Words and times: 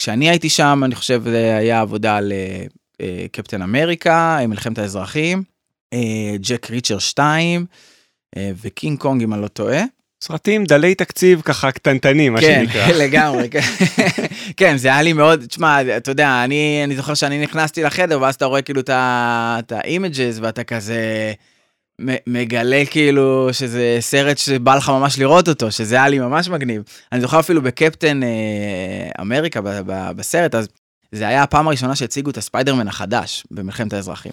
כשאני 0.00 0.30
הייתי 0.30 0.48
שם, 0.48 0.82
אני 0.84 0.94
חושב 0.94 1.22
זה 1.24 1.56
היה 1.56 1.80
עבודה 1.80 2.16
על 2.16 2.32
אה, 3.00 3.26
קפטן 3.32 3.62
אמריקה, 3.62 4.38
מלחמת 4.48 4.78
האזרחים, 4.78 5.42
אה, 5.92 6.36
ג'ק 6.40 6.70
ריצ'ר 6.70 6.98
2 6.98 7.66
אה, 8.36 8.50
וקינג 8.62 8.98
קונג 8.98 9.22
אם 9.22 9.34
אני 9.34 9.42
לא 9.42 9.48
טועה. 9.48 9.82
סרטים 10.24 10.64
דלי 10.64 10.94
תקציב 10.94 11.40
ככה 11.40 11.72
קטנטנים, 11.72 12.32
מה 12.32 12.40
כן, 12.40 12.64
שנקרא. 12.66 12.86
כן, 12.86 12.98
לגמרי, 13.04 13.48
כן. 13.50 13.60
כן, 14.56 14.76
זה 14.76 14.88
היה 14.88 15.02
לי 15.02 15.12
מאוד, 15.12 15.46
תשמע, 15.46 15.96
אתה 15.96 16.10
יודע, 16.10 16.44
אני, 16.44 16.80
אני 16.84 16.96
זוכר 16.96 17.14
שאני 17.14 17.42
נכנסתי 17.42 17.82
לחדר, 17.82 18.20
ואז 18.20 18.34
אתה 18.34 18.44
רואה 18.44 18.62
כאילו 18.62 18.80
את 18.88 19.72
ה 19.72 19.80
images, 19.80 20.38
ואתה 20.40 20.64
כזה 20.64 21.32
מגלה 22.26 22.82
כאילו 22.90 23.48
שזה 23.52 23.96
סרט 24.00 24.38
שבא 24.38 24.74
לך 24.74 24.88
ממש 24.88 25.18
לראות 25.18 25.48
אותו, 25.48 25.72
שזה 25.72 25.94
היה 25.94 26.08
לי 26.08 26.18
ממש 26.18 26.48
מגניב. 26.48 26.82
אני 27.12 27.20
זוכר 27.20 27.40
אפילו 27.40 27.62
בקפטן 27.62 28.22
אה, 28.22 28.28
אמריקה, 29.20 29.60
ב, 29.60 29.68
ב, 29.86 30.10
בסרט, 30.16 30.54
אז 30.54 30.68
זה 31.12 31.28
היה 31.28 31.42
הפעם 31.42 31.68
הראשונה 31.68 31.96
שהציגו 31.96 32.30
את 32.30 32.36
הספיידרמן 32.36 32.88
החדש 32.88 33.44
במלחמת 33.50 33.92
האזרחים. 33.92 34.32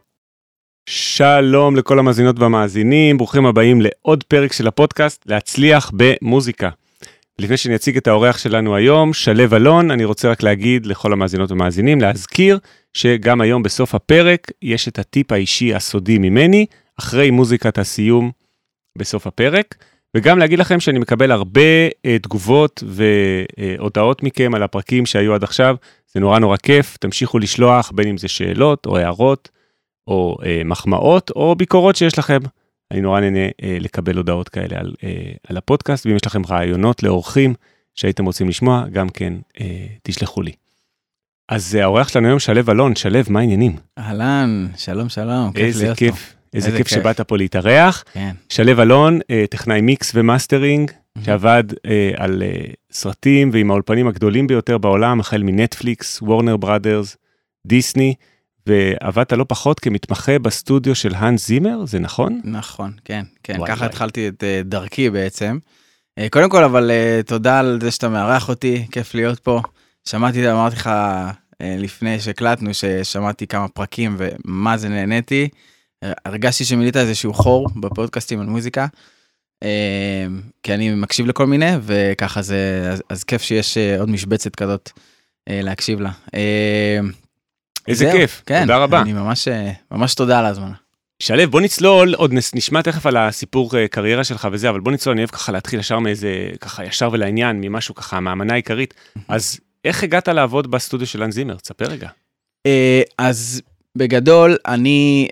שלום 0.93 1.75
לכל 1.75 1.99
המאזינות 1.99 2.39
והמאזינים, 2.39 3.17
ברוכים 3.17 3.45
הבאים 3.45 3.81
לעוד 3.81 4.23
פרק 4.23 4.53
של 4.53 4.67
הפודקאסט 4.67 5.23
להצליח 5.25 5.91
במוזיקה. 5.93 6.69
לפני 7.39 7.57
שאני 7.57 7.75
אציג 7.75 7.97
את 7.97 8.07
האורח 8.07 8.37
שלנו 8.37 8.75
היום, 8.75 9.13
שלו 9.13 9.55
אלון, 9.55 9.91
אני 9.91 10.05
רוצה 10.05 10.31
רק 10.31 10.43
להגיד 10.43 10.85
לכל 10.85 11.13
המאזינות 11.13 11.51
והמאזינים, 11.51 12.01
להזכיר 12.01 12.59
שגם 12.93 13.41
היום 13.41 13.63
בסוף 13.63 13.95
הפרק 13.95 14.51
יש 14.61 14.87
את 14.87 14.99
הטיפ 14.99 15.31
האישי 15.31 15.73
הסודי 15.73 16.17
ממני, 16.17 16.65
אחרי 16.99 17.31
מוזיקת 17.31 17.77
הסיום 17.77 18.31
בסוף 18.97 19.27
הפרק, 19.27 19.75
וגם 20.17 20.39
להגיד 20.39 20.59
לכם 20.59 20.79
שאני 20.79 20.99
מקבל 20.99 21.31
הרבה 21.31 21.87
uh, 21.87 22.21
תגובות 22.21 22.83
והודעות 22.87 24.23
מכם 24.23 24.55
על 24.55 24.63
הפרקים 24.63 25.05
שהיו 25.05 25.33
עד 25.33 25.43
עכשיו, 25.43 25.75
זה 26.13 26.19
נורא 26.19 26.39
נורא 26.39 26.57
כיף, 26.57 26.97
תמשיכו 26.97 27.39
לשלוח 27.39 27.91
בין 27.95 28.07
אם 28.07 28.17
זה 28.17 28.27
שאלות 28.27 28.85
או 28.85 28.97
הערות. 28.97 29.60
או 30.07 30.37
אה, 30.45 30.61
מחמאות 30.65 31.31
או 31.35 31.55
ביקורות 31.55 31.95
שיש 31.95 32.19
לכם. 32.19 32.39
אני 32.91 33.01
נורא 33.01 33.19
נהנה 33.19 33.45
אה, 33.63 33.77
לקבל 33.79 34.17
הודעות 34.17 34.49
כאלה 34.49 34.79
על, 34.79 34.93
אה, 35.03 35.31
על 35.47 35.57
הפודקאסט, 35.57 36.05
ואם 36.05 36.15
יש 36.15 36.25
לכם 36.25 36.41
רעיונות 36.49 37.03
לאורחים 37.03 37.53
שהייתם 37.95 38.25
רוצים 38.25 38.49
לשמוע, 38.49 38.85
גם 38.91 39.09
כן 39.09 39.33
אה, 39.59 39.85
תשלחו 40.03 40.41
לי. 40.41 40.51
אז 41.49 41.75
אה, 41.75 41.83
האורח 41.83 42.07
שלנו 42.07 42.27
היום 42.27 42.39
שלו 42.39 42.61
אלון, 42.69 42.95
שלו, 42.95 43.19
מה 43.29 43.39
העניינים? 43.39 43.75
אהלן, 43.97 44.67
שלום 44.77 45.09
שלום, 45.09 45.51
כיף 45.51 45.65
איזה 45.65 45.83
להיות 45.83 45.97
כיף, 45.97 46.15
פה. 46.15 46.37
איזה 46.53 46.67
איזה 46.67 46.77
כיף 46.77 46.87
כיף. 46.87 46.97
שבאת 46.97 47.21
פה 47.21 47.37
להתארח. 47.37 48.03
כן. 48.13 48.35
שלו 48.49 48.81
אלון, 48.81 49.19
אה, 49.29 49.43
טכנאי 49.49 49.81
mix 49.81 50.11
ו 50.15 50.22
mastering, 50.22 50.91
שעבד 51.23 51.63
אה, 51.85 52.11
על 52.17 52.43
אה, 52.45 52.65
סרטים 52.91 53.49
ועם 53.53 53.71
האולפנים 53.71 54.07
הגדולים 54.07 54.47
ביותר 54.47 54.77
בעולם, 54.77 55.19
החל 55.19 55.43
מנטפליקס, 55.43 56.21
Warner 56.21 56.57
Brothers, 56.57 57.17
דיסני, 57.67 58.13
ועבדת 58.71 59.33
לא 59.33 59.45
פחות 59.47 59.79
כמתמחה 59.79 60.39
בסטודיו 60.39 60.95
של 60.95 61.15
האנס 61.15 61.47
זימר, 61.47 61.85
זה 61.85 61.99
נכון? 61.99 62.41
נכון, 62.43 62.93
כן, 63.05 63.25
כן, 63.43 63.55
וואי, 63.57 63.67
ככה 63.69 63.79
וואי. 63.79 63.89
התחלתי 63.89 64.27
את 64.27 64.43
אה, 64.43 64.61
דרכי 64.65 65.09
בעצם. 65.09 65.57
אה, 66.19 66.27
קודם 66.29 66.49
כל, 66.49 66.63
אבל 66.63 66.91
אה, 66.91 67.21
תודה 67.25 67.59
על 67.59 67.79
זה 67.81 67.91
שאתה 67.91 68.09
מארח 68.09 68.49
אותי, 68.49 68.87
כיף 68.91 69.15
להיות 69.15 69.39
פה. 69.39 69.61
שמעתי, 70.07 70.51
אמרתי 70.51 70.75
לך 70.75 70.89
לפני 71.63 72.19
שהקלטנו, 72.19 72.73
ששמעתי 72.73 73.47
כמה 73.47 73.67
פרקים 73.67 74.15
ומה 74.17 74.77
זה 74.77 74.89
נהניתי. 74.89 75.49
הרגשתי 76.25 76.65
שמילאת 76.65 76.97
איזשהו 76.97 77.33
חור 77.33 77.67
בפודקאסטים 77.75 78.39
על 78.39 78.45
מוזיקה. 78.45 78.87
כי 80.63 80.73
אני 80.73 80.93
מקשיב 80.93 81.27
לכל 81.27 81.47
מיני, 81.47 81.71
וככה 81.81 82.41
זה, 82.41 82.89
אז, 82.91 83.03
אז 83.09 83.23
כיף 83.23 83.41
שיש 83.41 83.77
עוד 83.77 84.09
משבצת 84.09 84.55
כזאת 84.55 84.89
להקשיב 85.49 86.01
לה. 86.01 86.11
איזה 87.87 88.05
זהו, 88.05 88.17
כיף, 88.17 88.41
כן, 88.45 88.61
תודה 88.61 88.77
רבה. 88.77 89.01
אני 89.01 89.13
ממש, 89.13 89.47
אה, 89.47 89.71
ממש 89.91 90.15
תודה 90.15 90.39
על 90.39 90.45
ההזמנה. 90.45 90.73
שלו, 91.21 91.51
בוא 91.51 91.61
נצלול, 91.61 92.13
עוד 92.13 92.33
נשמע 92.33 92.81
תכף 92.81 93.05
על 93.05 93.17
הסיפור 93.17 93.77
אה, 93.77 93.87
קריירה 93.87 94.23
שלך 94.23 94.47
וזה, 94.51 94.69
אבל 94.69 94.79
בוא 94.79 94.91
נצלול, 94.91 95.13
אני 95.13 95.21
אוהב 95.21 95.29
ככה 95.29 95.51
להתחיל 95.51 95.79
ישר 95.79 95.99
מאיזה, 95.99 96.49
ככה 96.61 96.85
ישר 96.85 97.09
ולעניין, 97.11 97.61
ממשהו 97.61 97.95
ככה, 97.95 98.19
מהמנה 98.19 98.53
העיקרית. 98.53 98.93
אז 99.27 99.59
איך 99.85 100.03
הגעת 100.03 100.27
לעבוד 100.27 100.71
בסטודיו 100.71 101.07
של 101.07 101.23
אנז 101.23 101.33
זימר? 101.33 101.55
תספר 101.55 101.85
רגע. 101.85 102.09
אה, 102.65 103.01
אז 103.17 103.61
בגדול, 103.97 104.57
אני 104.67 105.27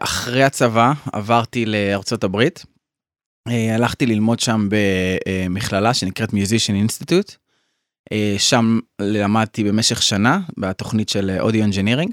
אחרי 0.00 0.44
הצבא 0.44 0.92
עברתי 1.12 1.66
לארצות 1.66 2.24
הברית. 2.24 2.64
הלכתי 3.48 4.06
ללמוד 4.06 4.40
שם 4.40 4.68
במכללה 4.70 5.94
שנקראת 5.94 6.30
Musician 6.30 6.88
Institute. 6.88 7.43
אה, 8.12 8.34
שם 8.38 8.78
למדתי 9.00 9.64
במשך 9.64 10.02
שנה 10.02 10.40
בתוכנית 10.58 11.08
של 11.08 11.36
audio 11.40 11.64
engineering. 11.64 12.12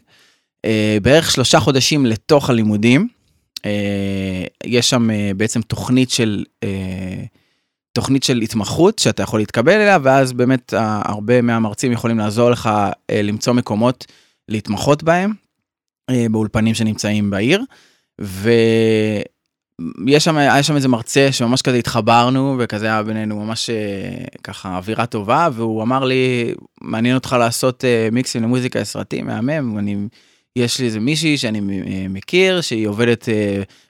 בערך 1.02 1.31
שלושה 1.31 1.59
חודשים 1.59 2.06
לתוך 2.06 2.50
הלימודים, 2.50 3.07
אה, 3.66 4.44
יש 4.63 4.90
שם 4.90 5.09
אה, 5.12 5.31
בעצם 5.38 5.62
תוכנית 5.62 6.09
של, 6.09 6.44
אה, 6.63 7.24
תוכנית 7.94 8.24
של 8.24 8.38
התמחות 8.38 9.00
שאתה 9.00 9.24
יכול 9.24 9.40
להתקבל 9.40 9.72
אליה, 9.74 9.97
ואז 10.03 10.34
באמת 10.34 10.74
אה, 10.74 11.01
הרבה 11.06 11.41
מהמרצים 11.41 11.91
יכולים 11.91 12.18
לעזור 12.18 12.50
לך 12.50 12.69
אה, 13.09 13.22
למצוא 13.22 13.53
מקומות 13.53 14.06
להתמחות 14.50 15.03
בהם, 15.03 15.34
אה, 16.09 16.25
באולפנים 16.31 16.75
שנמצאים 16.75 17.30
בעיר. 17.30 17.62
ויש 20.06 20.24
שם, 20.24 20.38
היה 20.38 20.64
שם 20.64 20.76
איזה 20.76 20.88
מרצה 20.88 21.32
שממש 21.32 21.62
כזה 21.62 21.78
התחברנו, 21.78 22.56
וכזה 22.59 22.86
היה 22.86 23.04
בינינו 23.04 23.46
ממש 23.46 23.70
אה, 23.70 24.26
ככה 24.44 24.78
אווירה 24.78 25.06
טובה, 25.06 25.50
והוא 25.54 25.84
אמר 25.84 26.04
לי, 26.04 26.54
מעניין 26.82 27.16
אותך 27.16 27.36
לעשות 27.40 27.86
אה, 27.86 28.08
מיקסים 28.12 28.44
למוזיקה 28.44 28.84
לסרטים, 28.84 29.28
מהמם, 29.28 29.78
אני, 29.78 29.96
יש 30.56 30.80
לי 30.80 30.86
איזה 30.86 31.00
מישהי 31.00 31.38
שאני 31.38 31.60
אה, 31.60 32.06
מכיר, 32.10 32.62
שהיא 32.62 32.88
עובדת 32.88 33.30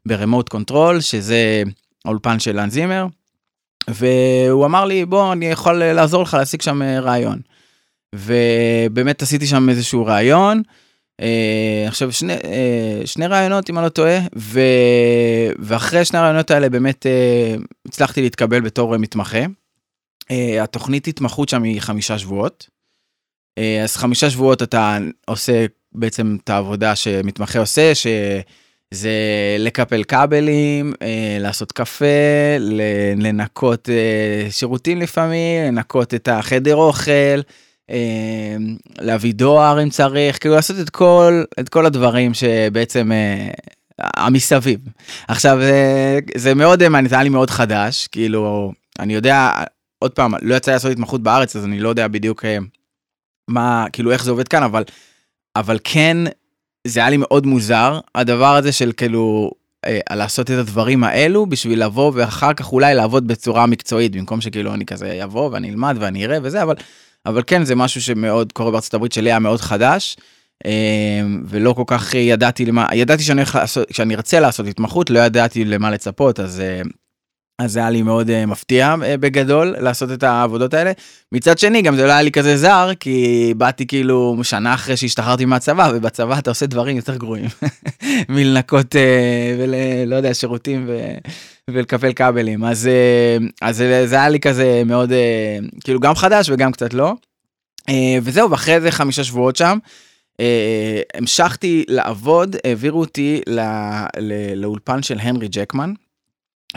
ב 0.06 0.12
Remote 0.12 0.50
Control, 0.50 1.02
שזה 1.02 1.64
האולפן 2.06 2.40
של 2.40 2.56
האנס 2.56 2.70
זימר, 2.70 3.08
והוא 3.88 4.66
אמר 4.66 4.86
לי, 4.86 5.06
בוא, 5.06 5.34
אני 5.34 5.46
יכול 5.46 5.74
לעזור 5.74 6.24
לך 6.24 6.34
להשיג 6.34 6.62
שם 6.62 6.82
ראיון. 6.84 7.40
ובאמת 8.16 9.22
עשיתי 9.22 9.48
שם 9.48 9.70
איזשהו 9.70 10.06
ראיון. 10.06 10.62
אה, 11.22 11.86
עכשיו 11.88 12.12
שני, 12.12 12.34
אה, 12.34 13.02
שני 13.06 13.28
ראיונות 13.28 13.70
אם 13.70 13.78
אני 13.78 13.86
לא 13.86 13.90
טועה, 13.90 14.20
ו... 14.36 14.60
ואחרי 15.60 16.06
שני 16.06 16.20
הראיונות 16.20 16.52
האלה 16.52 16.70
באמת 16.70 17.06
אה, 17.06 17.56
הצלחתי 17.86 18.22
להתקבל 18.22 18.62
בתור 18.62 18.94
אה, 18.94 18.98
מתמחה. 18.98 19.46
אה, 20.32 20.64
התוכנית 20.64 21.08
התמחות 21.08 21.50
שם 21.50 21.64
היא 21.64 21.82
חמישה 21.82 22.18
שבועות. 22.18 22.68
אה, 23.58 23.84
אז 23.84 23.96
חמישה 23.96 24.30
שבועות 24.30 24.64
אתה 24.64 24.98
עושה 25.26 25.66
בעצם 25.92 26.38
את 26.44 26.50
העבודה 26.50 26.96
שמתמחה 26.96 27.60
עושה, 27.60 27.92
שזה 27.96 29.10
לקפל 29.60 30.04
כבלים, 30.04 30.94
אה, 31.02 31.38
לעשות 31.40 31.72
קפה, 31.72 32.06
לנקות 33.18 33.90
אה, 33.90 34.52
שירותים 34.52 35.00
לפעמים, 35.00 35.64
לנקות 35.68 36.14
את 36.14 36.28
החדר 36.28 36.76
אוכל. 36.76 37.42
אה, 37.90 38.56
להביא 39.00 39.34
דואר 39.34 39.84
אם 39.84 39.90
צריך, 39.90 40.40
כאילו 40.40 40.56
לעשות 40.56 40.80
את 40.80 40.90
כל, 40.90 41.44
את 41.60 41.70
כל 41.70 41.86
הדברים 41.86 42.34
שבעצם 42.34 43.12
אה, 43.12 43.50
המסביב. 44.00 44.80
עכשיו, 45.28 45.62
אה, 45.62 46.20
זה 46.38 46.54
מאוד 46.54 46.88
מעניין, 46.88 47.10
זה 47.10 47.16
היה 47.16 47.24
לי 47.24 47.30
מאוד 47.30 47.50
חדש, 47.50 48.08
כאילו, 48.08 48.72
אני 49.00 49.14
יודע, 49.14 49.52
עוד 50.00 50.12
פעם, 50.12 50.34
לא 50.42 50.56
יצא 50.56 50.72
לעשות 50.72 50.92
התמחות 50.92 51.24
בארץ, 51.24 51.56
אז 51.56 51.66
אני 51.66 51.80
לא 51.80 51.90
יודע 51.90 52.08
בדיוק 52.08 52.46
אה, 52.46 52.58
מה, 53.48 53.86
כאילו, 53.94 54.12
איך 54.12 54.24
זה 54.24 54.32
עובד 54.32 54.48
כאן, 54.48 54.64
אבל, 54.64 54.84
אבל 55.56 55.80
כן, 55.84 56.18
זה 56.88 57.00
היה 57.00 57.10
לי 57.10 57.18
מאוד 57.18 57.46
מוזר, 57.46 58.00
הדבר 58.16 58.56
הזה 58.56 58.72
של 58.72 58.92
כאילו, 58.98 59.52
אה, 59.86 60.00
לעשות 60.12 60.52
את 60.52 60.58
הדברים 60.58 61.04
האלו 61.04 61.46
בשביל 61.46 61.84
לבוא 61.84 62.12
ואחר 62.16 62.54
כך 62.54 62.72
אולי 62.72 62.96
לעבוד 62.96 63.28
בצורה 63.28 63.66
מקצועית, 63.66 64.16
במקום 64.16 64.42
שכאילו 64.42 64.74
אני 64.74 64.86
כזה 64.86 65.24
אבוא 65.24 65.50
ואני 65.52 65.70
אלמד 65.70 65.98
ואני 66.00 66.26
אראה 66.26 66.38
וזה, 66.44 66.64
אבל 66.64 66.76
אבל 67.26 67.44
כן 67.48 67.64
זה 67.64 67.76
משהו 67.76 68.02
שמאוד 68.02 68.52
קורה 68.52 68.72
בארצות 68.72 68.94
הברית 68.94 69.12
שלי 69.12 69.30
היה 69.30 69.40
מאוד 69.40 69.62
חדש. 69.62 70.18
אה, 70.66 71.22
ולא 71.46 71.74
כל 71.74 71.84
כך 71.88 72.14
ידעתי 72.14 72.66
למה, 72.66 72.88
ידעתי 72.94 73.24
שאני, 73.24 73.42
שאני 73.92 74.16
ארצה 74.16 74.40
לעשות 74.40 74.68
התמחות, 74.68 75.10
לא 75.10 75.20
ידעתי 75.20 75.66
למה 75.66 75.92
לצפות, 75.92 76.40
אז, 76.40 76.60
אה, 76.60 76.82
אז 77.64 77.72
זה 77.72 77.80
היה 77.80 77.90
לי 77.90 78.02
מאוד 78.02 78.30
uh, 78.30 78.46
מפתיע 78.48 78.96
uh, 79.00 79.18
בגדול 79.18 79.76
לעשות 79.80 80.12
את 80.12 80.24
העבודות 80.24 80.74
האלה. 80.74 80.92
מצד 81.32 81.58
שני 81.58 81.82
גם 81.82 81.96
זה 81.96 82.06
לא 82.06 82.12
היה 82.12 82.22
לי 82.22 82.32
כזה 82.32 82.58
זר 82.58 82.92
כי 83.00 83.54
באתי 83.58 83.88
כאילו 83.88 84.40
שנה 84.44 84.74
אחרי 84.74 84.98
שהשתחררתי 84.98 85.46
מהצבא 85.46 85.92
ובצבא 85.94 86.40
אתה 86.40 86.52
עושה 86.52 86.66
דברים 86.66 86.98
יותר 86.98 87.16
גרועים 87.18 87.46
מלנקות 88.30 88.96
uh, 88.96 88.98
ולא 89.60 90.16
יודע 90.16 90.34
שירותים 90.34 90.86
ו, 90.88 91.00
ולקפל 91.70 92.14
כבלים 92.14 92.64
אז 92.64 92.90
uh, 92.90 93.44
אז 93.62 93.78
זה, 93.78 94.08
זה 94.08 94.16
היה 94.16 94.30
לי 94.30 94.40
כזה 94.40 94.84
מאוד 94.86 95.12
uh, 95.12 95.80
כאילו 95.84 96.00
גם 96.00 96.16
חדש 96.16 96.50
וגם 96.50 96.72
קצת 96.72 96.94
לא. 96.94 97.14
Uh, 97.90 97.94
וזהו 98.22 98.52
ואחרי 98.52 98.82
זה 98.82 98.92
חמישה 98.92 99.24
שבועות 99.24 99.56
שם. 99.56 99.78
Uh, 100.32 100.44
המשכתי 101.14 101.86
לעבוד 101.88 102.56
העבירו 102.66 103.00
אותי 103.00 103.42
לא, 103.48 103.64
לא, 104.18 104.36
לאולפן 104.56 105.04
של 105.04 105.20
הנרי 105.20 105.48
ג'קמן 105.48 105.94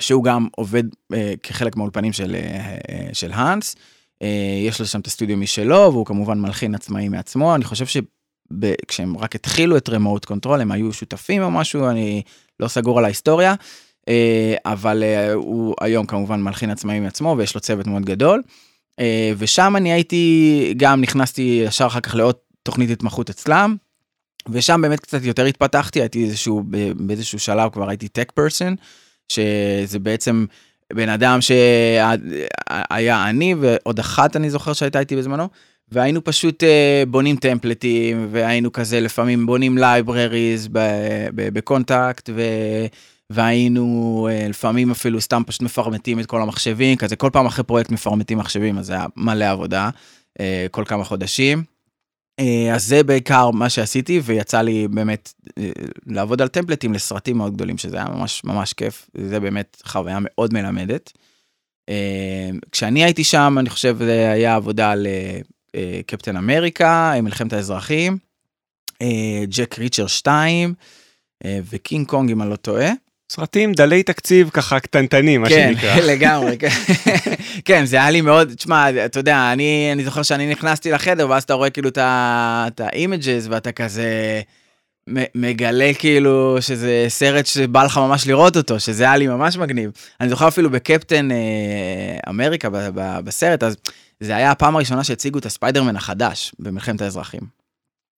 שהוא 0.01 0.25
גם 0.25 0.47
עובד 0.57 0.85
אה, 0.93 1.17
כחלק 1.43 1.77
מהאולפנים 1.77 2.13
של, 2.13 2.37
אה, 2.37 3.15
של 3.15 3.33
האנס. 3.33 3.77
אה, 4.23 4.27
יש 4.67 4.81
לו 4.81 4.87
שם 4.87 5.01
את 5.01 5.07
הסטודיו 5.07 5.37
משלו, 5.37 5.93
והוא 5.93 6.07
כמובן 6.07 6.41
מלחין 6.41 6.75
עצמאי 6.75 7.09
מעצמו. 7.09 7.55
אני 7.55 7.65
חושב 7.65 7.87
שכשהם 7.87 9.17
רק 9.17 9.35
התחילו 9.35 9.77
את 9.77 9.89
Remote 9.89 10.25
Control, 10.25 10.61
הם 10.61 10.73
היו 10.73 10.93
שותפים 10.93 11.43
או 11.43 11.51
משהו, 11.51 11.89
אני 11.89 12.23
לא 12.61 12.69
סגור 12.69 12.99
על 12.99 13.05
ההיסטוריה. 13.05 13.55
אה, 13.55 14.07
אבל 14.65 15.03
אה, 15.03 15.33
הוא 15.33 15.75
היום 15.81 16.07
כמובן 16.07 16.43
מלחין 16.43 16.71
עצמאי 16.71 17.01
מעצמו, 17.01 17.35
ויש 17.39 17.55
לו 17.55 17.61
צוות 17.61 17.87
מאוד 17.87 18.05
גדול. 18.05 18.43
אה, 19.01 19.05
ושם 19.39 19.77
אני 19.77 19.93
הייתי, 19.93 20.75
גם 20.77 21.01
נכנסתי 21.01 21.63
ישר 21.67 21.87
אחר 21.87 22.01
כך 22.01 22.15
לעוד 22.15 22.35
תוכנית 22.63 22.91
התמחות 22.91 23.31
אצלם. 23.31 23.77
ושם 24.49 24.81
באמת 24.83 25.01
קצת 25.01 25.25
יותר 25.25 25.45
התפתחתי, 25.45 26.01
הייתי 26.01 26.25
איזשהו, 26.25 26.63
באיזשהו 26.97 27.39
שלב 27.39 27.71
כבר 27.73 27.89
הייתי 27.89 28.09
tech 28.09 28.33
person. 28.35 28.77
שזה 29.29 29.99
בעצם 29.99 30.47
בן 30.93 31.09
אדם 31.09 31.41
שהיה 31.41 33.29
אני 33.29 33.55
ועוד 33.61 33.99
אחת 33.99 34.37
אני 34.37 34.51
זוכר 34.51 34.73
שהייתה 34.73 35.01
איתי 35.01 35.17
בזמנו. 35.17 35.49
והיינו 35.89 36.25
פשוט 36.25 36.63
אה, 36.63 36.67
בונים 37.09 37.37
טמפלטים 37.37 38.29
והיינו 38.31 38.73
כזה 38.73 39.01
לפעמים 39.01 39.47
בונים 39.47 39.79
libraries 39.79 40.69
ב 41.35 41.47
Kontakt 41.47 42.31
ו... 42.35 42.43
והיינו 43.31 44.29
אה, 44.31 44.49
לפעמים 44.49 44.91
אפילו 44.91 45.21
סתם 45.21 45.43
פשוט 45.47 45.63
מפרמטים 45.63 46.21
את 46.21 46.27
כל 46.27 46.43
המחשבים 46.43 46.97
כזה 46.97 47.17
כל 47.17 47.31
פעם 47.33 47.47
אחרי 47.47 47.65
פרויקט 47.65 47.91
מפרמטים 47.91 48.39
מחשבים 48.39 48.79
אז 48.79 48.87
זה 48.87 48.93
היה 48.93 49.07
מלא 49.17 49.45
עבודה 49.45 49.91
אה, 50.39 50.43
כל 50.71 50.85
כמה 50.87 51.05
חודשים. 51.05 51.74
אה, 52.39 52.75
אז 52.75 52.87
זה 52.87 53.03
בעיקר 53.03 53.51
מה 53.51 53.71
שעשיתי 53.71 54.21
ויצא 54.25 54.61
לי 54.61 54.89
באמת 54.89 55.33
אה, 55.59 55.71
לעבוד 56.07 56.43
על 56.43 56.49
טמפלטים 56.49 56.93
לסרטים 56.93 57.39
מאוד 57.39 57.55
גדולים 57.55 57.79
שזה 57.79 57.97
היה 57.97 58.09
ממש 58.09 58.45
ממש 58.45 58.73
כיף 58.73 59.11
זה 59.17 59.41
באמת 59.41 59.83
חוויה 59.85 60.19
מאוד 60.21 60.53
מלמדת. 60.53 61.13
אה, 61.89 62.51
כשאני 62.73 63.05
הייתי 63.05 63.25
שם 63.25 63.57
אני 63.59 63.71
חושב 63.71 63.97
זה 63.99 64.31
היה 64.31 64.55
עבודה 64.55 64.91
על 64.91 65.07
קפטן 66.07 66.37
אמריקה 66.37 67.15
מלחמת 67.23 67.53
האזרחים 67.53 68.19
ג'ק 69.49 69.79
ריצ'ר 69.79 70.07
2 70.07 70.75
וקינג 71.45 72.07
קונג 72.07 72.31
אם 72.31 72.43
אני 72.43 72.51
לא 72.51 72.57
טועה. 72.57 72.91
סרטים 73.35 73.73
דלי 73.73 74.03
תקציב 74.03 74.51
ככה 74.53 74.81
קטנטנים 74.81 75.41
מה 75.41 75.49
כן, 75.49 75.73
שנקרא. 75.75 75.95
כן 75.97 76.07
לגמרי 76.07 76.57
כן. 77.65 77.85
זה 77.85 77.97
היה 77.97 78.11
לי 78.11 78.21
מאוד 78.21 78.55
תשמע 78.55 79.05
אתה 79.05 79.21
יודע 79.21 79.53
אני 79.53 79.91
אני 79.93 80.05
זוכר 80.05 80.23
שאני 80.23 80.51
נכנסתי 80.51 80.91
לחדר 80.91 81.31
ואז 81.31 81.43
אתה 81.43 81.55
רואה 81.55 81.71
כאילו 81.71 81.91
את 81.97 82.81
ה 82.81 82.90
images 82.90 83.47
ואתה 83.51 83.73
כזה 83.73 84.41
מגלה 85.35 85.91
כאילו 85.99 86.57
שזה 86.61 87.07
סרט 87.09 87.47
שבא 87.47 87.85
לך 87.85 87.99
ממש 87.99 88.27
לראות 88.27 88.57
אותו 88.57 88.81
שזה 88.81 89.05
היה 89.05 89.17
לי 89.17 89.27
ממש 89.27 89.57
מגניב 89.57 89.91
אני 90.21 90.29
זוכר 90.29 90.49
אפילו 90.49 90.71
בקפטן 90.71 91.31
אה, 91.31 91.37
אמריקה 92.29 92.71
ב, 92.71 92.77
ב, 92.95 93.19
בסרט 93.25 93.63
אז 93.63 93.77
זה 94.21 94.37
היה 94.37 94.51
הפעם 94.51 94.77
הראשונה 94.77 95.05
שהציגו 95.05 95.39
את 95.39 95.47
הספיידרמן 95.47 95.97
החדש 95.97 96.53
במלחמת 96.59 97.03
האזרחים. 97.03 97.64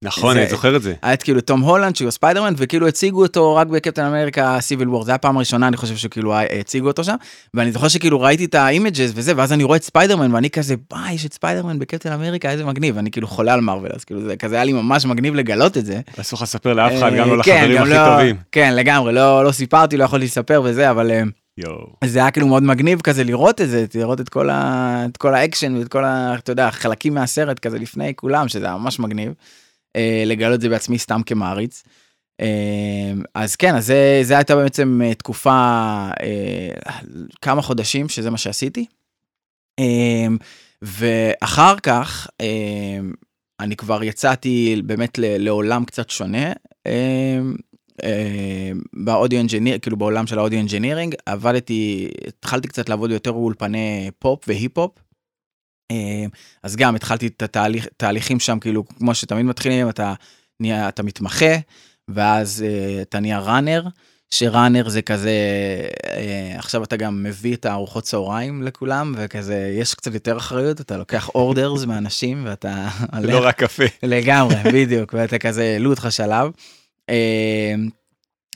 נכון, 0.06 0.36
אני 0.36 0.48
זוכר 0.48 0.76
את 0.76 0.82
זה. 0.82 0.94
היה 1.02 1.14
את 1.14 1.22
כאילו 1.22 1.40
תום 1.40 1.60
הולנד 1.60 1.96
שהוא 1.96 2.10
ספיידרמן 2.10 2.54
וכאילו 2.56 2.88
הציגו 2.88 3.22
אותו 3.22 3.56
רק 3.56 3.66
בקפטן 3.66 4.04
אמריקה 4.04 4.60
Civil 4.60 4.88
War 4.88 5.04
זה 5.04 5.14
הפעם 5.14 5.36
הראשונה 5.36 5.68
אני 5.68 5.76
חושב 5.76 5.96
שכאילו 5.96 6.34
הציגו 6.60 6.86
אותו 6.86 7.04
שם 7.04 7.14
ואני 7.54 7.72
זוכר 7.72 7.88
שכאילו 7.88 8.20
ראיתי 8.20 8.44
את 8.44 8.54
ה 8.54 8.62
images 8.62 9.10
וזה 9.14 9.32
ואז 9.36 9.52
אני 9.52 9.64
רואה 9.64 9.76
את 9.76 9.82
ספיידרמן 9.82 10.34
ואני 10.34 10.50
כזה 10.50 10.74
וואי 10.90 11.14
יש 11.14 11.26
את 11.26 11.32
ספיידרמן 11.32 11.78
בקפטן 11.78 12.12
אמריקה 12.12 12.50
איזה 12.50 12.64
מגניב 12.64 12.98
אני 12.98 13.10
כאילו 13.10 13.26
חולה 13.26 13.54
על 13.54 13.60
Marvel 13.60 13.92
אז 13.94 14.04
כאילו 14.04 14.22
זה 14.22 14.36
כזה 14.36 14.54
היה 14.54 14.64
לי 14.64 14.72
ממש 14.72 15.06
מגניב 15.06 15.34
לגלות 15.34 15.76
את 15.76 15.86
זה. 15.86 16.00
אסור 16.20 16.36
לך 16.36 16.42
לספר 16.42 16.72
לאף 16.72 16.92
אחד 16.98 17.12
גם 17.18 17.36
לא 17.36 17.42
כן, 17.42 17.70
לחברים 17.70 17.82
הכי 17.82 17.90
לא- 17.90 18.16
טובים. 18.16 18.36
כן 18.52 18.74
לגמרי 18.74 19.12
לא 19.12 19.44
לא 19.44 19.52
סיפרתי 19.52 19.96
לא 19.96 20.04
יכולתי 20.04 20.24
לספר 20.24 20.62
וזה 20.64 20.90
אבל. 20.90 21.10
אה, 21.10 21.22
זה 22.04 22.18
היה 22.18 22.30
כאילו 22.30 22.46
מאוד 22.46 22.62
מגניב 22.62 23.00
כזה 23.00 23.24
לראות 23.24 23.60
את 23.60 23.68
זה 23.68 23.84
לראות 23.94 24.20
את 24.20 24.28
כל, 24.28 24.50
ה... 24.50 25.04
את 25.10 25.16
כל 25.16 25.34
האקשן 25.34 25.76
ואת 25.76 25.88
כל 25.88 26.04
ה... 26.04 26.34
אתה 26.38 26.52
יודע, 26.52 26.70
חלקים 26.70 27.14
מהסרט 27.14 27.58
כזה 27.58 27.78
לפני 27.78 28.12
כולם 28.16 28.48
שזה 28.48 28.66
היה 28.66 28.76
ממש 28.76 28.98
מגניב. 29.00 29.32
אה, 29.96 30.22
לגלות 30.26 30.54
את 30.54 30.60
זה 30.60 30.68
בעצמי 30.68 30.98
סתם 30.98 31.20
כמעריץ. 31.26 31.82
אה, 32.40 33.12
אז 33.34 33.56
כן, 33.56 33.74
אז 33.74 33.86
זה, 33.86 34.20
זה 34.22 34.36
הייתה 34.36 34.56
בעצם 34.56 35.00
אה, 35.04 35.14
תקופה, 35.14 36.08
כמה 37.40 37.62
חודשים 37.62 38.08
שזה 38.08 38.30
מה 38.30 38.38
שעשיתי. 38.38 38.86
ואחר 40.82 41.76
כך 41.82 42.28
אני 43.60 43.76
כבר 43.76 44.02
יצאתי 44.02 44.82
באמת 44.84 45.18
לעולם 45.18 45.84
קצת 45.84 46.10
שונה. 46.10 46.52
ב 48.92 49.00
audio 49.00 49.40
engineer, 49.40 49.78
כאילו 49.78 49.96
בעולם 49.96 50.26
של 50.26 50.38
ה 50.38 50.42
audio 50.42 50.60
engineering, 50.60 51.14
עבדתי, 51.26 52.08
התחלתי 52.26 52.68
קצת 52.68 52.88
לעבוד 52.88 53.10
יותר 53.10 53.32
באולפני 53.32 54.10
פופ 54.18 54.44
והיפ-הופ. 54.48 55.05
אה, 55.90 56.24
אז 56.62 56.76
גם 56.76 56.94
התחלתי 56.94 57.26
את 57.26 57.56
התהליכים 57.56 58.40
שם 58.40 58.58
כאילו 58.58 58.84
כמו 58.88 59.14
שתמיד 59.14 59.46
מתחילים 59.46 59.88
אתה 59.88 60.14
נהיה 60.60 60.88
אתה 60.88 61.02
מתמחה 61.02 61.54
ואז 62.08 62.64
uh, 62.66 63.02
אתה 63.02 63.20
נהיה 63.20 63.38
ראנר 63.38 63.84
שראנר 64.30 64.88
זה 64.88 65.02
כזה 65.02 65.32
uh, 66.06 66.58
עכשיו 66.58 66.84
אתה 66.84 66.96
גם 66.96 67.22
מביא 67.22 67.54
את 67.54 67.66
הארוחות 67.66 68.04
צהריים 68.04 68.62
לכולם 68.62 69.14
וכזה 69.16 69.72
יש 69.78 69.94
קצת 69.94 70.14
יותר 70.14 70.36
אחריות 70.36 70.80
אתה 70.80 70.96
לוקח 70.96 71.28
אורדרס 71.28 71.84
מאנשים 71.88 72.42
ואתה 72.46 72.88
לא 73.22 73.44
רק 73.46 73.58
קפה 73.58 73.84
לגמרי 74.02 74.56
בדיוק 74.72 75.14
ואתה 75.14 75.38
כזה 75.38 75.62
העלו 75.62 75.90
אותך 75.90 76.06
שלב. 76.10 76.50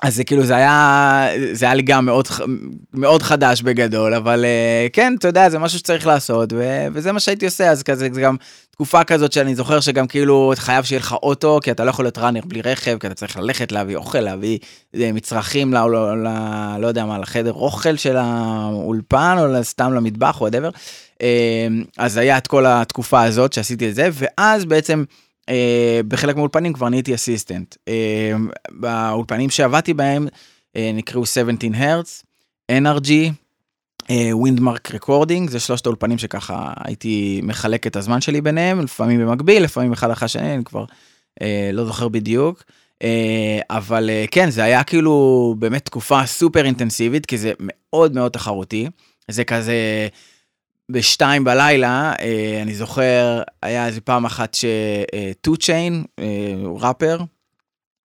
אז 0.02 0.16
זה 0.16 0.24
כאילו 0.24 0.46
זה 0.46 0.56
היה 0.56 1.28
זה 1.52 1.66
היה 1.66 1.74
לי 1.74 1.82
גם 1.82 2.06
מאוד 2.06 2.28
מאוד 2.94 3.22
חדש 3.22 3.62
בגדול 3.62 4.14
אבל 4.14 4.44
uh, 4.44 4.90
כן 4.92 5.14
אתה 5.18 5.28
יודע 5.28 5.48
זה 5.48 5.58
משהו 5.58 5.78
שצריך 5.78 6.06
לעשות 6.06 6.52
ו, 6.52 6.86
וזה 6.92 7.12
מה 7.12 7.20
שהייתי 7.20 7.44
עושה 7.44 7.70
אז 7.70 7.82
כזה 7.82 8.08
זה 8.12 8.20
גם 8.20 8.36
תקופה 8.70 9.04
כזאת 9.04 9.32
שאני 9.32 9.54
זוכר 9.54 9.80
שגם 9.80 10.06
כאילו 10.06 10.52
חייב 10.56 10.84
שיהיה 10.84 11.00
לך 11.00 11.12
אוטו 11.12 11.58
כי 11.62 11.70
אתה 11.70 11.84
לא 11.84 11.90
יכול 11.90 12.04
להיות 12.04 12.18
runner 12.18 12.40
בלי 12.44 12.60
רכב 12.60 12.98
כי 12.98 13.06
אתה 13.06 13.14
צריך 13.14 13.36
ללכת 13.36 13.72
להביא 13.72 13.96
אוכל 13.96 14.20
להביא 14.20 14.58
אה, 14.94 15.12
מצרכים 15.12 15.74
ל, 15.74 15.78
ל, 15.78 15.96
ל, 15.96 16.28
לא 16.78 16.86
יודע 16.86 17.04
מה 17.04 17.18
לחדר 17.18 17.52
אוכל 17.52 17.96
של 17.96 18.16
האולפן 18.16 19.36
או 19.38 19.64
סתם 19.64 19.92
למטבח 19.92 20.36
או 20.36 20.40
whatever 20.40 20.70
אה, 21.22 21.68
אז 21.98 22.16
היה 22.16 22.38
את 22.38 22.46
כל 22.46 22.66
התקופה 22.66 23.22
הזאת 23.22 23.52
שעשיתי 23.52 23.88
את 23.88 23.94
זה 23.94 24.08
ואז 24.12 24.64
בעצם. 24.64 25.04
אה, 25.48 26.00
בחלק 26.08 26.36
מהאולפנים 26.36 26.72
כבר 26.72 26.88
נהייתי 26.88 27.14
assistant. 27.14 27.76
אה, 27.88 28.32
באולפנים 28.70 29.50
שעבדתי 29.50 29.94
בהם 29.94 30.28
אה, 30.76 30.90
נקראו 30.94 31.26
17 31.26 31.70
Hertz, 31.74 32.22
NRG, 32.72 33.10
Windmark 34.32 34.94
Recording, 34.94 35.50
זה 35.50 35.60
שלושת 35.60 35.86
האולפנים 35.86 36.18
שככה 36.18 36.72
הייתי 36.84 37.40
מחלק 37.42 37.86
את 37.86 37.96
הזמן 37.96 38.20
שלי 38.20 38.40
ביניהם, 38.40 38.80
לפעמים 38.80 39.20
במקביל, 39.20 39.62
לפעמים 39.62 39.92
אחד 39.92 40.10
אחרי 40.10 40.26
השני, 40.26 40.54
אני 40.54 40.64
כבר 40.64 40.84
לא 41.72 41.84
זוכר 41.84 42.08
בדיוק. 42.08 42.62
אבל 43.70 44.10
כן, 44.30 44.50
זה 44.50 44.64
היה 44.64 44.84
כאילו 44.84 45.54
באמת 45.58 45.84
תקופה 45.84 46.26
סופר 46.26 46.64
אינטנסיבית, 46.64 47.26
כי 47.26 47.38
זה 47.38 47.52
מאוד 47.60 48.14
מאוד 48.14 48.32
תחרותי. 48.32 48.88
זה 49.28 49.44
כזה 49.44 49.74
בשתיים 50.90 51.44
בלילה, 51.44 52.12
אה, 52.20 52.58
אני 52.62 52.74
זוכר, 52.74 53.42
היה 53.62 53.86
איזה 53.86 54.00
פעם 54.00 54.24
אחת 54.24 54.54
שטו 54.54 55.56
צ'יין, 55.56 56.04
אה, 56.18 56.24
ראפר, 56.80 57.18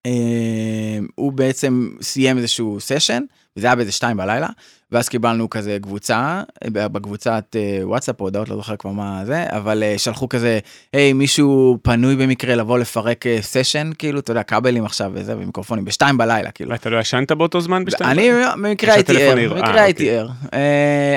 אה, 0.06 0.98
הוא 1.14 1.32
בעצם 1.32 1.90
סיים 2.02 2.36
איזשהו 2.38 2.76
סשן, 2.80 3.22
וזה 3.56 3.66
היה 3.66 3.76
באיזה 3.76 3.92
שתיים 3.92 4.16
בלילה, 4.16 4.48
ואז 4.92 5.08
קיבלנו 5.08 5.50
כזה 5.50 5.78
קבוצה, 5.82 6.42
בקבוצת 6.64 7.56
וואטסאפ, 7.82 8.20
הודעות, 8.20 8.48
לא 8.48 8.56
זוכר 8.56 8.76
כבר 8.76 8.90
מה 8.90 9.22
זה, 9.24 9.44
אבל 9.48 9.82
שלחו 9.96 10.28
כזה, 10.28 10.58
היי, 10.92 11.12
מישהו 11.12 11.78
פנוי 11.82 12.16
במקרה 12.16 12.54
לבוא 12.54 12.78
לפרק 12.78 13.24
סשן, 13.40 13.90
כאילו, 13.98 14.20
אתה 14.20 14.30
יודע, 14.30 14.42
כבלים 14.42 14.84
עכשיו 14.84 15.10
וזה, 15.14 15.36
ומיקרופונים, 15.36 15.84
בשתיים 15.84 16.18
בלילה, 16.18 16.50
כאילו. 16.50 16.70
ואתה 16.70 16.90
לא 16.90 17.00
ישנת 17.00 17.32
באותו 17.32 17.60
זמן 17.60 17.84
בשתיים 17.84 18.10
בלילה? 18.16 18.52
אני 18.52 18.62
במקרה 18.62 18.94
הייתי 18.94 19.22
ער, 19.22 19.54
במקרה 19.54 19.82
הייתי 19.82 20.10
ער. 20.10 20.28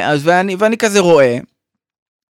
אז 0.03 0.27
ואני 0.57 0.77
כזה 0.77 0.99
רואה. 0.99 1.37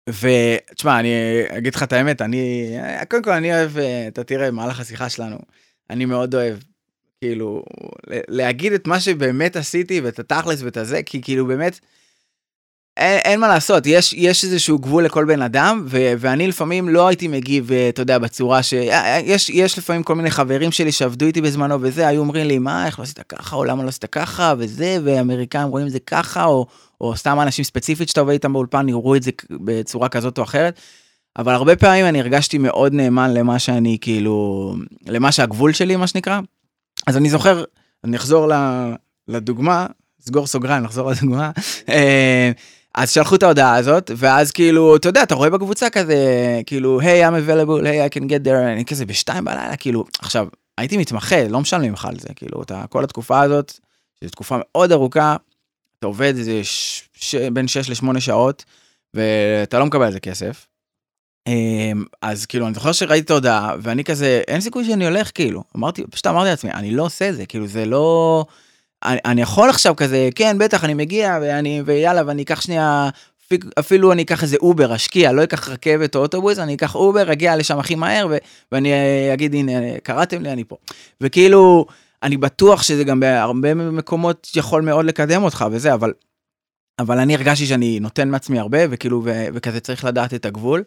ותשמע, 0.08 1.00
אני 1.00 1.10
אגיד 1.58 1.76
לך 1.76 1.84
את 1.84 1.94
האמת, 1.94 2.22
אני, 2.22 2.72
קודם 3.10 3.24
כל 3.24 3.32
אני 3.32 3.54
אוהב, 3.54 3.72
אתה 4.08 4.24
תראה, 4.24 4.48
במהלך 4.48 4.80
השיחה 4.80 5.10
שלנו, 5.10 5.38
אני 5.90 6.06
מאוד 6.06 6.36
אוהב, 6.36 6.58
כאילו, 7.22 7.64
להגיד 8.28 8.74
את 8.74 8.88
מה 8.88 9.00
שבאמת 9.00 9.56
עשיתי 9.56 10.02
ואת 10.02 10.20
התכלס 10.20 10.62
ואת 10.62 10.78
הזה, 10.78 11.04
כי 11.04 11.22
כאילו 11.22 11.46
באמת, 11.46 11.80
אין, 12.98 13.20
אין 13.26 13.40
מה 13.40 13.48
לעשות, 13.48 13.84
יש, 13.86 14.14
יש 14.14 14.44
איזשהו 14.44 14.80
גבול 14.80 15.06
לכל 15.06 15.26
בן 15.26 15.42
אדם, 15.42 15.86
ו, 15.88 16.14
ואני 16.20 16.48
לפעמים 16.48 16.90
לא 16.90 17.08
הייתי 17.08 17.28
מגיב, 17.28 17.72
אה, 17.72 17.90
אתה 17.90 18.02
יודע, 18.02 18.20
בצורה 18.20 18.64
ש... 18.64 18.74
אה, 18.74 19.20
יש, 19.24 19.50
יש 19.50 19.78
לפעמים 19.78 20.04
כל 20.04 20.16
מיני 20.16 20.32
חברים 20.32 20.72
שלי 20.72 20.92
שעבדו 20.92 21.26
איתי 21.26 21.42
בזמנו 21.42 21.82
וזה, 21.82 22.08
היו 22.08 22.20
אומרים 22.20 22.48
לי, 22.48 22.60
מה, 22.60 22.86
איך 22.86 23.00
לא 23.00 23.04
עשית 23.04 23.20
ככה, 23.20 23.56
או 23.56 23.64
למה 23.64 23.84
לא 23.84 23.90
עשית 23.90 24.06
ככה, 24.06 24.54
וזה, 24.58 24.98
ואמריקאים 25.04 25.68
רואים 25.68 25.88
את 25.88 25.92
זה 25.92 26.00
ככה, 26.00 26.46
או, 26.46 26.68
או 27.01 27.16
סתם 27.16 27.39
אנשים 27.42 27.66
ספציפית 27.66 28.10
שאתה 28.10 28.20
עובד 28.20 28.34
איתם 28.34 28.54
באולפן, 28.54 28.89
יראו 28.89 29.16
את 29.16 29.24
זה 29.24 29.32
בצורה 29.51 30.10
כזאת 30.10 30.38
או 30.38 30.44
אחרת. 30.44 30.80
אבל 31.38 31.54
הרבה 31.54 31.75
פעמים 31.75 32.06
אני 32.06 32.20
הרגשתי 32.20 32.58
מאוד 32.58 32.94
נאמן 32.94 33.34
למה 33.34 33.60
שאני, 33.60 33.98
כאילו, 34.01 34.75
למה 35.06 35.32
שהגבול 35.32 35.74
שלי, 35.74 35.96
מה 35.96 36.08
שנקרא. 36.08 36.39
אז 37.08 37.18
אני 37.18 37.30
זוכר, 37.30 37.63
אני 38.04 38.18
אחזור 38.18 38.51
לדוגמה, 39.27 39.86
סגור 40.22 40.48
סוגריים, 40.48 40.84
נחזור 40.84 41.12
לדוגמה. 41.12 41.51
אז 42.96 43.12
שלחו 43.12 43.36
את 43.36 43.44
ההודעה 43.44 43.75
הזאת, 43.75 44.12
ואז 44.18 44.51
כאילו, 44.51 44.96
אתה 44.96 45.10
יודע, 45.10 45.24
אתה 45.24 45.36
רואה 45.36 45.50
בקבוצה 45.50 45.89
כזה, 45.89 46.16
כאילו, 46.66 47.00
היי, 47.00 47.27
hey, 47.27 47.30
I'm 47.30 47.34
available, 47.34 47.86
היי, 47.86 48.06
hey, 48.06 48.10
I 48.10 48.13
can 48.13 48.24
get 48.24 48.48
there, 48.48 48.74
אני 48.74 48.86
כזה 48.86 49.06
בשתיים 49.06 49.46
בלילה, 49.46 49.75
כאילו, 49.75 50.06
עכשיו, 50.20 50.48
הייתי 50.77 50.98
מתמחה, 50.98 51.48
לא 51.48 51.62
משלמים 51.62 51.94
לך 51.94 52.06
על 52.06 52.20
זה, 52.20 52.27
כאילו, 52.36 52.63
אתה, 52.63 52.84
כל 52.89 53.04
התקופה 53.04 53.42
הזאת, 53.42 53.80
שזו 54.22 54.32
תקופה 54.32 54.58
מאוד 54.60 54.92
ארוכה, 54.92 55.36
אתה 56.00 56.08
עובד 56.08 56.34
איזה 56.38 56.63
ש... 56.63 57.04
ש... 57.13 57.36
בין 57.36 57.68
6 57.68 57.89
ל-8 57.89 58.20
שעות, 58.20 58.66
ואתה 59.13 59.80
לא 59.80 59.86
מקבל 59.86 60.06
על 60.06 60.12
זה 60.12 60.20
כסף. 60.20 60.68
אמ, 61.48 62.04
אז 62.22 62.46
כאילו, 62.46 62.66
אני 62.66 62.74
זוכר 62.74 62.92
שראיתי 62.92 63.25
את 63.25 63.30
ההודעה, 63.30 63.75
ואני 63.82 64.04
כזה, 64.04 64.42
אין 64.48 64.62
סיכוי 64.62 64.86
שאני 64.86 65.06
הולך, 65.06 65.32
כאילו, 65.34 65.63
אמרתי, 65.77 66.04
פשוט 66.10 66.27
אמרתי 66.27 66.50
לעצמי, 66.50 66.72
אני 66.72 66.92
לא 66.92 67.04
עושה 67.04 67.34
זה, 67.34 67.46
כאילו, 67.46 67.68
זה 67.68 67.86
לא... 67.86 68.46
אני, 69.06 69.20
אני 69.25 69.42
יכול 69.42 69.70
עכשיו 69.70 69.96
כזה, 69.96 70.30
כן, 70.36 70.58
בטח, 70.58 70.84
אני 70.84 70.94
מגיע, 70.94 71.38
ואני, 71.42 71.82
ויאללה, 71.86 72.22
ואני 72.27 72.42
אקח 72.42 72.62
שנייה, 72.62 73.10
אפילו 73.80 74.12
אני 74.12 74.22
אקח 74.22 74.44
איזה 74.44 74.58
אובר, 74.62 74.96
אשקיע, 74.96 75.32
לא 75.32 75.44
אקח 75.44 75.70
רכבת 75.70 76.16
או 76.16 76.22
אוטובוס, 76.22 76.60
אני 76.60 76.75
אקח 76.75 76.96
אובר, 76.96 77.32
אגיע 77.32 77.56
לשם 77.56 77.80
הכי 77.80 77.96
מהר, 77.96 78.27
ו, 78.30 78.38
ואני 78.72 78.94
אגיד, 79.34 79.54
הנה, 79.54 80.00
קראתם 80.04 80.44
לי, 80.44 80.51
אני 80.51 80.63
פה. 80.63 80.75
וכאילו, 81.22 81.86
אני 82.27 82.38
בטוח 82.38 82.84
שזה 82.84 83.03
גם 83.03 83.19
בהרבה 83.19 83.74
מקומות 83.74 84.51
יכול 84.55 84.81
מאוד 84.81 85.05
לקדם 85.05 85.43
אותך 85.43 85.65
וזה, 85.72 85.93
אבל, 85.93 86.13
אבל 87.00 87.19
אני 87.19 87.36
הרגשתי 87.36 87.65
שאני 87.65 88.00
נותן 88.00 88.29
מעצמי 88.29 88.60
הרבה, 88.60 88.77
וכאילו, 88.89 89.22
ו, 89.25 89.46
וכזה 89.53 89.79
צריך 89.79 90.05
לדעת 90.05 90.34
את 90.34 90.46
הגבול. 90.46 90.84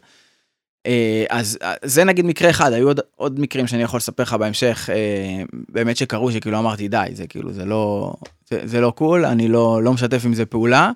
אה, 0.87 1.25
אז 1.30 1.59
אה, 1.62 1.75
זה 1.82 2.04
נגיד 2.04 2.25
מקרה 2.25 2.50
אחד, 2.50 2.73
היו 2.73 2.88
עוד, 2.88 3.00
עוד 3.16 3.40
מקרים 3.40 3.66
שאני 3.66 3.82
יכול 3.82 3.99
לספר 3.99 4.23
לך 4.23 4.32
בהמשך, 4.32 4.90
אה, 4.92 5.42
באמת 5.68 5.97
שקרו, 5.97 6.32
שכאילו 6.32 6.59
אמרתי 6.59 6.88
די, 6.88 7.06
זה 7.12 7.26
כאילו, 7.26 7.52
זה 7.52 7.64
לא, 7.64 8.12
זה, 8.50 8.61
זה 8.64 8.80
לא 8.80 8.90
קול, 8.90 9.25
אני 9.25 9.49
לא, 9.49 9.82
לא 9.82 9.92
משתף 9.92 10.23
עם 10.25 10.35
זה 10.35 10.47
פעולה. 10.47 10.90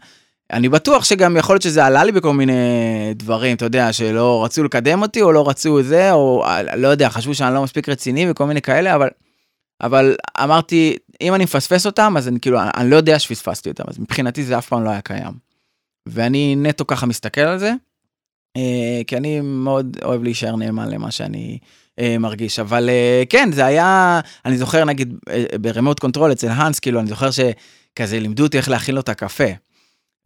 אני 0.52 0.68
בטוח 0.68 1.04
שגם 1.04 1.36
יכול 1.36 1.54
להיות 1.54 1.62
שזה 1.62 1.84
עלה 1.84 2.04
לי 2.04 2.12
בכל 2.12 2.32
מיני 2.32 2.52
דברים, 3.14 3.56
אתה 3.56 3.64
יודע, 3.64 3.92
שלא 3.92 4.44
רצו 4.44 4.64
לקדם 4.64 5.02
אותי, 5.02 5.22
או 5.22 5.32
לא 5.32 5.48
רצו 5.48 5.82
זה, 5.82 6.12
או 6.12 6.44
לא 6.76 6.88
יודע, 6.88 7.08
חשבו 7.08 7.34
שאני 7.34 7.54
לא 7.54 7.62
מספיק 7.62 7.88
רציני 7.88 8.30
וכל 8.30 8.46
מיני 8.46 8.62
כאלה, 8.62 8.94
אבל, 8.94 9.08
אבל 9.80 10.14
אמרתי, 10.44 10.96
אם 11.20 11.34
אני 11.34 11.44
מפספס 11.44 11.86
אותם, 11.86 12.14
אז 12.16 12.28
אני 12.28 12.40
כאילו, 12.40 12.58
אני 12.76 12.90
לא 12.90 12.96
יודע 12.96 13.18
שפספסתי 13.18 13.68
אותם, 13.68 13.84
אז 13.86 13.98
מבחינתי 13.98 14.44
זה 14.44 14.58
אף 14.58 14.68
פעם 14.68 14.84
לא 14.84 14.90
היה 14.90 15.00
קיים. 15.00 15.32
ואני 16.08 16.56
נטו 16.56 16.86
ככה 16.86 17.06
מסתכל 17.06 17.40
על 17.40 17.58
זה. 17.58 17.72
אה, 18.56 19.00
כי 19.06 19.16
אני 19.16 19.40
מאוד 19.40 19.96
אוהב 20.04 20.22
להישאר 20.22 20.56
נאמן 20.56 20.90
למה 20.90 21.10
שאני 21.10 21.58
אה, 21.98 22.18
מרגיש 22.18 22.58
אבל 22.58 22.88
אה, 22.88 23.22
כן 23.28 23.52
זה 23.52 23.66
היה 23.66 24.20
אני 24.44 24.58
זוכר 24.58 24.84
נגיד 24.84 25.14
ב 25.60 25.66
Remote 25.66 26.00
Control 26.00 26.32
אצל 26.32 26.48
האנס 26.48 26.78
כאילו 26.78 27.00
אני 27.00 27.08
זוכר 27.08 27.28
שכזה 27.30 28.20
לימדו 28.20 28.42
אותי 28.42 28.56
איך 28.56 28.68
להכין 28.68 28.94
לו 28.94 29.00
את 29.00 29.08
הקפה. 29.08 29.44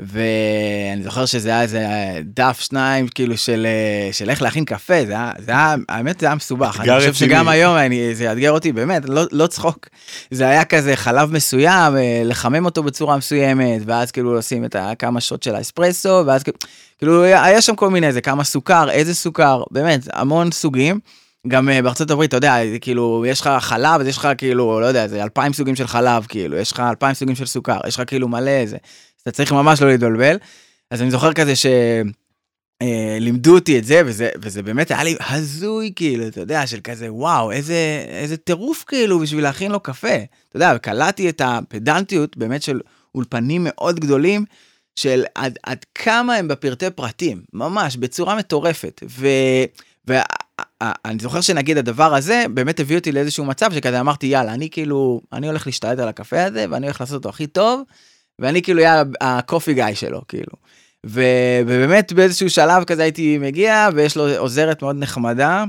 ואני 0.03 1.03
זוכר 1.03 1.27
שזה 1.27 1.49
היה 1.49 1.63
איזה 1.63 1.87
דף 2.25 2.61
שניים 2.61 3.09
כאילו 3.09 3.37
של 3.37 3.67
של 4.13 4.31
איך 4.31 4.43
להכין 4.43 4.65
קפה 4.65 5.05
זה 5.07 5.13
היה, 5.13 5.33
זה 5.39 5.53
היה 5.53 5.75
האמת 5.89 6.21
זה 6.21 6.27
היה 6.27 6.35
מסובך 6.35 6.81
אני 6.81 6.99
חושב 6.99 7.15
שגם 7.15 7.49
היום 7.49 7.77
אני, 7.77 8.15
זה 8.15 8.25
יאתגר 8.25 8.51
אותי 8.51 8.73
באמת 8.73 9.03
לא, 9.09 9.23
לא 9.33 9.47
צחוק 9.47 9.89
זה 10.31 10.49
היה 10.49 10.65
כזה 10.65 10.97
חלב 10.97 11.33
מסוים 11.33 11.95
לחמם 12.25 12.65
אותו 12.65 12.83
בצורה 12.83 13.17
מסוימת 13.17 13.83
ואז 13.87 14.11
כאילו 14.11 14.35
לשים 14.35 14.65
את 14.65 14.77
הכמה 14.79 15.21
שעות 15.21 15.43
של 15.43 15.55
האספרסו 15.55 16.23
ואז 16.27 16.43
כאילו. 16.43 16.59
כאילו 16.99 17.23
היה 17.23 17.61
שם 17.63 17.77
כל 17.77 17.91
מיני 17.91 18.07
איזה 18.07 18.21
כמה 18.21 18.45
סוכר 18.45 18.91
איזה 18.91 19.15
סוכר 19.15 19.63
באמת 19.71 20.01
המון 20.13 20.53
סוגים. 20.53 21.01
גם 21.49 21.69
uh, 21.69 21.83
בארצות 21.83 22.11
הברית 22.11 22.29
אתה 22.29 22.37
יודע 22.37 22.57
כאילו 22.81 23.25
יש 23.29 23.41
לך 23.41 23.51
חלב 23.61 24.01
אז 24.01 24.07
יש 24.07 24.17
לך 24.17 24.29
כאילו 24.39 24.81
לא 24.81 24.87
יודע 24.87 25.09
זה 25.09 25.23
אלפיים 25.23 25.53
סוגים 25.53 25.77
של 25.77 25.87
חלב 25.87 26.27
כאילו 26.29 26.57
יש 26.57 26.73
לך 26.73 26.81
אלפיים 26.81 27.15
סוגים 27.15 27.35
של 27.37 27.47
סוכר 27.47 27.79
יש 27.87 27.95
לך 27.95 28.03
כאילו 28.07 28.29
מלא 28.29 28.51
איזה. 28.51 28.77
אתה 29.29 29.37
צריך 29.37 29.53
ממש 29.53 29.83
לא 29.83 29.89
להתבלבל. 29.89 30.37
אז 30.91 31.03
אני 31.03 31.11
זוכר 31.11 31.33
כזה 31.33 31.57
ש... 31.57 31.67
Uh, 32.83 33.21
לימדו 33.21 33.55
אותי 33.55 33.79
את 33.79 33.85
זה 33.85 34.03
וזה 34.07 34.31
וזה 34.43 34.63
באמת 34.63 34.91
היה 34.91 35.05
לי 35.05 35.17
הזוי 35.29 35.93
כאילו 35.97 36.29
אתה 36.29 36.41
יודע 36.41 36.67
של 36.67 36.81
כזה 36.85 37.13
וואו 37.13 37.51
איזה 37.53 38.05
איזה 38.09 38.37
טירוף 38.37 38.85
כאילו 38.87 39.19
בשביל 39.19 39.45
להכין 39.45 39.73
לו 39.73 39.81
קפה 39.81 40.15
אתה 40.49 40.57
יודע 40.57 40.79
קלטתי 40.79 41.29
את 41.29 41.43
הפדנטיות 41.45 42.37
באמת 42.37 42.63
של 42.63 42.81
אולפנים 43.15 43.61
מאוד 43.65 44.01
גדולים 44.01 44.45
של 44.99 45.25
עד, 45.35 45.59
עד 45.63 45.85
כמה 45.95 46.35
הם 46.35 46.49
בפרטי 46.49 46.91
פרטים, 46.91 47.43
ממש, 47.53 47.97
בצורה 47.97 48.37
מטורפת. 48.37 49.03
ואני 50.07 51.19
זוכר 51.21 51.41
שנגיד 51.41 51.79
הדבר 51.79 52.15
הזה 52.15 52.45
באמת 52.55 52.81
הביא 52.81 52.97
אותי 52.99 53.13
לאיזשהו 53.13 53.45
מצב 53.45 53.73
שכזה 53.75 54.01
אמרתי 54.01 54.27
יאללה 54.27 54.55
אני 54.55 54.71
כאילו 54.71 55.21
אני 55.33 55.49
הולך 55.49 55.67
להשתלט 55.67 55.99
על 55.99 56.09
הקפה 56.09 56.45
הזה 56.45 56.67
ואני 56.71 56.87
הולך 56.87 57.01
לעשות 57.01 57.15
אותו 57.15 57.29
הכי 57.29 57.47
טוב 57.47 57.83
ואני 58.39 58.63
כאילו 58.63 58.81
אהיה 58.81 59.03
הקופי 59.21 59.75
גיא 59.75 59.85
שלו 59.95 60.21
כאילו. 60.29 60.53
ו, 61.07 61.23
ובאמת 61.67 62.13
באיזשהו 62.13 62.51
שלב 62.51 62.85
כזה 62.85 63.03
הייתי 63.03 63.39
מגיע 63.39 63.89
ויש 63.95 64.17
לו 64.17 64.37
עוזרת 64.39 64.83
מאוד 64.83 64.97
נחמדה. 64.99 65.65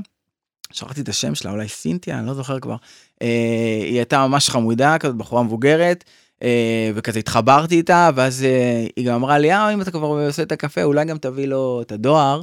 שכחתי 0.72 1.00
את 1.00 1.08
השם 1.08 1.34
שלה 1.34 1.50
אולי 1.50 1.68
סינתיה 1.68 2.18
אני 2.18 2.26
לא 2.26 2.34
זוכר 2.34 2.60
כבר. 2.60 2.76
אה, 3.22 3.80
היא 3.82 3.96
הייתה 3.96 4.26
ממש 4.26 4.50
חמודה 4.50 4.98
כזאת 4.98 5.16
בחורה 5.16 5.42
מבוגרת. 5.42 6.04
אה, 6.42 6.90
וכזה 6.94 7.18
התחברתי 7.18 7.76
איתה 7.76 8.10
ואז 8.14 8.44
אה, 8.44 8.86
היא 8.96 9.06
גם 9.06 9.14
אמרה 9.14 9.38
לי 9.38 9.52
אה 9.52 9.72
אם 9.72 9.80
אתה 9.80 9.90
כבר 9.90 10.06
עושה 10.06 10.42
את 10.42 10.52
הקפה 10.52 10.82
אולי 10.82 11.04
גם 11.04 11.18
תביא 11.18 11.46
לו 11.46 11.82
את 11.82 11.92
הדואר. 11.92 12.42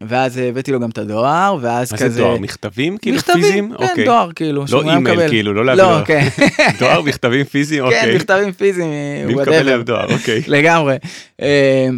ואז 0.00 0.36
הבאתי 0.38 0.72
לו 0.72 0.80
גם 0.80 0.90
את 0.90 0.98
הדואר 0.98 1.56
ואז 1.60 1.92
מה 1.92 1.98
כזה 1.98 2.08
זה 2.08 2.20
דואר 2.20 2.38
מכתבים 2.38 2.98
כאילו 2.98 3.16
מכתבים, 3.16 3.42
פיזיים 3.42 3.68
כן, 3.78 3.84
אוקיי. 3.84 4.04
דואר 4.04 4.30
כאילו 4.32 4.64
לא 4.72 4.80
אימייל 4.80 4.98
מקבל. 4.98 5.28
כאילו 5.28 5.54
לא 5.54 5.64
להביא 5.64 5.82
לא 5.82 6.04
כן 6.04 6.28
דואר 6.80 7.02
מכתבים 7.02 7.44
פיזיים 7.44 7.82
כן 7.90 7.96
אוקיי. 7.96 8.16
מכתבים 8.16 8.52
פיזיים 8.52 8.90
מי 9.26 9.34
whatever. 9.34 9.40
מקבל 9.42 9.62
להם 9.62 9.82
דואר 9.82 10.12
אוקיי. 10.12 10.42
לגמרי. 10.46 10.96
אה, 11.42 11.88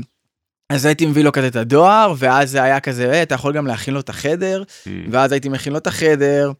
אז 0.70 0.86
הייתי 0.86 1.06
מביא 1.06 1.24
לו 1.24 1.32
כזה 1.32 1.46
את 1.46 1.56
הדואר 1.56 2.14
ואז 2.18 2.50
זה 2.50 2.62
היה 2.62 2.80
כזה 2.80 3.12
"אה, 3.12 3.22
אתה 3.22 3.34
יכול 3.34 3.52
גם 3.52 3.66
להכין 3.66 3.94
לו 3.94 4.00
את 4.00 4.08
החדר 4.08 4.62
Mm. 4.84 4.88
ואז 5.10 5.32
הייתי 5.32 5.48
מכין 5.48 5.72
לו 5.72 5.78
את 5.78 5.86
החדר. 5.86 6.52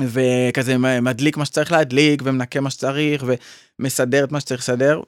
וכזה 0.00 0.76
מדליק 0.78 1.36
מה 1.36 1.44
שצריך 1.44 1.72
להדליק 1.72 2.22
ומנקה 2.24 2.60
מה 2.60 2.70
שצריך 2.70 3.24
ומסדר 3.80 4.24
את 4.24 4.32
מה 4.32 4.40
שצריך 4.40 4.60
לסדר 4.60 5.00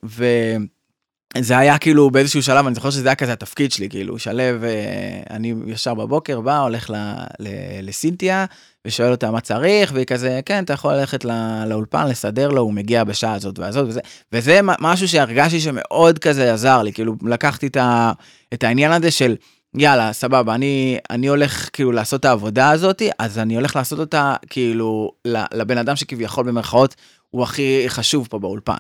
וזה 1.39 1.59
היה 1.59 1.79
כאילו 1.79 2.11
באיזשהו 2.11 2.43
שלב 2.43 2.67
אני 2.67 2.75
זוכר 2.75 2.91
שזה 2.91 3.09
היה 3.09 3.15
כזה 3.15 3.33
התפקיד 3.33 3.73
שלי 3.73 3.89
כאילו 3.89 4.19
שלו 4.19 4.41
אה, 4.41 5.21
אני 5.31 5.55
ישר 5.67 5.95
בבוקר 5.95 6.41
בא 6.41 6.59
הולך 6.59 6.91
ל, 6.91 6.95
ל, 7.39 7.49
לסינתיה 7.83 8.45
ושואל 8.87 9.11
אותה 9.11 9.31
מה 9.31 9.41
צריך 9.41 9.91
והיא 9.95 10.07
כזה 10.07 10.41
כן 10.47 10.65
אתה 10.65 10.73
יכול 10.73 10.95
ללכת 10.95 11.25
לא, 11.25 11.65
לאולפן 11.67 12.09
לסדר 12.09 12.49
לו 12.49 12.63
הוא 12.63 12.73
מגיע 12.73 13.05
בשעה 13.05 13.35
הזאת 13.35 13.59
והזאת 13.59 13.89
וזה 13.89 14.01
וזה 14.33 14.61
משהו 14.63 15.09
שהרגשתי 15.09 15.61
שמאוד 15.61 16.19
כזה 16.19 16.53
עזר 16.53 16.83
לי 16.83 16.93
כאילו 16.93 17.15
לקחתי 17.23 17.67
את, 17.67 17.77
ה, 17.77 18.13
את 18.55 18.65
העניין 18.65 18.93
הזה 18.93 19.11
של. 19.11 19.37
יאללה 19.75 20.13
סבבה 20.13 20.55
אני 20.55 20.99
אני 21.11 21.27
הולך 21.27 21.69
כאילו 21.73 21.93
לעשות 21.93 22.21
את 22.21 22.25
העבודה 22.25 22.71
הזאתי 22.71 23.11
אז 23.19 23.39
אני 23.39 23.55
הולך 23.55 23.77
לעשות 23.77 23.99
אותה 23.99 24.35
כאילו 24.51 25.13
לבן 25.27 25.79
אדם 25.79 25.97
שכביכול 25.97 26.45
במרכאות 26.45 26.95
הוא 27.31 27.43
הכי 27.43 27.85
חשוב 27.89 28.27
פה 28.31 28.39
באולפן. 28.39 28.77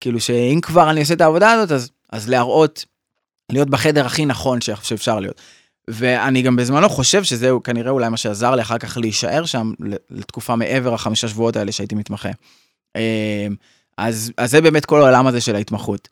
כאילו 0.00 0.20
שאם 0.20 0.58
כבר 0.62 0.90
אני 0.90 1.00
עושה 1.00 1.14
את 1.14 1.20
העבודה 1.20 1.52
הזאת 1.52 1.72
אז 1.72 1.90
אז 2.10 2.28
להראות 2.28 2.84
להיות 3.52 3.70
בחדר 3.70 4.06
הכי 4.06 4.26
נכון 4.26 4.60
שאפשר 4.60 5.20
להיות. 5.20 5.40
ואני 5.90 6.42
גם 6.42 6.56
בזמנו 6.56 6.88
חושב 6.88 7.24
שזהו 7.24 7.62
כנראה 7.62 7.90
אולי 7.90 8.08
מה 8.08 8.16
שעזר 8.16 8.54
לי 8.54 8.62
אחר 8.62 8.78
כך 8.78 8.96
להישאר 8.96 9.44
שם 9.44 9.72
לתקופה 10.10 10.56
מעבר 10.56 10.94
החמישה 10.94 11.28
שבועות 11.28 11.56
האלה 11.56 11.72
שהייתי 11.72 11.94
מתמחה. 11.94 12.28
אז, 13.98 14.32
אז 14.36 14.50
זה 14.50 14.60
באמת 14.60 14.86
כל 14.86 15.00
העולם 15.00 15.26
הזה 15.26 15.40
של 15.40 15.56
ההתמחות. 15.56 16.08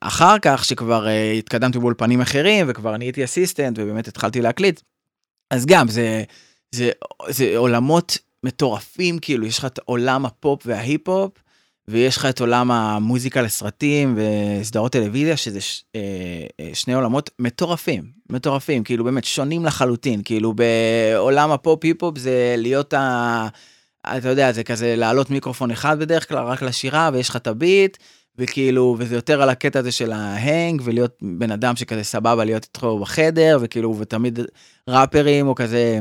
אחר 0.00 0.38
כך 0.42 0.64
שכבר 0.64 1.06
התקדמתי 1.38 1.78
באולפנים 1.78 2.20
אחרים 2.20 2.66
וכבר 2.68 2.96
נהייתי 2.96 3.24
אסיסטנט 3.24 3.78
ובאמת 3.78 4.08
התחלתי 4.08 4.40
להקליט. 4.40 4.80
אז 5.50 5.66
גם 5.66 5.88
זה 5.88 6.24
זה 6.74 6.90
זה 7.28 7.52
עולמות 7.56 8.18
מטורפים 8.44 9.18
כאילו 9.18 9.46
יש 9.46 9.58
לך 9.58 9.64
את 9.64 9.78
עולם 9.84 10.26
הפופ 10.26 10.62
וההיפ-הופ 10.66 11.32
ויש 11.90 12.16
לך 12.16 12.26
את 12.26 12.40
עולם 12.40 12.70
המוזיקה 12.70 13.42
לסרטים 13.42 14.18
וסדרות 14.18 14.92
טלוויזיה 14.92 15.36
שזה 15.36 15.60
ש, 15.60 15.84
אה, 15.96 16.70
שני 16.74 16.94
עולמות 16.94 17.30
מטורפים 17.38 18.04
מטורפים 18.30 18.84
כאילו 18.84 19.04
באמת 19.04 19.24
שונים 19.24 19.64
לחלוטין 19.64 20.22
כאילו 20.24 20.52
בעולם 20.52 21.50
הפופ 21.50 21.84
היפ-הופ 21.84 22.18
זה 22.18 22.54
להיות 22.58 22.94
ה... 22.94 23.48
אתה 24.06 24.28
יודע 24.28 24.52
זה 24.52 24.64
כזה 24.64 24.96
להעלות 24.96 25.30
מיקרופון 25.30 25.70
אחד 25.70 25.98
בדרך 25.98 26.28
כלל 26.28 26.44
רק 26.44 26.62
לשירה 26.62 27.10
ויש 27.12 27.28
לך 27.28 27.36
את 27.36 27.46
ה 27.46 27.56
beat 27.56 27.96
וכאילו, 28.38 28.96
וזה 28.98 29.14
יותר 29.14 29.42
על 29.42 29.48
הקטע 29.48 29.78
הזה 29.78 29.92
של 29.92 30.12
ה 30.12 30.24
hang, 30.24 30.82
ולהיות 30.84 31.18
בן 31.22 31.50
אדם 31.50 31.76
שכזה 31.76 32.04
סבבה 32.04 32.44
להיות 32.44 32.64
איתו 32.64 32.98
בחדר, 32.98 33.58
וכאילו, 33.60 33.96
ותמיד 33.98 34.38
ראפרים 34.88 35.46
או 35.46 35.54
כזה, 35.54 35.98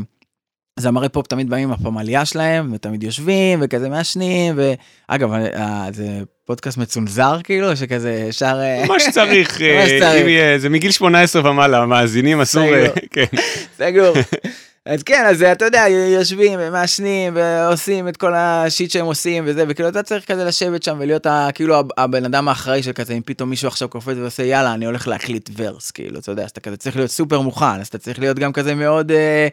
זמרי 0.80 1.10
פופ 1.10 1.28
תמיד 1.28 1.50
באים 1.50 1.72
עם 1.72 1.74
הפמליה 1.82 2.26
שלהם, 2.26 2.72
ותמיד 2.74 3.04
יושבים, 3.04 3.60
וכזה 3.62 3.90
מעשנים, 3.90 4.60
ואגב, 5.10 5.34
אה, 5.34 5.88
זה 5.94 6.08
פודקאסט 6.46 6.78
מצונזר 6.78 7.38
כאילו, 7.44 7.78
שכזה. 7.78 8.30
אה, 8.42 8.84
מה 8.88 9.00
שצריך, 9.00 9.60
זה 10.62 10.70
מגיל 10.70 10.92
18 10.92 11.52
ומעלה, 11.52 11.86
מאזינים 11.86 12.42
אסור, 12.42 12.64
סגור. 12.66 12.76
אה, 12.76 12.88
כן. 13.12 13.26
סגור. 13.80 14.16
אז 14.86 15.04
כן, 15.04 15.24
אז 15.30 15.44
אתה 15.44 15.66
יודע, 15.66 15.86
יושבים 16.14 16.60
ומעשנים 16.64 17.34
ועושים 17.36 18.08
את 18.08 18.18
כל 18.18 18.34
ה 18.36 18.47
shit 18.47 18.92
שהם 18.92 19.06
עושים 19.06 19.44
וזה, 19.48 19.64
וכאילו 19.68 19.90
אתה 19.90 20.04
צריך 20.04 20.26
כזה 20.26 20.46
לשבת 20.46 20.84
שם 20.84 20.98
ולהיות 21.00 21.26
ה- 21.26 21.48
כאילו 21.54 21.76
הב- 21.80 21.88
הבן 21.98 22.26
אדם 22.26 22.48
האחראי 22.48 22.84
של 22.84 22.92
כזה, 22.92 23.14
אם 23.14 23.22
פתאום 23.26 23.50
מישהו 23.50 23.68
עכשיו 23.68 23.90
קופץ 23.90 24.16
ועושה 24.18 24.44
יאללה, 24.44 24.74
אני 24.74 24.86
הולך 24.86 25.08
להקליט 25.08 25.50
verse, 25.58 25.92
כאילו, 25.92 26.20
אתה 26.20 26.32
יודע, 26.32 26.44
אז 26.44 26.50
אתה 26.50 26.60
כזה 26.60 26.78
צריך 26.78 26.96
להיות 26.96 27.12
סופר 27.12 27.42
מוכן, 27.42 27.66
אז 27.66 27.88
אתה 27.88 27.98
צריך 27.98 28.20
להיות 28.20 28.40
גם 28.40 28.54
כזה 28.54 28.76
מאוד, 28.76 29.12
אה, 29.12 29.48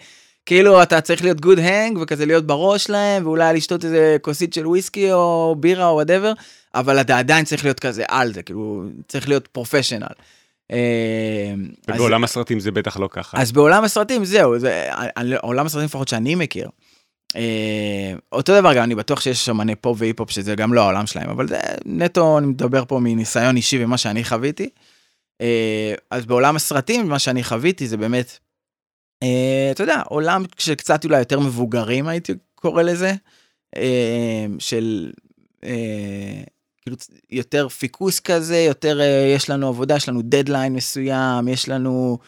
כאילו 0.46 0.82
אתה 0.82 1.00
צריך 1.00 1.22
להיות 1.22 1.40
good 1.40 1.58
hang 1.58 1.98
וכזה 1.98 2.26
להיות 2.26 2.46
בראש 2.46 2.84
שלהם, 2.84 3.26
ואולי 3.26 3.56
לשתות 3.56 3.84
איזה 3.84 4.16
כוסית 4.22 4.54
של 4.54 4.66
וויסקי 4.66 5.12
או 5.12 5.56
בירה 5.60 5.88
או 5.88 5.94
whatever, 5.94 6.32
אבל 6.74 7.00
אתה 7.00 7.18
עדיין 7.18 7.44
צריך 7.44 7.64
להיות 7.64 7.80
כזה 7.80 8.04
על 8.08 8.32
זה, 8.32 8.42
כאילו, 8.42 8.84
צריך 9.08 9.28
להיות 9.28 9.46
professional. 9.46 10.06
אה, 10.72 11.54
ובעולם 11.88 12.24
הסרטים 12.24 12.60
זה 12.60 12.70
בטח 12.70 12.96
לא 12.96 13.08
ככה. 13.12 13.40
אז 13.40 13.52
בעולם 13.52 13.84
הסרטים 13.84 14.24
זהו, 14.24 14.58
זה 14.58 14.88
עולם 15.42 15.66
הסרטים 15.66 15.86
לפחות 15.86 16.08
שאני 16.08 16.34
מכיר. 16.34 16.68
אה, 17.36 18.12
אותו 18.32 18.60
דבר 18.60 18.74
גם 18.74 18.82
אני 18.82 18.94
בטוח 18.94 19.20
שיש 19.20 19.48
אמני 19.48 19.74
פופ 19.74 19.96
והיפ-הופ 20.00 20.30
שזה 20.30 20.54
גם 20.54 20.74
לא 20.74 20.80
העולם 20.80 21.06
שלהם, 21.06 21.30
אבל 21.30 21.48
זה 21.48 21.58
נטו, 21.84 22.38
אני 22.38 22.46
מדבר 22.46 22.84
פה 22.84 22.98
מניסיון 23.02 23.56
אישי 23.56 23.84
ומה 23.84 23.98
שאני 23.98 24.24
חוויתי. 24.24 24.68
אה, 25.40 25.94
אז 26.10 26.26
בעולם 26.26 26.56
הסרטים, 26.56 27.08
מה 27.08 27.18
שאני 27.18 27.44
חוויתי 27.44 27.86
זה 27.86 27.96
באמת, 27.96 28.38
אתה 29.70 29.82
יודע, 29.82 30.02
עולם 30.08 30.44
של 30.58 30.74
קצת 30.74 31.04
אולי 31.04 31.18
יותר 31.18 31.40
מבוגרים 31.40 32.08
הייתי 32.08 32.32
קורא 32.54 32.82
לזה, 32.82 33.14
אה, 33.76 34.46
של 34.58 35.12
אה, 35.64 36.42
כאילו 36.82 36.96
יותר 37.30 37.68
פיקוס 37.68 38.20
כזה, 38.20 38.56
יותר 38.56 39.00
אה, 39.00 39.32
יש 39.34 39.50
לנו 39.50 39.68
עבודה, 39.68 39.96
יש 39.96 40.08
לנו 40.08 40.20
דדליין 40.22 40.72
מסוים, 40.72 41.48
יש 41.48 41.68
לנו, 41.68 42.18
אה, 42.20 42.26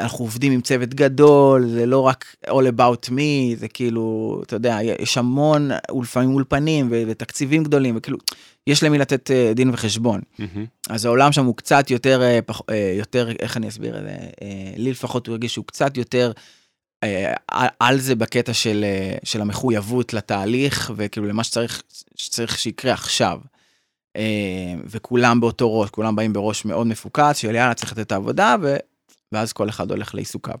אנחנו 0.00 0.24
עובדים 0.24 0.52
עם 0.52 0.60
צוות 0.60 0.94
גדול, 0.94 1.68
זה 1.68 1.86
לא 1.86 2.00
רק 2.00 2.24
all 2.46 2.50
about 2.76 3.08
me, 3.08 3.12
זה 3.56 3.68
כאילו, 3.68 4.40
אתה 4.46 4.56
יודע, 4.56 4.78
יש 4.98 5.18
המון, 5.18 5.70
לפעמים 6.02 6.34
אולפנים 6.34 6.88
ותקציבים 6.90 7.64
גדולים, 7.64 7.94
וכאילו, 7.96 8.18
יש 8.66 8.82
למי 8.82 8.98
לתת 8.98 9.30
אה, 9.30 9.52
דין 9.54 9.70
וחשבון. 9.72 10.20
אז 10.88 11.04
העולם 11.04 11.32
שם 11.32 11.44
הוא 11.44 11.56
קצת 11.56 11.90
יותר, 11.90 12.22
אה, 12.22 12.38
אה, 12.70 12.94
יותר, 12.98 13.28
איך 13.40 13.56
אני 13.56 13.68
אסביר 13.68 13.98
את 13.98 14.02
זה? 14.02 14.08
אה, 14.42 14.72
לי 14.76 14.90
לפחות 14.90 15.26
הוא 15.26 15.32
הרגיש 15.32 15.52
שהוא 15.52 15.64
קצת 15.66 15.96
יותר 15.96 16.32
אה, 17.04 17.32
על- 17.78 17.98
זה 18.00 18.14
בקטע 18.14 18.52
של, 18.54 18.84
אה, 18.84 19.16
של 19.24 19.40
המחויבות 19.40 20.14
לתהליך, 20.14 20.92
וכאילו 20.96 21.26
למה 21.26 21.44
שצריך, 21.44 21.82
שצריך 22.16 22.58
שיקרה 22.58 22.92
עכשיו. 22.92 23.38
אה, 24.16 24.22
וכולם 24.86 25.40
באותו 25.40 25.80
ראש, 25.80 25.90
כולם 25.90 26.16
באים 26.16 26.32
בראש 26.32 26.64
מאוד 26.64 26.86
מפוקס, 26.86 27.36
של 27.36 27.54
יאללה, 27.54 27.74
צריך 27.74 27.92
לתת 27.92 28.00
את 28.06 28.12
העבודה, 28.12 28.56
ו... 28.62 28.76
ואז 29.32 29.52
כל 29.52 29.68
אחד 29.68 29.90
הולך 29.90 30.14
לעיסוקיו. 30.14 30.54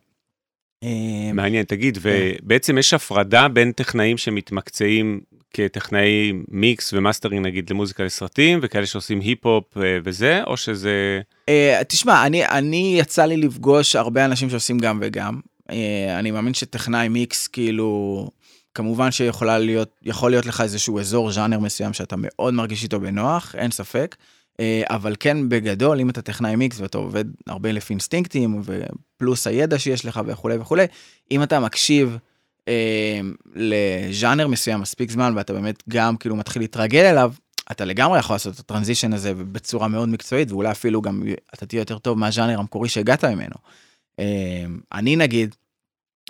אה, 0.84 1.32
מעניין, 1.34 1.64
תגיד, 1.64 1.98
כן. 1.98 2.10
ובעצם 2.42 2.78
יש 2.78 2.94
הפרדה 2.94 3.48
בין 3.48 3.72
טכנאים 3.72 4.18
שמתמקצעים 4.18 5.20
כטכנאי 5.52 6.32
mix 6.48 6.92
ו 6.92 6.97
mastering 6.97 7.46
נגיד 7.46 7.70
למוזיקה 7.70 8.04
לסרטים, 8.04 8.58
וכאלה 8.62 8.86
שעושים 8.86 9.20
היפ-הופ 9.20 9.76
אה, 9.76 9.98
וזה, 10.04 10.44
או 10.46 10.56
שזה... 10.56 11.20
אה, 11.48 11.82
תשמע, 11.88 12.26
אני, 12.26 12.46
אני 12.46 12.96
יצא 12.98 13.24
לי 13.24 13.36
לפגוש 13.36 13.96
הרבה 13.96 14.24
אנשים 14.24 14.50
שעושים 14.50 14.78
גם 14.78 14.98
וגם. 15.02 15.40
אה, 15.70 16.18
אני 16.18 16.30
מאמין 16.30 16.54
שטכנאי 16.54 17.08
מיקס, 17.08 17.48
כאילו, 17.48 18.28
כמובן 18.74 19.10
שיכולה 19.10 19.58
להיות, 19.58 20.00
להיות 20.22 20.46
לך 20.46 20.60
איזשהו 20.60 20.98
אזור 20.98 21.32
ז'אנר 21.32 21.58
מסוים 21.58 21.92
שאתה 21.92 22.16
מאוד 22.18 22.54
מרגיש 22.54 22.82
איתו 22.82 23.00
בנוח, 23.00 23.54
אין 23.58 23.70
ספק. 23.70 24.16
אה, 24.60 24.82
אבל 24.90 25.14
כן, 25.20 25.48
בגדול, 25.48 26.00
אם 26.00 26.10
אתה 26.10 26.22
טכנאי 26.22 26.56
מיקס 26.56 26.80
ואתה 26.80 26.98
עובד 26.98 27.24
הרבה 27.46 27.72
לפי 27.72 27.92
אינסטינקטים, 27.92 28.62
ופלוס 28.64 29.46
הידע 29.46 29.78
שיש 29.78 30.04
לך 30.04 30.20
וכולי 30.26 30.56
וכולי, 30.56 30.86
אם 31.30 31.42
אתה 31.42 31.60
מקשיב 31.60 32.18
אה, 32.68 33.20
לז'אנר 33.54 34.46
מסוים 34.46 34.80
מספיק 34.80 35.10
זמן, 35.10 35.32
ואתה 35.36 35.52
באמת 35.52 35.82
גם 35.88 36.16
כאילו 36.16 36.36
מתחיל 36.36 36.62
להתרגל 36.62 37.04
אליו, 37.04 37.32
אתה 37.70 37.84
לגמרי 37.84 38.18
יכול 38.18 38.34
לעשות 38.34 38.54
את 38.54 38.58
הטרנזישן 38.58 39.12
הזה 39.12 39.34
בצורה 39.34 39.88
מאוד 39.88 40.08
מקצועית, 40.08 40.52
ואולי 40.52 40.70
אפילו 40.70 41.02
גם 41.02 41.22
אתה 41.54 41.66
תהיה 41.66 41.80
יותר 41.80 41.98
טוב 41.98 42.18
מהז'אנר 42.18 42.58
המקורי 42.58 42.88
שהגעת 42.88 43.24
ממנו. 43.24 43.54
אה, 44.18 44.64
אני 44.92 45.16
נגיד, 45.16 45.54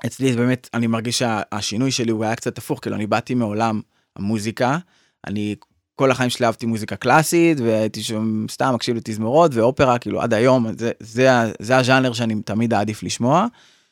אצלי 0.06 0.32
באמת, 0.32 0.70
אני 0.74 0.86
מרגיש 0.86 1.18
שהשינוי 1.18 1.90
שלי 1.90 2.12
הוא 2.12 2.24
היה 2.24 2.36
קצת 2.36 2.58
הפוך, 2.58 2.78
כאילו 2.82 2.96
אני 2.96 3.06
באתי 3.06 3.34
מעולם 3.34 3.80
המוזיקה, 4.16 4.78
אני 5.26 5.54
כל 6.02 6.10
החיים 6.10 6.30
שלי 6.30 6.46
אהבתי 6.46 6.66
מוזיקה 6.66 6.96
קלאסית, 6.96 7.60
והייתי 7.60 8.02
שם 8.02 8.46
סתם 8.50 8.74
מקשיב 8.74 8.96
לתזמורות 8.96 9.54
ואופרה, 9.54 9.98
כאילו 9.98 10.22
עד 10.22 10.34
היום, 10.34 10.66
זה, 10.78 10.90
זה, 11.00 11.28
זה 11.58 11.76
הז'אנר 11.76 12.12
שאני 12.12 12.42
תמיד 12.42 12.74
אעדיף 12.74 13.02
לשמוע. 13.02 13.46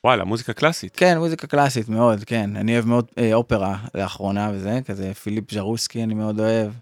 וואלה, 0.05 0.25
מוזיקה 0.25 0.53
קלאסית. 0.53 0.97
כן, 0.97 1.19
מוזיקה 1.19 1.47
קלאסית 1.47 1.89
מאוד, 1.89 2.25
כן. 2.25 2.57
אני 2.57 2.75
אוהב 2.75 2.87
מאוד 2.87 3.07
אה, 3.19 3.35
אופרה 3.35 3.77
לאחרונה 3.95 4.51
וזה, 4.55 4.81
כזה 4.85 5.15
פיליפ 5.15 5.53
ז'רוסקי 5.53 6.03
אני 6.03 6.15
מאוד 6.15 6.41
אוהב. 6.41 6.73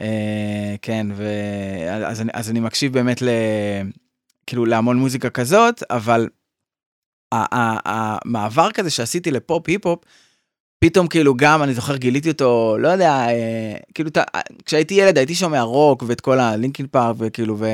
אה, 0.00 0.74
כן, 0.82 1.06
ו... 1.14 1.26
אז, 2.06 2.20
אני, 2.20 2.30
אז 2.34 2.50
אני 2.50 2.60
מקשיב 2.60 2.92
באמת 2.92 3.22
ל... 3.22 3.28
כאילו 4.46 4.66
להמון 4.66 4.96
מוזיקה 4.96 5.30
כזאת, 5.30 5.82
אבל 5.90 6.28
המעבר 7.32 8.70
כזה 8.70 8.90
שעשיתי 8.90 9.30
לפופ 9.30 9.68
היפ-הופ, 9.68 10.04
פתאום 10.84 11.06
כאילו 11.06 11.34
גם, 11.36 11.62
אני 11.62 11.74
זוכר 11.74 11.96
גיליתי 11.96 12.30
אותו, 12.30 12.76
לא 12.78 12.88
יודע, 12.88 13.12
אה, 13.12 13.74
כאילו, 13.94 14.10
ת- 14.10 14.18
כשהייתי 14.66 14.94
ילד 14.94 15.18
הייתי 15.18 15.34
שומע 15.34 15.62
רוק 15.62 16.04
ואת 16.06 16.20
כל 16.20 16.40
ה 16.40 16.47
Linkin 16.47 16.86
Park 16.86 17.16
וכאילו, 17.18 17.58
ו... 17.58 17.66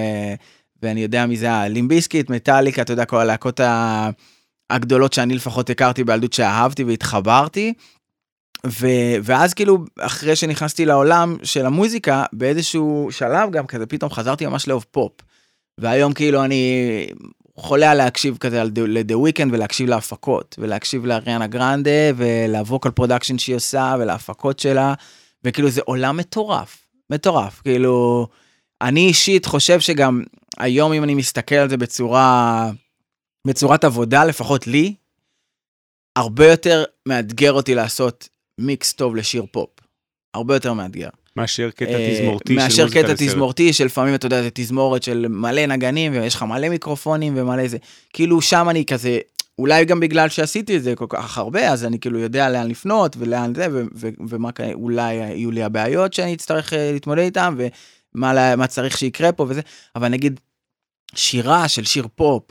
ואני 0.83 1.03
יודע 1.03 1.27
מי 1.27 1.37
זה 1.37 1.53
ה 1.53 1.59
Limp 1.59 1.85
Bizkit, 1.85 2.31
מטאליקה, 2.31 2.83
אתה 2.83 2.93
יודע, 2.93 3.05
כל 3.05 3.17
הלהקות. 3.17 3.61
הגדולות 4.71 5.13
שאני 5.13 5.35
לפחות 5.35 5.71
הכרתי 5.71 6.05
בילדות 6.05 6.33
שאהבתי 6.33 6.85
והתחברתי. 6.85 7.73
ו, 8.67 8.87
ואז 9.23 9.55
כאילו 9.55 9.79
אחרי 10.01 10.37
שנכנסתי 10.37 10.87
לעולם 10.87 11.37
של 11.43 11.67
המוזיקה 11.67 12.25
באיזשהו 12.33 13.09
שלב 13.11 13.51
גם 13.51 13.67
כזה 13.67 13.87
פתאום 13.87 14.11
חזרתי 14.11 14.47
ממש 14.47 14.69
לאהוב 14.69 14.85
פופ. 14.91 15.13
והיום 15.79 16.13
כאילו 16.13 16.45
אני 16.45 17.07
חולה 17.57 17.95
להקשיב 17.95 18.37
כזה 18.37 18.63
ל 18.65 18.78
The 18.78 19.19
Weeknd 19.19 19.55
ולהקשיב 19.55 19.89
להפקות 19.89 20.57
ולהקשיב 20.59 21.07
לאריאנה 21.07 21.47
גרנדה 21.47 22.11
ול 22.17 22.38
vocal 22.38 22.91
production 22.91 23.39
שהיא 23.39 23.57
עושה 23.57 23.95
ולהפקות 23.99 24.59
שלה 24.59 24.95
וכאילו 25.45 25.71
זה 25.71 25.81
עולם 25.85 26.17
מטורף 26.17 26.87
מטורף 27.11 27.61
כאילו 27.63 28.27
אני 28.83 29.01
אישית 29.01 29.47
חושב 29.47 29.81
שגם 29.81 30.23
היום 30.59 30.93
אם 30.93 31.05
אני 31.05 31.15
מסתכל 31.15 31.55
על 31.55 31.71
זה 31.71 31.77
בצורה 31.77 32.71
בצורת 33.47 33.85
עבודה 33.85 34.25
לפחות 34.25 34.67
לי 34.67 34.95
הרבה 36.17 36.51
יותר 36.51 36.85
מאתגר 37.09 37.53
אותי 37.53 37.75
לעשות 37.75 38.29
מיקס 38.59 38.93
טוב 38.93 39.17
לשיר 39.17 39.47
פופ. 39.53 39.71
הרבה 40.35 40.55
יותר 40.55 40.73
מאתגר. 40.73 41.09
מאשר 41.41 41.71
קטע 41.71 41.91
אה, 41.91 42.15
תזמורתי 42.15 42.55
של 42.55 42.61
מאשר 42.61 42.89
קטע. 42.89 43.15
תזמורתי 43.17 43.73
שלפעמים 43.73 44.15
אתה 44.15 44.27
יודע 44.27 44.43
זה 44.43 44.49
תזמורת 44.55 45.03
של 45.03 45.27
מלא 45.29 45.67
נגנים 45.67 46.13
ויש 46.13 46.35
לך 46.35 46.43
מלא 46.43 46.69
מיקרופונים 46.69 47.33
ומלא 47.37 47.69
זה 47.69 47.77
כאילו 48.13 48.41
שם 48.41 48.67
אני 48.71 48.85
כזה 48.85 49.19
אולי 49.59 49.85
גם 49.85 50.01
בגלל 50.01 50.29
שעשיתי 50.29 50.77
את 50.77 50.83
זה 50.83 50.97
כל 50.97 51.07
כך 51.09 51.39
הרבה 51.39 51.73
אז 51.73 51.85
אני 51.85 51.99
כאילו 51.99 52.19
יודע 52.19 52.49
לאן 52.49 52.69
לפנות 52.69 53.17
ולאן 53.19 53.55
זה 53.55 53.67
ו- 53.73 53.85
ו- 53.95 54.09
ומה 54.29 54.51
אולי 54.73 55.15
יהיו 55.15 55.51
לי 55.51 55.63
הבעיות 55.63 56.15
שאני 56.15 56.35
אצטרך 56.35 56.73
אה, 56.73 56.93
להתמודד 56.93 57.23
איתם 57.23 57.57
ומה 57.59 58.57
מה 58.57 58.67
צריך 58.67 58.99
שיקרה 58.99 59.33
פה 59.33 59.47
וזה 59.49 59.61
אבל 59.97 60.09
נגיד 60.09 60.41
שירה 61.15 61.69
של 61.69 61.85
שיר 61.85 62.07
פופ 62.15 62.43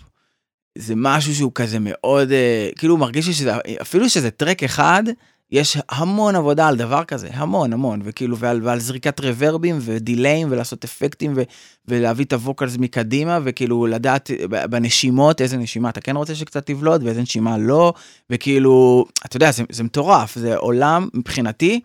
זה 0.78 0.94
משהו 0.98 1.36
שהוא 1.36 1.52
כזה 1.56 1.78
מאוד 1.82 2.32
אה, 2.32 2.70
כאילו 2.78 2.98
מרגיש 2.98 3.28
לי 3.28 3.34
שזה 3.34 3.52
אפילו 3.82 4.10
שזה 4.10 4.32
טרק 4.32 4.64
אחד 4.64 5.04
יש 5.52 5.78
המון 5.90 6.36
עבודה 6.36 6.68
על 6.68 6.76
דבר 6.76 7.04
כזה, 7.04 7.30
המון 7.34 7.74
המון, 7.74 8.02
וכאילו, 8.04 8.38
ועל, 8.38 8.60
ועל 8.64 8.80
זריקת 8.80 9.20
רוורבים 9.20 9.78
ודיליים 9.82 10.48
ולעשות 10.52 10.84
אפקטים 10.84 11.34
ו, 11.36 11.42
ולהביא 11.88 12.26
את 12.26 12.34
הווקלס 12.34 12.78
מקדימה 12.78 13.40
וכאילו 13.44 13.88
לדעת 13.88 14.32
בנשימות 14.50 15.42
איזה 15.42 15.58
נשימה 15.58 15.90
אתה 15.90 16.02
כן 16.02 16.16
רוצה 16.16 16.36
שקצת 16.36 16.66
תבלוט 16.66 17.02
ואיזה 17.04 17.22
נשימה 17.22 17.58
לא, 17.58 17.94
וכאילו, 18.30 19.06
אתה 19.26 19.38
יודע, 19.38 19.52
זה, 19.52 19.64
זה 19.70 19.84
מטורף, 19.84 20.36
זה 20.36 20.56
עולם 20.58 21.08
מבחינתי 21.14 21.82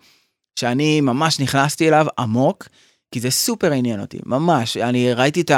שאני 0.58 1.00
ממש 1.00 1.40
נכנסתי 1.40 1.88
אליו 1.88 2.06
עמוק, 2.18 2.68
כי 3.14 3.20
זה 3.20 3.30
סופר 3.30 3.72
עניין 3.72 4.00
אותי, 4.00 4.18
ממש, 4.26 4.76
אני 4.76 5.12
ראיתי 5.12 5.40
את 5.40 5.50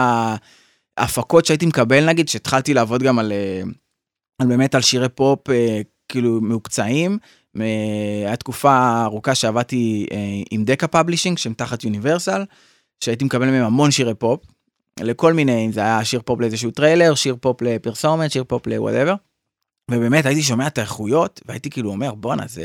ההפקות 0.98 1.46
שהייתי 1.46 1.66
מקבל 1.66 2.06
נגיד, 2.06 2.28
שהתחלתי 2.28 2.74
לעבוד 2.74 3.02
גם 3.02 3.18
על, 3.18 3.32
אה, 3.32 3.62
על 4.38 4.48
באמת 4.48 4.74
על 4.74 4.80
שירי 4.80 5.08
פופ 5.08 5.50
אה, 5.50 5.80
כאילו 6.08 6.40
מהוקצעים. 6.40 7.18
היה 8.26 8.36
תקופה 8.36 9.02
ארוכה 9.04 9.34
שעבדתי 9.34 10.06
אה, 10.12 10.16
עם 10.50 10.64
Decca 10.64 10.86
Publishing 10.86 11.38
שהם 11.38 11.54
תחת 11.54 11.84
Universal 11.84 12.44
שהייתי 13.04 13.24
מקבל 13.24 13.50
מהם 13.50 13.64
המון 13.64 13.90
שירי 13.90 14.14
פופ, 14.14 14.40
לכל 15.00 15.32
מיני, 15.32 15.66
אם 15.66 15.72
זה 15.72 15.80
היה 15.80 16.04
שיר 16.04 16.20
פופ 16.24 16.40
לאיזשהו 16.40 16.70
טריילר, 16.70 17.14
שיר 17.14 17.36
פופ 17.40 17.62
לפרסומת, 17.62 18.30
שיר 18.32 18.44
פופ 18.44 18.66
ל-whatever. 18.66 19.14
ובאמת 19.90 20.26
הייתי 20.26 20.42
שומע 20.42 20.66
את 20.66 20.78
האיכויות, 20.78 21.40
והייתי 21.46 21.70
כאילו 21.70 21.90
אומר, 21.90 22.14
בואנה, 22.14 22.42
זה 22.46 22.64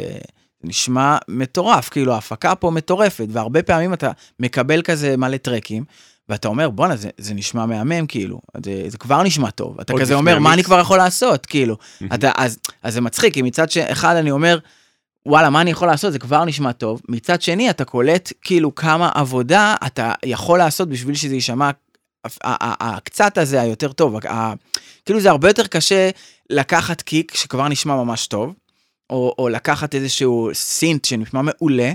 נשמע 0.63 1.17
מטורף, 1.27 1.89
כאילו 1.89 2.13
ההפקה 2.13 2.55
פה 2.55 2.71
מטורפת, 2.71 3.27
והרבה 3.29 3.63
פעמים 3.63 3.93
אתה 3.93 4.11
מקבל 4.39 4.81
כזה 4.81 5.17
מלא 5.17 5.37
טרקים, 5.37 5.83
ואתה 6.29 6.47
אומר, 6.47 6.69
בואנה, 6.69 6.95
זה, 6.95 7.09
זה 7.17 7.33
נשמע 7.33 7.65
מהמם, 7.65 8.07
כאילו, 8.07 8.41
זה, 8.65 8.83
זה 8.87 8.97
כבר 8.97 9.23
נשמע 9.23 9.49
טוב. 9.49 9.79
אתה 9.79 9.93
כזה 9.99 10.13
אומר, 10.13 10.39
מה. 10.39 10.53
אני 10.53 10.63
כבר 10.63 10.79
יכול 10.79 10.97
לעשות, 10.97 11.45
כאילו. 11.45 11.77
אתה, 12.13 12.31
אז, 12.35 12.59
אז 12.83 12.93
זה 12.93 13.01
מצחיק, 13.01 13.33
כי 13.33 13.41
מצד 13.41 13.71
ש- 13.71 13.77
אחד 13.77 14.15
אני 14.15 14.31
אומר, 14.31 14.57
וואלה, 15.25 15.49
מה 15.49 15.61
אני 15.61 15.71
יכול 15.71 15.87
לעשות? 15.87 16.11
זה 16.13 16.19
כבר 16.19 16.45
נשמע 16.45 16.71
טוב. 16.71 17.01
מצד 17.09 17.41
שני, 17.41 17.69
אתה 17.69 17.85
קולט 17.85 18.33
כאילו 18.41 18.75
כמה 18.75 19.09
עבודה 19.15 19.75
אתה 19.85 20.13
יכול 20.25 20.59
לעשות 20.59 20.89
בשביל 20.89 21.15
שזה 21.15 21.35
יישמע 21.35 21.69
הקצת 22.43 23.37
הזה 23.37 23.61
היותר 23.61 23.91
טוב. 23.91 24.15
כאילו 25.05 25.19
זה 25.19 25.29
הרבה 25.29 25.49
יותר 25.49 25.67
קשה 25.67 26.09
לקחת 26.49 27.01
קיק 27.01 27.35
שכבר 27.35 27.67
נשמע 27.67 27.95
ממש 27.95 28.27
טוב, 28.27 28.53
או, 29.09 29.35
או 29.37 29.49
לקחת 29.49 29.95
איזשהו 29.95 30.49
סינט 30.53 31.05
שנשמע 31.05 31.41
מעולה, 31.41 31.91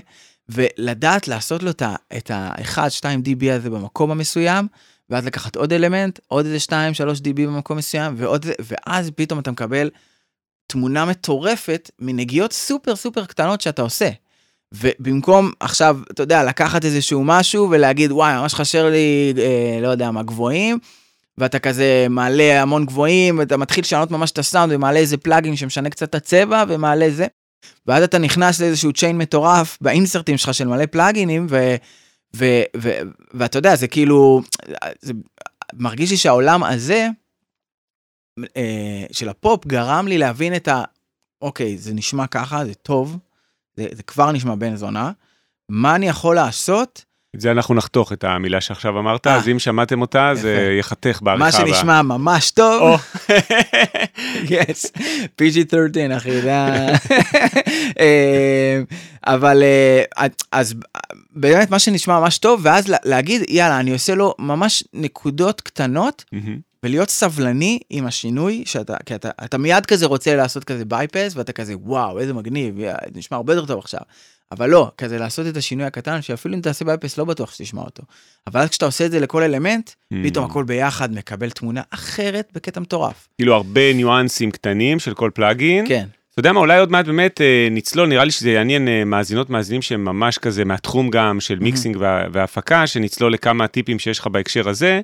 ולדעת 0.49 1.29
לעשות 1.29 1.63
לו 1.63 1.71
את 1.71 1.83
ה- 1.83 1.95
את 2.17 2.31
ה-1-2 2.31 3.03
dB 3.25 3.51
הזה 3.53 3.71
במקום 3.71 4.11
המסוים, 4.11 4.67
ואז 5.11 5.27
לקחת 5.27 5.57
עוד 5.57 5.73
אלמנט, 5.73 6.19
עוד 6.29 6.47
איזה 6.47 6.59
2-3 6.59 6.71
dB 7.21 7.33
במקום 7.37 7.77
מסוים, 7.77 8.15
ועוד, 8.19 8.47
ואז 8.61 9.11
פתאום 9.17 9.39
אתה 9.41 9.51
מקבל 9.51 9.91
תמונה 10.67 11.05
מטורפת 11.05 11.91
מנגיעות 11.99 12.53
סופר 12.53 12.97
סופר 12.97 13.25
קטנות 13.25 13.61
שאתה 13.61 13.83
עושה. 13.83 14.11
ובמקום 14.73 15.51
עכשיו, 15.61 15.99
אתה 16.11 16.23
יודע, 16.23 16.45
לקחת 16.45 16.85
איזשהו 16.85 17.25
משהו 17.25 17.71
ולהגיד, 17.71 18.13
וואי, 18.13 18.35
ממש 18.35 18.55
חסר 18.55 18.91
לי, 18.91 19.35
אה, 19.39 19.79
לא 19.83 19.89
יודע 19.89 20.11
מה, 20.11 20.23
גבוהים, 20.23 20.79
ואתה 21.39 21.59
כזה 21.59 22.07
מעלה 22.11 22.63
המון 22.63 22.87
גבוהים, 22.87 23.39
ואתה 23.39 23.57
מתחיל 23.57 23.83
לשנות 23.83 24.11
ממש 24.11 24.31
את 24.31 24.39
הסאונד, 24.39 24.73
ומעלה 24.73 24.99
איזה 24.99 25.17
פלאגין 25.17 25.57
שמשנה 25.57 25.91
קצת 25.91 26.09
את 26.09 26.15
הצבע, 26.15 26.65
ומעלה 26.69 27.11
זה. 27.11 27.27
ואז 27.87 28.03
אתה 28.03 28.19
נכנס 28.19 28.61
לאיזשהו 28.61 28.93
צ'יין 28.93 29.19
מטורף 29.19 29.79
באינסרטים 29.81 30.37
שלך 30.37 30.55
של 30.55 30.69
מלא 30.69 30.87
פלאגינים, 30.87 31.47
ו, 31.51 31.77
ו, 32.37 32.63
ו, 32.77 32.91
ואתה 33.35 33.59
יודע, 33.59 33.77
זה 33.77 33.89
כאילו, 33.89 34.43
זה 35.03 35.13
מרגיש 35.75 36.11
לי 36.11 36.17
שהעולם 36.17 36.65
הזה, 36.65 37.09
של 39.13 39.29
הפופ, 39.29 39.67
גרם 39.67 40.09
לי 40.09 40.19
להבין 40.19 40.57
את 40.57 40.69
ה... 40.69 40.83
אוקיי, 41.43 41.79
זה 41.79 41.95
נשמע 41.95 42.27
ככה, 42.27 42.65
זה 42.65 42.75
טוב, 42.75 43.19
זה, 43.77 43.87
זה 43.93 44.03
כבר 44.03 44.33
נשמע 44.33 44.55
בן 44.55 44.77
זונה, 44.77 45.11
מה 45.69 45.95
אני 45.95 46.09
יכול 46.09 46.35
לעשות? 46.37 47.05
את 47.37 47.41
זה 47.41 47.51
אנחנו 47.51 47.75
נחתוך 47.75 48.13
את 48.13 48.25
המילה 48.25 48.61
שעכשיו 48.61 48.99
אמרת, 48.99 49.27
אה. 49.27 49.35
אז 49.37 49.49
אם 49.49 49.59
שמעתם 49.59 50.01
אותה, 50.01 50.31
זה 50.35 50.53
יפה. 50.53 50.63
ייחתך 50.73 51.19
בעריכה 51.23 51.45
מה 51.45 51.63
הבאה. 51.63 51.75
שנשמע 51.75 52.03
ממש 52.03 52.51
טוב, 52.51 53.01
יס, 54.51 54.87
PG-13 55.43 56.17
אחי, 56.17 56.41
זה 56.41 56.57
ה... 56.57 56.77
אה, 58.01 58.81
אבל 59.27 59.63
אה, 59.63 60.27
אז 60.53 60.75
באמת 61.31 61.71
מה 61.71 61.79
שנשמע 61.79 62.21
ממש 62.21 62.39
טוב, 62.39 62.61
ואז 62.65 62.89
לה- 62.89 62.97
להגיד, 63.05 63.43
יאללה, 63.49 63.81
אני 63.81 63.93
עושה 63.93 64.15
לו 64.15 64.35
ממש 64.39 64.85
נקודות 64.93 65.61
קטנות, 65.61 66.25
מהמם. 66.33 66.59
ולהיות 66.83 67.11
סבלני 67.11 67.79
עם 67.91 68.07
השינוי, 68.07 68.63
שאתה, 68.67 68.97
כי 69.07 69.15
אתה, 69.15 69.31
אתה 69.45 69.59
מיד 69.59 69.87
כזה 69.87 70.07
רוצה 70.07 70.37
לעשות 70.37 70.65
כזה 70.65 70.85
bypass, 70.85 71.37
ואתה 71.37 71.53
כזה, 71.53 71.75
וואו, 71.77 72.19
איזה 72.19 72.33
מגניב, 72.33 72.79
יא, 72.79 72.93
נשמע 73.15 73.37
הרבה 73.37 73.55
יותר 73.55 73.67
טוב 73.67 73.79
עכשיו. 73.79 74.01
אבל 74.53 74.71
לא, 74.71 74.91
כזה 74.99 75.19
לעשות 75.19 75.47
את 75.47 75.57
השינוי 75.57 75.87
הקטן, 75.87 76.23
שאפילו 76.23 76.55
אם 76.55 76.61
תעשה 76.61 76.85
bypass 76.85 77.19
לא 77.19 77.25
בטוח 77.25 77.55
שתשמע 77.55 77.83
אותו. 77.83 78.03
אבל 78.47 78.61
אז 78.61 78.69
כשאתה 78.69 78.87
עושה 78.87 79.07
את 79.07 79.11
זה 79.11 79.21
לכל 79.21 79.43
אלמנט, 79.43 79.91
פתאום 80.25 80.47
Mm. 80.47 80.51
הכל 80.51 80.65
ביחד 80.65 81.13
מקבל 81.13 81.51
תמונה 81.51 81.83
אחרת 81.91 82.49
בקטע 82.55 82.81
מטורף. 82.81 83.29
כאילו 83.39 83.55
הרבה 83.55 83.93
ניואנסים 83.93 84.51
קטנים 84.51 84.99
של 84.99 85.15
כל 85.15 85.31
plugin. 85.35 85.89
כן. 85.89 86.07
אתה 86.37 86.49
יודע 86.49 86.53
מה, 86.53 86.61
אולי 86.61 86.79
עוד 86.79 86.91
מעט 86.91 87.07
באמת 87.07 87.41
אה, 87.41 87.69
נצלול, 87.71 88.09
נראה 88.09 88.25
לי 88.25 88.31
שזה 88.31 88.51
יעניין 88.51 88.89
אה, 88.89 89.05
מאזינות 89.05 89.51
מאזינים 89.51 89.83
שהם 89.83 90.05
ממש 90.05 90.39
כזה 90.39 90.65
מהתחום 90.65 91.11
גם 91.11 91.41
של 91.41 91.59
mixing 91.59 91.97
וה- 92.01 92.25
והפקה, 92.33 92.87
שנצלול 92.87 93.33
לכמה 93.33 93.67
טיפים 93.67 93.99
שיש 93.99 94.19
לך 94.19 94.27
בהקשר 94.27 94.69
הזה. 94.69 95.01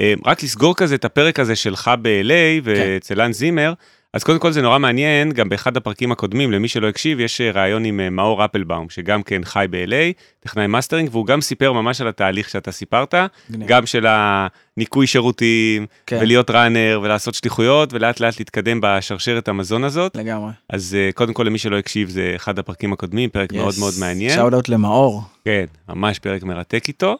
אה, 0.00 0.14
רק 0.26 0.42
לסגור 0.42 0.74
כזה 0.76 0.94
את 0.94 1.04
הפרק 1.04 1.40
הזה 1.40 1.56
שלך 1.56 1.90
ב-LA 2.02 2.30
ואצל 2.64 3.22
האנס 3.22 3.32
זימר, 3.32 3.72
אז 4.14 4.24
קודם 4.24 4.38
כל 4.38 4.52
זה 4.52 4.62
נורא 4.62 4.78
מעניין, 4.78 5.32
גם 5.32 5.48
באחד 5.48 5.76
הפרקים 5.76 6.12
הקודמים, 6.12 6.52
למי 6.52 6.68
שלא 6.68 6.88
הקשיב, 6.88 7.20
יש 7.20 7.40
אה, 7.40 7.50
ראיון 7.50 7.84
עם 7.84 8.00
אה, 8.00 8.10
מאור 8.10 8.44
אפלבאום, 8.44 8.90
שגם 8.90 9.22
כן 9.22 9.44
חי 9.44 9.66
ב-LA, 9.70 10.20
טכנאי 10.40 10.66
מאסטרינג, 10.66 11.08
והוא 11.12 11.26
גם 11.26 11.40
סיפר 11.40 11.72
ממש 11.72 12.00
על 12.00 12.08
התהליך 12.08 12.48
שאתה 12.48 12.72
סיפרת, 12.72 13.14
מגניב. 13.50 13.68
גם 13.68 13.86
של 13.86 14.06
הניקוי 14.08 15.06
שירותים, 15.06 15.86
כן. 16.06 16.18
ולהיות 16.20 16.50
runner, 16.50 17.00
ולעשות 17.02 17.34
שליחויות, 17.34 17.92
ולאט 17.92 18.20
לאט 18.20 18.38
להתקדם 18.38 18.78
בשרשרת 18.82 19.48
המזון 19.48 19.84
הזאת. 19.84 20.16
לגמרי. 20.16 20.50
אז 20.70 20.96
אה, 20.98 21.10
קודם 21.14 21.32
כל 21.32 21.42
למי 21.42 21.58
שלא 21.58 21.78
הקשיב, 21.78 22.08
זה 22.08 22.32
אחד 22.36 22.58
הפרקים 22.58 22.92
הקודמים, 22.92 23.30
פרק 23.30 23.52
מאוד 23.52 23.74
מאוד 23.78 23.94
מעניין. 24.00 24.34
shout 24.34 24.68
למאור. 24.68 25.22
כן, 25.44 25.64
ממש 25.88 26.18
פרק 26.18 26.42
מרתק 26.42 26.84
איתו. 26.88 27.16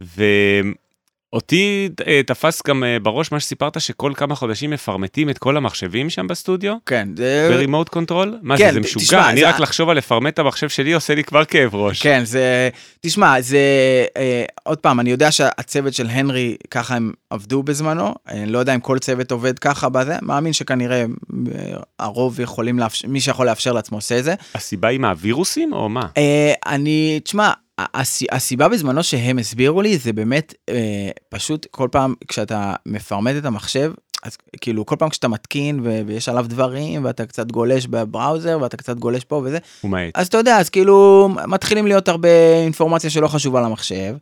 ואותי 0.00 0.74
אה, 2.06 2.22
תפס 2.26 2.62
גם 2.66 2.84
אה, 2.84 2.98
בראש 3.02 3.32
מה 3.32 3.40
שסיפרת, 3.40 3.80
שכל 3.80 4.12
כמה 4.16 4.34
חודשים 4.34 4.70
מפרמטים 4.70 5.30
את 5.30 5.38
כל 5.38 5.56
המחשבים 5.56 6.10
שם 6.10 6.26
בסטודיו, 6.26 6.76
כן. 6.86 7.08
ב 7.50 7.55
remote 7.55 7.88
control? 7.88 8.38
מה 8.42 8.58
כן, 8.58 8.68
זה, 8.68 8.72
זה 8.74 8.80
משוגע, 8.80 9.30
אני 9.30 9.42
רק 9.42 9.60
לחשוב 9.60 9.88
על 9.88 9.96
לפרמט 9.96 10.34
את 10.34 10.38
המחשב 10.38 10.68
שלי 10.68 10.92
עושה 10.92 11.14
לי 11.14 11.24
כבר 11.24 11.44
כאב 11.44 11.74
ראש. 11.74 12.02
כן, 12.02 12.24
זה... 12.24 12.68
תשמע, 13.00 13.40
זה... 13.40 13.58
אה, 14.16 14.44
עוד 14.62 14.78
פעם, 14.78 15.00
אני 15.00 15.10
יודע 15.10 15.32
שהצוות 15.32 15.94
של 15.94 16.06
הנרי, 16.06 16.56
ככה 16.70 16.96
הם 16.96 17.12
עבדו 17.30 17.62
בזמנו. 17.62 18.14
אני 18.28 18.52
לא 18.52 18.58
יודע 18.58 18.74
אם 18.74 18.80
כל 18.80 18.98
צוות 18.98 19.30
עובד 19.30 19.58
ככה 19.58 19.88
בזה, 19.88 20.16
מאמין 20.22 20.52
שכנראה 20.52 21.00
אה, 21.00 21.06
הרוב 21.98 22.40
יכולים. 22.40 22.80
מי 23.08 23.20
שיכול 23.20 23.46
לאפשר 23.46 23.72
לעצמו 23.72 23.98
עושה 23.98 24.18
את 24.18 24.24
זה. 24.24 24.34
הסיבה 24.54 24.88
היא 24.88 25.00
מהווירוסים 25.00 25.72
או 25.72 25.88
מה? 25.88 26.06
אני, 26.66 27.20
תשמע, 27.24 27.52
הסיבה 28.32 28.68
בזמנו 28.68 29.02
שהם 29.02 29.38
הסבירו 29.38 29.82
לי 29.82 29.98
זה 29.98 30.12
באמת 30.12 30.54
אה, 30.68 31.10
פשוט 31.28 31.66
כל 31.70 31.88
פעם 31.92 32.14
כשאתה 32.28 32.74
מפרמט 32.86 33.34
את 33.38 33.44
המחשב, 33.44 33.92
אז 34.22 34.36
כאילו 34.60 34.86
כל 34.86 34.96
פעם 34.98 35.08
כשאתה 35.08 35.28
מתקין 35.28 35.80
ו- 35.84 36.00
ויש 36.06 36.28
עליו 36.28 36.44
דברים 36.48 37.04
ואתה 37.04 37.26
קצת 37.26 37.50
גולש 37.50 37.86
בבראוזר 37.86 38.58
ואתה 38.62 38.76
קצת 38.76 38.96
גולש 38.96 39.24
פה 39.24 39.42
וזה, 39.44 39.58
הוא. 39.80 39.90
אז 40.14 40.26
אתה 40.26 40.38
יודע, 40.38 40.56
אז 40.56 40.68
כאילו 40.70 41.28
מתחילים 41.46 41.86
להיות 41.86 42.08
הרבה 42.08 42.28
אינפורמציה 42.64 43.10
שלא 43.10 43.28
חשובה 43.28 43.60
למחשב. 43.60 44.14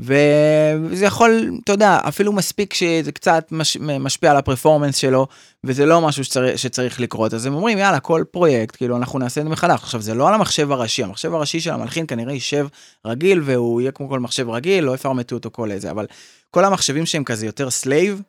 וזה 0.00 1.04
יכול, 1.04 1.50
אתה 1.64 1.72
יודע, 1.72 1.98
אפילו 2.08 2.32
מספיק 2.32 2.74
שזה 2.74 3.12
קצת 3.12 3.48
מש, 3.50 3.76
משפיע 3.76 4.30
על 4.30 4.36
ה 4.36 4.41
performance 4.41 4.96
שלו, 4.96 5.26
וזה 5.64 5.86
לא 5.86 6.00
משהו 6.00 6.24
שצריך, 6.24 6.58
שצריך 6.58 7.00
לקרות, 7.00 7.34
אז 7.34 7.46
הם 7.46 7.54
אומרים, 7.54 7.78
יאללה, 7.78 8.00
כל 8.00 8.24
פרויקט, 8.30 8.76
כאילו, 8.76 8.96
אנחנו 8.96 9.18
נעשה 9.18 9.40
את 9.40 9.46
זה 9.46 9.50
מחדש. 9.50 9.80
עכשיו, 9.82 10.00
זה 10.00 10.14
לא 10.14 10.28
על 10.28 10.34
המחשב 10.34 10.72
הראשי, 10.72 11.02
המחשב 11.02 11.34
הראשי 11.34 11.60
של 11.60 11.70
המלחין 11.70 12.06
כנראה 12.06 12.32
יישב 12.32 12.66
רגיל, 13.06 13.40
והוא 13.44 13.80
יהיה 13.80 13.92
כמו 13.92 14.08
כל 14.08 14.20
מחשב 14.20 14.50
רגיל, 14.50 14.84
לא 14.84 14.94
יפרמטו 14.94 15.34
אותו 15.34 15.50
כל 15.52 15.70
איזה, 15.70 15.90
אבל 15.90 16.06
כל 16.50 16.64
המחשבים 16.64 17.06
שהם 17.06 17.24
כזה 17.24 17.46
יותר 17.46 17.70
slave, 17.70 18.22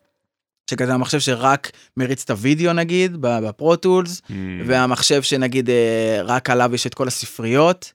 שכזה 0.70 0.94
המחשב 0.94 1.18
שרק 1.18 1.70
מריץ 1.96 2.22
את 2.24 2.30
הוידאו 2.30 2.72
נגיד, 2.72 3.16
ב 3.20 3.30
Pro 3.30 3.61
Tools, 3.61 4.22
Mm. 4.28 4.32
והמחשב 4.66 5.22
שנגיד 5.22 5.70
אה, 5.70 6.20
רק 6.24 6.50
עליו 6.50 6.74
יש 6.74 6.86
את 6.86 6.94
כל 6.94 7.08
הספריות, 7.08 7.92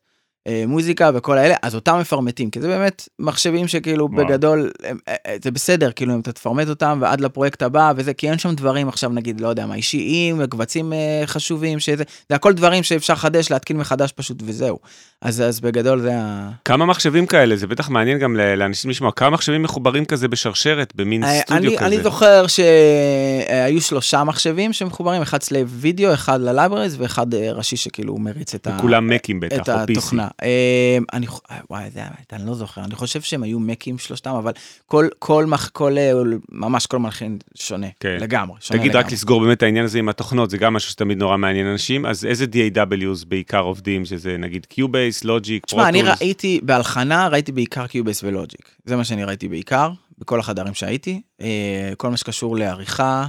מוזיקה 0.68 1.12
וכל 1.14 1.38
האלה, 1.38 1.56
אז 1.62 1.76
אותם 1.76 1.98
מפרמטים, 2.00 2.50
כי 2.50 2.62
זה 2.62 2.68
באמת 2.68 3.10
מחשבים 3.20 3.68
שכאילו 3.68 4.10
וואו. 4.12 4.26
בגדול, 4.26 4.72
הם, 4.84 4.98
אה, 5.08 5.16
אה, 5.28 5.36
זה 5.44 5.52
בסדר, 5.52 5.92
כאילו 5.92 6.14
אם 6.14 6.20
אתה 6.20 6.32
תפרמט 6.32 6.68
אותם 6.68 6.98
ועד 7.02 7.22
לפרויקט 7.22 7.62
הבא 7.62 7.94
וזה, 7.96 8.14
כי 8.14 8.30
אין 8.30 8.38
שם 8.38 8.56
דברים 8.56 8.88
עכשיו 8.88 9.10
נגיד, 9.10 9.42
לא 9.42 9.48
יודע 9.48 9.66
מה, 9.66 9.76
אישיים, 9.76 10.46
קבצים 10.46 10.94
אה, 10.94 11.24
חשובים, 11.26 11.80
שזה, 11.80 12.04
זה 12.30 12.36
הכל 12.36 12.54
דברים 12.54 12.84
שאפשר 12.84 13.14
לחדש, 13.14 13.52
להתקין 13.52 13.78
מחדש 13.78 14.12
פשוט 14.12 14.38
וזהו. 14.46 14.80
אז, 15.22 15.42
אז 15.42 15.60
בגדול 15.60 16.02
זה 16.02 16.12
ה... 16.16 16.50
כמה 16.66 16.86
מחשבים 16.86 17.26
כאלה, 17.26 17.56
זה 17.56 17.68
בטח 17.68 17.90
מעניין 17.90 18.20
גם 18.20 18.36
לאנשים 18.36 18.92
לשמוע, 18.92 19.12
כמה 19.12 19.30
מחשבים 19.30 19.64
מחוברים 19.64 20.06
כזה 20.06 20.28
בשרשרת, 20.28 20.96
במין 20.96 21.24
אה, 21.24 21.40
סטודיו 21.42 21.70
אני, 21.70 21.78
כזה. 21.78 21.88
אני 21.88 22.04
זוכר 22.04 22.46
שהיו 22.48 23.82
שלושה 23.82 24.24
מחשבים 24.24 24.74
שמחוברים, 24.74 25.22
אחד 25.22 25.42
slave 25.44 25.68
וידאו, 25.72 26.14
אחד 26.14 26.42
ל 26.42 26.47
libraries 26.47 26.96
ואחד 27.00 27.34
אה, 27.34 27.52
ראשי 27.52 27.78
שכאילו 27.78 28.18
מריץ 28.18 28.56
את 28.56 28.68
ה... 28.68 28.78
Macים 29.02 29.44
את 29.44 29.54
בטח, 29.54 29.68
PC. 29.68 29.92
התוכנה. 29.92 30.28
אה, 30.44 30.98
אני, 31.14 31.28
וואי, 31.70 31.90
זה 31.90 32.04
האמת, 32.04 32.34
אני 32.34 32.48
לא 32.48 32.54
זוכר, 32.54 32.84
אני 32.84 32.96
חושב 32.96 33.22
שהם 33.22 33.44
היו 33.44 33.60
Macים 33.60 33.98
שלושתם, 33.98 34.32
אבל 34.32 34.52
כל, 34.86 35.08
כל, 35.20 35.46
מח, 35.46 35.70
כל, 35.70 35.98
אה, 35.98 36.12
ממש 36.50 36.86
כל 36.86 37.00
מלחין 37.00 37.38
שונה, 37.56 37.88
כן. 38.00 38.18
לגמרי, 38.20 38.58
שונה 38.60 38.80
תגיד, 38.80 38.92
לגמרי. 38.92 39.06
רק 39.06 39.12
לסגור 39.12 39.42
באמת 39.42 39.64
העניין 39.64 39.86
הזה 39.86 40.00
עם 40.00 40.10
התוכנות, 40.10 40.50
זה 40.50 40.58
גם 40.58 40.74
משהו 40.74 40.92
שתמיד 40.92 41.18
נורא 41.18 41.38
מעניין 41.38 41.68
אנשים, 41.68 42.06
אז 42.06 42.26
איזה 42.26 42.46
DAWs 42.46 43.26
בעיקר 43.28 43.62
עובדים, 43.62 44.06
שזה 44.06 44.38
נגיד 44.38 44.68
Cubase, 44.74 45.26
Logic, 45.26 45.66
תשמע, 45.66 45.90
אני? 45.90 46.02
ראיתי, 46.02 46.60
בהלחנה 46.64 47.28
ראיתי 47.28 47.52
בעיקר 47.52 47.88
Cubase 47.88 48.24
ו 48.24 48.30
Logic, 48.30 48.70
זה 48.86 48.96
מה 48.96 49.04
שאני 49.04 49.24
ראיתי 49.24 49.48
בעיקר, 49.48 49.92
בכל 50.18 50.40
החדרים 50.40 50.74
שהייתי, 50.74 51.22
אה, 51.42 51.94
כל 51.98 52.10
מה 52.10 52.18
שקשור 52.18 52.58
לעריכה 52.58 53.26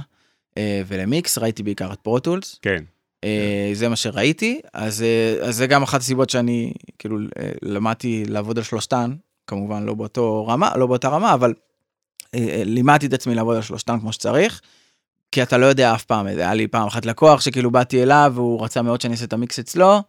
אה, 0.57 0.81
ולמיקס, 0.87 1.37
ראיתי 1.37 1.63
בעיקר 1.63 1.93
את 1.93 1.99
Pro 1.99 2.19
Tools, 2.19 2.59
כן. 2.61 2.83
אה, 3.25 3.69
זה 3.73 3.89
מה 3.89 3.95
שראיתי, 3.95 4.61
אז, 4.73 5.01
אה, 5.01 5.47
אז 5.47 5.55
זה 5.55 5.67
גם 5.67 5.83
אחת 5.83 6.01
הסיבות 6.01 6.29
שאני 6.29 6.73
כאילו 6.99 7.17
אה, 7.39 7.51
למדתי 7.61 8.23
לעבוד 8.27 8.57
על 8.57 8.63
שלושתן, 8.63 9.15
כמובן 9.47 9.83
לא 9.83 9.93
באותו 9.93 10.47
רמה, 10.47 10.77
לא 10.77 10.87
באותה 10.87 11.07
רמה, 11.07 11.33
אבל 11.33 11.53
לימדתי 12.65 13.05
את 13.05 13.13
עצמי 13.13 13.35
לעבוד 13.35 13.55
על 13.55 13.61
שלושתם 13.61 13.99
כמו 13.99 14.13
שצריך, 14.13 14.61
כי 15.31 15.43
אתה 15.43 15.57
לא 15.57 15.65
יודע 15.65 15.93
אף 15.93 16.03
פעם, 16.03 16.25
היה 16.25 16.53
לי 16.53 16.67
פעם 16.67 16.87
אחת 16.87 17.05
לקוח 17.05 17.41
שכאילו 17.41 17.71
באתי 17.71 18.03
אליו 18.03 18.31
והוא 18.35 18.63
רצה 18.63 18.81
מאוד 18.81 19.01
שאני 19.01 19.13
אעשה 19.13 19.25
את 19.25 19.33
המיקס 19.33 19.59
אצלו, 19.59 20.01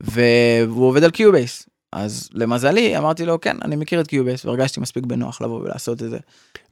והוא 0.00 0.86
עובד 0.86 1.04
על 1.04 1.10
Cubase. 1.10 1.66
אז 1.92 2.28
למזלי 2.32 2.98
אמרתי 2.98 3.26
לו 3.26 3.40
כן 3.40 3.56
אני 3.62 3.76
מכיר 3.76 4.00
את 4.00 4.06
Cubase 4.06 4.44
והרגשתי 4.44 4.80
מספיק 4.80 5.06
בנוח 5.06 5.42
לבוא 5.42 5.60
ולעשות 5.60 6.02
את 6.02 6.10
זה. 6.10 6.18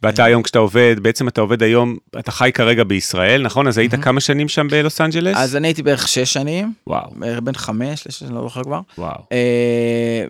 ואתה 0.02 0.24
היום 0.24 0.42
כשאתה 0.42 0.58
עובד 0.58 0.96
בעצם 1.02 1.28
אתה 1.28 1.40
עובד 1.40 1.62
היום 1.62 1.96
אתה 2.18 2.32
חי 2.32 2.50
כרגע 2.54 2.84
בישראל 2.84 3.42
נכון 3.42 3.66
אז 3.66 3.78
היית 3.78 3.92
מהמם. 3.92 4.04
כמה 4.04 4.20
שנים 4.20 4.48
שם 4.48 4.68
בלוס 4.68 5.00
אנג'לס 5.00 5.36
אז 5.36 5.56
אני 5.56 5.68
הייתי 5.68 5.82
בערך 5.82 6.08
שש 6.08 6.32
שנים, 6.32 6.72
וואו 6.86 7.10
בערך 7.16 7.40
בין 7.42 7.54
חמש 7.54 8.06
לשש, 8.06 8.22
אני 8.22 8.34
לא 8.34 8.40
זוכר 8.42 8.64
כבר. 8.64 8.80
וואו 8.98 9.20
אה, 9.32 10.24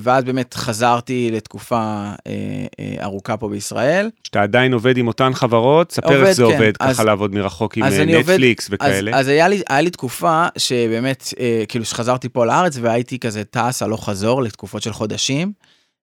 ואז 0.00 0.24
באמת 0.24 0.54
חזרתי 0.54 1.30
לתקופה 1.32 1.76
אה, 1.76 2.32
אה, 2.80 3.04
ארוכה 3.04 3.36
פה 3.36 3.48
בישראל. 3.48 4.10
שאתה 4.24 4.42
עדיין 4.42 4.72
עובד 4.72 4.96
עם 4.96 5.06
אותן 5.06 5.34
חברות 5.34 5.92
ספר 5.92 6.26
איך 6.26 6.32
זה 6.32 6.42
כן. 6.42 6.52
עובד 6.52 6.76
ככה 6.76 7.04
לעבוד 7.04 7.34
מרחוק 7.34 7.76
עם 7.76 7.84
נטפליקס 7.84 8.68
וכאלה 8.70 9.18
אז 9.18 9.28
היה, 9.28 9.48
לי, 9.80 9.90
תקופה 9.90 10.46
שבאמת, 10.58 11.34
כאילו 11.68 11.84
שחזרתי 11.84 12.28
פה 12.28 12.46
לארץ 12.46 12.78
והייתי 12.80 13.18
כזה 13.18 13.44
טס 13.44 13.82
הלוך 13.82 14.08
חזור 14.08 14.42
לתקופות 14.42 14.82
של 14.82 14.92
חודשים. 14.92 15.52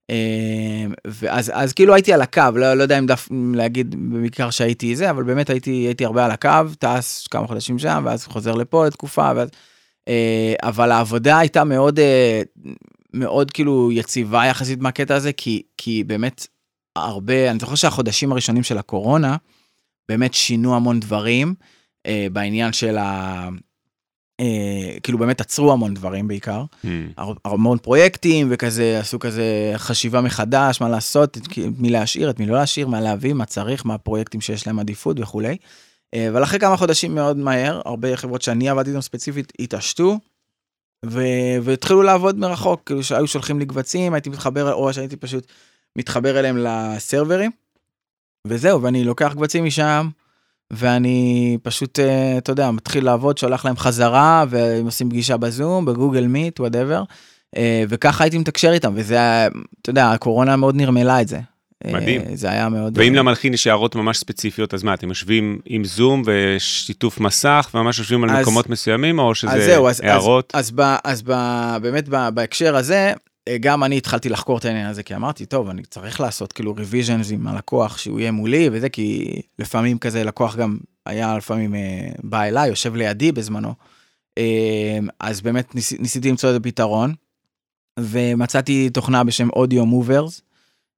אה, 0.09 0.85
ואז 1.05 1.51
אז 1.53 1.73
כאילו 1.73 1.93
הייתי 1.93 2.13
על 2.13 2.21
הקו, 2.21 2.41
לא, 2.55 2.73
לא 2.73 2.83
יודע 2.83 2.99
אם 2.99 3.05
דף 3.05 3.29
להגיד 3.53 3.95
בעיקר 4.21 4.49
שהייתי 4.49 4.95
זה, 4.95 5.09
אבל 5.09 5.23
באמת 5.23 5.49
הייתי, 5.49 5.71
הייתי 5.71 6.05
הרבה 6.05 6.25
על 6.25 6.31
הקו, 6.31 6.49
טס 6.79 7.27
כמה 7.27 7.47
חודשים 7.47 7.79
שם, 7.79 8.03
ואז 8.05 8.27
חוזר 8.27 8.55
לפה 8.55 8.87
לתקופה, 8.87 9.31
ואז, 9.35 9.49
אה, 10.07 10.53
אבל 10.63 10.91
העבודה 10.91 11.39
הייתה 11.39 11.63
מאוד, 11.63 11.99
אה, 11.99 12.41
מאוד 13.13 13.51
כאילו 13.51 13.91
יציבה 13.91 14.45
יחסית 14.45 14.79
מהקטע 14.79 15.15
הזה, 15.15 15.33
כי, 15.33 15.61
כי 15.77 16.03
באמת 16.03 16.47
הרבה, 16.95 17.51
אני 17.51 17.59
זוכר 17.59 17.75
שהחודשים 17.75 18.31
הראשונים 18.31 18.63
של 18.63 18.77
הקורונה, 18.77 19.37
באמת 20.09 20.33
שינו 20.33 20.75
המון 20.75 20.99
דברים 20.99 21.53
אה, 22.05 22.27
בעניין 22.31 22.73
של 22.73 22.97
ה... 22.97 23.49
אה, 24.39 24.99
כאילו 25.03 25.17
באמת 25.17 25.41
עצרו 25.41 25.73
המון 25.73 25.93
דברים 25.93 26.27
בעיקר, 26.27 26.63
Hmm. 26.83 26.87
המון 27.45 27.77
פרויקטים 27.77 28.47
וכזה 28.51 28.99
עשו 28.99 29.19
כזה 29.19 29.73
חשיבה 29.75 30.21
מחדש 30.21 30.81
מה 30.81 30.89
לעשות, 30.89 31.37
את 31.37 31.43
מי 31.77 31.89
להשאיר, 31.89 32.29
את 32.29 32.39
מי 32.39 32.45
לא 32.45 32.55
להשאיר, 32.57 32.87
מה 32.87 33.01
להביא, 33.01 33.33
מה 33.33 33.45
צריך, 33.45 33.85
מה 33.85 33.93
הפרויקטים 33.93 34.41
שיש 34.41 34.67
להם 34.67 34.79
עדיפות 34.79 35.19
וכולי. 35.19 35.57
אה, 36.13 36.29
אבל 36.29 36.43
אחרי 36.43 36.59
כמה 36.59 36.77
חודשים 36.77 37.15
מאוד 37.15 37.37
מהר, 37.37 37.81
הרבה 37.85 38.17
חברות 38.17 38.41
שאני 38.41 38.69
עבדתי 38.69 38.89
איתן 38.89 39.01
ספציפית 39.01 39.53
התעשתו. 39.59 40.19
ו- 41.05 41.57
והתחילו 41.61 42.01
לעבוד 42.01 42.37
מרחוק, 42.39 42.81
כאילו 42.85 43.03
שהיו 43.03 43.27
שולחים 43.27 43.59
לי 43.59 43.65
קבצים, 43.65 44.13
הייתי 44.13 44.29
מתחבר, 44.29 44.73
או 44.73 44.93
שהייתי 44.93 45.15
פשוט 45.15 45.47
מתחבר 45.95 46.39
אליהם 46.39 46.57
ל 46.57 46.67
serverים. 46.67 47.51
וזהו, 48.47 48.81
ואני 48.81 49.03
לוקח 49.03 49.33
קבצים 49.33 49.65
משם, 49.65 50.09
ואני 50.71 51.57
פשוט, 51.63 51.99
אה, 51.99 52.37
אתה 52.37 52.51
יודע, 52.51 52.71
מתחיל 52.71 53.05
לעבוד, 53.05 53.37
שולח 53.37 53.65
להם 53.65 53.77
חזרה, 53.77 54.45
והם 54.49 54.85
עושים 54.85 55.09
פגישה 55.09 55.37
בזום, 55.37 55.85
ב 55.85 55.91
Google 55.91 56.27
Meet, 56.27 56.59
whatever. 56.59 57.03
וככה 57.89 58.23
הייתי 58.23 58.37
מתקשר 58.37 58.71
איתם, 58.71 58.91
וזה 58.95 59.15
היה, 59.15 59.47
אתה 59.81 59.89
יודע, 59.89 60.11
הקורונה 60.11 60.55
מאוד 60.55 60.75
נרמלה 60.75 61.21
את 61.21 61.27
זה. 61.27 61.39
אה, 61.85 61.93
מדהים. 61.93 62.21
זה 62.33 62.51
היה 62.51 62.69
מאוד... 62.69 62.97
ואם 62.97 63.13
אה, 63.13 63.19
למלחין 63.19 63.53
יש 63.53 63.67
הערות 63.67 63.95
ממש 63.95 64.17
ספציפיות 64.17 64.73
אז 64.73 64.83
מה 64.83 64.93
אתם 64.93 65.09
יושבים 65.09 65.59
עם 65.65 65.83
זום 65.83 66.23
ושיתוף 66.25 67.19
מסך 67.19 67.69
וממש 67.73 67.99
יושבים 67.99 68.23
על 68.23 68.29
אז- 68.29 68.41
מקומות 68.41 68.69
מסוימים 68.69 69.19
או 69.19 69.35
שזה 69.35 69.51
אז 69.51 69.63
זהו, 69.63 69.87
אז, 69.87 70.01
הערות 70.01 70.51
אז, 70.55 70.65
אז, 70.65 70.71
ב, 70.75 70.95
אז 71.03 71.21
ב, 71.25 71.33
באמת 71.81 72.09
ב, 72.09 72.29
בהקשר 72.33 72.75
הזה, 72.75 72.95
אה, 72.95 73.13
גם 73.59 73.83
אני 73.83 73.97
התחלתי 73.97 74.29
לחקור 74.29 74.57
את 74.57 74.65
העניין 74.65 74.87
הזה, 74.87 75.03
כי 75.03 75.15
אמרתי, 75.15 75.45
טוב, 75.45 75.69
אני 75.69 75.83
צריך 75.83 76.19
לעשות 76.19 76.53
כאילו 76.53 76.75
revisions 76.75 77.33
עם 77.33 77.47
הלקוח, 77.47 77.97
שהוא 77.97 78.19
יהיה 78.19 78.31
מולי 78.31 78.69
וזה, 78.71 78.89
כי 78.89 79.41
לפעמים 79.59 79.97
כזה 79.97 80.23
לקוח 80.23 80.55
גם 80.55 80.77
היה 81.05 81.37
לפעמים 81.37 81.75
אה, 81.75 82.09
בא 82.23 82.43
אליי, 82.43 82.69
יושב 82.69 82.95
לידי 82.95 83.31
בזמנו. 83.31 83.73
אה, 84.37 84.99
אז 85.19 85.41
באמת 85.41 85.75
ניס, 85.75 85.93
ניסיתי 85.93 86.29
למצוא 86.29 86.49
איזה 86.49 86.59
פתרון, 86.59 87.13
ומצאתי 87.99 88.89
תוכנה 88.89 89.23
בשם 89.23 89.49
Audiomovers. 89.49 90.41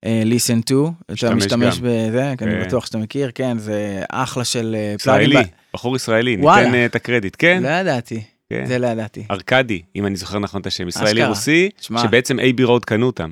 Listento, 0.06 1.14
אתה 1.14 1.36
משתמש 1.36 1.80
גם. 1.80 1.88
בזה, 1.88 2.34
כי 2.38 2.46
אני 2.46 2.54
כן. 2.54 2.68
בטוח 2.68 2.86
שאתה 2.86 2.98
מכיר, 2.98 3.32
כן, 3.36 3.58
זה 3.58 4.04
אחלה 4.10 4.46
של 4.46 4.76
אה. 4.78 4.96
ישראלי 5.00 5.44
בחור 5.74 5.96
ישראלי. 5.96 6.36
ניתן 6.36 6.74
אה, 6.74 6.86
את 6.86 6.96
הקרדיט 6.96 7.36
כן 7.40 7.64
לא 7.64 7.70
ידעתי, 7.70 8.24
כן. 8.52 8.66
זה 8.66 8.80
לא 8.80 8.88
ידעתי. 8.88 9.24
ארכדי 9.32 9.82
אם 9.96 10.06
אני 10.06 10.16
זוכר 10.16 10.40
נכון 10.40 10.62
את 10.62 10.66
השם 10.68 10.88
ישראלי 10.88 11.12
אשכרה. 11.12 11.28
רוסי 11.28 11.70
שמע. 11.82 12.02
שבעצם 12.04 12.40
Abbey 12.40 12.64
Road 12.64 12.86
קנו 12.86 13.06
אותם 13.06 13.32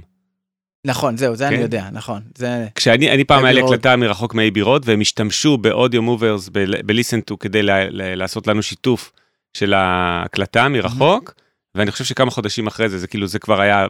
נכון, 0.85 1.17
זהו, 1.17 1.35
זה 1.35 1.47
אני 1.47 1.55
כן. 1.55 1.61
יודע, 1.61 1.85
נכון. 1.91 2.21
זה... 2.37 2.67
כשאני 2.75 3.11
אני 3.11 3.23
פעם 3.23 3.45
היה 3.45 3.53
לי. 3.53 3.61
הקלטה 3.61 3.95
מרחוק 3.95 4.33
מ 4.33 4.38
Abbey 4.38 4.61
Road 4.61 4.83
והם 4.85 5.01
השתמשו 5.01 5.57
ב 5.57 6.01
Audiomovers 6.01 6.49
ב-Listento 6.53 7.37
כדי 7.39 7.63
ל- 7.63 7.71
ל- 7.71 8.15
לעשות 8.15 8.47
לנו 8.47 8.63
שיתוף 8.63 9.11
של 9.53 9.73
ההקלטה 9.73 10.69
מרחוק 10.69 11.33
ואני 11.75 11.91
חושב 11.91 12.03
שכמה 12.03 12.31
חודשים 12.31 12.67
אחרי 12.67 12.89
זה 12.89 12.97
זה 12.97 13.07
כאילו 13.07 13.27
זה 13.27 13.39
כבר 13.39 13.61
היה 13.61 13.87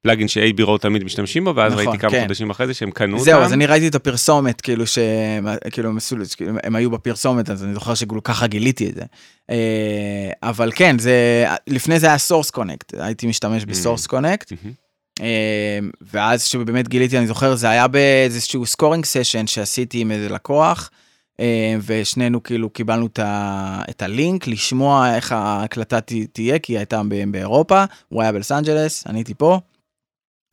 ה 0.00 0.04
plugin 0.04 0.28
ש 0.28 0.38
Abbey 0.38 0.62
Road 0.62 0.80
תמיד 0.80 1.04
משתמשים 1.04 1.44
בו 1.44 1.56
ואז 1.56 1.72
נכון, 1.72 1.86
ראיתי 1.86 1.98
כמה 1.98 2.10
כן. 2.10 2.22
חודשים 2.22 2.50
אחרי 2.50 2.66
זה 2.66 2.74
שהם 2.74 2.90
קנו 2.90 3.12
אותם. 3.16 3.24
זהו, 3.24 3.42
אז 3.42 3.52
אני 3.52 3.66
ראיתי 3.66 3.88
את 3.88 3.94
הפרסומת, 3.94 4.60
כאילו 4.60 4.86
ש... 4.86 4.98
כאילו, 5.70 5.96
עשו- 5.96 6.16
כאילו, 6.36 6.52
הם 6.64 6.76
היו 6.76 6.90
בפרסומת, 6.90 7.50
אז 7.50 7.64
אני 7.64 7.74
זוכר 7.74 7.94
שכאילו 7.94 8.22
ככה 8.22 8.46
גיליתי 8.46 8.90
את 8.90 8.94
זה. 8.94 9.02
אה, 9.50 10.30
אבל 10.42 10.72
כן, 10.74 10.98
זה... 10.98 11.44
לפני 11.66 12.00
זה 12.00 12.06
היה 12.06 12.18
Source-Connect, 12.18 12.94
הייתי 12.98 13.26
משתמש 13.26 13.64
ב 13.64 14.06
Source-Connect, 14.06 14.52
מהמם. 14.52 14.74
אה, 15.20 15.78
ואז 16.12 16.42
שבאמת 16.42 16.88
גיליתי, 16.88 17.18
אני 17.18 17.26
זוכר, 17.26 17.54
זה 17.54 17.70
היה 17.70 17.88
באיזשהו 17.88 18.66
scoring 18.66 19.04
session 19.04 19.46
שעשיתי 19.46 20.00
עם 20.00 20.10
איזה 20.10 20.28
לקוח, 20.28 20.90
אה, 21.40 21.76
ושנינו 21.86 22.42
כאילו 22.42 22.70
קיבלנו 22.70 23.06
את, 23.06 23.18
ה... 23.18 23.82
את 23.90 24.02
הלינק 24.02 24.46
לשמוע 24.46 25.14
איך 25.14 25.32
ההקלטה. 25.32 25.98
תהיה, 26.32 26.58
כי 26.58 26.72
היא 26.72 26.78
הייתה 26.78 27.02
באירופה, 27.30 27.84
הוא 28.08 28.22
היה 28.22 28.32
בלוס 28.32 28.52
אנג'לס, 28.52 29.06
אני 29.06 29.18
הייתי 29.18 29.34
פה. 29.34 29.60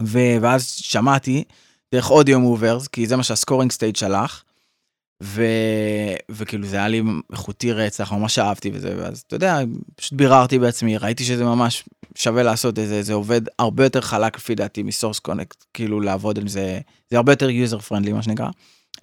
ואז 0.02 0.70
שמעתי 0.70 1.44
דרך 1.96 2.12
Audiomovers, 2.12 2.88
כי 2.88 3.08
זה 3.08 3.16
מה 3.16 3.24
שה 3.24 3.38
scoring 3.38 3.72
stage 3.72 3.96
שלח, 3.96 4.44
ו... 5.24 5.46
וכאילו 6.30 6.68
זה 6.68 6.76
היה 6.76 6.88
לי 6.88 7.02
איכותי 7.32 7.72
רצח, 7.72 8.12
ממש 8.12 8.40
אהבתי 8.40 8.72
וזה, 8.74 8.94
ואז 8.98 9.24
אתה 9.28 9.36
יודע, 9.36 9.60
פשוט 9.96 10.14
ביררתי 10.14 10.60
בעצמי, 10.60 10.98
ראיתי 10.98 11.24
שזה 11.24 11.44
ממש 11.44 11.84
שווה 12.16 12.44
לעשות 12.44 12.80
את 12.80 12.88
זה, 12.88 13.04
זה 13.04 13.14
עובד 13.14 13.42
הרבה 13.60 13.84
יותר 13.84 14.02
חלק 14.02 14.38
לפי 14.38 14.56
דעתי 14.56 14.84
מ 14.84 15.20
Source-Connect, 15.20 15.66
כאילו 15.74 16.02
לעבוד 16.02 16.40
על 16.40 16.48
זה, 16.48 16.80
זה 17.12 17.18
הרבה 17.18 17.32
יותר 17.32 17.50
user 17.50 17.80
friendly 17.80 18.14
מה 18.14 18.24
שנקרא. 18.24 18.48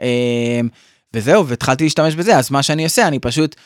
אמ, 0.02 0.68
וזהו, 1.14 1.46
והתחלתי 1.46 1.84
להשתמש 1.84 2.14
בזה, 2.14 2.38
אז 2.38 2.50
מה 2.50 2.62
שאני 2.62 2.84
עושה, 2.84 3.08
אני 3.08 3.18
פשוט, 3.18 3.56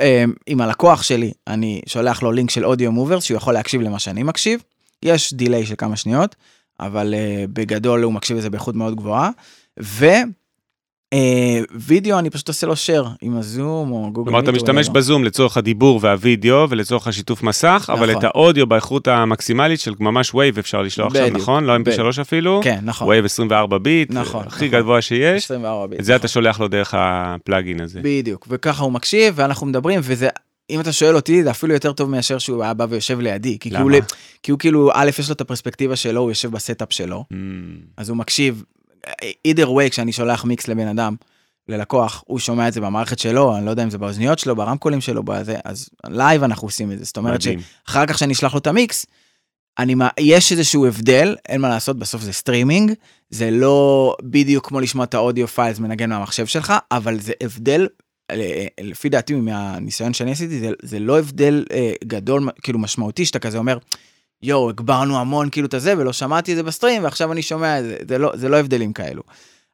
אמ, 0.00 0.32
עם 0.46 0.60
הלקוח 0.60 1.02
שלי, 1.02 1.32
אני 1.46 1.80
שולח 1.86 2.22
לו 2.22 2.32
לינק 2.32 2.50
של 2.50 2.64
Audiomovers, 2.64 3.24
שהוא 3.24 3.36
יכול 3.36 3.54
להקשיב 3.54 3.80
למה 3.80 3.98
שאני 3.98 4.22
מקשיב, 4.22 4.62
יש 5.02 5.34
delay 5.34 5.66
של 5.66 5.74
כמה 5.78 5.96
שניות, 5.96 6.36
אבל 6.80 7.14
uh, 7.14 7.50
בגדול 7.52 8.02
הוא 8.02 8.12
מקשיב 8.12 8.36
לזה 8.36 8.50
באיכות 8.50 8.74
מאוד 8.74 8.96
גבוהה, 8.96 9.30
ו... 9.82 10.06
אה, 11.12 11.60
וידאו 11.74 12.18
אני 12.18 12.30
פשוט 12.30 12.48
עושה 12.48 12.66
לו 12.66 12.72
share 12.72 13.08
עם 13.22 13.36
הזום 13.36 13.92
או 13.92 14.10
גוגל 14.12 14.30
כלומר 14.30 14.44
אתה 14.44 14.52
משתמש. 14.52 14.88
בזום 14.88 15.24
לצורך 15.24 15.56
הדיבור 15.56 15.98
והווידאו 16.02 16.70
ולצורך 16.70 17.06
השיתוף 17.06 17.42
מסך 17.42 17.90
אבל 17.92 18.10
נכון. 18.10 18.18
את 18.18 18.24
האודיו 18.24 18.66
באיכות 18.66 19.08
המקסימלית 19.08 19.80
של 19.80 19.94
ממש 20.00 20.34
wave 20.34 20.58
אפשר 20.58 20.82
לשלוח 20.82 21.06
עכשיו 21.06 21.26
בדיוק, 21.26 21.40
נכון 21.40 21.64
לא 21.64 21.78
בדיוק. 21.78 21.96
mp3 22.16 22.20
אפילו 22.20 22.60
כן, 22.64 22.78
נכון. 22.82 23.08
wave 23.08 23.24
24 23.24 23.78
ביט 23.78 24.10
נכון, 24.12 24.46
הכי 24.46 24.66
נכון. 24.66 24.80
גבוה 24.80 25.02
שיש 25.02 25.44
24 25.44 25.86
ביט. 25.86 26.00
את 26.00 26.04
זה 26.04 26.16
אתה 26.16 26.28
שולח 26.28 26.60
לו 26.60 26.68
דרך 26.68 26.94
ה 26.98 27.10
plugin 27.10 27.80
הזה. 27.80 28.00
בדיוק, 28.02 28.46
וככה 28.50 28.84
הוא 28.84 28.92
מקשיב 28.92 29.34
ואנחנו 29.36 29.66
מדברים 29.66 30.00
וזה, 30.02 30.28
אם 30.70 30.80
אתה 30.80 30.92
שואל 30.92 31.16
אותי 31.16 31.42
זה 31.42 31.50
אפילו 31.50 31.74
יותר 31.74 31.92
טוב 31.92 32.10
מאשר 32.10 32.38
שהוא 32.38 32.62
היה 32.62 32.74
בא 32.74 32.86
ויושב 32.88 33.20
לידי, 33.20 33.58
כי, 33.58 33.70
למה? 33.70 33.90
כאילו, 33.90 34.06
כי 34.42 34.50
הוא 34.50 34.58
כאילו, 34.58 34.90
א' 34.94 35.10
יש 35.18 35.28
לו 35.28 35.34
את 35.34 35.40
הפרספקטיבה 35.40 35.96
שלו, 35.96 36.20
הוא 36.20 36.30
יושב 36.30 36.50
ב 36.50 36.57
setup 36.57 36.92
שלו, 36.92 37.24
Mm, 37.32 37.36
אז 37.96 38.08
הוא 38.08 38.16
מקשיב, 38.16 38.62
either 39.48 39.66
way 39.66 39.90
כשאני 39.90 40.12
שולח 40.12 40.44
מיקס 40.44 40.68
לבן 40.68 40.88
אדם, 40.88 41.14
ללקוח, 41.68 42.24
הוא 42.26 42.38
שומע 42.38 42.68
את 42.68 42.72
זה 42.72 42.80
במערכת 42.80 43.18
שלו, 43.18 43.56
אני 43.56 43.66
לא 43.66 43.70
יודע 43.70 43.82
אם 43.82 43.90
זה 43.90 43.98
באוזניות 43.98 44.38
שלו, 44.38 44.56
ברמקולים 44.56 45.00
שלו, 45.00 45.22
בזה, 45.22 45.56
אז 45.64 45.88
live 46.06 46.42
אנחנו 46.42 46.68
עושים 46.68 46.92
את 46.92 46.98
זה, 46.98 47.04
זאת 47.04 47.16
אומרת 47.16 47.40
מדהים. 47.40 47.60
שאחר 47.86 48.06
כך 48.06 48.18
שאני 48.18 48.32
אשלח 48.32 48.52
לו 48.52 48.58
את 48.58 48.66
המיקס, 48.66 49.06
אני, 49.78 49.94
יש 50.20 50.52
איזשהו 50.52 50.86
הבדל, 50.86 51.36
אין 51.48 51.60
מה 51.60 51.68
לעשות, 51.68 51.98
בסוף 51.98 52.22
זה 52.22 52.32
סטרימינג, 52.32 52.92
זה 53.30 53.50
לא 53.50 54.16
בדיוק 54.22 54.68
כמו 54.68 54.80
לשמוע 54.80 55.04
את 55.04 55.14
ה 55.14 55.20
audio 55.20 55.48
files 55.48 55.78
מנגן 55.78 56.10
מהמחשב 56.10 56.46
שלך, 56.46 56.72
אבל 56.90 57.20
זה 57.20 57.32
הבדל, 57.42 57.86
לפי 58.80 59.08
דעתי 59.08 59.34
מהניסיון 59.34 60.14
שאני 60.14 60.32
עשיתי, 60.32 60.60
זה, 60.60 60.70
זה 60.82 60.98
לא 60.98 61.18
הבדל 61.18 61.64
אה, 61.72 61.92
גדול, 62.04 62.48
כאילו 62.62 62.78
משמעותי, 62.78 63.26
שאתה 63.26 63.38
כזה 63.38 63.58
אומר, 63.58 63.78
יואו, 64.42 64.70
הגברנו 64.70 65.18
המון 65.18 65.50
כאילו 65.50 65.66
את 65.66 65.74
הזה, 65.74 65.94
ולא 65.98 66.12
שמעתי 66.12 66.52
את 66.52 66.56
זה 66.56 66.62
בסטרים, 66.62 67.04
ועכשיו 67.04 67.32
אני 67.32 67.42
שומע 67.42 67.78
את 67.80 67.84
זה, 67.84 67.96
זה 68.08 68.18
לא, 68.18 68.32
זה 68.34 68.48
לא 68.48 68.56
הבדלים 68.56 68.92
כאלו. 68.92 69.22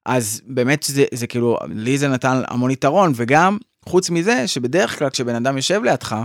אז 0.05 0.43
באמת 0.47 0.83
זה, 0.83 1.05
זה 1.15 1.27
כאילו, 1.27 1.59
לי 1.75 1.99
זה 1.99 2.09
נתן 2.09 2.43
המון 2.49 2.71
יתרון, 2.71 3.13
וגם, 3.17 3.59
חוץ 3.85 4.11
מזה, 4.11 4.49
שבדרך 4.49 4.99
כלל 4.99 5.11
כשבן 5.11 5.35
אדם 5.35 5.57
יושב 5.57 5.83
לידך, 5.85 6.17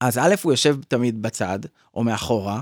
אז 0.00 0.18
א', 0.18 0.34
הוא 0.42 0.52
יושב 0.52 0.76
תמיד 0.88 1.22
בצד, 1.22 1.58
או 1.94 2.04
מאחורה, 2.04 2.60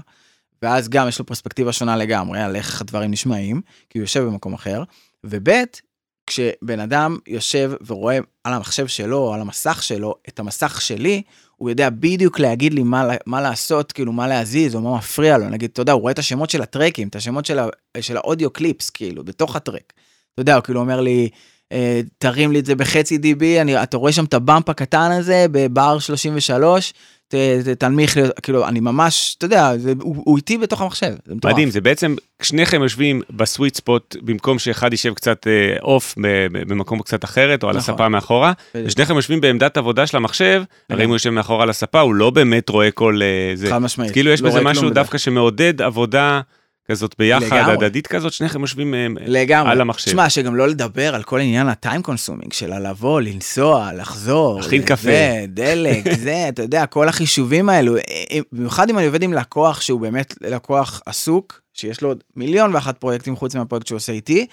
ואז 0.62 0.88
גם 0.88 1.08
יש 1.08 1.18
לו 1.18 1.26
פרספקטיבה 1.26 1.72
שונה 1.72 1.96
לגמרי 1.96 2.40
על 2.40 2.56
איך 2.56 2.80
הדברים 2.80 3.10
נשמעים, 3.10 3.60
כי 3.90 3.98
הוא 3.98 4.04
יושב 4.04 4.22
במקום 4.22 4.54
אחר, 4.54 4.82
וב' 5.24 5.48
כשבן 6.26 6.80
אדם 6.80 7.18
יושב 7.26 7.72
ורואה 7.86 8.18
על 8.44 8.52
המחשב 8.52 8.86
שלו, 8.86 9.34
על 9.34 9.40
המסך 9.40 9.82
שלו, 9.82 10.14
את 10.28 10.38
המסך 10.38 10.80
שלי, 10.80 11.22
הוא 11.56 11.70
יודע 11.70 11.90
בדיוק 11.90 12.38
להגיד 12.38 12.74
לי 12.74 12.82
מה, 12.82 13.08
מה 13.26 13.40
לעשות, 13.40 13.92
כאילו 13.92 14.12
מה 14.12 14.28
להזיז, 14.28 14.74
או 14.74 14.80
מה 14.80 14.96
מפריע 14.96 15.38
לו. 15.38 15.48
נגיד, 15.48 15.70
אתה 15.72 15.82
יודע, 15.82 15.92
הוא 15.92 16.00
רואה 16.00 16.12
את 16.12 16.18
השמות 16.18 16.50
של 16.50 16.62
הטרקים, 16.62 17.08
את 17.08 17.16
השמות 17.16 17.46
של, 17.46 17.58
ה, 17.58 17.68
של 18.00 18.16
האודיו 18.16 18.50
קליפס, 18.50 18.90
כאילו, 18.90 19.24
בתוך 19.24 19.56
הטרק. 19.56 19.92
אתה 20.34 20.42
יודע, 20.42 20.54
הוא 20.54 20.62
כאילו 20.62 20.80
אומר 20.80 21.00
לי, 21.00 21.28
תרים 22.18 22.52
לי 22.52 22.58
את 22.58 22.66
זה 22.66 22.74
בחצי 22.74 23.16
dB, 23.16 23.60
אני, 23.60 23.82
אתה 23.82 23.96
רואה 23.96 24.12
שם 24.12 24.24
את 24.24 24.34
הבאמפ 24.34 24.68
הקטן 24.68 25.10
הזה, 25.10 25.46
בבר 25.50 25.98
33, 25.98 26.92
ת, 27.28 27.34
ת, 27.34 27.68
תנמיך 27.68 28.16
לי, 28.16 28.22
כאילו, 28.42 28.68
אני 28.68 28.80
ממש, 28.80 29.34
אתה 29.38 29.46
יודע, 29.46 29.78
זה, 29.78 29.92
הוא, 30.00 30.16
הוא 30.16 30.36
איתי 30.36 30.58
בתוך 30.58 30.80
המחשב, 30.80 31.12
זה 31.26 31.34
מטורף. 31.34 31.52
מדהים, 31.54 31.70
זה 31.70 31.80
בעצם, 31.80 32.14
שניכם 32.42 32.82
יושבים 32.82 33.22
ב 33.30 33.37
sweet 33.37 33.74
spot, 33.74 34.16
במקום 34.22 34.58
שאחד 34.58 34.92
יישב 34.92 35.14
קצת 35.14 35.46
off 35.82 36.14
אה, 36.24 36.46
במקום 36.50 37.02
קצת 37.02 37.24
אחרת, 37.24 37.62
או 37.62 37.68
על 37.68 37.76
נכון. 37.76 37.94
הספה 37.94 38.08
מאחורה. 38.08 38.52
ושניכם 38.74 39.14
יושבים 39.14 39.40
בעמדת 39.40 39.76
עבודה 39.76 40.06
של 40.06 40.16
המחשב, 40.16 40.62
הרי 40.90 41.04
אם 41.04 41.08
הוא 41.08 41.14
יושב 41.14 41.30
מאחורה 41.30 41.62
על 41.62 41.70
הספה, 41.70 42.00
הוא 42.00 42.14
לא 42.14 42.30
באמת 42.30 42.68
רואה 42.68 42.90
כל 42.90 43.20
אה, 43.22 43.56
זה. 43.56 43.70
חד 43.70 43.78
משמעית. 43.78 44.12
כאילו 44.12 44.30
יש 44.30 44.42
לא 44.42 44.50
בזה 44.50 44.60
משהו 44.60 44.90
דווקא 44.90 45.18
שמעודד 45.18 45.82
עבודה 45.82 46.40
כזאת 46.90 47.14
ביחד, 47.18 47.46
לגמרי. 47.46 47.72
הדדית 47.72 48.06
כזאת, 48.06 48.32
שניכם 48.32 48.60
יושבים 48.60 48.94
אה, 48.94 49.06
לגמרי. 49.26 49.72
על 49.72 49.80
המחשב. 49.80 50.10
תשמע, 50.10 50.30
שגם 50.30 50.56
לא 50.56 50.68
לדבר 50.68 51.14
על 51.14 51.22
כל 51.22 51.40
עניין 51.40 51.68
ה 51.68 51.75
time 51.75 52.02
consuming 52.02 52.52
של 52.52 52.88
לבוא, 52.88 53.20
לנסוע, 53.20 53.90
לחזור. 53.92 54.60
להכין 54.60 54.80
זה, 54.80 54.86
קפה. 54.86 55.46
דלק, 55.48 56.04
זה, 56.24 56.48
אתה 56.48 56.62
יודע, 56.62 56.86
כל 56.86 57.08
החישובים 57.08 57.68
האלו. 57.68 57.96
אה, 57.96 58.02
אה, 58.30 58.38
במיוחד 58.52 58.90
אם 58.90 58.98
אני 58.98 59.06
עובד 59.06 59.22
עם 59.22 59.32
לקוח 59.32 59.80
שהוא 59.80 60.00
באמת 60.00 60.34
לקוח 60.40 61.02
עסוק, 61.06 61.60
שיש 61.74 62.00
לו 62.00 62.14
מיליון 62.36 62.74
ואחת 62.74 62.98
פרויקטים 62.98 63.36
חוץ 63.36 63.54
מהפרויקט 63.54 63.86
שהוא 63.86 63.96
עושה 63.96 64.12
איתי, 64.12 64.46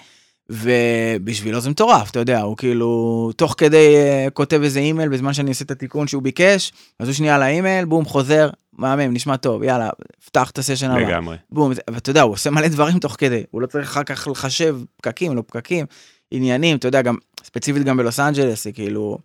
ובשבילו 0.50 1.60
זה 1.60 1.70
מטורף, 1.70 2.10
אתה 2.10 2.18
יודע, 2.18 2.40
הוא 2.40 2.56
כאילו, 2.56 3.30
תוך 3.36 3.54
כדי 3.58 3.96
אה, 3.96 4.26
כותב 4.32 4.60
איזה 4.62 4.78
אימייל 4.78 5.08
בזמן 5.08 5.32
שאני 5.32 5.48
עושה 5.48 5.64
את 5.64 5.70
התיקון 5.70 6.06
שהוא 6.06 6.22
ביקש, 6.22 6.72
אז 6.98 7.08
הוא 7.08 7.14
שנייה 7.14 7.38
לאימייל, 7.38 7.84
בום, 7.84 8.04
חוזר, 8.04 8.50
מהמם, 8.72 9.14
נשמע 9.14 9.36
טוב, 9.36 9.62
יאללה, 9.62 9.90
פתח 10.24 10.50
את 10.50 10.58
הסשן 10.58 10.90
הבא. 10.90 11.00
לגמרי. 11.00 11.36
בום, 11.50 11.72
ואתה 11.90 12.10
יודע, 12.10 12.22
הוא 12.22 12.32
עושה 12.32 12.50
מלא 12.50 12.68
דברים 12.68 12.98
תוך 12.98 13.16
כדי, 13.18 13.42
הוא 13.50 13.62
לא 13.62 13.66
צריך 13.66 13.90
אחר 13.90 14.04
כך 14.04 14.28
לחשב 14.28 14.76
פקקים, 14.96 15.36
לא 15.36 15.42
פקקים, 15.46 15.86
עניינים, 16.30 16.76
אתה 16.76 16.88
יודע, 16.88 17.02
גם, 17.02 17.16
ספציפית 17.44 17.82
גם 17.84 17.96
בלוס 17.96 18.20
אנג'לס, 18.20 18.64
זה 18.64 18.72
כאילו, 18.72 19.18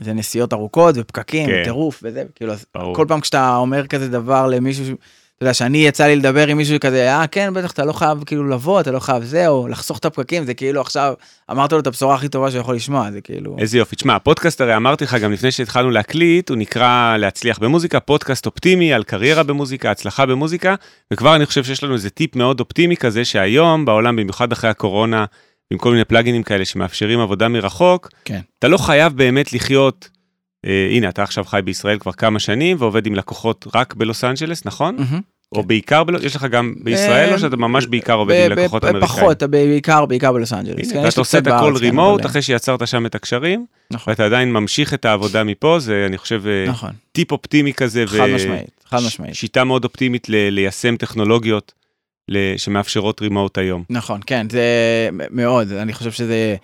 זה 0.00 0.12
נסיעות 0.12 0.52
ארוכות 0.52 0.94
ופקקים, 0.98 1.46
כן. 1.46 1.60
וטירוף 1.60 2.00
וזה, 2.02 2.24
כאילו, 2.34 2.52
אז 2.52 2.64
ברור. 2.74 2.94
כל 2.94 3.04
פעם 3.08 3.20
כשאתה 3.20 3.56
אומר 3.56 3.86
כזה 3.86 4.08
דבר 4.08 4.46
למישהו, 4.46 4.84
אתה 5.40 5.46
יודע, 5.46 5.54
שאני 5.54 5.78
יצא 5.78 6.06
לי 6.06 6.16
לדבר 6.16 6.46
עם 6.46 6.56
מישהו 6.56 6.80
כזה, 6.80 7.14
אה, 7.14 7.26
כן, 7.26 7.54
בטח, 7.54 7.72
אתה 7.72 7.84
לא 7.84 7.92
חייב 7.92 8.24
כאילו 8.26 8.48
לבוא, 8.48 8.80
אתה 8.80 8.90
לא 8.90 9.00
חייב 9.00 9.22
זה, 9.24 9.48
או 9.48 9.68
לחסוך 9.68 9.98
את 9.98 10.04
הפקקים, 10.04 10.44
זה 10.44 10.54
כאילו 10.54 10.80
עכשיו, 10.80 11.14
אמרת 11.50 11.72
לו 11.72 11.78
את 11.80 11.86
הבשורה 11.86 12.14
הכי 12.14 12.28
טובה 12.28 12.50
שהוא 12.50 12.60
יכול 12.60 12.74
לשמוע, 12.74 13.10
זה 13.10 13.20
כאילו, 13.20 13.56
איזה 13.58 13.78
יופי. 13.78 13.96
תשמע, 13.96 14.14
הפודקאסט 14.14 14.60
הרי 14.60 14.76
אמרתי 14.76 15.04
לך 15.04 15.14
גם 15.14 15.32
לפני 15.32 15.50
שהתחלנו 15.50 15.90
להקליט, 15.90 16.48
הוא 16.48 16.56
נקרא 16.58 17.16
להצליח 17.16 17.58
במוזיקה, 17.58 18.00
פודקאסט 18.00 18.46
אופטימי 18.46 18.92
על 18.92 19.02
קריירה 19.02 19.42
במוזיקה, 19.42 19.90
הצלחה 19.90 20.26
במוזיקה, 20.26 20.74
וכבר 21.12 21.36
אני 21.36 21.46
חושב 21.46 21.64
שיש 21.64 21.84
לנו 21.84 21.94
איזה 21.94 22.10
טיפ 22.10 22.36
מאוד 22.36 22.60
אופטימי 22.60 22.96
כזה, 22.96 23.24
שהיום 23.24 23.84
בעולם, 23.84 24.16
במיוחד 24.16 24.52
אחרי 24.52 24.70
הקורונה, 24.70 25.24
עם 25.70 25.78
כל 25.78 25.90
מיני 25.90 26.04
פלאגינים 26.04 26.42
כאלה 26.42 26.64
שמאפשרים 26.64 27.20
עבודה 27.20 27.48
מרחוק, 27.48 28.08
כן. 28.24 28.40
אתה 28.58 28.68
לא 28.68 28.78
חייב 28.78 29.12
באמת 29.16 29.52
לחיות, 29.52 30.08
הנה, 30.64 31.08
אתה 31.08 31.22
עכשיו 31.22 31.44
חי 31.44 31.60
בישראל 31.64 31.98
כבר 31.98 32.12
כמה 32.12 32.38
שנים, 32.38 32.76
ועובד 32.80 33.06
עם 33.06 33.14
לקוחות 33.14 33.66
רק 33.74 33.94
בלוס 33.94 34.24
אנג'לס, 34.24 34.64
נכון? 34.66 34.96
מהמם. 34.98 35.20
או 35.52 35.62
בעיקר, 35.62 36.02
יש 36.22 36.36
לך 36.36 36.44
גם 36.44 36.74
בישראל, 36.82 37.28
אה, 37.28 37.34
או 37.34 37.38
שאתה 37.38 37.56
ממש 37.56 37.86
בעיקר 37.86 38.14
עובד 38.14 38.46
עם 38.46 38.58
לקוחות 38.58 38.84
אמריקאים? 38.84 39.06
פחות, 39.06 39.42
בעיקר, 39.42 40.06
בעיקר 40.06 40.32
בלוס 40.32 40.52
אנג'לס. 40.52 40.92
כן, 40.92 40.98
ואתה 40.98 41.20
עושה 41.20 41.38
את 41.38 41.46
הכל 41.46 41.72
כן, 41.76 41.84
רימוט, 41.84 42.20
אבל- 42.20 42.30
אחרי 42.30 42.42
שיצרת 42.42 42.88
שם 42.88 43.06
את 43.06 43.14
הקשרים, 43.14 43.66
נכון, 43.90 44.10
ואתה 44.10 44.24
עדיין 44.24 44.52
ממשיך 44.52 44.94
את 44.94 45.04
העבודה 45.04 45.44
מפה, 45.44 45.76
זה 45.78 46.04
אני 46.06 46.18
חושב 46.18 46.42
אה, 46.46 46.64
נכון, 46.68 46.90
טיפ 47.12 47.32
אופטימי 47.32 47.72
כזה, 47.72 48.04
חד 48.06 48.26
משמעית, 48.34 48.84
חד 48.86 48.98
משמעית. 49.06 49.34
שיטה 49.34 49.64
מאוד 49.64 49.84
אופטימית 49.84 50.26
ליישם 50.28 50.96
טכנולוגיות 50.96 51.72
שמאפשרות 52.56 53.22
רימוט 53.22 53.58
היום. 53.58 53.84
נכון, 53.90 54.20
כן, 54.26 54.46
זה 54.50 54.62
מאוד, 55.30 55.72
אני 55.72 55.92
חושב 55.92 56.12
שזה 56.12 56.56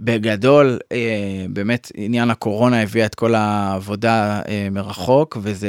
בגדול, 0.00 0.78
אה, 0.92 1.46
באמת 1.48 1.92
עניין 1.94 2.30
הקורונה 2.30 2.82
הביאה 2.82 3.06
את 3.06 3.14
כל 3.14 3.34
העבודה 3.34 4.42
אה, 4.48 4.68
מרחוק, 4.70 5.36
וזה 5.42 5.68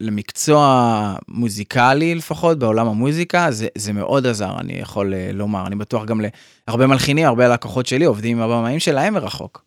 למקצוע 0.00 1.14
מוזיקלי 1.28 2.14
לפחות, 2.14 2.58
בעולם 2.58 2.88
המוזיקה, 2.88 3.50
זה, 3.50 3.66
זה 3.78 3.92
מאוד 3.92 4.26
עזר, 4.26 4.52
אני 4.60 4.72
יכול 4.72 5.14
אה, 5.14 5.30
לומר, 5.32 5.66
אני 5.66 5.76
בטוח 5.76 6.04
גם 6.04 6.20
להרבה 6.68 6.86
מלחינים, 6.86 7.26
הרבה 7.26 7.48
לקוחות 7.48 7.86
שלי 7.86 8.04
עובדים 8.04 8.42
עם 8.42 8.50
הבמאים 8.50 8.78
שלהם 8.78 9.14
מרחוק. 9.14 9.64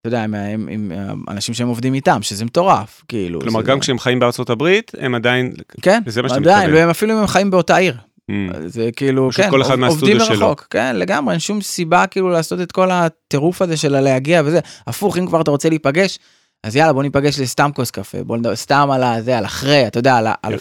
אתה 0.00 0.08
יודע, 0.08 0.24
עם, 0.24 0.34
עם, 0.34 0.68
עם 0.70 0.92
אנשים 1.28 1.54
שהם 1.54 1.68
עובדים 1.68 1.94
איתם, 1.94 2.22
שזה 2.22 2.44
מטורף, 2.44 3.02
כאילו. 3.08 3.40
כלומר, 3.40 3.60
זה, 3.60 3.66
גם 3.66 3.80
כשהם 3.80 3.98
חיים 3.98 4.18
בארצות 4.18 4.50
הברית, 4.50 4.92
הם 4.98 5.14
עדיין... 5.14 5.52
כן, 5.82 6.02
לזה 6.06 6.22
מה 6.22 6.28
שאתה 6.28 6.40
עדיין, 6.40 6.58
מתכוון. 6.58 6.74
והם 6.74 6.90
אפילו 6.90 7.12
אם 7.12 7.18
הם 7.18 7.26
חיים 7.26 7.50
באותה 7.50 7.76
עיר. 7.76 7.96
Mm, 8.30 8.34
זה 8.66 8.90
כאילו, 8.96 9.30
כן, 9.34 9.50
כל 9.50 9.62
אחד 9.62 9.78
עובדים 9.80 10.20
שלו. 10.20 10.40
מרחוק, 10.40 10.66
כן, 10.70 10.96
לגמרי, 10.96 11.32
אין 11.32 11.40
שום 11.40 11.60
סיבה 11.60 12.06
כאילו 12.06 12.30
לעשות 12.30 12.60
את 12.60 12.72
כל 12.72 12.90
הטירוף 12.90 13.62
הזה 13.62 13.76
של 13.76 13.94
הלהגיע 13.94 14.42
וזה. 14.44 14.60
הפוך, 14.86 15.18
אם 15.18 15.26
כבר 15.26 15.40
אתה 15.40 15.50
רוצה 15.50 15.68
להיפגש, 15.68 16.18
אז 16.64 16.76
יאללה, 16.76 16.92
בוא 16.92 17.02
ניפגש 17.02 17.40
לסתם 17.40 17.70
כוס 17.74 17.90
קפה, 17.90 18.24
בוא 18.24 18.36
נדבר 18.36 18.56
סתם 18.56 18.88
על 18.92 19.02
הזה, 19.02 19.38
על 19.38 19.44
אחרי, 19.44 19.86
אתה 19.86 19.98
יודע, 19.98 20.16
על, 20.16 20.26
על. 20.42 20.54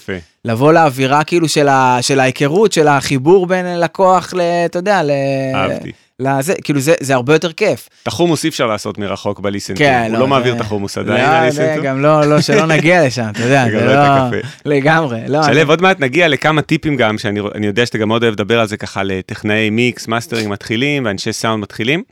לבוא 0.45 0.73
לאווירה 0.73 1.23
כאילו 1.23 1.49
של, 1.49 1.67
ה, 1.67 1.97
של 2.01 2.19
ההיכרות, 2.19 2.71
של 2.71 2.87
החיבור 2.87 3.47
בין 3.47 3.79
לקוח 3.79 4.33
ל... 4.33 4.41
אתה 4.41 4.79
יודע, 4.79 5.03
ל... 5.03 5.11
אהבתי. 5.55 5.91
לזה, 6.19 6.53
כאילו 6.63 6.79
זה, 6.79 6.93
זה 6.99 7.15
הרבה 7.15 7.33
יותר 7.33 7.53
כיף. 7.53 7.89
את 8.03 8.07
החומוס 8.07 8.43
אי 8.43 8.49
אפשר 8.49 8.67
לעשות 8.67 8.97
מרחוק 8.97 9.39
בליסנטו, 9.39 9.79
כן, 9.79 10.03
הוא 10.05 10.13
לא, 10.13 10.19
לא 10.19 10.27
מעביר 10.27 10.55
את 10.55 10.61
החומוס 10.61 10.97
עדיין, 10.97 11.21
לא, 11.21 11.29
זה 11.29 11.37
הליסנטו. 11.37 11.83
גם 11.83 12.01
לא, 12.01 12.25
לא, 12.25 12.41
שלא 12.41 12.65
נגיע 12.65 13.07
לשם, 13.07 13.29
אתה 13.31 13.43
יודע, 13.43 13.65
זה 13.71 13.85
לא 13.85 13.93
לא... 13.93 14.37
לגמרי, 14.65 15.19
לא. 15.27 15.43
שלו, 15.43 15.69
עוד 15.69 15.81
מעט 15.81 15.99
נגיע 15.99 16.27
לכמה 16.27 16.61
טיפים 16.61 16.95
גם, 16.95 17.17
שאני 17.17 17.39
אני 17.55 17.67
יודע 17.67 17.85
שאתה 17.85 17.97
גם 17.97 18.07
מאוד 18.07 18.23
אוהב 18.23 18.33
לדבר 18.33 18.59
על 18.59 18.67
זה 18.67 18.77
ככה 18.77 19.03
לטכנאי 19.03 19.69
מיקס, 19.69 20.07
מאסטרינג 20.07 20.51
מתחילים 20.53 21.05
ואנשי 21.05 21.33
סאונד 21.33 21.63
מתחילים. 21.63 22.03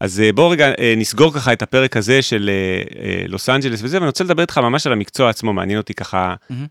אז 0.00 0.20
אה, 0.20 0.32
בוא 0.32 0.52
רגע 0.52 0.72
אה, 0.78 0.94
נסגור 0.96 1.32
ככה 1.34 1.52
את 1.52 1.62
הפרק 1.62 1.96
הזה 1.96 2.22
של 2.22 2.50
אה, 2.98 3.24
לוס 3.28 3.48
אנג'לס 3.48 3.80
וזה, 3.82 3.96
ואני 3.96 4.06
רוצה 4.06 4.24
לדבר 4.24 4.42
איתך 4.42 4.58
ממש 4.58 4.86
על 4.86 4.92
המקצוע 4.92 5.30
עצמו, 5.30 5.52
מעניין 5.52 5.78
אותי 5.78 5.94
ככה 5.94 6.34
מהמם. 6.50 6.66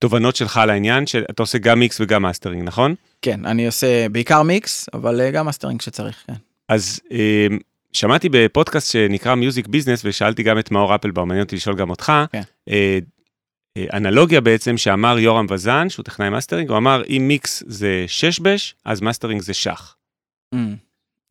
התובנות 0.00 0.36
שלך 0.36 0.56
על 0.56 0.70
העניין, 0.70 1.06
שאתה 1.06 1.42
עושה 1.42 1.58
גם 1.58 1.78
מיקס 1.78 2.00
וגם 2.00 2.22
מאסטרינג, 2.22 2.62
נכון? 2.64 2.94
כן, 3.22 3.46
אני 3.46 3.66
עושה 3.66 4.08
בעיקר 4.08 4.42
מיקס, 4.42 4.88
אבל 4.94 5.20
אה, 5.20 5.30
גם 5.30 5.46
מאסטרינג 5.46 5.80
שצריך, 5.80 6.24
כן. 6.26 6.32
אז 6.68 7.00
אה, 7.12 7.46
שמעתי 7.92 8.28
בפודקאסט 8.32 8.92
שנקרא 8.92 9.34
Music 9.34 9.66
Business, 9.66 10.02
ושאלתי 10.04 10.42
גם 10.42 10.58
את 10.58 10.70
מאור 10.70 10.94
אפלבאום, 10.94 11.28
מעניין 11.28 11.44
אותי 11.44 11.56
לשאול 11.56 11.76
גם 11.76 11.90
אותך, 11.90 12.12
כן. 12.32 12.42
אה, 12.68 12.98
אה, 13.76 13.86
אנלוגיה 13.92 14.40
בעצם 14.40 14.76
שאמר 14.76 15.18
יורם 15.18 15.46
וזן, 15.50 15.88
שהוא 15.88 16.04
טכנאי 16.04 16.28
מאסטרינג, 16.28 16.70
הוא 16.70 16.78
אמר 16.78 17.02
אם 17.08 17.24
מיקס 17.28 17.62
זה 17.66 18.04
שש-בש, 18.06 18.74
אז 18.84 19.00
מאסטרינג 19.00 19.42
זה 19.42 19.54
שח. 19.54 19.96
Mm, 20.54 20.58
מה 20.58 20.76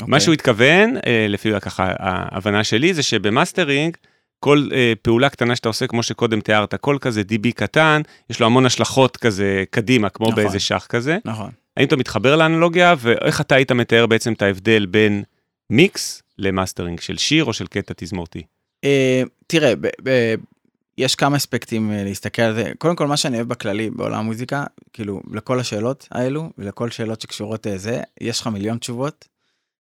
אוקיי. 0.02 0.20
שהוא 0.20 0.34
התכוון, 0.34 0.98
אה, 1.08 1.26
לפי 1.30 1.52
ככה 1.62 1.94
ההבנה 2.00 2.64
שלי, 2.64 2.94
זה 2.94 3.04
שבמאסטרינג, 3.04 3.98
כל 4.40 4.70
אה, 4.74 4.94
פעולה 5.02 5.30
קטנה 5.30 5.56
שאתה 5.56 5.70
עושה, 5.70 5.88
כמו 5.88 6.04
שקודם 6.04 6.42
תיארת, 6.42 6.76
כל 6.76 6.98
כזה 7.02 7.22
DB 7.22 7.52
קטן, 7.56 8.02
יש 8.30 8.40
לו 8.40 8.46
המון 8.46 8.66
השלכות 8.66 9.18
כזה 9.18 9.64
קדימה, 9.70 10.10
כמו 10.10 10.26
נכון. 10.26 10.36
באיזה 10.36 10.60
שח 10.60 10.86
כזה. 10.90 11.18
נכון. 11.26 11.52
האם 11.78 11.88
אתה 11.88 11.96
מתחבר 11.96 12.36
לאנלוגיה, 12.36 12.96
ואיך 13.00 13.42
אתה 13.42 13.56
היית 13.56 13.72
מתאר 13.72 14.08
בעצם 14.08 14.34
את 14.34 14.42
ההבדל 14.42 14.86
בין 14.86 15.24
מיקס 15.70 16.24
למאסטרינג 16.38 17.00
של 17.00 17.18
שיר 17.18 17.46
או 17.46 17.54
של 17.54 17.68
קטע 17.68 17.94
תזמורתי? 17.98 18.42
אה, 18.84 19.24
תראה, 19.48 19.76
ב- 19.76 19.88
ב- 20.04 20.36
יש 20.98 21.16
כמה 21.16 21.38
אספקטים 21.38 21.92
אה, 21.92 22.04
להסתכל 22.04 22.42
על 22.42 22.56
זה. 22.56 22.72
קודם 22.78 22.96
כל, 22.96 23.08
מה 23.08 23.18
שאני 23.18 23.38
אוהב 23.38 23.48
בכללי 23.48 23.90
בעולם 23.90 24.20
המוזיקה, 24.20 24.64
כאילו, 24.94 25.22
לכל 25.32 25.60
השאלות 25.60 26.08
האלו, 26.12 26.50
ולכל 26.58 26.90
שאלות 26.90 27.22
שקשורות 27.22 27.66
לזה, 27.66 28.02
יש 28.22 28.42
לך 28.42 28.48
מיליון 28.48 28.78
תשובות, 28.78 29.28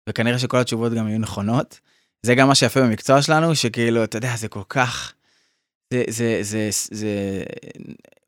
וכנראה 0.09 0.39
שכל 0.39 0.57
התשובות 0.57 0.93
גם 0.93 1.07
יהיו 1.07 1.19
נכונות. 1.19 1.79
זה 2.23 2.35
גם 2.35 2.47
מה 2.47 2.55
שיפה 2.55 2.81
במקצוע 2.81 3.21
שלנו, 3.21 3.55
שכאילו, 3.55 4.03
אתה 4.03 4.17
יודע, 4.17 4.35
זה 4.35 4.47
כל 4.47 4.63
כך... 4.69 5.13
זה, 5.93 6.03
זה, 6.07 6.37
זה, 6.41 6.69
זה, 6.71 6.95
זה 6.95 7.43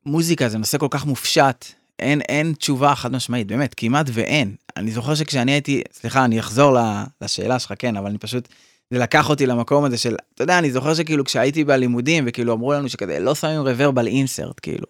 מוזיקה 0.06 0.50
זה 0.50 0.58
נושא 0.58 0.78
כל 0.78 0.88
כך 0.90 1.06
מופשט, 1.06 1.66
אין, 2.00 2.22
אין 2.22 2.54
תשובה 2.54 2.96
חד 2.96 3.12
משמעית, 3.12 3.48
באמת, 3.48 3.74
כמעט 3.78 4.06
ואין. 4.14 4.56
אני 4.78 4.92
זוכר 4.92 5.16
שכשאני 5.16 5.52
הייתי, 5.52 5.82
סליחה, 5.94 6.26
אני 6.26 6.40
אחזור 6.40 6.78
לשאלה 7.22 7.60
שלך, 7.60 7.74
כן, 7.80 7.98
אבל 7.98 8.10
אני 8.10 8.18
פשוט, 8.18 8.48
זה 8.92 9.00
לקח 9.00 9.30
אותי 9.30 9.46
למקום 9.46 9.86
הזה 9.86 9.98
של, 9.98 10.16
אתה 10.36 10.44
יודע, 10.44 10.60
אני 10.60 10.72
זוכר 10.72 10.94
שכאילו 10.94 11.26
כשהייתי 11.26 11.64
בלימודים, 11.64 12.24
וכאילו 12.28 12.54
אמרו 12.54 12.74
לנו 12.74 12.90
שכזה, 12.90 13.20
לא 13.20 13.36
שמים 13.36 13.62
רוורב 13.62 14.00
על 14.00 14.08
אינסרט, 14.08 14.60
כאילו. 14.62 14.88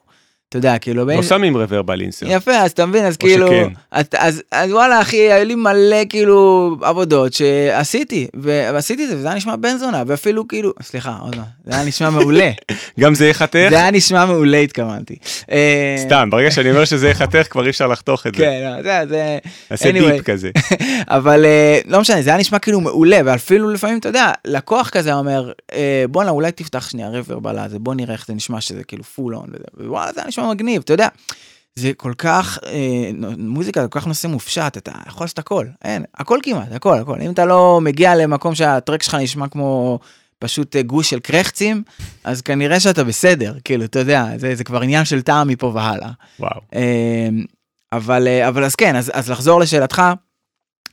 אתה 0.50 0.58
יודע, 0.58 0.78
כאילו, 0.78 1.06
בין... 1.06 1.18
לא 1.18 1.24
שמים 1.24 1.58
רוורב 1.58 1.92
על 1.92 2.02
אינסרט. 2.02 2.30
יפה, 2.32 2.52
אז 2.52 2.72
אתה 2.72 2.86
מבין, 2.86 3.06
אז 3.06 3.18
כאילו, 3.18 3.48
שכן. 3.48 3.70
אז, 3.92 4.06
אז, 4.18 4.44
אז 4.52 4.72
וואלה 4.72 5.02
אחי, 5.02 5.18
היו 5.18 5.46
לי 5.46 5.56
מלא 5.56 6.06
כאילו 6.10 6.76
עבודות 6.82 7.34
שעשיתי, 7.34 8.28
ועשיתי 8.34 9.04
את 9.04 9.10
זה, 9.10 9.18
וזה 9.18 9.28
היה 9.28 9.36
נשמע 9.36 9.56
בן 9.56 9.78
זונה, 9.78 10.04
ואפילו 10.08 10.48
כאילו, 10.48 10.74
סליחה, 10.82 11.18
עוד 11.22 11.36
פעם, 11.36 11.44
זה 11.66 11.76
היה 11.76 11.86
נשמע 11.86 12.10
מעולה, 12.10 12.52
גם 13.00 13.16
זה 13.16 13.28
ייחתך? 13.28 13.68
זה 13.70 13.76
היה 13.76 13.92
נשמע 13.92 14.26
מעולה 14.26 14.58
התכוונתי. 14.58 15.16
אה, 15.52 15.96
סתם, 15.98 16.30
ברגע 16.32 16.52
שאני 16.52 16.72
אומר 16.72 16.86
שזה 16.86 17.08
ייחתך 17.08 17.48
כבר 17.50 17.66
אי 17.66 17.70
אפשר 17.70 17.88
לחתוך 17.88 18.28
את 18.28 18.36
זה. 18.36 18.44
כן, 18.44 18.62
לא, 18.64 18.84
זה, 18.84 19.10
זה, 19.10 19.38
נעשה 19.72 19.90
anyway. 19.90 20.12
ביפ 20.12 20.22
כזה. 20.22 20.50
אבל 21.08 21.46
אה, 21.46 21.80
לא 21.86 22.02
משנה, 22.02 22.22
זה 22.22 22.30
היה 22.30 22.40
נשמע 22.40 22.60
כאילו 22.60 22.82
מעולה, 22.82 23.20
ואפילו 23.26 23.70
לפעמים, 23.70 23.98
אתה 23.98 24.10
יודע, 24.10 24.32
לקוח 24.46 24.90
כזה 24.90 25.14
אומר, 25.14 25.52
אה, 25.74 26.06
בואנה, 26.10 26.32
אולי 26.32 26.52
תפתח 26.52 26.90
שנייה 26.90 27.10
רוורב 27.10 27.48
על 27.48 27.60
הזה, 27.60 27.80
בוא 27.80 27.96
נראה 27.96 28.14
איך 28.14 28.26
זה 28.28 28.34
נשמע 28.34 28.62
שזה 28.62 28.84
כאילו 28.84 29.04
פול 29.04 29.36
און, 29.36 29.48
ווואלה, 29.80 30.14
זה 30.14 30.20
היה 30.20 30.28
נשמע 30.28 30.39
מגניב, 30.48 30.82
אתה 30.82 30.94
יודע. 30.94 31.08
זה 31.76 31.92
כל 31.98 32.14
כך, 32.18 32.60
אה, 32.66 33.12
מוזיקה 33.38 33.82
זה 33.82 33.88
כל 33.88 34.00
כך 34.00 34.08
נושא 34.08 34.28
מופשט, 34.28 34.78
אתה 34.78 34.92
יכול 35.08 35.24
לעשות 35.24 35.40
הכל, 35.40 35.66
אין, 35.84 36.06
הכל 36.16 36.40
כמעט, 36.44 36.72
הכל, 36.72 36.98
הכל. 36.98 37.22
אם 37.22 37.32
אתה 37.32 37.46
לא 37.46 37.80
מגיע 37.82 38.16
למקום 38.16 38.56
שהטרק 38.56 39.04
שלך 39.04 39.16
נשמע 39.16 39.48
כמו 39.48 40.00
פשוט 40.40 40.76
אה, 40.76 40.82
גוש 40.82 41.10
של 41.10 41.20
קרחצים, 41.20 41.84
אז 42.24 42.42
כנראה 42.42 42.80
שאתה 42.80 43.04
בסדר, 43.04 43.54
כאילו, 43.64 43.86
אתה 43.86 44.00
יודע, 44.00 44.26
זה, 44.38 44.56
זה 44.56 44.64
כבר 44.64 44.82
עניין 44.82 45.06
של 45.06 45.22
טעם 45.22 45.48
מפה 45.48 45.72
והלאה. 45.76 46.12
וואו. 46.40 46.62
אה, 46.76 47.30
אבל, 47.92 48.28
אה, 48.28 48.48
אבל 48.48 48.64
אז 48.64 48.76
כן, 48.76 48.96
אז, 48.96 49.12
אז 49.14 49.32
לחזור 49.32 49.60
לשאלתך, 49.60 50.02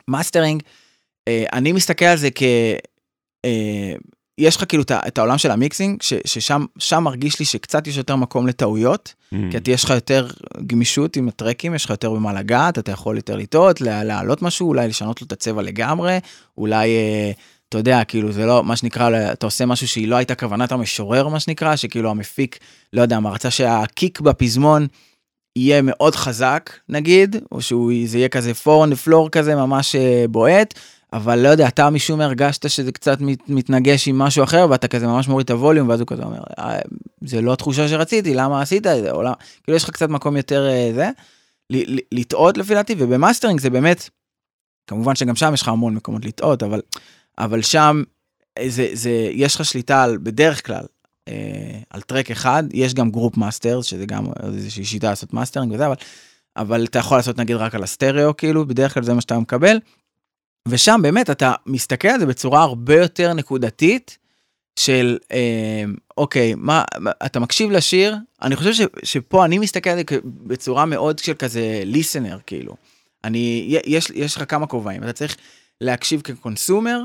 מאסטרינג, 0.09 0.63
אה, 1.29 1.45
אני 1.53 1.73
מסתכל 1.73 2.05
על 2.05 2.17
זה 2.17 2.29
כ... 2.35 2.43
אה, 3.45 3.95
יש 4.39 4.57
לך 4.57 4.65
כאילו 4.69 4.83
את 4.93 5.19
העולם 5.19 5.39
של 5.39 5.51
ה 5.51 5.57
mixing, 5.57 6.03
ש- 6.03 6.15
ששם 6.25 6.65
שם 6.79 7.03
מרגיש 7.03 7.39
לי 7.39 7.45
שקצת 7.45 7.87
יש 7.87 7.97
יותר 7.97 8.17
מקום 8.17 8.47
לטעויות, 8.47 9.15
Mm. 9.35 9.37
כי 9.65 9.71
יש 9.71 9.85
לך 9.85 9.91
יותר 9.91 10.29
גמישות 10.67 11.17
עם 11.17 11.29
הטראקים, 11.29 11.75
יש 11.75 11.85
לך 11.85 11.91
יותר 11.91 12.11
במה 12.13 12.33
לגעת, 12.33 12.79
אתה 12.79 12.93
יכול 12.93 13.17
יותר 13.17 13.37
לטעות, 13.37 13.81
לה- 13.81 14.05
להעלות 14.05 14.43
משהו, 14.43 14.69
אולי 14.69 14.89
לשנות 14.89 15.21
לו 15.21 15.27
את 15.27 15.33
הצבע 15.33 15.63
לגמרי, 15.63 16.19
אולי, 16.59 16.89
אה, 16.97 17.31
אתה 17.69 17.79
יודע, 17.79 18.05
כאילו 18.05 18.33
זה 18.33 18.47
לא, 18.47 18.65
מה 18.65 18.77
שנקרא, 18.77 19.33
אתה 19.33 19.47
עושה 19.47 19.67
משהו 19.67 19.89
שהיא 19.89 20.09
לא 20.09 20.17
הייתה 20.17 20.35
כוונת 20.35 20.73
המשורר, 20.73 21.29
מה 21.29 21.41
שנקרא, 21.41 21.77
שכאילו 21.77 22.11
המפיק, 22.11 22.59
לא 22.93 23.03
יודע, 23.03 23.21
מה 23.21 23.31
רצה 23.31 23.51
שהקיק 23.51 24.21
בפזמון 24.21 24.87
יהיה 25.57 25.81
מאוד 25.83 26.15
חזק, 26.17 26.71
נגיד, 26.89 27.37
או 27.53 27.63
שזה 27.63 28.19
יהיה 28.19 28.29
כזה 28.29 28.55
פור 28.55 28.85
on 28.85 28.89
the 28.89 29.09
floor 29.09 29.29
כזה, 29.33 29.55
ממש 29.55 29.95
אה, 29.97 30.25
בועט. 30.31 30.75
אבל 31.13 31.39
לא 31.39 31.49
יודע, 31.49 31.69
אתה 31.69 31.91
משום 31.91 32.21
הרגשת 32.21 32.71
שזה 32.71 32.93
קצת 32.93 33.21
מת, 33.21 33.49
מתנגש 33.49 34.09
עם 34.09 34.19
משהו 34.19 34.45
אחר, 34.45 34.67
ואתה 34.71 34.89
כזה 34.89 35.07
ממש 35.07 35.29
מוריד 35.29 35.45
את 35.45 35.51
הווליום, 35.51 35.89
ואז 35.89 36.01
הוא 36.01 36.07
כזה 36.07 36.23
אומר, 36.23 36.41
"אה, 36.59 36.79
זה 37.21 37.41
לא 37.41 37.53
התחושה 37.53 37.89
שרציתי, 37.89 38.35
למה 38.35 38.63
עשית 38.63 38.87
את 38.87 39.03
זה? 39.03 39.11
או 39.11 39.23
למה... 39.23 39.35
כאילו 39.63 39.77
יש 39.77 39.85
לך 39.85 39.91
קצת 39.91 40.09
מקום 40.09 40.37
יותר 40.37 40.69
אה, 40.69 40.91
זה, 40.95 41.11
לטעות 42.13 42.59
לפי 42.59 42.75
דעתי, 42.75 42.95
ובמאסטרינג 42.99 43.61
זה 43.61 43.71
באמת, 43.71 44.11
כמובן 44.87 45.15
שגם 45.15 45.37
שם 45.37 45.55
יש 45.55 45.63
לך 45.63 45.69
המון 45.69 45.95
מקומות 45.95 46.25
לטעות, 46.25 46.63
אבל, 46.63 46.81
אבל 47.39 47.63
שם 47.63 48.03
אה, 48.59 48.69
זה, 48.69 48.89
זה, 48.93 49.11
יש 49.33 49.55
לך 49.55 49.65
שליטה 49.65 50.03
על, 50.03 50.19
בדרך 50.23 50.67
כלל, 50.67 50.85
על 51.91 52.01
track 52.01 52.31
אחד, 52.31 52.65
יש 52.73 52.95
גם 52.95 53.11
group 53.11 53.37
master, 53.37 53.83
שזה 53.83 54.07
גם 54.07 54.27
איזושהי 54.43 54.85
שיטה 54.85 55.11
לעשות 55.11 55.35
מאסטרינג 55.35 55.73
וזה, 55.73 55.87
אבל, 55.87 55.95
אבל 56.57 56.85
אתה 56.85 56.99
יכול 56.99 57.19
לעשות 57.19 57.39
נגיד 57.39 57.57
רק 57.57 57.75
על 57.75 57.83
הסטריאו, 57.83 58.37
כאילו, 58.37 58.67
בדרך 58.67 58.95
כלל 58.95 59.03
זה 59.03 59.15
מה 59.15 59.21
שאתה 59.21 59.39
מקבל. 59.39 59.79
ושם 60.67 61.01
באמת 61.03 61.31
אתה 61.31 61.53
מסתכל 61.67 62.09
על 62.09 62.21
זה 62.21 62.27
בצורה 62.27 62.63
הרבה 62.63 62.95
יותר 62.95 63.33
נקודתית 63.33 64.19
של 64.79 65.19
אה, 65.33 65.85
אוקיי 66.17 66.55
מה 66.57 66.85
אתה 67.27 67.41
מקשיב 67.41 67.71
לשיר 67.71 68.17
אני 68.43 68.57
חושב 68.57 68.73
ש, 68.73 68.81
שפה 69.03 69.45
אני 69.45 69.59
מסתכל 69.59 69.91
על 69.91 69.97
זה 69.97 70.03
בצורה 70.25 70.87
מאוד 70.87 71.19
של 71.19 71.35
כזה 71.35 71.83
listener 71.85 72.39
כאילו. 72.47 72.77
אני 73.25 73.79
יש 73.87 74.11
יש 74.15 74.37
לך 74.37 74.45
כמה 74.49 74.67
כובעים 74.67 75.03
אתה 75.03 75.13
צריך 75.13 75.37
להקשיב 75.81 76.21
כ 76.21 76.37
consumer 76.37 77.01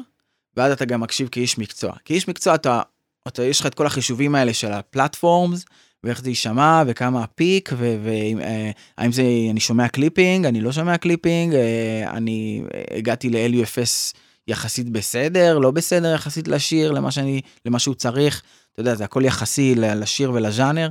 ואז 0.58 0.72
אתה 0.72 0.86
גם 0.86 1.02
מקשיב 1.02 1.28
כאיש 1.32 1.58
מקצוע 1.58 1.94
כאיש 2.06 2.28
מקצוע 2.28 2.56
אתה, 2.56 2.82
אתה 3.28 3.44
יש 3.44 3.60
לך 3.60 3.66
את 3.66 3.76
כל 3.76 3.86
החישובים 3.86 4.36
האלה 4.36 4.54
של 4.54 4.72
ה 4.72 4.81
platforms 4.81 5.66
ואיך 6.04 6.22
זה 6.22 6.30
יישמע 6.30 6.84
וכמה 6.88 7.24
ה 7.24 7.33
peak 7.33 7.70
והאם 7.78 9.12
זה 9.12 9.24
אני 9.52 9.60
שומע 9.60 9.88
clipping 9.88 10.46
אני 10.46 10.62
לא 10.62 10.72
שומע 10.72 10.98
clipping 10.98 11.54
אה, 11.54 12.12
אני 12.12 12.64
אה, 12.74 12.98
הגעתי 12.98 13.30
ל-LUFS 13.30 14.18
יחסית 14.48 14.90
בסדר 14.90 15.58
לא 15.58 15.72
בסדר 15.72 16.14
יחסית 16.14 16.48
לשיר 16.48 16.92
למה 16.92 17.12
שאני 17.12 17.42
למה 17.66 17.80
שהוא 17.80 17.96
צריך 17.96 18.42
אתה 18.74 18.82
יודע 18.82 18.96
זה 18.96 19.04
הכל 19.04 19.26
יחסי 19.26 19.76
לשיר 19.76 20.32
ולז'אנר. 20.32 20.90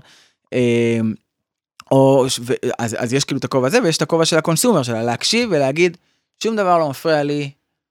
אה, 0.53 0.99
או 1.91 2.27
ו- 2.41 2.55
אז, 2.79 2.97
אז 2.99 3.13
יש 3.13 3.25
כאילו 3.25 3.39
את 3.39 3.45
הכובע 3.45 3.67
הזה 3.67 3.83
ויש 3.83 3.97
את 3.97 4.03
הכובע 4.03 4.25
של 4.25 4.39
הקונסומר 4.39 4.83
שלה 4.83 5.03
להקשיב 5.03 5.49
ולהגיד 5.53 5.97
שום 6.43 6.57
דבר 6.57 6.79
לא 6.79 6.91
מפריע 6.91 7.23
לי 7.23 7.51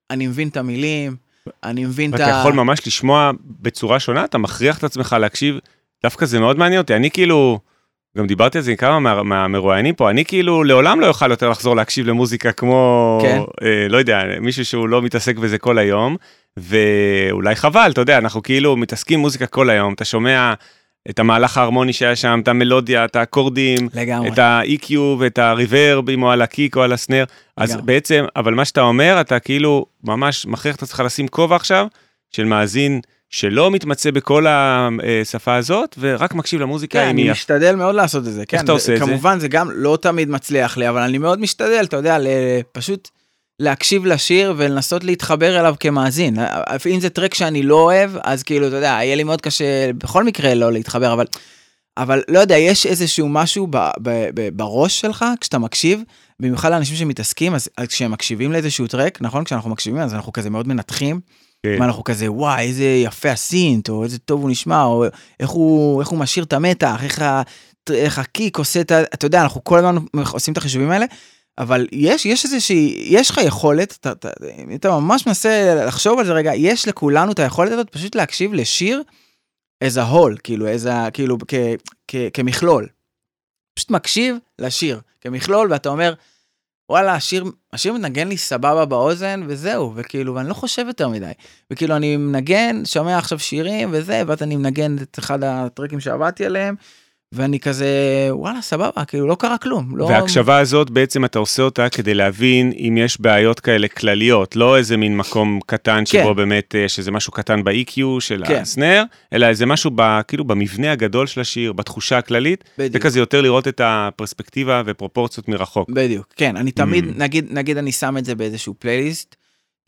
אני 0.09 0.27
מבין 0.27 0.47
את 0.47 0.57
המילים 0.57 1.15
אני 1.63 1.85
מבין 1.85 2.13
את 2.13 2.19
ואתה 2.19 2.35
ה... 2.35 2.39
יכול 2.39 2.53
ממש 2.53 2.87
לשמוע 2.87 3.31
בצורה 3.61 3.99
שונה, 3.99 4.25
אתה 4.25 4.37
מכריח 4.37 4.77
את 4.77 4.83
עצמך 4.83 5.15
להקשיב, 5.19 5.59
דווקא 6.03 6.25
זה 6.25 6.39
מאוד 6.39 6.57
מעניין 6.57 6.81
אותי, 6.81 6.95
אני 6.95 7.11
כאילו, 7.11 7.59
גם 8.17 8.27
דיברתי 8.27 8.57
על 8.57 8.63
זה 8.63 8.71
עם 8.71 8.77
כמה 8.77 8.99
מה- 8.99 9.23
מהמרואיינים 9.23 9.95
פה, 9.95 10.09
אני 10.09 10.25
כאילו 10.25 10.63
לעולם 10.63 10.99
לא 10.99 11.07
אוכל 11.07 11.31
יותר 11.31 11.49
לחזור 11.49 11.75
להקשיב 11.75 12.07
למוזיקה 12.07 12.51
כמו, 12.51 13.19
כן. 13.21 13.39
אה, 13.63 13.87
לא 13.89 13.97
יודע, 13.97 14.21
מישהו 14.41 14.65
שהוא 14.65 14.89
לא 14.89 15.01
מתעסק 15.01 15.37
בזה 15.37 15.57
כל 15.57 15.77
היום, 15.77 16.15
ואולי 16.57 17.55
חבל, 17.55 17.89
אתה 17.93 18.01
יודע, 18.01 18.17
אנחנו 18.17 18.43
כאילו 18.43 18.75
מתעסקים 18.77 19.19
מוזיקה 19.19 19.45
כל 19.47 19.69
היום, 19.69 19.93
אתה 19.93 20.05
שומע 20.05 20.53
את 21.09 21.19
המהלך 21.19 21.57
ההרמוני 21.57 21.93
שהיה 21.93 22.15
שם, 22.15 22.39
את 22.43 22.47
המלודיה, 22.47 23.05
את 23.05 23.15
האקורדים, 23.15 23.77
לגמרי. 23.93 24.29
את 24.29 24.39
ה-EQ 24.39 24.93
ואת 25.19 25.37
הריברב, 25.37 26.09
אם 26.09 26.19
הוא 26.21 26.31
על 26.31 26.41
הקיק 26.41 26.77
או 26.77 26.81
על 26.83 26.93
הסנר. 26.93 27.23
אז 27.57 27.69
לגמרי. 27.71 27.85
בעצם, 27.85 28.25
אבל 28.35 28.53
מה 28.53 28.65
שאתה 28.65 28.81
אומר, 28.81 29.17
אתה 29.21 29.39
כאילו 29.39 29.85
ממש 30.03 30.45
מכריח 30.45 30.75
את 30.75 30.83
עצמך 30.83 30.99
לשים 31.05 31.27
כובע 31.27 31.55
עכשיו, 31.55 31.87
של 32.31 32.45
מאזין 32.45 33.01
שלא 33.29 33.71
מתמצא 33.71 34.11
בכל 34.11 34.45
השפה 34.49 35.55
הזאת, 35.55 35.95
ורק 35.99 36.35
מקשיב 36.35 36.61
למוזיקה 36.61 36.99
כן, 36.99 37.07
אני 37.07 37.21
היא... 37.21 37.31
משתדל 37.31 37.75
מאוד 37.75 37.95
לעשות 37.95 38.27
את 38.27 38.33
זה. 38.33 38.45
כן, 38.45 38.63
אתה 38.63 38.71
עושה 38.71 38.93
את 38.93 38.99
זה? 38.99 39.05
כמובן 39.05 39.39
זה 39.39 39.47
גם 39.47 39.71
לא 39.73 39.97
תמיד 40.01 40.29
מצליח 40.29 40.77
לי, 40.77 40.89
אבל 40.89 41.01
אני 41.01 41.17
מאוד 41.17 41.39
משתדל, 41.39 41.83
אתה 41.83 41.97
יודע, 41.97 42.17
פשוט 42.71 43.09
להקשיב 43.59 44.05
לשיר 44.05 44.53
ולנסות 44.57 45.03
להתחבר 45.03 45.59
אליו 45.59 45.75
כמאזין. 45.79 46.37
אם 46.85 46.99
זה 46.99 47.09
טרק 47.09 47.33
שאני 47.33 47.63
לא 47.63 47.81
אוהב, 47.81 48.11
אז 48.23 48.43
כאילו, 48.43 48.67
אתה 48.67 48.75
יודע, 48.75 48.87
יהיה 48.87 49.15
לי 49.15 49.23
מאוד 49.23 49.41
קשה 49.41 49.93
בכל 49.93 50.23
מקרה 50.23 50.55
לא 50.55 50.71
להתחבר, 50.71 51.13
אבל, 51.13 51.25
אבל 51.97 52.21
לא 52.27 52.39
יודע, 52.39 52.57
יש 52.57 52.85
איזשהו 52.85 53.29
משהו 53.29 53.67
ב, 53.69 53.77
ב, 53.77 54.29
ב, 54.33 54.49
בראש 54.53 55.01
שלך 55.01 55.25
כשאתה 55.41 55.57
מקשיב, 55.57 56.01
במיוחד 56.39 56.71
לאנשים 56.71 56.95
שמתעסקים, 56.95 57.53
אז 57.55 57.69
כשהם 57.87 58.11
מקשיבים 58.11 58.51
לאיזשהו 58.51 58.87
טרק, 58.87 59.17
נכון? 59.21 59.43
כשאנחנו 59.43 59.69
מקשיבים, 59.69 60.01
אז 60.01 60.13
אנחנו 60.13 60.33
כזה 60.33 60.49
מאוד 60.49 60.67
מנתחים. 60.67 61.19
כן. 61.63 61.79
מה 61.79 61.85
אנחנו 61.85 62.03
כזה 62.03 62.31
וואי 62.31 62.67
איזה 62.67 62.83
יפה 62.83 63.31
הסינט 63.31 63.89
או 63.89 64.03
איזה 64.03 64.19
טוב 64.19 64.41
הוא 64.41 64.49
נשמע 64.49 64.83
או 64.83 65.05
איך 65.39 65.49
הוא 65.49 66.01
איך 66.01 66.09
הוא 66.09 66.19
משאיר 66.19 66.45
את 66.45 66.53
המתח 66.53 66.99
איך, 67.03 67.23
איך 67.91 68.19
הקיק 68.19 68.57
עושה 68.57 68.81
את 68.81 68.91
ה... 68.91 69.01
אתה 69.01 69.25
יודע 69.25 69.41
אנחנו 69.41 69.63
כל 69.63 69.77
הזמן 69.77 69.95
עושים 70.31 70.51
את 70.51 70.57
החישובים 70.57 70.91
האלה 70.91 71.05
אבל 71.57 71.87
יש 71.91 72.25
יש 72.25 72.45
איזושהי 72.45 73.07
יש 73.09 73.29
לך 73.29 73.37
יכולת 73.37 73.97
אתה, 73.99 74.11
אתה, 74.11 74.29
אתה 74.75 74.91
ממש 74.91 75.27
מנסה 75.27 75.83
לחשוב 75.87 76.19
על 76.19 76.25
זה 76.25 76.33
רגע 76.33 76.55
יש 76.55 76.87
לכולנו 76.87 77.31
את 77.31 77.39
היכולת 77.39 77.71
הזאת 77.71 77.89
פשוט 77.89 78.15
להקשיב 78.15 78.53
לשיר 78.53 79.03
as 79.83 79.97
a 79.97 80.13
whole 80.13 80.39
כאילו 80.43 80.67
איזה 80.67 80.91
כאילו 81.13 81.37
כ, 81.47 81.53
כ, 82.07 82.15
כמכלול. 82.33 82.87
פשוט 83.75 83.91
מקשיב 83.91 84.35
לשיר 84.59 85.01
כמכלול 85.21 85.71
ואתה 85.71 85.89
אומר 85.89 86.13
וואלה 86.89 87.13
השיר 87.13 87.43
השיר 87.73 87.93
מנגן 87.93 88.27
לי 88.27 88.37
סבבה 88.37 88.85
באוזן 88.85 89.41
וזהו 89.47 89.93
וכאילו 89.95 90.35
ואני 90.35 90.49
לא 90.49 90.53
חושב 90.53 90.83
יותר 90.87 91.07
מדי. 91.07 91.31
וכאילו 91.71 91.95
אני 91.95 92.17
מנגן 92.17 92.85
שומע 92.85 93.17
עכשיו 93.17 93.39
שירים 93.39 93.89
וזה 93.91 94.23
ואז 94.27 94.43
אני 94.43 94.55
מנגן 94.55 94.95
את 95.01 95.19
אחד 95.19 95.43
הטרקים 95.43 95.99
שעבדתי 95.99 96.45
עליהם 96.45 96.75
ואני 97.31 97.59
כזה 97.59 97.87
וואלה 98.31 98.61
סבבה 98.61 99.05
כאילו 99.07 99.27
לא 99.27 99.35
קרה 99.35 99.57
כלום 99.57 99.97
לא 99.97 100.05
וההקשבה 100.05 100.57
הזאת 100.57 100.89
בעצם 100.89 101.25
אתה 101.25 101.39
עושה 101.39 101.63
אותה 101.63 101.89
כדי 101.89 102.13
להבין 102.13 102.73
אם 102.77 102.97
יש 102.97 103.21
בעיות 103.21 103.59
כאלה 103.59 103.87
כלליות, 103.87 104.55
לא 104.55 104.77
איזה 104.77 104.97
מין 104.97 105.17
מקום 105.17 105.59
קטן 105.65 106.05
שבו 106.05 106.29
כן. 106.29 106.35
באמת 106.35 106.75
יש 106.85 106.99
איזה 106.99 107.11
משהו 107.11 107.33
קטן 107.33 107.63
ב-EQ 107.63 108.01
של 108.19 108.43
כן. 108.47 108.61
הסנר, 108.61 109.03
אלא 109.33 109.45
איזה 109.45 109.65
משהו 109.65 109.91
ב, 109.95 110.21
כאילו 110.27 110.45
במבנה 110.45 110.91
הגדול 110.91 111.27
של 111.27 111.41
השיר, 111.41 111.73
בתחושה 111.73 112.17
הכללית, 112.17 112.63
בדיוק. 112.77 112.95
וכזה 112.95 113.19
יותר 113.19 113.41
לראות 113.41 113.67
את 113.67 113.81
הפרספקטיבה 113.83 114.81
ופרופורציות 114.85 115.47
מרחוק. 115.47 115.89
בדיוק 115.89 116.27
כן 116.35 116.57
אני 116.57 116.71
תמיד 116.71 117.05
Mm. 117.09 117.11
נגיד 117.15 117.45
נגיד 117.49 117.77
אני 117.77 117.91
שם 117.91 118.17
את 118.17 118.25
זה 118.25 118.35
באיזשהו 118.35 118.73
פלייליסט. 118.79 119.35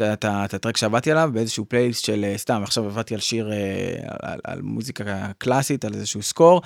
את 0.04 0.26
הטרק 0.54 0.78
שעבדתי 0.78 1.12
עליו 1.12 1.30
באיזשהו 1.34 1.66
פלייליסט 1.66 2.06
של 2.06 2.24
אה, 2.24 2.38
סתם 2.38 2.64
עכשיו 2.64 2.86
עבדתי 2.86 3.14
על 3.14 3.20
שיר 3.20 3.52
אה, 3.52 3.58
על, 4.22 4.40
על 4.44 4.62
מוזיקה 4.62 5.28
קלאסית 5.38 5.86
על 5.86 5.94
איזשהו 5.94 6.22
סקור 6.22 6.62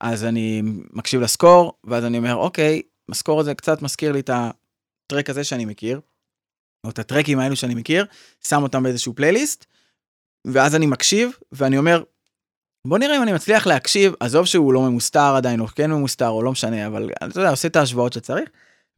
אז 0.00 0.24
אני 0.24 0.62
מקשיב 0.92 1.20
לסקור 1.20 1.72
ואז 1.84 2.04
אני 2.04 2.18
אומר 2.18 2.34
אוקיי 2.34 2.82
הסקור 3.10 3.40
הזה 3.40 3.54
קצת 3.54 3.82
מזכיר 3.82 4.12
לי 4.12 4.20
את 4.20 4.30
הטרק 4.32 5.30
הזה 5.30 5.44
שאני 5.44 5.64
מכיר. 5.64 6.00
או 6.84 6.90
את 6.90 6.98
הטרקים 6.98 7.38
האלו 7.38 7.56
שאני 7.56 7.74
מכיר 7.74 8.06
שם 8.48 8.62
אותם 8.62 8.82
באיזשהו 8.82 9.14
פלייליסט. 9.14 9.64
ואז 10.46 10.74
אני 10.74 10.86
מקשיב 10.86 11.30
ואני 11.52 11.78
אומר 11.78 12.02
בוא 12.86 12.98
נראה 12.98 13.16
אם 13.16 13.22
אני 13.22 13.32
מצליח 13.32 13.66
להקשיב, 13.66 14.12
עזוב 14.20 14.46
שהוא 14.46 14.72
לא 14.72 14.82
ממוסתר 14.82 15.34
עדיין, 15.36 15.60
או 15.60 15.66
כן 15.66 15.90
ממוסתר, 15.90 16.28
או 16.28 16.42
לא 16.42 16.52
משנה, 16.52 16.86
אבל 16.86 17.10
אתה 17.24 17.40
יודע, 17.40 17.50
עושה 17.50 17.68
את 17.68 17.76
ההשוואות 17.76 18.12
שצריך. 18.12 18.48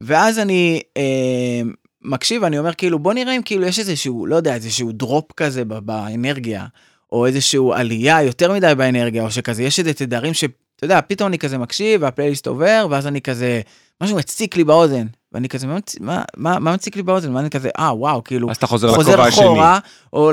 ואז 0.01 0.39
אני 0.39 0.81
אה, 0.97 1.61
מקשיב, 2.01 2.43
אני 2.43 2.59
אומר 2.59 2.73
כאילו, 2.73 2.99
בוא 2.99 3.13
נראה 3.13 3.35
אם 3.35 3.41
כאילו 3.41 3.65
יש 3.65 3.79
איזשהו, 3.79 4.25
לא 4.25 4.35
יודע, 4.35 4.55
איזשהו 4.55 4.91
דרופ 4.91 5.31
כזה 5.31 5.65
באנרגיה, 5.65 6.65
או 7.11 7.25
איזשהו 7.25 7.73
עלייה 7.73 8.23
יותר 8.23 8.53
מדי 8.53 8.73
באנרגיה, 8.77 9.23
או 9.23 9.31
שכזה, 9.31 9.63
יש 9.63 9.79
איזה 9.79 9.93
תדרים 9.93 10.33
ש... 10.33 10.43
אתה 10.81 10.93
יודע, 10.93 11.01
פתאום 11.07 11.27
אני 11.27 11.37
כזה 11.39 11.57
מקשיב, 11.57 12.01
והפלייליסט 12.03 12.47
עובר, 12.47 12.87
ואז 12.89 13.07
אני 13.07 13.21
כזה, 13.21 13.61
משהו 14.03 14.17
מציק 14.17 14.57
לי 14.57 14.63
באוזן, 14.63 15.07
ואני 15.31 15.49
כזה, 15.49 15.67
מה, 15.67 15.77
מה, 15.99 16.21
מה, 16.37 16.59
מה 16.59 16.73
מציק 16.73 16.95
לי 16.95 17.03
באוזן? 17.03 17.35
ואני 17.35 17.49
כזה, 17.49 17.69
אה, 17.79 17.95
וואו, 17.95 18.23
כאילו, 18.23 18.51
אז 18.51 18.57
אתה 18.57 18.67
חוזר 18.67 19.21
השני. 19.21 19.45
אחורה, 19.45 19.79
או, 20.13 20.31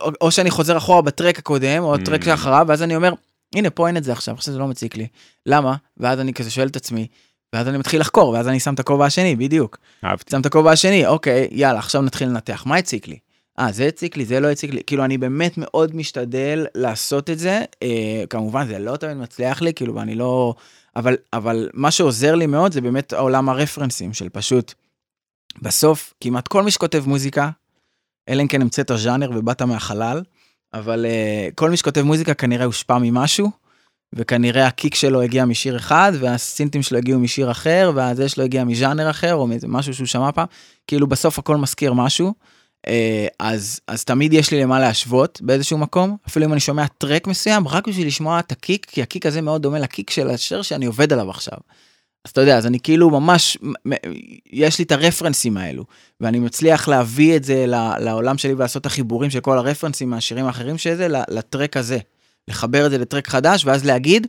או, 0.00 0.10
או 0.20 0.30
שאני 0.30 0.50
חוזר 0.50 0.76
אחורה 0.76 1.02
בטרק 1.02 1.38
הקודם, 1.38 1.82
או 1.82 1.94
הטרק 1.94 2.22
Mm. 2.22 2.24
שאחריו, 2.24 2.64
ואז 2.68 2.82
אני 2.82 2.96
אומר, 2.96 3.12
הנה, 3.54 3.70
פה 3.70 3.86
אין 3.86 3.96
את 3.96 4.04
זה 4.04 4.12
עכשיו, 4.12 4.34
עכשיו 4.34 4.54
זה 4.54 4.60
לא 4.60 4.66
מציק 4.68 4.96
לי. 4.96 5.06
למה? 5.46 5.74
ואז 5.96 6.20
אני 6.20 6.32
כזה 6.34 6.50
שואל 6.50 6.66
את 6.68 6.76
עצמי, 6.76 7.06
ואז 7.54 7.68
אני 7.68 7.78
מתחיל 7.78 8.00
לחקור, 8.00 8.28
ואז 8.28 8.48
אני 8.48 8.60
שם 8.60 8.74
את 8.74 8.80
הכובע 8.80 9.06
השני, 9.06 9.36
בדיוק. 9.36 9.78
אהבתי. 10.04 10.30
שם 10.30 10.40
את 10.40 10.46
הכובע 10.46 10.70
השני, 10.72 11.06
אוקיי, 11.06 11.48
יאללה, 11.50 11.78
עכשיו 11.78 12.02
נתחיל 12.02 12.28
לנתח, 12.28 12.62
מה 12.66 12.76
הציק 12.76 13.08
לי? 13.08 13.18
אה, 13.60 13.72
זה 13.72 13.86
הציק 13.86 14.16
לי, 14.16 14.24
זה 14.24 14.40
לא 14.40 14.50
הציק 14.50 14.74
לי, 14.74 14.80
כאילו 14.86 15.04
אני 15.04 15.18
באמת 15.18 15.58
מאוד 15.58 15.96
משתדל 15.96 16.66
לעשות 16.74 17.30
את 17.30 17.38
זה, 17.38 17.60
אה, 17.82 18.24
כמובן 18.30 18.66
זה 18.66 18.78
לא 18.78 18.96
תמיד 18.96 19.16
מצליח 19.16 19.62
לי, 19.62 19.74
כאילו 19.74 19.94
ואני 19.94 20.14
לא, 20.14 20.54
אבל, 20.96 21.16
אבל 21.32 21.68
מה 21.74 21.90
שעוזר 21.90 22.34
לי 22.34 22.46
מאוד 22.46 22.72
זה 22.72 22.80
באמת 22.80 23.12
העולם 23.12 23.48
הרפרנסים 23.48 24.12
של 24.12 24.28
פשוט, 24.28 24.74
בסוף 25.62 26.14
כמעט 26.20 26.48
כל 26.48 26.62
מי 26.62 26.70
שכותב 26.70 27.02
מוזיקה, 27.06 27.50
אלא 28.28 28.42
אם 28.42 28.48
כן 28.48 28.62
המצאת 28.62 28.90
ז'אנר 28.96 29.30
ובאת 29.34 29.62
מהחלל, 29.62 30.22
אבל 30.74 31.06
אה, 31.06 31.48
כל 31.54 31.70
מי 31.70 31.76
שכותב 31.76 32.02
מוזיקה 32.02 32.34
כנראה 32.34 32.64
הושפע 32.64 32.98
ממשהו, 32.98 33.50
וכנראה 34.14 34.66
הקיק 34.66 34.94
שלו 34.94 35.22
הגיע 35.22 35.44
משיר 35.44 35.76
אחד, 35.76 36.12
והסינטים 36.20 36.82
שלו 36.82 36.98
הגיעו 36.98 37.20
משיר 37.20 37.50
אחר, 37.50 37.92
והזה 37.94 38.28
שלו 38.28 38.44
הגיע 38.44 38.64
מז'אנר 38.64 39.10
אחר, 39.10 39.34
או 39.34 39.46
מאיזה 39.46 39.68
משהו 39.68 39.94
שהוא 39.94 40.06
שמע 40.06 40.32
פעם, 40.32 40.46
כאילו 40.86 41.06
בסוף 41.06 41.38
הכל 41.38 41.56
מזכיר 41.56 41.92
משהו. 41.92 42.34
אה, 42.86 43.26
אז, 43.38 43.80
אז 43.86 44.04
תמיד 44.04 44.32
יש 44.32 44.50
לי 44.50 44.62
למה 44.62 44.80
להשוות 44.80 45.40
באיזשהו 45.42 45.78
מקום, 45.78 46.16
אפילו 46.28 46.46
אם 46.46 46.52
אני 46.52 46.60
שומע 46.60 46.86
טרק 46.86 47.26
מסוים, 47.26 47.68
רק 47.68 47.88
בשביל 47.88 48.06
לשמוע 48.06 48.38
את 48.38 48.52
הקיק, 48.52 48.86
כי 48.86 49.02
הקיק 49.02 49.26
הזה 49.26 49.40
מאוד 49.40 49.62
דומה 49.62 49.78
לקיק 49.78 50.10
של 50.10 50.30
השיר 50.30 50.62
שאני 50.62 50.86
עובד 50.86 51.12
עליו 51.12 51.30
עכשיו. 51.30 51.58
אז 52.24 52.30
אתה 52.30 52.40
יודע, 52.40 52.58
אז 52.58 52.66
אני 52.66 52.80
כאילו 52.80 53.10
ממש, 53.10 53.58
יש 54.52 54.78
לי 54.78 54.84
את 54.84 54.92
הרפרנסים 54.92 55.56
האלו, 55.56 55.84
ואני 56.20 56.38
מצליח 56.38 56.88
להביא 56.88 57.36
את 57.36 57.44
זה 57.44 57.64
לעולם 58.00 58.38
שלי 58.38 58.54
ולעשות 58.54 58.80
את 58.80 58.86
החיבורים 58.86 59.30
של 59.30 59.40
כל 59.40 59.58
הרפרנסים 59.58 60.10
מהשירים 60.10 60.46
האחרים 60.46 60.78
שזה, 60.78 61.08
לטרק 61.08 61.76
הזה. 61.76 61.98
לחבר 62.48 62.86
את 62.86 62.90
זה 62.90 62.98
לטרק 62.98 63.28
חדש, 63.28 63.64
ואז 63.64 63.84
להגיד, 63.84 64.26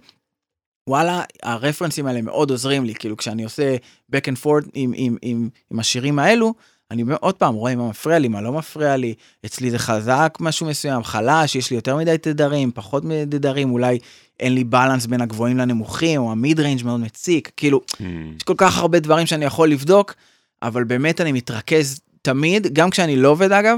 וואלה, 0.87 1.23
הרפרנסים 1.43 2.07
האלה 2.07 2.21
מאוד 2.21 2.51
עוזרים 2.51 2.85
לי, 2.85 2.95
כאילו 2.95 3.17
כשאני 3.17 3.43
עושה 3.43 3.75
back 4.15 4.25
and 4.25 4.43
forth 4.43 4.69
עם, 4.73 4.91
עם, 4.95 5.17
עם, 5.21 5.49
עם 5.71 5.79
השירים 5.79 6.19
האלו, 6.19 6.53
אני 6.91 7.03
עוד 7.19 7.35
פעם 7.35 7.53
רואה 7.53 7.75
מה 7.75 7.89
מפריע 7.89 8.19
לי, 8.19 8.27
מה 8.27 8.41
לא 8.41 8.51
מפריע 8.51 8.97
לי, 8.97 9.13
אצלי 9.45 9.71
זה 9.71 9.79
חזק 9.79 10.37
משהו 10.39 10.67
מסוים, 10.67 11.03
חלש, 11.03 11.55
יש 11.55 11.69
לי 11.69 11.75
יותר 11.75 11.97
מדי 11.97 12.17
תדרים, 12.21 12.71
פחות 12.71 13.05
מדי 13.05 13.25
תדרים, 13.25 13.71
אולי 13.71 13.99
אין 14.39 14.55
לי 14.55 14.63
בלנס 14.63 15.05
בין 15.05 15.21
הגבוהים 15.21 15.57
לנמוכים, 15.57 16.21
או 16.21 16.31
המיד 16.31 16.59
ריינג' 16.59 16.85
מאוד 16.85 16.99
מציק, 16.99 17.51
כאילו, 17.57 17.81
Mm. 17.91 18.03
יש 18.37 18.43
כל 18.43 18.53
כך 18.57 18.77
הרבה 18.77 18.99
דברים 18.99 19.27
שאני 19.27 19.45
יכול 19.45 19.69
לבדוק, 19.69 20.13
אבל 20.61 20.83
באמת 20.83 21.21
אני 21.21 21.31
מתרכז 21.31 21.99
תמיד, 22.21 22.73
גם 22.73 22.89
כשאני 22.89 23.15
לא 23.15 23.29
עובד 23.29 23.51
אגב, 23.51 23.77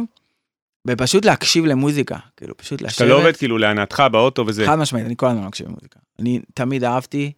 בפשוט 0.88 1.26
להקשיב 1.26 1.66
למוזיקה, 1.66 2.18
כאילו 2.38 2.58
פשוט 2.58 2.82
לשבת. 2.82 2.96
אתה 2.96 3.06
לא 3.06 3.18
עובד 3.18 3.38
כאילו 3.38 3.58
להנאתך 3.58 4.04
באוטו 4.12 4.44
וזה. 4.48 4.66
חד 4.66 4.76
משמעית, 4.76 5.06
אני 5.06 5.14
כל 5.18 5.28
הזמן 5.28 5.46
מקשיב 5.46 5.68
למוזיקה. 5.68 6.00
אני 6.20 6.40
תמיד 6.54 6.84
אהבתי, 6.84 7.32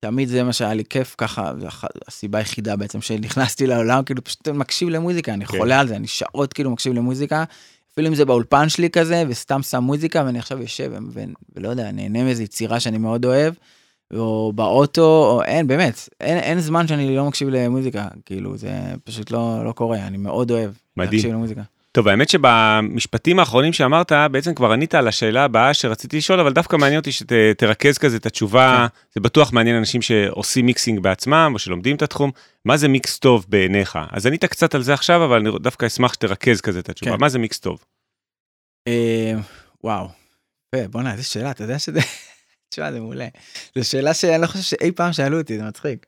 תמיד 0.00 0.28
זה 0.28 0.42
מה 0.42 0.52
שהיה 0.52 0.74
לי 0.74 0.84
כיף, 0.84 1.14
ככה, 1.18 1.52
זו 1.60 1.66
הסיבה 2.08 2.38
היחידה 2.38 2.76
בעצם 2.76 3.00
שנכנסתי 3.00 3.66
לעולם, 3.66 4.04
כאילו 4.04 4.24
פשוט 4.24 4.48
מקשיב 4.48 4.88
למוזיקה, 4.88 5.34
אני 5.34 5.46
כן. 5.46 5.58
חולה 5.58 5.80
על 5.80 5.88
זה, 5.88 5.96
אני 5.96 6.06
שעות 6.06 6.52
כאילו 6.52 6.70
מקשיב 6.70 6.92
למוזיקה, 6.92 7.44
אפילו 7.92 8.08
אם 8.08 8.14
זה 8.14 8.24
באולפן 8.24 8.68
שלי 8.68 8.90
כזה, 8.90 9.24
וסתם 9.28 9.62
שם 9.62 9.82
מוזיקה, 9.82 10.22
ואני 10.26 10.38
עכשיו 10.38 10.60
יושב 10.60 10.90
ו- 10.92 10.98
ו- 11.12 11.24
ולא 11.56 11.68
יודע, 11.68 11.90
נהנה 11.92 12.24
מאיזו 12.24 12.42
יצירה 12.42 12.80
שאני 12.80 12.98
מאוד 12.98 13.24
אוהב, 13.24 13.54
או 14.14 14.52
באוטו, 14.54 15.30
או 15.30 15.42
אין, 15.42 15.66
באמת, 15.66 16.08
אין, 16.20 16.38
אין 16.38 16.60
זמן 16.60 16.88
שאני 16.88 17.16
לא 17.16 17.24
מקשיב 17.24 17.48
למוזיקה, 17.48 18.08
כאילו, 18.26 18.56
זה 18.56 18.70
פשוט 19.04 19.30
לא, 19.30 19.64
לא 19.64 19.72
קורה, 19.72 20.06
אני 20.06 20.16
מאוד 20.16 20.50
אוהב 20.50 20.70
מדהים. 20.96 21.12
להקשיב 21.12 21.32
למוזיקה. 21.32 21.62
טוב, 21.98 22.08
האמת 22.08 22.28
שבמשפטים 22.28 23.38
האחרונים 23.38 23.72
שאמרת, 23.72 24.12
בעצם 24.30 24.54
כבר 24.54 24.72
ענית 24.72 24.94
על 24.94 25.08
השאלה 25.08 25.44
הבאה 25.44 25.74
שרציתי 25.74 26.16
לשאול, 26.16 26.40
אבל 26.40 26.52
דווקא 26.52 26.76
מעניין 26.76 26.98
אותי 26.98 27.12
שתרכז 27.12 27.98
כזה 27.98 28.16
את 28.16 28.26
התשובה, 28.26 28.86
זה 29.14 29.20
בטוח 29.20 29.52
מעניין 29.52 29.76
אנשים 29.76 30.02
שעושים 30.02 30.66
מיקסינג 30.66 31.00
בעצמם, 31.00 31.50
או 31.54 31.58
שלומדים 31.58 31.96
את 31.96 32.02
התחום, 32.02 32.30
מה 32.64 32.76
זה 32.76 32.88
מיקס 32.88 33.18
טוב 33.18 33.46
בעיניך? 33.48 33.98
אז 34.10 34.26
ענית 34.26 34.44
קצת 34.44 34.74
על 34.74 34.82
זה 34.82 34.94
עכשיו, 34.94 35.24
אבל 35.24 35.36
אני 35.36 35.50
דווקא 35.60 35.86
אשמח 35.86 36.12
שתרכז 36.12 36.60
כזה 36.60 36.78
את 36.78 36.88
התשובה, 36.88 37.12
כן. 37.12 37.20
מה 37.20 37.28
זה 37.28 37.38
מיקס 37.38 37.58
טוב? 37.58 37.84
אה, 38.88 39.34
וואו, 39.84 40.08
בואנה, 40.90 41.12
איזה 41.12 41.24
שאלה, 41.24 41.50
אתה 41.50 41.64
יודע 41.64 41.78
שזה... 41.78 42.00
תשמע, 42.70 42.92
זה 42.92 43.00
מעולה. 43.00 43.28
זו 43.78 43.88
שאלה 43.88 44.14
שאני 44.14 44.42
לא 44.42 44.46
חושב 44.46 44.62
שאי 44.62 44.92
פעם 44.92 45.12
שאלו 45.12 45.38
אותי, 45.38 45.58
זה 45.58 45.64
מצחיק. 45.64 46.06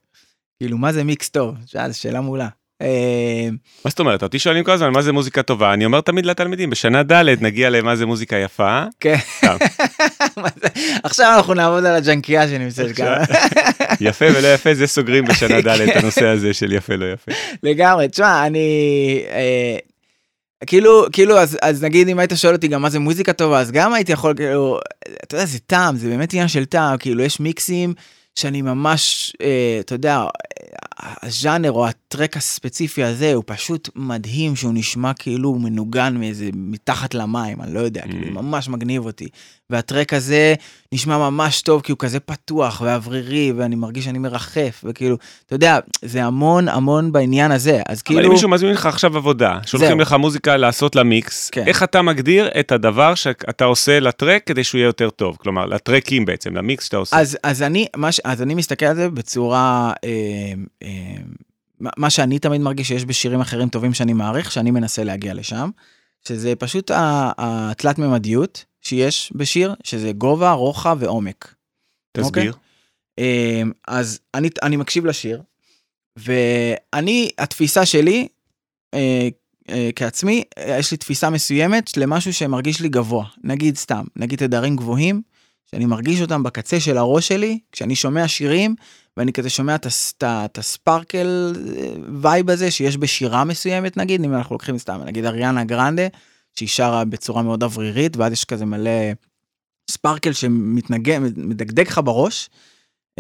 כאילו, 0.58 0.78
מה 0.78 0.92
זה 0.92 1.04
מיקס 1.04 1.28
טוב? 1.28 1.56
תשמע, 1.64 1.88
זו 1.88 1.98
שאלה 1.98 2.20
מעולה. 2.20 2.48
אה, 2.82 3.48
מה 3.84 3.90
זאת 3.90 3.98
אומרת? 3.98 4.22
אותי 4.22 4.38
שואלים 4.38 4.64
כל 4.64 4.72
הזמן 4.72 4.90
מה 4.90 5.02
זה 5.02 5.12
מוזיקה 5.12 5.42
טובה, 5.42 5.72
אני 5.74 5.84
אומר 5.84 6.00
תמיד 6.00 6.26
לתלמידים, 6.26 6.70
בשנה 6.70 7.02
ד' 7.02 7.42
נגיע 7.42 7.70
למה 7.70 7.96
זה 7.96 8.06
מוזיקה 8.06 8.36
יפה. 8.36 8.82
כן. 9.00 9.16
עכשיו 11.04 11.34
אנחנו 11.36 11.54
נעבוד 11.54 11.84
על 11.84 11.96
הג'נקייה 11.96 12.48
שנמצאת 12.48 12.96
כאן. 12.96 13.22
יפה 14.00 14.24
ולא 14.34 14.48
יפה, 14.48 14.74
זה 14.74 14.86
סוגרים 14.86 15.24
בשנה 15.24 15.60
ד' 15.60 15.68
את 15.68 15.96
הנושא 16.02 16.26
הזה 16.26 16.54
של 16.54 16.72
יפה 16.72 16.94
לא 16.94 17.12
יפה. 17.12 17.32
לגמרי, 17.62 18.08
תשמע, 18.08 18.46
אני... 18.46 19.24
אה, 19.30 19.76
כאילו, 20.66 21.06
כאילו, 21.12 21.38
אז, 21.38 21.58
אז 21.62 21.84
נגיד 21.84 22.08
אם 22.08 22.18
היית 22.18 22.32
שואל 22.34 22.54
אותי 22.54 22.68
גם 22.68 22.82
מה 22.82 22.90
זה 22.90 22.98
מוזיקה 22.98 23.32
טובה, 23.32 23.60
אז 23.60 23.70
גם 23.70 23.94
הייתי 23.94 24.12
יכול, 24.12 24.34
כאילו, 24.36 24.78
אתה 25.24 25.34
יודע, 25.34 25.46
זה 25.46 25.58
טעם, 25.58 25.96
זה 25.96 26.08
באמת 26.08 26.32
עניין 26.32 26.48
של 26.48 26.64
טעם, 26.64 26.98
כאילו, 26.98 27.22
יש 27.22 27.40
מיקסים 27.40 27.94
שאני 28.34 28.62
ממש, 28.62 29.32
אה, 29.42 29.76
אתה 29.80 29.94
יודע, 29.94 30.24
הז'אנר 31.22 31.72
או 31.72 31.86
הטרק 32.14 32.36
הספציפי 32.36 33.04
הזה 33.04 33.34
הוא 33.34 33.42
פשוט 33.46 33.88
מדהים 33.96 34.56
שהוא 34.56 34.72
נשמע 34.74 35.12
כאילו 35.18 35.48
הוא 35.48 35.60
מנוגן 35.60 36.16
מאיזה 36.18 36.50
מתחת 36.54 37.14
למים, 37.14 37.60
אני 37.62 37.74
לא 37.74 37.80
יודע, 37.80 38.02
כאילו, 38.02 38.26
Mm. 38.26 38.42
ממש 38.42 38.68
מגניב 38.68 39.04
אותי. 39.04 39.28
והטרק 39.70 40.12
הזה 40.12 40.54
נשמע 40.92 41.18
ממש 41.18 41.62
טוב 41.62 41.80
כי 41.80 41.92
הוא 41.92 41.98
כזה 41.98 42.20
פתוח 42.20 42.80
ואוורירי 42.84 43.52
ואני 43.56 43.76
מרגיש 43.76 44.04
שאני 44.04 44.18
מרחף 44.18 44.84
וכאילו, 44.84 45.16
אתה 45.46 45.54
יודע, 45.54 45.78
זה 46.02 46.24
המון 46.24 46.68
המון 46.68 47.12
בעניין 47.12 47.52
הזה, 47.52 47.82
אז 47.88 48.02
כאילו... 48.02 48.20
אבל 48.20 48.26
אם 48.26 48.32
מישהו 48.32 48.48
מזמין 48.48 48.72
לך 48.72 48.86
עכשיו 48.86 49.16
עבודה, 49.16 49.58
שולחים 49.66 49.88
זהו. 49.88 49.98
לך 49.98 50.12
מוזיקה 50.12 50.56
לעשות 50.56 50.96
לה 50.96 51.02
מיקס, 51.02 51.50
כן. 51.50 51.64
איך 51.66 51.82
אתה 51.82 52.02
מגדיר 52.02 52.48
את 52.60 52.72
הדבר 52.72 53.14
שאתה 53.14 53.64
עושה 53.64 54.00
לטרק 54.00 54.42
כדי 54.46 54.64
שהוא 54.64 54.78
יהיה 54.78 54.86
יותר 54.86 55.10
טוב? 55.10 55.36
כלומר, 55.40 55.66
לטרקים 55.66 56.24
בעצם, 56.24 56.56
למיקס 56.56 56.84
שאתה 56.84 56.96
עושה. 56.96 57.18
אז, 57.18 57.38
אז, 57.42 57.62
אני, 57.62 57.86
מה, 57.96 58.08
אז 58.24 58.42
אני 58.42 58.54
מסתכל 58.54 58.86
על 58.86 58.96
זה 58.96 59.08
בצורה, 59.10 59.92
אה, 60.04 60.08
אה, 60.82 60.88
מה- 61.80 62.10
שאני 62.10 62.38
תמיד 62.38 62.60
מרגיש 62.60 62.88
שיש 62.88 63.04
בשירים 63.04 63.40
אחרים 63.40 63.68
טובים 63.68 63.94
שאני 63.94 64.12
מעריך, 64.12 64.52
שאני 64.52 64.70
מנסה 64.70 65.04
להגיע 65.04 65.34
לשם, 65.34 65.70
שזה 66.28 66.56
פשוט 66.56 66.90
ה- 66.90 67.32
התלת 67.38 67.98
ממדיות 67.98 68.64
שיש 68.82 69.32
בשיר, 69.36 69.74
שזה 69.84 70.12
גובה, 70.12 70.52
רוחב 70.52 70.96
ועומק. 71.00 71.54
תסביר. 72.12 72.52
אה, 73.18 73.62
אז 73.88 74.20
אני, 74.34 74.48
אני 74.62 74.76
מקשיב 74.76 75.06
לשיר, 75.06 75.42
ואני, 76.16 77.30
התפיסה 77.38 77.86
שלי, 77.86 78.28
אה, 78.94 79.28
אה, 79.70 79.90
כעצמי, 79.96 80.44
אה, 80.58 80.76
יש 80.78 80.90
לי 80.90 80.96
תפיסה 80.96 81.30
מסוימת 81.30 81.96
למשהו 81.96 82.32
שמרגיש 82.32 82.80
לי 82.80 82.88
גבוה. 82.88 83.24
נגיד 83.44 83.76
סתם, 83.76 84.04
נגיד 84.16 84.38
תדרים 84.38 84.76
גבוהים, 84.76 85.22
שאני 85.70 85.86
מרגיש 85.86 86.20
אותם 86.20 86.42
בקצה 86.42 86.80
של 86.80 86.98
הראש 86.98 87.28
שלי, 87.28 87.58
כשאני 87.72 87.96
שומע 87.96 88.28
שירים, 88.28 88.74
ואני 89.16 89.32
כזה 89.32 89.50
שומע 89.50 89.74
את 89.74 89.86
הס- 89.86 90.14
את 90.18 90.22
ה- 90.22 90.44
את 90.44 90.58
הספרקל 90.58 91.52
אה, 91.76 91.88
vibe 92.22 92.50
הזה 92.50 92.70
שיש 92.70 92.96
בשירה 92.96 93.44
מסוימת, 93.44 93.96
נגיד, 93.96 94.24
אם 94.24 94.34
אנחנו 94.34 94.54
לוקחים 94.54 94.78
סתם, 94.78 95.00
נגיד 95.04 95.24
אריאנה 95.24 95.64
גרנדה, 95.64 96.06
שהיא 96.56 96.68
שרה 96.68 97.04
בצורה 97.04 97.42
מאוד 97.42 97.62
אוורירית, 97.62 98.16
ואז 98.16 98.32
יש 98.32 98.44
כזה 98.44 98.64
מלא 98.64 98.90
sparkle 99.90 100.32
שמדגדג 100.32 101.86
לך 101.88 102.00
בראש. 102.04 102.50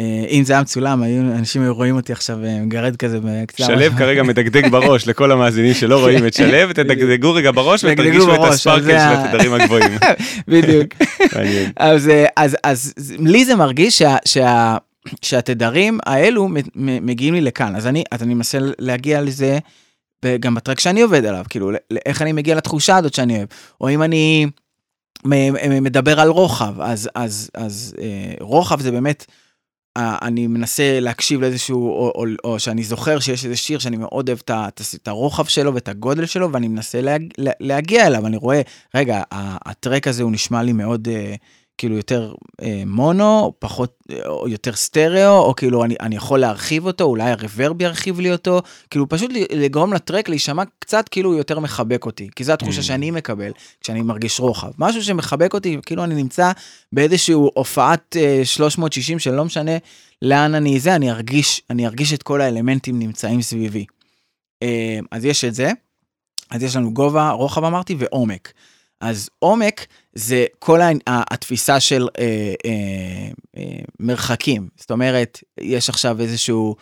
אה, 0.00 0.24
אם 0.28 0.44
זה 0.44 0.52
היה 0.52 0.62
מצולם, 0.62 1.02
היו, 1.02 1.20
אנשים 1.20 1.62
היו 1.62 1.74
רואים 1.74 1.96
אותי 1.96 2.12
עכשיו 2.12 2.44
אה, 2.44 2.60
מגרד 2.62 2.96
כזה 2.96 3.18
בקצה. 3.22 3.64
שלו 3.64 3.96
כרגע 3.98 4.22
מדגדג 4.22 4.70
בראש 4.74 5.08
לכל 5.08 5.32
המאזינים 5.32 5.74
שלא 5.74 6.00
רואים 6.00 6.26
את 6.26 6.34
שלו, 6.34 6.72
תדגדגו 6.74 7.34
רגע 7.34 7.50
בראש 7.50 7.84
ותרגישו 7.84 8.34
את 8.34 8.40
ה 8.48 8.53
sparkle 8.53 8.86
של 8.86 8.94
התדרים 8.96 9.52
הגבוהים. 9.52 9.98
בדיוק. 10.48 10.94
אז, 11.76 12.08
אה, 12.08 12.26
אז, 12.36 12.56
אז 12.64 12.94
לי 13.18 13.44
זה 13.44 13.54
מרגיש 13.54 13.98
שה, 13.98 14.16
שה, 14.24 14.76
שהתדרים 15.22 15.98
האלו 16.06 16.48
מגיעים 16.76 17.34
לי 17.34 17.40
לכאן, 17.40 17.76
אז 17.76 17.86
אני, 17.86 18.04
אז 18.10 18.22
אני 18.22 18.34
מנסה 18.34 18.58
להגיע 18.78 19.20
לזה 19.20 19.58
גם 20.40 20.54
בטרק 20.54 20.80
שאני 20.80 21.00
עובד 21.00 21.24
עליו, 21.24 21.44
כאילו, 21.50 21.70
איך 22.06 22.22
אני 22.22 22.32
מגיע 22.32 22.54
לתחושה 22.54 22.96
הזאת 22.96 23.14
שאני 23.14 23.36
אוהב, 23.36 23.48
או 23.80 23.90
אם 23.90 24.02
אני 24.02 24.46
מדבר 25.80 26.20
על 26.20 26.28
רוחב, 26.28 26.80
אז, 26.80 27.10
אז, 27.14 27.50
אז 27.54 27.94
רוחב 28.40 28.80
זה 28.80 28.90
באמת, 28.90 29.26
אני 29.98 30.46
מנסה 30.46 31.00
להקשיב 31.00 31.40
לאיזשהו, 31.40 31.88
או, 31.88 32.12
או, 32.14 32.24
או 32.44 32.58
שאני 32.58 32.82
זוכר 32.82 33.20
שיש 33.20 33.44
איזה 33.44 33.56
שיר 33.56 33.78
שאני 33.78 33.96
מאוד 33.96 34.28
אוהב 34.28 34.38
את 34.94 35.08
הרוחב 35.08 35.44
שלו 35.44 35.74
ואת 35.74 35.88
הגודל 35.88 36.26
שלו, 36.26 36.52
ואני 36.52 36.68
מנסה 36.68 37.00
להג, 37.00 37.22
לה- 37.38 37.52
להגיע 37.60 38.06
אליו, 38.06 38.26
אני 38.26 38.36
רואה, 38.36 38.60
רגע, 38.94 39.22
הטרק 39.32 40.08
הזה 40.08 40.22
הוא 40.22 40.32
נשמע 40.32 40.62
לי 40.62 40.72
מאוד... 40.72 41.08
אה, 41.80 41.82
כאילו 41.82 41.96
יותר 41.96 42.34
אה, 42.62 42.82
מונו, 42.86 43.52
פחות, 43.58 43.96
אה, 44.10 44.28
או 44.28 44.48
יותר 44.48 44.72
סטריאו, 44.72 45.38
או 45.38 45.56
כאילו 45.56 45.84
אני, 45.84 45.94
אני 46.00 46.16
יכול 46.16 46.40
להרחיב 46.40 46.86
אותו, 46.86 47.04
אולי 47.04 47.30
הרוורב 47.30 47.82
ירחיב 47.82 48.20
לי 48.20 48.32
אותו, 48.32 48.62
כאילו 48.90 49.08
פשוט 49.08 49.30
לגרום 49.52 49.92
לטרק 49.92 50.28
להישמע 50.28 50.62
קצת 50.78 51.08
כאילו 51.08 51.34
יותר 51.34 51.58
מחבק 51.58 52.06
אותי, 52.06 52.28
כי 52.36 52.44
זו 52.44 52.52
התחושה 52.52 52.80
Mm. 52.80 52.82
שאני 52.82 53.10
מקבל 53.10 53.52
כשאני 53.80 54.02
מרגיש 54.02 54.40
רוחב. 54.40 54.70
משהו 54.78 55.02
שמחבק 55.02 55.54
אותי, 55.54 55.76
כאילו 55.86 56.04
אני 56.04 56.14
נמצא 56.14 56.52
באיזשהו 56.92 57.50
הופעת 57.54 58.16
אה, 58.16 58.40
360 58.44 59.18
שלא 59.18 59.44
משנה 59.44 59.76
לאן 60.22 60.54
אני 60.54 60.80
זה, 60.80 60.94
אני 60.94 61.10
ארגיש, 61.10 61.62
אני 61.70 61.86
ארגיש 61.86 62.12
את 62.12 62.22
כל 62.22 62.40
האלמנטים 62.40 62.98
נמצאים 62.98 63.42
סביבי. 63.42 63.84
אה, 64.62 64.98
אז 65.10 65.24
יש 65.24 65.44
את 65.44 65.54
זה, 65.54 65.70
אז 66.50 66.62
יש 66.62 66.76
לנו 66.76 66.94
גובה, 66.94 67.30
רוחב 67.30 67.64
אמרתי, 67.64 67.96
ועומק. 67.98 68.52
אז 69.00 69.30
עומק 69.38 69.86
זה 70.14 70.46
כל 70.58 70.80
התפיסה 71.06 71.80
של 71.80 72.08
אה, 72.18 72.54
אה, 72.64 73.28
אה, 73.56 73.80
מרחקים. 74.00 74.68
זאת 74.76 74.90
אומרת, 74.90 75.42
יש 75.60 75.88
עכשיו 75.88 76.20
איזשהו, 76.20 76.76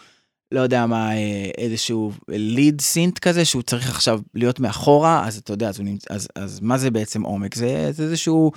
לא 0.53 0.61
יודע 0.61 0.87
מה, 0.87 1.17
אה, 1.17 1.51
איזשהו 1.59 2.13
ליד 2.29 2.81
סינט 2.81 3.19
כזה, 3.19 3.45
שהוא 3.45 3.63
צריך 3.63 3.91
עכשיו 3.91 4.21
להיות 4.35 4.61
מאחורה, 4.61 5.27
אז 5.27 5.39
אתה 5.39 5.53
יודע, 5.53 5.69
אז, 5.69 5.79
הוא 5.79 5.85
נמצ... 5.85 6.11
אז, 6.11 6.29
אז 6.35 6.61
מה 6.61 6.79
זה 6.79 6.91
בעצם 6.91 7.23
עומק? 7.23 7.55
זה, 7.55 7.93
זה 7.93 8.03
איזשהו, 8.03 8.53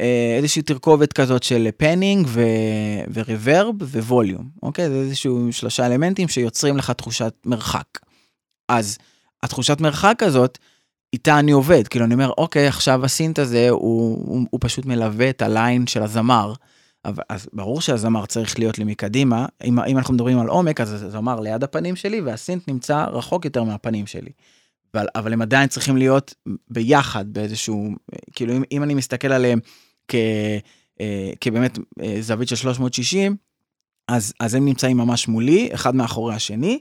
אה, 0.00 0.34
איזושהי 0.36 0.62
תרכובת 0.62 1.12
כזאת 1.12 1.42
של 1.42 1.68
פנינג 1.76 2.26
ו... 2.28 2.42
וריברב 3.12 3.82
וווליום, 3.82 4.48
אוקיי? 4.62 4.88
זה 4.88 4.94
איזשהו 4.94 5.52
שלושה 5.52 5.86
אלמנטים 5.86 6.28
שיוצרים 6.28 6.76
לך 6.76 6.90
תחושת 6.90 7.34
מרחק. 7.44 7.98
אז 8.68 8.98
התחושת 9.42 9.80
מרחק 9.80 10.22
הזאת, 10.22 10.58
איתה 11.12 11.38
אני 11.38 11.52
עובד, 11.52 11.88
כאילו 11.88 12.04
אני 12.04 12.14
אומר, 12.14 12.30
אוקיי, 12.38 12.66
עכשיו 12.66 13.04
הסינט 13.04 13.38
הזה, 13.38 13.70
הוא, 13.70 13.80
הוא, 14.26 14.46
הוא 14.50 14.60
פשוט 14.62 14.86
מלווה 14.86 15.30
את 15.30 15.42
הליין 15.42 15.86
של 15.86 16.02
הזמר. 16.02 16.52
אבל, 17.04 17.22
אז 17.28 17.48
ברור 17.52 17.80
שהזמר 17.80 18.26
צריך 18.26 18.58
להיות 18.58 18.78
לי 18.78 18.84
מקדימה, 18.84 19.46
אם, 19.64 19.80
אם 19.80 19.98
אנחנו 19.98 20.14
מדברים 20.14 20.38
על 20.38 20.48
עומק, 20.48 20.80
אז 20.80 21.02
הזמר 21.02 21.40
ליד 21.40 21.64
הפנים 21.64 21.96
שלי, 21.96 22.20
והסינט 22.20 22.68
נמצא 22.68 23.04
רחוק 23.04 23.44
יותר 23.44 23.64
מהפנים 23.64 24.06
שלי. 24.06 24.30
אבל, 24.94 25.06
אבל 25.14 25.32
הם 25.32 25.42
עדיין 25.42 25.68
צריכים 25.68 25.96
להיות 25.96 26.34
ביחד 26.70 27.32
באיזשהו, 27.32 27.90
כאילו 28.32 28.56
אם, 28.56 28.62
אם 28.72 28.82
אני 28.82 28.94
מסתכל 28.94 29.32
עליהם 29.32 29.58
כ, 30.08 30.14
אה, 31.00 31.30
כבאמת 31.40 31.78
אה, 32.02 32.16
זווית 32.20 32.48
של 32.48 32.56
360, 32.56 33.36
אז, 34.08 34.32
אז 34.40 34.54
הם 34.54 34.64
נמצאים 34.64 34.96
ממש 34.96 35.28
מולי, 35.28 35.68
אחד 35.74 35.96
מאחורי 35.96 36.34
השני, 36.34 36.78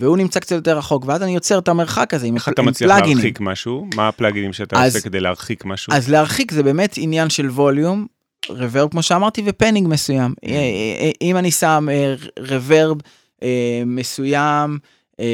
והוא 0.00 0.16
נמצא 0.16 0.40
קצת 0.40 0.56
יותר 0.56 0.78
רחוק, 0.78 1.04
ואז 1.06 1.22
אני 1.22 1.34
יוצר 1.34 1.58
את 1.58 1.68
המרחק 1.68 2.14
הזה 2.14 2.26
עם, 2.26 2.34
איך 2.36 2.48
אתה 2.48 2.62
מצליח 2.62 2.90
פלאגינים. 2.90 3.16
להרחיק 3.16 3.40
משהו? 3.40 3.86
מה 3.96 4.08
הפלאגינים 4.08 4.52
שאתה 4.52 4.84
אז- 4.84 4.96
עושה 4.96 5.08
כדי 5.08 5.20
להרחיק 5.20 5.64
משהו? 5.64 5.92
אז 5.92 6.08
להרחיק 6.10 6.52
זה 6.52 6.62
באמת 6.62 6.94
עניין 6.96 7.30
של 7.30 7.50
ווליום, 7.50 8.06
רוורב 8.48 8.90
כמו 8.90 9.02
שאמרתי, 9.02 9.42
ופנינג 9.46 9.88
מסוים. 9.88 10.34
אה, 10.44 10.50
אה, 10.50 11.10
אם 11.22 11.36
אני 11.36 11.50
שם 11.50 11.88
אה, 11.90 12.14
רוורב 12.38 12.98
אה, 13.42 13.82
מסוים, 13.86 14.78
אה, 15.20 15.24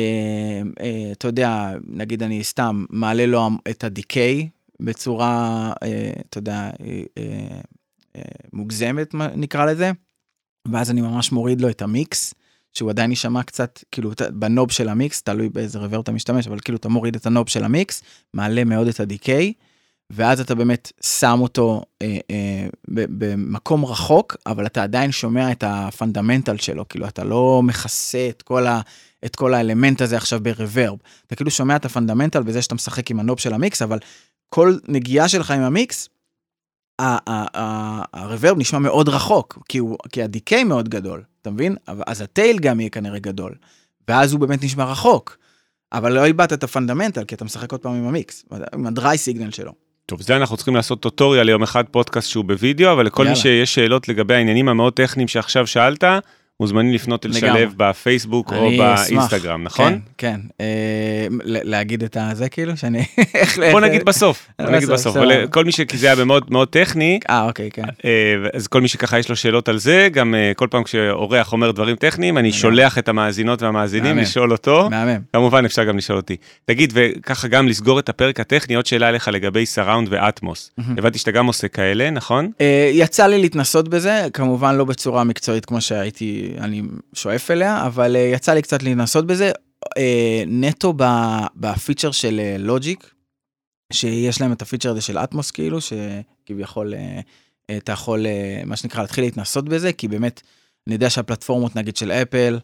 אה, 0.81 1.12
אתה 1.12 1.29
יודע, 1.29 1.71
נגיד 1.89 2.23
אני 2.23 2.45
סתם 2.45 2.85
מעלה 2.91 3.27
לו 3.27 3.49
את 3.71 3.85
הדיקיי 3.85 4.49
בצורה, 4.81 5.73
אה, 5.83 6.11
אתה 6.31 6.39
יודע, 6.39 6.55
אה, 6.55 6.71
אה, 7.19 7.23
אה, 8.17 8.23
מוגזמת, 8.53 9.14
נקרא 9.35 9.64
לזה, 9.64 9.91
ואז 10.73 10.91
אני 10.91 11.01
ממש 11.01 11.33
מוריד 11.33 11.61
לו 11.61 11.69
את 11.69 11.83
המיקס. 11.83 12.35
שהוא 12.77 12.91
עדיין 12.91 13.11
יישמע 13.11 13.43
קצת, 13.43 13.83
כאילו, 13.93 14.11
ב 14.31 14.39
knob 14.39 14.72
של 14.72 14.89
המיקס, 14.89 15.22
תלוי 15.22 15.49
באיזה 15.49 15.79
reverb 15.79 16.01
אתה 16.01 16.12
משתמש, 16.12 16.47
אבל 16.47 16.59
כאילו 16.61 16.79
אתה 16.79 16.89
מוריד 16.89 17.16
את 17.16 17.27
ה 17.27 17.31
knob 17.31 17.49
של 17.49 17.64
המיקס, 17.64 18.03
מעלה 18.35 18.64
מאוד 18.64 18.89
את 18.89 19.01
ה 19.01 19.08
decay, 19.08 19.53
ואז 20.11 20.41
אתה 20.41 20.55
באמת 20.55 20.93
שם 21.03 21.39
אותו 21.41 21.83
אה, 22.03 22.18
אה, 22.31 22.66
במקום 22.89 23.85
רחוק, 23.85 24.37
אבל 24.47 24.66
אתה 24.66 24.83
עדיין 24.83 25.12
שומע 25.12 25.53
את 25.53 25.64
ה 25.66 25.74
fundamental 25.74 26.57
שלו, 26.57 26.89
כאילו 26.89 27.09
אתה 27.09 27.24
לא 27.24 27.61
מכסה 27.64 28.29
את 28.29 28.43
כל, 28.43 28.66
ה, 28.66 28.81
את 29.24 29.37
כל 29.37 29.55
האלמנט 29.55 30.01
הזה 30.01 30.16
עכשיו 30.16 30.41
ב 30.43 30.49
reverb. 30.49 30.99
אתה 31.27 31.37
כאילו 31.37 31.51
שומע 31.51 31.77
את 31.77 31.85
ה 31.85 31.89
fundamental 31.89 32.43
בזה 32.43 32.62
שאתה 32.62 32.74
משחק 32.74 33.11
עם 33.11 33.20
ה 33.20 33.24
knob 33.24 33.41
של 33.41 33.55
המיקס, 33.55 33.83
אבל 33.83 33.99
כל 34.49 34.77
נגיעה 34.89 35.29
שלך 35.29 35.51
עם 35.51 35.62
ה 35.62 35.72
mix, 35.72 36.09
ה 36.99 37.21
reverb 37.21 38.59
נשמע 38.59 38.79
מאוד 38.79 39.09
רחוק, 39.09 39.59
כי, 39.68 39.81
כי 40.12 40.22
ה 40.22 40.30
decay 40.30 40.64
מאוד 40.64 40.89
גדול, 40.89 41.22
אתה 41.47 41.55
מבין? 41.55 41.76
אז 42.07 42.20
ה 42.20 42.28
tail 42.28 42.59
גם 42.59 42.80
יהיה 42.80 42.90
כנראה 42.90 43.18
גדול, 43.18 43.55
ואז 44.09 44.32
הוא 44.32 44.40
באמת 44.40 44.64
נשמע 44.64 44.84
רחוק. 44.84 45.36
אבל 45.92 46.12
לא 46.12 46.24
איבדת 46.24 46.53
את 46.53 46.64
ה 46.64 46.69
fundamental, 46.69 47.24
כי 47.24 47.34
אתה 47.34 47.44
משחק 47.44 47.72
עוד 47.72 47.80
פעם 47.80 47.94
עם 47.94 48.09
המיקס, 48.09 48.44
עם 48.74 48.86
ה 48.87 48.95
dry 48.95 49.18
signal 49.18 49.51
שלו. 49.51 49.72
טוב, 50.07 50.22
זה 50.22 50.36
אנחנו 50.36 50.57
צריכים 50.57 50.76
לעשות 50.76 51.01
tutorial 51.01 51.47
ליום 51.47 51.62
אחד 51.62 51.84
פודקאסט 51.90 52.30
שהוא 52.30 52.44
בווידאו, 52.44 52.92
אבל 52.92 53.07
לכל 53.07 53.22
מי 53.22 53.28
יאללה. 53.28 53.40
שיש 53.42 53.74
שאלות 53.74 54.09
לגבי 54.09 54.34
העניינים 54.34 54.68
המאוד 54.68 54.92
טכניים 54.92 55.28
שעכשיו 55.28 55.66
שאלת, 55.66 56.05
מוזמנים 56.61 56.93
לפנות 56.93 57.27
אל. 57.27 57.33
שלו 57.33 57.55
בפייסבוק 57.77 58.53
או. 58.53 58.71
באינסטגרם, 58.79 59.63
נכון? 59.63 59.93
כן, 59.93 60.01
כן. 60.19 60.41
אה, 60.61 61.27
להגיד 61.45 62.03
את 62.03 62.17
הזה 62.21 62.49
כאילו, 62.49 62.77
שאני... 62.77 63.05
בוא 63.73 63.81
נגיד 63.81 64.05
בסוף, 64.05 64.49
בוא 64.63 64.71
נגיד 64.71 64.89
בסוף. 64.89 65.17
אבל 65.17 65.47
כל 65.47 65.65
מי 65.65 65.73
ש... 65.73 65.81
כי 65.81 65.97
זה 65.97 66.13
היה 66.13 66.25
מאוד 66.25 66.45
מאוד 66.51 66.69
טכני, 66.69 67.21
אה, 67.31 67.45
אוקיי, 67.45 67.71
כן. 67.71 67.83
אה, 68.05 68.35
אז 68.55 68.67
כל 68.67 68.81
מי 68.81 68.89
שככה 68.89 69.19
יש 69.19 69.29
לו 69.29 69.37
שאלות 69.37 69.69
על 69.69 69.79
זה, 69.79 70.09
גם 70.13 70.35
אה, 70.35 70.53
כל 70.57 70.67
פעם 70.71 70.83
כשאורח 70.83 71.53
אומר 71.53 71.71
דברים 71.71 71.97
טכניים, 71.97 72.39
אני. 72.39 72.53
שולח 72.53 72.99
את 72.99 73.09
המאזינות 73.09 73.63
והמאזינים. 73.63 74.19
לשאול 74.19 74.53
אותו. 74.53 74.91
מהמם. 74.91 75.21
כמובן 75.33 75.65
אפשר 75.65 75.85
גם 75.85 75.97
לשאול 75.97 76.19
אותי. 76.19 76.37
תגיד, 76.65 76.93
וככה 76.95 77.49
גם 77.49 77.69
לסגור 77.69 77.99
את 77.99 78.09
הפרק 78.09 78.41
הטכני, 78.41 78.75
עוד 78.75 78.87
שאלה 78.87 79.09
אליך 79.09 79.29
לגבי 79.29 79.67
סראונד 79.67 80.09
ואטמוס. 80.11 80.71
הבנתי 80.79 81.19
שאתה 81.19 81.31
גם 81.31 81.47
עושה 81.47 81.69
כאלה, 81.69 82.11
נכון? 82.11 82.51
אה, 82.61 82.91
יצא 82.93 83.27
לי 83.27 83.39
להתנסות 83.39 83.89
בזה, 83.89 84.27
כמובן 84.33 84.77
לא 84.77 84.85
בצורה 84.85 85.25
מקצועית 85.25 85.65
כמו 85.65 85.81
שהייתי, 85.81 86.45
אני 86.59 86.82
שואף 87.14 87.51
אליה, 87.51 87.86
אבל 87.86 88.16
אה, 88.16 88.20
יצא 88.20 88.53
לי 88.53 88.62
קצת 88.62 88.82
להתנסות 88.82 89.26
בזה. 89.26 89.51
אה, 89.99 90.42
נטו 90.47 90.94
בפיצ'ר 91.57 92.11
של 92.11 92.40
אה, 92.40 92.57
לוג'יק, 92.59 93.11
שיש 93.92 94.40
להם 94.40 94.53
את 94.53 94.62
הפיצ'ר 94.62 94.90
הזה 94.90 95.01
של 95.01 95.18
אטמוס 95.18 95.51
כאילו, 95.51 95.78
שכביכול 95.80 96.94
אה, 96.94 97.20
אה, 97.70 97.76
אתה 97.76 97.92
יכול, 97.92 98.26
אה, 98.26 98.62
מה 98.66 98.76
שנקרא, 98.76 99.01
להתחיל 99.03 99.24
להתנסות 99.24 99.68
בזה, 99.68 99.92
כי 99.92 100.09
באמת, 100.09 100.42
אני 100.86 100.94
יודע 100.94 101.11
שהפלטפורמות 101.11 101.76
נגיד 101.76 101.97
של 101.97 102.12
אפל, 102.12 102.59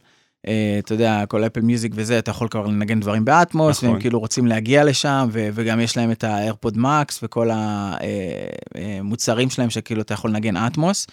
אה, 0.46 0.76
אתה 0.78 0.94
יודע, 0.94 1.26
כל 1.26 1.46
אפל 1.46 1.60
מיוזיק 1.60 1.92
וזה, 1.94 2.18
אתה 2.18 2.30
יכול 2.30 2.48
כבר 2.48 2.66
לנגן 2.66 3.00
דברים 3.00 3.24
באטמוס, 3.24 3.76
נכון. 3.76 3.88
והם 3.88 4.00
כאילו 4.00 4.20
רוצים 4.20 4.46
להגיע 4.46 4.84
לשם, 4.84 5.28
ו- 5.32 5.48
וגם 5.54 5.80
יש 5.80 5.96
להם 5.96 6.10
את 6.10 6.24
האיירפוד 6.24 6.78
מקס 6.78 7.20
וכל 7.22 7.50
המוצרים 8.74 9.50
שלהם 9.50 9.70
שכאילו 9.70 10.02
אתה 10.02 10.14
יכול 10.14 10.30
לנגן 10.30 10.56
אטמוס. 10.56 11.06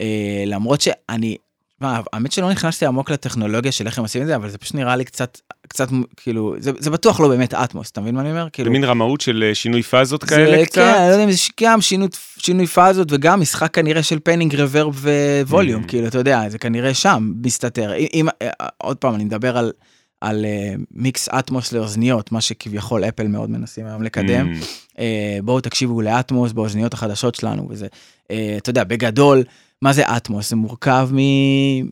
אה, 0.00 0.44
למרות 0.46 0.80
שאני, 0.80 1.36
מה, 1.80 2.00
האמת 2.12 2.32
שלא 2.32 2.50
נכנסתי 2.50 2.86
עמוק 2.86 3.10
לטכנולוגיה 3.10 3.72
של 3.72 3.86
איך 3.86 3.98
הם 3.98 4.04
עושים 4.04 4.22
את 4.22 4.26
זה, 4.26 4.36
אבל 4.36 4.50
זה 4.50 4.58
פשוט 4.58 4.74
נראה 4.74 4.96
לי 4.96 5.04
קצת, 5.04 5.40
קצת 5.68 5.88
כאילו, 6.16 6.54
זה, 6.58 6.70
זה 6.78 6.90
בטוח 6.90 7.20
לא 7.20 7.28
באמת 7.28 7.54
אטמוס, 7.54 7.90
אתה 7.90 8.00
מבין 8.00 8.14
מה 8.14 8.20
אני 8.20 8.30
אומר? 8.30 8.44
זה 8.44 8.50
כאילו, 8.50 8.70
מין 8.70 8.84
רמאות 8.84 9.20
של 9.20 9.44
אה, 9.48 9.54
שינוי 9.54 9.82
פאזות 9.82 10.20
זה, 10.20 10.26
כאלה 10.26 10.56
כן, 10.56 10.64
קצת? 10.64 10.78
אני 10.78 11.08
לא 11.08 11.12
יודע 11.12 11.24
אם 11.24 11.30
זה 11.30 11.38
גם 11.60 11.80
שינוי, 11.80 12.08
שינוי 12.38 12.66
פאזות 12.66 13.08
וגם 13.12 13.40
משחק 13.40 13.74
כנראה 13.74 14.02
של 14.02 14.18
פנינג, 14.24 14.54
רוורב 14.56 15.06
וווליום, 15.46 15.82
Mm. 15.82 15.88
כאילו, 15.88 16.06
אתה 16.06 16.18
יודע, 16.18 16.48
זה 16.48 16.58
כנראה 16.58 16.94
שם 16.94 17.32
מסתתר. 17.44 17.92
אם, 18.14 18.28
אה, 18.42 18.48
עוד 18.78 18.96
פעם, 18.96 19.14
אני 19.14 19.24
מדבר 19.24 19.58
על, 19.58 19.72
על 20.20 20.44
אה, 20.44 20.74
מיקס 20.90 21.28
אטמוס 21.28 21.72
לאוזניות, 21.72 22.32
מה 22.32 22.40
שכביכול 22.40 23.04
אפל 23.04 23.26
מאוד 23.26 23.50
מנסים 23.50 23.86
היום 23.86 24.02
לקדם. 24.02 24.52
Mm, 24.52 24.64
אה, 24.98 25.38
בואו 25.42 25.60
תקשיבו 25.60 26.02
לאטמוס 26.02 26.52
באוזניות 26.52 26.94
החדשות 26.94 27.34
שלנו 27.34 27.66
וזה. 27.70 27.86
אה, 28.30 28.54
אתה 28.56 28.70
יודע, 28.70 28.84
בגדול, 28.84 29.42
מה 29.82 29.92
זה 29.92 30.16
Atmos? 30.16 30.50
זה 30.50 30.56
מורכב 30.56 31.08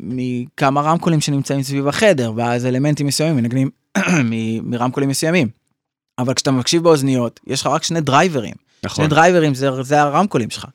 מכמה 0.01 0.81
רמקולים 0.81 1.21
שנמצאים 1.21 1.63
סביב 1.63 1.89
החדר, 1.89 2.33
ואז 2.37 2.67
אלמנטים 2.67 3.07
מסוימים 3.07 3.37
מנגנים 3.37 3.71
מרמקולים 4.71 5.09
מסוימים. 5.09 5.49
אבל 6.19 6.35
כשאתה 6.35 6.51
מקשיב 6.51 6.83
באוזניות, 6.83 7.41
יש 7.47 7.61
לך 7.61 7.67
רק 7.67 7.83
שני 7.83 8.01
דרייברים. 8.01 8.55
נכון. 8.85 9.05
שני 9.05 9.09
דרייברים 9.15 9.55
זה, 9.55 9.83
זה 9.83 10.03
הרמקולים 10.03 10.51
שלך. 10.51 10.67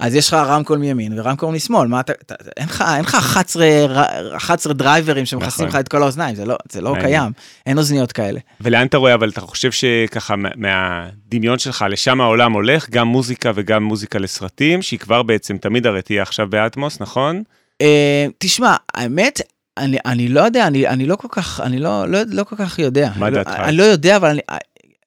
אז 0.00 0.14
יש 0.14 0.28
לך 0.28 0.34
רמקול 0.34 0.78
מימין 0.78 1.18
ורמקול 1.18 1.54
משמאל, 1.54 1.88
מה 1.88 2.00
אתה, 2.00 2.12
אתה 2.26 2.34
אין 2.56 2.66
לך, 2.68 2.84
אין 2.96 3.04
לך 3.04 3.14
11, 3.14 3.66
ר- 3.88 4.36
11 4.36 4.72
דרייברים 4.72 5.26
שמכסים 5.26 5.64
לך 5.66 5.70
נכון. 5.70 5.80
את 5.80 5.88
כל 5.88 6.02
האוזניים, 6.02 6.34
זה 6.34 6.44
לא, 6.44 6.56
זה 6.72 6.80
לא. 6.80 6.94
קיים, 7.00 7.32
אין 7.66 7.78
אוזניות 7.78 8.12
כאלה. 8.12 8.40
ולאן 8.60 8.86
אתה 8.86 8.96
רואה, 8.96 9.14
אבל 9.14 9.28
אתה 9.28 9.40
חושב 9.40 9.70
שככה 9.72 10.36
מה- 10.36 10.48
מהדמיון 10.56 11.58
שלך, 11.58 11.84
לשם 11.90 12.20
העולם 12.20 12.52
הולך, 12.52 12.90
גם 12.90 13.08
מוזיקה 13.08 13.50
וגם 13.54 13.82
מוזיקה 13.84 14.18
לסרטים, 14.18 14.82
שהיא 14.82 14.98
כבר 15.00 15.22
בעצם 15.22 15.56
תמיד 15.56 15.86
הרי 15.86 16.02
תהיה 16.02 16.22
עכשיו 16.22 16.46
ב 16.50 16.57
Atmos, 16.57 17.00
נכון? 17.00 17.42
אה, 17.80 18.26
תשמע, 18.38 18.76
האמת, 18.94 19.40
אני, 19.78 19.98
אני 20.06 20.28
לא 20.28 20.40
יודע, 20.40 20.66
אני, 20.66 20.88
אני 20.88 21.06
לא 21.06 21.16
כל 21.16 21.28
כך, 21.30 21.60
אני 21.60 21.78
לא, 21.78 22.08
לא, 22.08 22.18
לא 22.28 22.44
כל 22.44 22.56
כך 22.56 22.78
יודע. 22.78 23.10
מה 23.16 23.26
אני 23.26 23.34
לא- 23.36 23.42
דעתך? 23.42 23.60
אני 23.60 23.76
לא 23.76 23.82
יודע, 23.82 24.16
אבל 24.16 24.28
אני, 24.28 24.40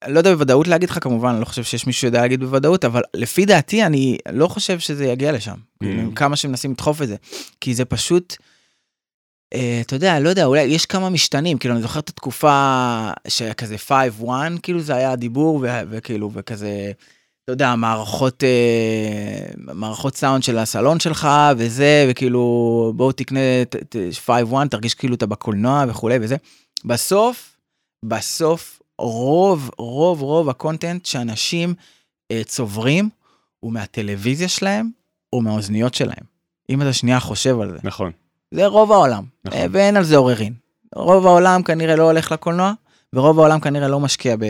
לא 0.08 0.18
יודע 0.20 0.34
בוודאות 0.34 0.68
להגיד 0.68 0.90
לך 0.90 0.98
כמובן, 1.02 1.30
אני 1.30 1.40
לא 1.40 1.46
חושב 1.46 1.64
שיש 1.64 1.88
מישהו 1.88 2.02
שיודע 2.02 2.22
להגיד 2.22 2.40
בוודאות, 2.40 2.86
אבל 2.86 3.02
לפי 3.14 3.46
דעתי 3.46 3.84
אני 3.84 4.18
לא 4.32 4.48
חושב 4.48 4.80
שזה 4.80 5.06
יגיע 5.06 5.32
לשם. 5.32 5.56
Mm. 5.84 5.88
כמה 6.16 6.36
שמנסים 6.36 6.72
לדחוף 6.72 7.02
את 7.02 7.08
זה. 7.08 7.16
כי 7.62 7.74
זה 7.76 7.86
פשוט, 7.86 8.36
אה, 9.54 9.82
אתה 9.86 9.96
יודע, 9.96 10.20
לא 10.20 10.30
יודע, 10.30 10.46
אולי 10.46 10.62
יש 10.62 10.86
כמה 10.86 11.10
משתנים, 11.10 11.58
כאילו 11.58 11.74
אני 11.74 11.82
זוכר 11.82 12.00
את 12.00 12.10
התקופה 12.10 13.10
שכזה 13.28 13.76
5-1, 14.22 14.24
כאילו 14.64 14.80
זה 14.82 14.96
היה 14.96 15.12
הדיבור, 15.12 15.60
ו- 15.64 15.82
וכאילו, 15.90 16.32
וכזה, 16.34 16.92
אתה 17.44 17.54
יודע, 17.54 17.76
מערכות, 17.76 18.44
אה, 18.44 19.46
מערכות 19.74 20.16
סאונד 20.18 20.44
של 20.44 20.58
הסלון 20.58 21.00
שלך, 21.00 21.28
וזה, 21.58 22.08
וכאילו, 22.10 22.40
בואו 22.96 23.12
תקנה 23.12 23.40
את- 23.62 23.76
את 23.82 23.96
5-1, 24.28 24.68
תרגיש 24.72 24.94
כאילו 24.94 25.16
אתה 25.16 25.26
בקולנוע 25.26 25.86
וכולי 25.88 26.18
וזה. 26.22 26.36
בסוף, 26.86 27.56
בסוף, 28.06 28.80
רוב, 29.04 29.70
רוב, 29.78 30.22
רוב 30.22 30.50
הקונטנט 30.50 31.06
שאנשים 31.06 31.74
אה, 32.32 32.42
צוברים, 32.46 33.10
הוא 33.60 33.74
מהטלוויזיה 33.74 34.48
שלהם, 34.48 34.90
או 35.34 35.42
מהאוזניות 35.42 35.94
שלהם. 35.94 36.24
אם 36.70 36.82
אתה 36.82 36.94
שנייה 36.94 37.20
חושב 37.20 37.60
על 37.60 37.72
זה. 37.72 37.78
נכון. 37.84 38.12
זה 38.52 38.68
רוב 38.68 38.92
העולם, 38.92 39.24
נכון. 39.46 39.60
אה, 39.60 39.66
ואין 39.72 39.98
על 39.98 40.04
זה 40.04 40.18
עוררין. 40.18 40.54
רוב 40.96 41.28
העולם 41.28 41.64
כנראה 41.64 41.96
לא 41.96 42.04
הולך 42.04 42.32
לקולנוע, 42.32 42.74
ורוב 43.14 43.40
העולם 43.40 43.60
כנראה 43.60 43.88
לא 43.88 44.00
משקיע 44.00 44.36
ב, 44.40 44.46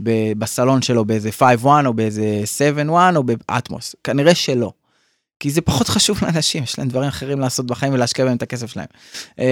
ב, 0.00 0.32
בסלון 0.38 0.82
שלו 0.82 1.04
באיזה 1.04 1.30
5-1 1.64 1.66
או 1.86 1.94
באיזה 1.94 2.42
7-1 2.88 2.92
או 3.16 3.22
ב 3.22 3.32
Atmos. 3.32 3.94
כנראה 4.04 4.34
שלא. 4.34 4.72
כי 5.42 5.50
זה 5.50 5.60
פחות 5.60 5.88
חשוב 5.88 6.18
לאנשים, 6.22 6.62
יש 6.62 6.78
להם 6.78 6.88
דברים 6.88 7.08
אחרים 7.08 7.40
לעשות 7.40 7.66
בחיים 7.66 7.92
ולהשקיע 7.94 8.24
בהם 8.24 8.36
את 8.36 8.42
הכסף 8.42 8.70
שלהם. 8.70 8.86
אה, 9.40 9.44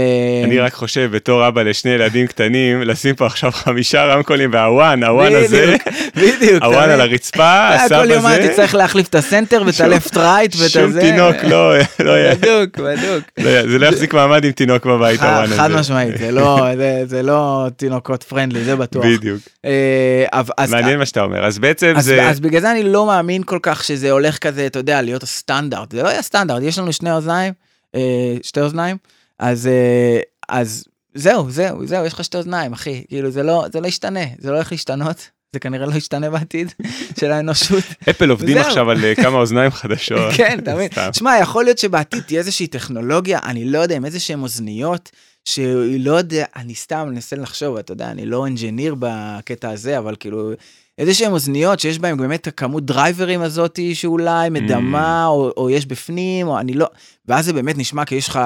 אני 0.45 0.59
רק 0.59 0.73
חושב 0.75 1.11
בתור 1.13 1.49
אבא 1.49 1.63
לשני 1.63 1.91
ילדים 1.91 2.27
קטנים 2.27 2.83
לשים 2.83 3.15
פה 3.15 3.27
עכשיו 3.27 3.53
חמישה 3.53 4.05
רמקולים 4.05 4.51
והוואן 4.53 5.05
הוואן 5.05 5.33
הזה 5.35 5.77
בדיוק. 6.17 6.63
ה 6.63 6.70
one 6.70 6.91
על? 6.91 7.01
הרצפה 7.01 7.43
אה, 7.43 7.75
ה 7.85 7.89
sub 7.89 8.03
כל 8.03 8.11
יומיים 8.11 8.41
הזה 8.41 8.49
תצטרך 8.51 8.75
להחליף 8.75 9.09
את 9.09 9.15
ה 9.15 9.22
center 9.22 9.63
ואת 9.67 9.75
שום- 9.75 9.87
ה 9.87 9.93
left 9.93 10.17
right 10.17 10.57
ואת 10.59 10.71
שום 10.71 10.85
הזה. 10.85 11.01
תינוק 11.01 11.37
לא 11.45 11.73
לא 12.01 12.11
יהיה- 12.11 12.35
בדיוק, 12.35 12.79
בדיוק. 12.79 13.25
לא 13.39 13.69
זה 13.69 13.79
לא 13.79 13.87
יחזיק 13.87 14.15
מעמד 14.15 14.45
עם 14.45 14.53
תינוק 14.53 14.87
בבית 14.87 15.21
ה 15.23 15.28
one 15.28 15.45
הזה. 15.45 15.57
חד 15.57 15.71
משמעית, 15.71 16.19
זה 16.19 16.31
לא, 16.31 16.67
זה, 16.77 17.03
זה 17.07 17.23
לא 17.23 17.67
תינוקות 17.77 18.23
פרנדלי, 18.23 18.65
זה 18.65 18.77
בטוח. 18.77 19.05
בדיוק 19.05 19.41
אה, 19.65 20.25
מעניין 20.71 20.99
מה 20.99 21.07
שאתה 21.07 21.23
אומר 21.23 21.45
אז 21.47 21.59
בעצם 21.59 21.95
זה 21.99 22.29
אז 22.29 22.41
בגלל 22.41 22.61
זה 22.61 22.71
אני 22.71 22.83
לא 22.83 23.07
מאמין 23.07 23.43
כל 23.43 23.59
כך 23.63 23.85
שזה 23.85 24.11
הולך 24.11 24.39
כזה, 24.39 24.67
אתה 24.67 24.79
יודע, 24.79 25.03
להיות 25.03 25.23
הסטנדרט. 25.23 25.80
זה 25.91 26.03
לא 26.03 26.09
יהיה 26.09 26.23
סטנדרט, 26.23 26.63
יש 26.63 26.79
לנו 26.79 26.93
שני 26.93 27.13
אוזניים, 27.13 27.53
אה, 27.95 28.37
שתי 28.43 28.61
אוזניים, 28.61 28.97
אז, 29.39 29.67
אה, 29.67 30.21
אז 30.49 30.85
זהו, 31.15 31.51
זהו, 31.51 31.87
זהו, 31.87 32.05
יש 32.05 32.13
לך 32.13 32.25
שתי 32.25 32.39
אוזניים, 32.39 32.73
אחי. 32.73 33.05
כאילו, 33.09 33.31
זה 33.31 33.43
לא, 33.43 33.67
זה 33.73 33.81
לא 33.81 33.87
ישתנה, 33.87 34.25
זה 34.39 34.51
לא 34.51 34.55
הולך 34.55 34.73
להשתנות, 34.73 35.31
זה 35.53 35.61
כנראה 35.61 35.87
לא 35.87 35.95
ישתנה 35.95 36.31
בעתיד 36.31 36.73
של 37.21 37.33
האנושות. 37.33 37.85
אפל 38.11 38.31
עובדים. 38.31 38.59
עכשיו 38.59 38.91
על 38.91 39.05
אה, 39.05 39.15
כמה 39.15 39.39
אוזניים 39.39 39.71
חדשות. 39.71 40.33
כן? 40.37 40.59
סתם. 40.91 41.11
תשמע, 41.11 41.39
יכול 41.41 41.65
להיות 41.65 41.79
שבעתיד 41.79 42.23
תהיה 42.23 42.39
איזושהי 42.39 42.67
טכנולוגיה, 42.67 43.39
אני 43.45 43.65
לא 43.65 43.79
יודע, 43.79 43.97
עם 43.97 44.05
איזה 44.05 44.21
שהן 44.21 44.43
אוזניות, 44.43 45.11
שהיא 45.45 46.05
לא 46.05 46.13
יודע, 46.13 46.45
אני 46.57 46.75
סתם 46.75 47.09
מנסה 47.09 47.37
לחשוב, 47.37 47.77
אתה 47.77 47.93
יודע, 47.93 48.11
אני 48.11 48.27
לא 48.27 48.47
engineer 48.47 48.95
בקטע 48.99 49.71
הזה, 49.71 49.99
אבל 49.99 50.17
כאילו, 50.21 50.53
איזה 51.01 51.15
שהן 51.15 51.33
אוזניות 51.33 51.81
שיש 51.81 51.99
בהן 51.99 52.17
באמת 52.17 52.47
הכמות 52.47 52.87
דרייברים 52.87 53.43
הזאתי 53.43 53.95
שאולי 53.95 54.51
מדמה, 54.51 55.27
או, 55.27 55.53
או 55.57 55.71
יש 55.71 55.87
בפנים, 55.87 56.49
או 56.49 56.59
אני 56.59 56.75
לא, 56.75 56.87
ואז 57.27 57.45
זה 57.45 57.53
באמת 57.53 57.79
נשמע 57.79 58.05
כי 58.05 58.15
יש 58.15 58.29
לך, 58.29 58.41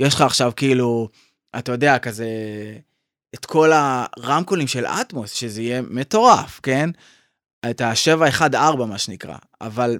יש 0.00 0.14
לך 0.14 0.20
עכשיו 0.20 0.52
כאילו, 0.56 1.08
אתה 1.58 1.72
יודע, 1.72 1.98
כזה, 1.98 2.26
את 3.34 3.46
כל 3.46 3.70
הרמקולים 3.72 4.66
של 4.66 4.86
Atmos, 4.86 5.32
שזה 5.32 5.62
יהיה 5.62 5.82
מטורף, 5.90 6.60
כן? 6.62 6.90
את 7.70 7.80
ה-714 7.80 8.84
מה 8.84 8.98
שנקרא, 8.98 9.36
אבל 9.60 9.98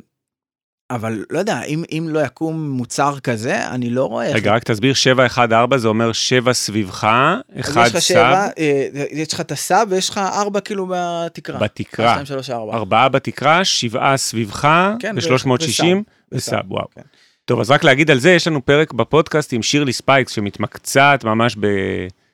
אבל 0.90 1.24
לא 1.30 1.38
יודע, 1.38 1.62
אם, 1.62 1.84
אם 1.90 2.06
לא 2.10 2.20
יקום 2.20 2.70
מוצר 2.70 3.20
כזה, 3.20 3.68
אני 3.68 3.90
לא 3.90 4.04
רואה 4.04 4.26
איך... 4.26 4.36
רגע 4.36 4.54
רק 4.54 4.64
תסביר 4.64 4.94
714 4.94 5.78
זה 5.78 5.88
אומר 5.88 6.12
7 6.12 6.52
סביבך 6.52 7.04
אז 7.04 7.60
אחד 7.60 7.86
יש 7.86 7.94
לך 7.94 7.98
sub 7.98 8.00
שבע, 8.00 8.46
אה, 8.58 8.86
יש 9.10 9.32
לך 9.32 9.40
את 9.40 9.52
ה 9.52 9.61
sub 9.61 9.88
ויש 9.90 10.10
לך 10.10 10.18
ארבע 10.18 10.60
כאילו 10.60 10.86
בתקרה. 10.90 11.58
בתקרה 11.58 12.12
2, 12.12 12.26
3, 12.26 12.50
4. 12.50 12.76
ארבעה 12.76 13.08
בתקרה 13.08 13.64
שבעה 13.64 14.16
סביבך 14.16 14.68
כן, 14.98 15.16
ו360 15.18 15.84
ו 16.32 16.40
sub. 16.40 16.72
וואו. 16.72 16.86
כן. 16.94 17.02
טוב 17.44 17.60
אז 17.60 17.70
רק 17.70 17.84
להגיד 17.84 18.10
על 18.10 18.18
זה 18.18 18.30
יש 18.30 18.46
לנו 18.46 18.64
פרק 18.64 18.92
בפודקאסט 18.92 19.52
עם 19.52 19.62
שירלי 19.62 19.92
ספייקס 19.92 20.32
שמתמקצעת 20.32 21.24
ממש 21.24 21.56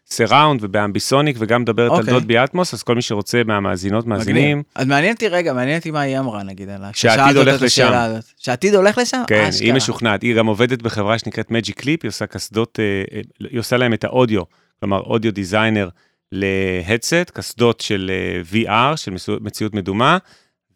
ב 0.08 0.14
surround 0.14 0.64
וב 0.64 0.77
ambisonic 0.77 1.36
וגם 1.38 1.62
מדברת 1.62 1.90
על 1.90 1.98
אוקיי. 1.98 2.20
Dolby 2.20 2.30
Atmos 2.30 2.74
אז 2.74 2.82
כל 2.82 2.94
מי 2.94 3.02
שרוצה 3.02 3.42
מהמאזינות 3.44 4.06
מאזינים 4.06 4.62
אז 4.74 4.86
מעניין 4.86 5.12
אותי 5.14 5.28
רגע, 5.28 5.52
מעניין 5.52 5.78
אותי 5.78 5.90
מה 5.90 6.00
היא 6.00 6.18
אמרה 6.18 6.42
נגיד 6.42 6.68
עליי. 6.68 6.90
שהעתיד 6.94 7.36
הולך 7.36 7.62
הזאת. 7.62 8.24
שהעתיד 8.36 8.74
הולך 8.74 8.98
לשם? 8.98 9.22
כן 9.26 9.42
היא 9.42 9.48
אשכרה. 9.48 9.72
משוכנעת 9.72 10.22
היא 10.22 10.36
גם 10.36 10.46
עובדת 10.46 10.82
בחברה 10.82 11.18
שנקראת 11.18 11.50
Magic 11.50 11.80
Leap 11.80 12.00
היא 12.02 12.08
עושה 12.08 12.26
קסדות 12.26 12.78
אה, 12.80 13.16
אה, 13.16 13.20
היא 13.50 13.58
עושה 13.58 13.76
להם 13.76 13.92
את 13.92 14.04
האודיו 14.04 14.42
כלומר 14.80 15.00
audio 15.00 15.32
designer 15.32 15.88
ל 16.32 16.45
headset 16.45 17.30
קסדות 17.34 17.80
של 17.80 18.10
אה, 18.14 18.62
VR 18.62 18.96
של 18.96 19.14
מציאות 19.40 19.74
מדומה. 19.74 20.18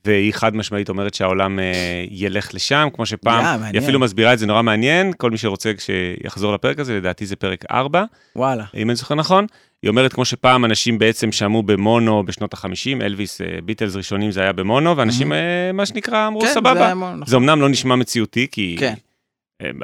והיא 0.05 0.33
חד 0.35 0.57
משמעית 0.57 0.89
אומרת 0.89 1.15
שהעולם 1.15 1.59
אה, 1.59 1.65
ילך 2.11 2.55
לשם 2.55 2.89
כמו 2.95 3.07
שפעם 3.07 3.63
יא, 3.63 3.67
היא. 3.67 3.79
אפילו 3.81 3.99
מסבירה 4.01 4.33
את 4.33 4.39
זה 4.39 4.47
נורא 4.47 4.63
מעניין 4.63 5.13
כל 5.17 5.31
מי 5.31 5.39
שרוצה 5.39 5.73
שיחזור 5.79 6.53
לפרק 6.55 6.79
הזה 6.79 6.97
לדעתי 6.97 7.27
זה 7.27 7.37
פרק 7.37 7.65
4 7.71 8.05
וואלה. 8.37 8.65
אם 8.77 8.91
אני 8.91 8.97
זוכר 8.97 9.15
נכון. 9.15 9.47
היא 9.83 9.89
אומרת 9.89 10.13
כמו 10.13 10.25
שפעם 10.25 10.65
אנשים 10.65 10.99
בעצם 10.99 11.33
שמעו 11.33 11.63
במונו 11.63 12.23
בשנות 12.27 12.55
ה-50 12.55 12.67
אלוויס 13.03 13.41
אה, 13.41 13.47
ביטלס 13.65 13.97
ראשונים 13.97 14.31
זה 14.31 14.41
היה 14.41 14.53
במונו 14.53 14.97
ואנשים 14.97 15.33
אה, 15.33 15.39
מה 15.75 15.87
שנקרא 15.87 16.27
אמרו 16.27 16.41
כן, 16.41 16.47
זה 16.47 16.53
סבבה. 16.55 16.85
היה 16.87 16.95
מאוד- 16.95 17.27
זה 17.29 17.37
אמנם 17.37 17.61
לא 17.61 17.69
נשמע 17.69 17.97
מציאותי 17.97 18.47
כי 18.53 18.77
כן. 18.79 18.95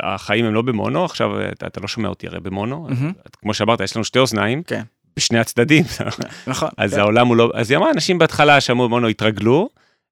החיים 0.02 0.44
הם 0.44 0.54
לא 0.54 0.62
במונו 0.62 1.04
עכשיו 1.04 1.30
אתה, 1.52 1.66
אתה 1.66 1.80
לא 1.80 1.88
שומע 1.88 2.08
אותי 2.08 2.26
הרי 2.26 2.40
במונו 2.40 2.86
מהמם. 2.90 3.12
כמו 3.42 3.54
שאמרת 3.54 3.80
יש 3.80 3.96
לנו 3.96 4.04
שתי 4.04 4.18
אוזניים 4.18 4.62
כן. 4.62 4.82
בשני 5.16 5.38
הצדדים 5.38 5.84
נכון. 6.46 6.68
אז 6.76 6.94
כן. 6.94 7.00
העולם 7.00 7.26
הוא 7.26 7.36
לא 7.36 7.50
אז 7.54 7.70
היא 7.70 7.78
אמרה 7.78 7.90
אנשים 7.90 8.18
בהתחלה 8.18 8.60
שמעו 8.60 8.88
במונו 8.88 9.08
התרגלו 9.08 9.68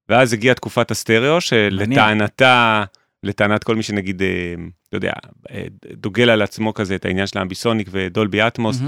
ואז 0.09 0.33
הגיעה 0.33 0.55
תקופת 0.55 0.91
הסטריאו 0.91 1.41
שלטענתה 1.41 2.83
לטענת 3.23 3.63
כל 3.63 3.75
מי 3.75 3.83
שנגיד 3.83 4.21
אה, 4.21 4.27
אתה 4.89 4.97
יודע 4.97 5.11
אה, 5.51 5.63
דוגל 5.93 6.29
על 6.29 6.41
עצמו 6.41 6.73
כזה 6.73 6.95
את 6.95 7.05
העניין 7.05 7.27
של 7.27 7.39
האמביסוניק 7.39 7.87
ודולבי 7.91 8.41
אטמוס. 8.41 8.81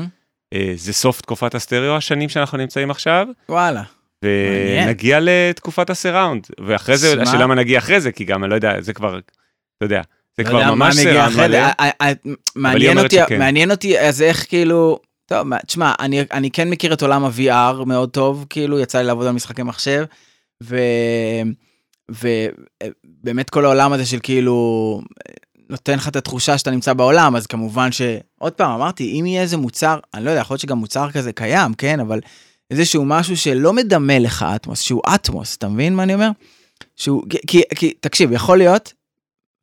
אה, 0.54 0.74
זה 0.76 0.94
סוף 0.94 1.22
תקופת 1.22 1.56
הסטריאו 1.56 1.96
השנים 1.96 2.30
שאנחנו 2.30 2.58
נמצאים 2.58 2.92
עכשיו. 2.92 3.28
וואלה. 3.50 3.84
ונגיע 4.24 5.20
לתקופת 5.22 5.90
הסיראונד 5.90 6.48
ואחרי 6.68 6.98
זה. 6.98 7.22
השאלה 7.22 7.48
מה 7.48 7.56
נגיע 7.56 7.80
אחרי 7.80 8.02
זה 8.02 8.12
כי 8.12 8.24
גם 8.24 8.44
אני 8.44 8.50
לא 8.50 8.56
יודע 8.56 8.82
זה 8.82 8.94
כבר 8.94 9.18
אתה 9.18 9.86
יודע 9.86 10.02
זה 10.38 10.44
לא 10.44 10.50
כבר 10.50 10.60
יודע 10.60 10.72
ממש 10.72 10.96
סיראונד. 10.96 11.36
מלא. 11.38 11.60
מעניין 12.56 12.92
אומרת 12.92 13.06
אותי, 13.06 13.16
שכן. 13.26 13.40
מעניין 13.40 13.72
אותי, 13.72 14.00
אז 14.00 14.22
איך 14.22 14.46
כאילו, 14.50 15.00
טוב, 15.26 15.58
תשמע, 15.68 15.94
אני, 16.00 16.24
אני 16.32 16.52
כן 16.52 16.70
מכיר 16.70 16.94
את 16.94 17.02
עולם 17.02 17.26
ה-VR 17.26 17.86
מאוד 17.86 18.10
טוב, 18.10 18.46
כאילו, 18.50 18.80
יצא 18.80 18.98
לי 18.98 19.04
לעבוד 19.04 19.28
על 19.28 19.32
משחקי 19.32 19.64
מחשב. 19.64 20.06
ובאמת 22.10 23.50
כל 23.50 23.66
העולם 23.66 23.94
הזה 23.94 24.06
של 24.06 24.20
כאילו, 24.24 25.02
נותן 25.70 25.94
לך 25.94 26.08
את 26.08 26.16
התחושה 26.16 26.58
שאתה 26.58 26.72
נמצא 26.72 26.94
בעולם, 26.94 27.36
אז 27.36 27.48
כמובן 27.48 27.92
ש... 27.92 28.02
עוד 28.40 28.54
פעם, 28.54 28.72
אמרתי, 28.72 29.20
אם 29.20 29.26
יהיה 29.26 29.42
איזה 29.42 29.58
מוצר, 29.58 30.00
אני 30.14 30.26
לא 30.26 30.30
יודע, 30.30 30.42
יכול 30.42 30.54
להיות 30.54 30.62
שגם 30.62 30.78
מוצר 30.78 31.12
כזה 31.12 31.34
קיים, 31.34 31.74
כן, 31.74 32.00
אבל 32.00 32.20
איזשהו 32.72 33.06
משהו 33.06 33.38
שלא 33.38 33.74
מדמה 33.74 34.20
לך 34.20 34.46
אטמוס, 34.56 34.82
שהוא 34.82 35.02
אטמוס, 35.16 35.56
אתה 35.56 35.68
מבין 35.68 35.96
מה 35.96 36.04
אני 36.04 36.14
אומר? 36.14 36.30
שהוא, 36.96 37.24
כי, 37.48 37.62
כי 37.76 37.94
תקשיב, 38.00 38.32
יכול 38.32 38.58
להיות 38.58 38.94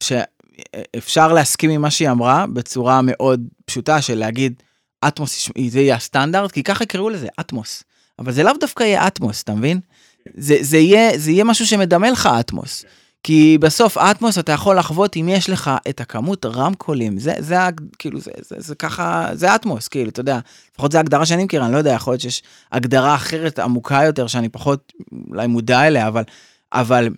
שאפשר 0.03 1.32
להסכים 1.32 1.70
עם 1.70 1.80
מה 1.80 1.90
שהיא 1.90 2.11
אמרה 2.11 2.47
בצורה 2.47 3.01
מאוד 3.03 3.40
פשוטה 3.64 4.03
של 4.03 4.18
להגיד, 4.18 4.62
אטמוס, 5.09 5.49
זה 5.68 5.80
יהיה 5.80 5.97
הסטנדרט, 5.97 6.53
כי 6.53 6.62
ככה 6.62 6.84
יקראו 6.84 7.11
לזה, 7.11 7.28
אטמוס. 7.40 7.84
אבל 8.18 8.32
זה 8.32 8.42
לאו 8.42 8.53
דווקא 8.61 8.82
יהיה 8.82 9.07
אטמוס, 9.07 9.42
אתה 9.42 9.55
מבין? 9.55 9.80
זה, 10.37 10.57
זה, 10.61 10.79
יהיה, 10.79 11.18
זה 11.18 11.31
יהיה 11.31 11.45
משהו 11.45 11.66
שמדמה 11.66 12.11
לך 12.11 12.29
אטמוס. 12.41 12.85
כי 13.22 13.59
בסוף 13.61 13.99
אטמוס 13.99 14.39
אתה 14.39 14.53
יכול 14.53 14.79
לחוות 14.79 15.16
אם 15.16 15.29
יש 15.29 15.51
לך 15.51 15.70
את 15.89 16.01
הכמות 16.01 16.47
רמקולים, 16.47 17.18
זה, 17.18 17.35
זה, 17.39 17.57
כאילו, 17.99 18.20
זה, 18.20 18.31
זה, 18.41 18.57
זה 18.59 18.75
ככה, 18.75 19.29
זה 19.33 19.55
אטמוס, 19.55 19.89
כאילו, 19.89 20.11
אתה 20.11 20.20
יודע, 20.20 20.39
לפחות 20.72 20.93
זו 20.93 20.99
הגדרה 20.99 21.27
שאני 21.27 21.45
מכיר, 21.45 21.64
אני 21.64 21.72
לא 21.72 21.79
יודע, 21.79 21.93
יכול 21.93 22.12
להיות 22.12 22.20
שיש 22.20 22.43
הגדרה 22.72 23.14
אחרת 23.14 23.59
עמוקה 23.59 24.01
יותר 24.05 24.27
שאני 24.27 24.49
פחות 24.49 24.93
אולי 25.29 25.47
מודע 25.47 25.87
אליה, 25.87 26.09
אבל, 26.09 26.22
אבל, 26.72 27.09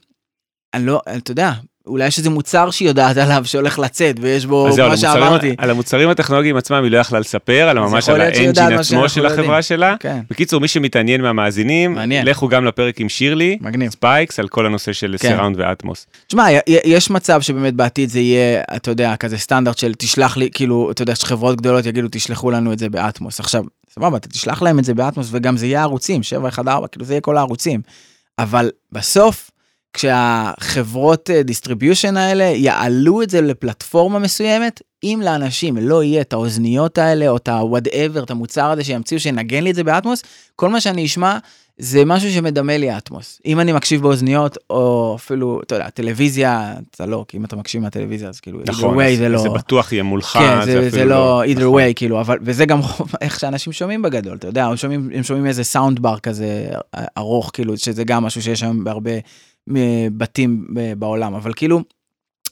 אני 0.74 0.86
לא, 0.86 1.00
אתה 1.16 1.30
יודע, 1.30 1.52
אולי 1.86 2.06
יש 2.06 2.18
איזה 2.18 2.30
מוצר 2.30 2.70
שהיא 2.70 2.88
יודעת 2.88 3.16
עליו 3.16 3.42
שהולך 3.44 3.78
לצאת 3.78 4.16
ויש 4.20 4.46
בו, 4.46 4.66
על 4.66 4.80
המוצרים- 4.80 4.96
שאמרתי. 4.96 5.54
על 5.58 5.70
המוצרים 5.70 6.08
הטכנולוגיים 6.08 6.56
עצמם 6.56 6.82
היא 6.84 6.92
לא 6.92 6.98
יכלה 6.98 7.18
לספר, 7.18 7.70
אלא 7.70 7.84
אז 7.84 7.92
ממש 7.92 8.08
על 8.08 8.20
ה 8.20 8.25
engine 8.25 8.52
מה 8.74 8.80
עצמו 8.80 9.08
של 9.08 9.26
החברה 9.26 9.42
יודעים. 9.44 9.62
שלה. 9.62 9.94
כן, 10.00 10.20
בקיצור, 10.30 10.60
מי 10.60 10.68
שמתעניין 10.68 11.20
מהמאזינים, 11.22 11.94
מעניין. 11.94 12.26
לכו 12.26 12.48
גם 12.48 12.64
לפרק 12.64 13.00
עם 13.00 13.08
שירלי, 13.08 13.58
מגניב. 13.60 13.90
ספייקס, 13.92 14.38
על 14.38 14.48
כל 14.48 14.66
הנושא 14.66 14.92
של 14.92 15.14
כן. 15.18 15.28
surround 15.28 15.56
ו 15.60 15.67
Atmos. 15.67 16.06
תשמע, 16.26 16.46
יש 16.66 17.10
מצב 17.10 17.40
שבאמת 17.40 17.74
בעתיד 17.74 18.08
זה 18.08 18.20
יהיה, 18.20 18.62
אתה 18.76 18.90
יודע, 18.90 19.16
כזה 19.16 19.38
סטנדרט 19.38 19.78
של 19.78 19.94
תשלח 19.98 20.36
לי, 20.36 20.48
כאילו, 20.54 20.90
אתה 20.90 21.02
יודע, 21.02 21.14
שחברות 21.14 21.56
גדולות 21.56 21.86
יגידו, 21.86 22.08
תשלחו 22.10 22.50
לנו 22.50 22.72
את 22.72 22.78
זה 22.78 22.88
ב 22.88 22.95
Atmos. 22.95 23.40
עכשיו, 23.40 23.64
סבבה, 23.94 24.16
אתה 24.16 24.28
תשלח 24.28 24.62
להם 24.62 24.78
את 24.78 24.84
זה 24.84 24.94
ב 24.94 24.99
Atmos, 24.99 25.28
וגם 25.30 25.56
זה 25.56 25.66
יהיה 25.66 25.82
ערוצים, 25.82 26.22
714, 26.22 26.88
כאילו, 26.88 27.04
זה 27.04 27.12
יהיה 27.14 27.20
כל 27.20 27.36
הערוצים. 27.36 27.80
אבל 28.38 28.70
בסוף, 28.92 29.50
כשהחברות 29.96 31.30
distribution 31.44 32.16
האלה 32.16 32.44
יעלו 32.44 33.22
את 33.22 33.30
זה 33.30 33.40
לפלטפורמה 33.40 34.18
מסוימת, 34.18 34.82
אם 35.04 35.20
לאנשים 35.24 35.76
לא 35.76 36.02
יהיה 36.02 36.20
את 36.20 36.32
האוזניות 36.32 36.98
האלה, 36.98 37.28
או 37.28 37.36
את 37.36 37.48
ה-whatever, 37.48 38.22
את 38.22 38.30
המוצר 38.30 38.70
הזה 38.70 38.84
שימציאו, 38.84 39.20
שינגן 39.20 39.62
לי 39.62 39.70
את 39.70 39.74
זה 39.74 39.84
ב 39.84 39.89
Atmos, 39.89 40.22
כל 40.56 40.68
מה 40.68 40.80
שאני 40.80 41.04
אשמע 41.04 41.38
זה 41.78 42.04
משהו 42.04 42.30
שמדמה 42.30 42.76
לי 42.76 42.96
Atmos. 42.96 43.40
אם 43.46 43.60
אני 43.60 43.72
מקשיב 43.72 44.02
באוזניות, 44.02 44.58
או 44.70 45.14
אפילו, 45.16 45.60
אתה 45.62 45.74
יודע, 45.74 45.90
טלוויזיה, 45.90 46.74
אתה 46.90 47.06
לא, 47.06 47.24
כי 47.28 47.36
אם 47.36 47.44
אתה 47.44 47.56
מקשיב 47.56 47.82
מהטלוויזיה, 47.82 48.28
אז 48.28 48.40
כאילו, 48.40 48.60
נכון, 48.66 48.98
way 48.98 49.16
זה 49.16 49.26
אז 49.26 49.32
לא... 49.32 49.38
זה 49.38 49.48
בטוח 49.48 49.92
יהיה 49.92 50.02
מולך, 50.02 50.26
כן, 50.26 50.64
זה, 50.64 50.82
זה, 50.82 50.88
אפילו 50.88 51.04
לא 51.10 51.44
either 51.44 51.60
נכון. 51.60 51.80
way, 51.80 51.94
כאילו, 51.96 52.20
אבל, 52.20 52.38
וזה 52.42 52.64
גם 52.64 52.80
איך 53.20 53.40
שאנשים 53.40 53.72
שומעים 53.72 54.02
בגדול, 54.02 54.36
אתה 54.36 54.46
יודע, 54.46 54.66
הם 54.66 54.76
שומעים, 54.76 55.10
הם 55.14 55.22
שומעים 55.22 55.46
איזה 55.46 55.64
sound 55.64 56.00
bar 56.00 56.18
כזה 56.18 56.68
ארוך, 57.18 57.50
כאילו, 57.52 57.78
שזה 57.78 58.04
גם 58.04 58.24
משהו 58.24 58.42
שיש 58.42 58.62
היום 58.62 58.84
בהרבה 58.84 59.10
אה, 59.10 59.18
בתים 60.16 60.66
אה, 60.78 60.92
בעולם, 60.98 61.34
אבל 61.34 61.52
כאילו, 61.56 61.80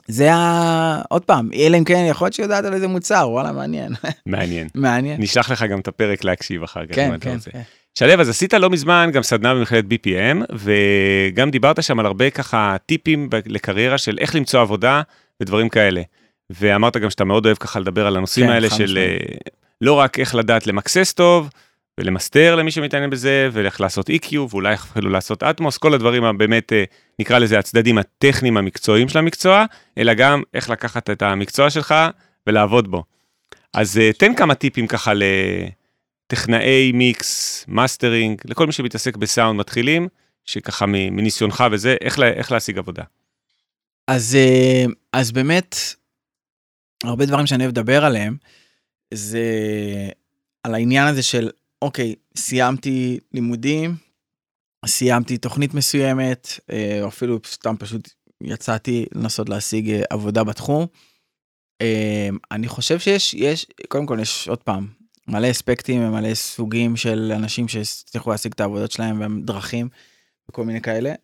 זה 0.08 0.32
ה... 0.32 1.02
עוד 1.08 1.24
פעם, 1.24 1.50
אלא 1.54 1.78
אם 1.78 1.84
כן, 1.84 2.06
יכול 2.08 2.24
להיות 2.24 2.34
שיודעת 2.34 2.64
על 2.64 2.74
איזה 2.74 2.88
מוצר, 2.88 3.28
וואלה, 3.30 3.52
מעניין, 3.52 3.92
מעניין. 4.26 4.68
מעניין. 4.74 5.20
נשלח 5.20 5.50
לך 5.50 5.62
גם 5.62 5.80
את 5.80 5.88
הפרק 5.88 6.24
להקשיב 6.24 6.62
אחר 6.62 6.86
כך. 6.86 6.94
כן, 6.94 7.10
כן. 7.20 7.36
כן. 7.52 7.62
שלו, 7.98 8.20
אז 8.20 8.28
עשית 8.28 8.54
לא 8.54 8.70
מזמן 8.70 9.10
גם 9.12 9.22
סדנה 9.22 9.54
במכללת 9.54 9.84
BPM, 9.84 10.54
וגם 10.54 11.50
דיברת 11.50 11.82
שם 11.82 12.00
על 12.00 12.06
הרבה 12.06 12.30
ככה 12.30 12.76
טיפים 12.86 13.28
לקריירה 13.46 13.98
של 13.98 14.18
איך 14.20 14.34
למצוא 14.34 14.60
עבודה 14.60 15.02
ודברים 15.42 15.68
כאלה. 15.68 16.02
ואמרת 16.50 16.96
גם 16.96 17.10
שאתה 17.10 17.24
מאוד 17.24 17.46
אוהב 17.46 17.56
ככה 17.56 17.80
לדבר 17.80 18.06
על 18.06 18.16
הנושאים 18.16 18.46
כן, 18.46 18.52
האלה 18.52 18.70
של 18.70 18.84
משמעית. 18.84 18.98
אה, 18.98 19.52
לא 19.80 19.92
רק 19.92 20.18
איך 20.18 20.34
לדעת 20.34 20.66
למקסס 20.66 21.12
טוב, 21.12 21.50
ולמסתר 22.01 22.55
למי 22.55 22.70
שמתעניין 22.70 23.11
בזה, 23.11 23.49
ואיך 23.53 23.80
לעשות 23.80 24.11
EQ, 24.11 24.36
ואולי 24.51 24.74
אפילו 24.74 25.11
לעשות 25.11 25.42
Atmos, 25.42 25.78
כל 25.78 25.95
הדברים 25.95 26.24
הבאמת, 26.24 26.72
אה, 26.72 26.84
נקרא 27.18 27.38
לזה 27.38 27.59
הצדדים 27.59 27.99
הטכניים 27.99 28.57
המקצועיים 28.57 29.09
של 29.09 29.18
המקצוע, 29.18 29.64
אלא 29.99 30.14
גם 30.14 30.42
איך 30.55 30.70
לקחת 30.70 31.11
את 31.11 31.22
המקצוע 31.22 31.70
שלך 31.70 31.95
ולעבוד 32.47 32.90
בו. 32.90 33.05
אז 33.74 33.99
אה, 33.99 34.12
תן 34.12 34.34
כמה 34.34 34.55
טיפים 34.55 34.86
ככה 34.86 35.12
לטכנאי 35.14 36.92
mix, 36.92 37.64
mastering, 37.68 38.40
לכל 38.45 38.66
מי 38.66 38.72
שמתעסק 38.72 39.16
בסאונד 39.16 39.61
מתחילים, 39.61 40.09
שככה 40.45 40.86
מניסיונך 40.86 41.64
וזה, 41.72 41.97
איך, 42.01 42.18
לה, 42.18 42.26
איך 42.26 42.53
להשיג 42.53 42.78
עבודה. 42.78 43.03
אז, 44.09 44.34
אה, 44.34 44.84
אז 45.12 45.32
באמת, 45.32 45.76
הרבה 47.05 47.26
דברים 47.26 47.47
שאני 47.47 47.64
אוהב 47.64 47.78
לדבר 47.78 48.05
עליהם, 48.05 48.36
זה 49.14 49.42
על 50.62 50.74
העניין 50.74 51.07
הזה 51.07 51.22
של, 51.22 51.51
אוקיי, 51.82 52.14
סיימתי 52.36 53.18
לימודים, 53.32 53.96
סיימתי 54.86 55.38
תוכנית 55.38 55.74
מסוימת, 55.74 56.48
אה, 56.72 56.98
או 57.02 57.08
אפילו 57.08 57.38
סתם 57.46 57.74
פשוט 57.78 58.08
יצאתי 58.42 59.06
לנסות 59.14 59.48
להשיג 59.48 59.90
אה, 59.90 60.02
עבודה 60.10 60.44
בתחום. 60.44 60.86
אה, 61.82 62.28
אני 62.50 62.68
חושב 62.68 62.98
שיש, 62.98 63.34
יש, 63.34 63.66
קודם 63.88 64.06
כל 64.06 64.18
יש 64.22 64.48
עוד 64.48 64.58
פעם, 64.58 64.86
מלא 65.28 65.50
אספקטים 65.50 66.02
ומלא 66.02 66.34
סוגים 66.34 66.96
של 66.96 67.32
אנשים 67.34 67.68
שהצליחו 67.68 68.30
להשיג 68.30 68.52
את 68.52 68.60
העבודות 68.60 68.90
שלהם 68.90 69.20
והם 69.20 69.42
דרכים 69.42 69.88
וכל 70.48 70.64
מיני 70.64 70.80
כאלה. 70.80 71.14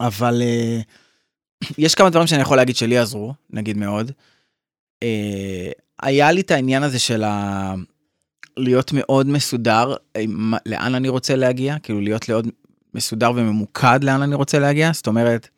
אבל 0.00 0.42
יש 1.78 1.94
כמה 1.94 2.10
דברים 2.10 2.26
שאני 2.26 2.42
יכול 2.42 2.56
להגיד 2.56 2.76
שלי 2.76 2.98
עזרו, 2.98 3.34
נגיד 3.50 3.76
מאוד. 3.76 4.12
היה 6.02 6.32
לי 6.32 6.40
את 6.40 6.50
העניין 6.50 6.82
הזה 6.82 6.98
של 6.98 7.24
ה... 7.24 7.74
להיות 8.56 8.92
מאוד 8.92 9.26
מסודר, 9.26 9.94
מה- 10.28 10.58
לאן 10.66 10.94
אני 10.94 11.08
רוצה 11.08 11.36
להגיע, 11.36 11.78
כאילו 11.78 12.00
להיות 12.00 12.28
מאוד 12.28 12.48
מסודר 12.94 13.30
וממוקד 13.36 14.04
לאן 14.04 14.22
אני 14.22 14.34
רוצה 14.34 14.58
להגיע, 14.58 14.92
זאת 14.92 15.06
אומרת, 15.06 15.48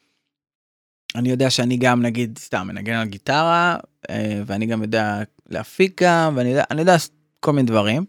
אני 1.14 1.30
יודע 1.30 1.51
שאני 1.51 1.76
גם 1.76 2.03
נגיד 2.03 2.38
סתם 2.38 2.66
מנגן 2.68 2.95
על 2.95 3.09
גיטרה, 3.09 3.76
אה, 4.11 4.43
ואני 4.47 4.66
גם 4.66 4.82
יודע 4.82 5.22
להפיק 5.49 6.03
גם, 6.03 6.34
ואני 6.36 6.49
יודע, 6.49 6.64
יודע 6.78 6.97
כל 7.40 7.53
מיני 7.53 7.66
דברים, 7.66 8.05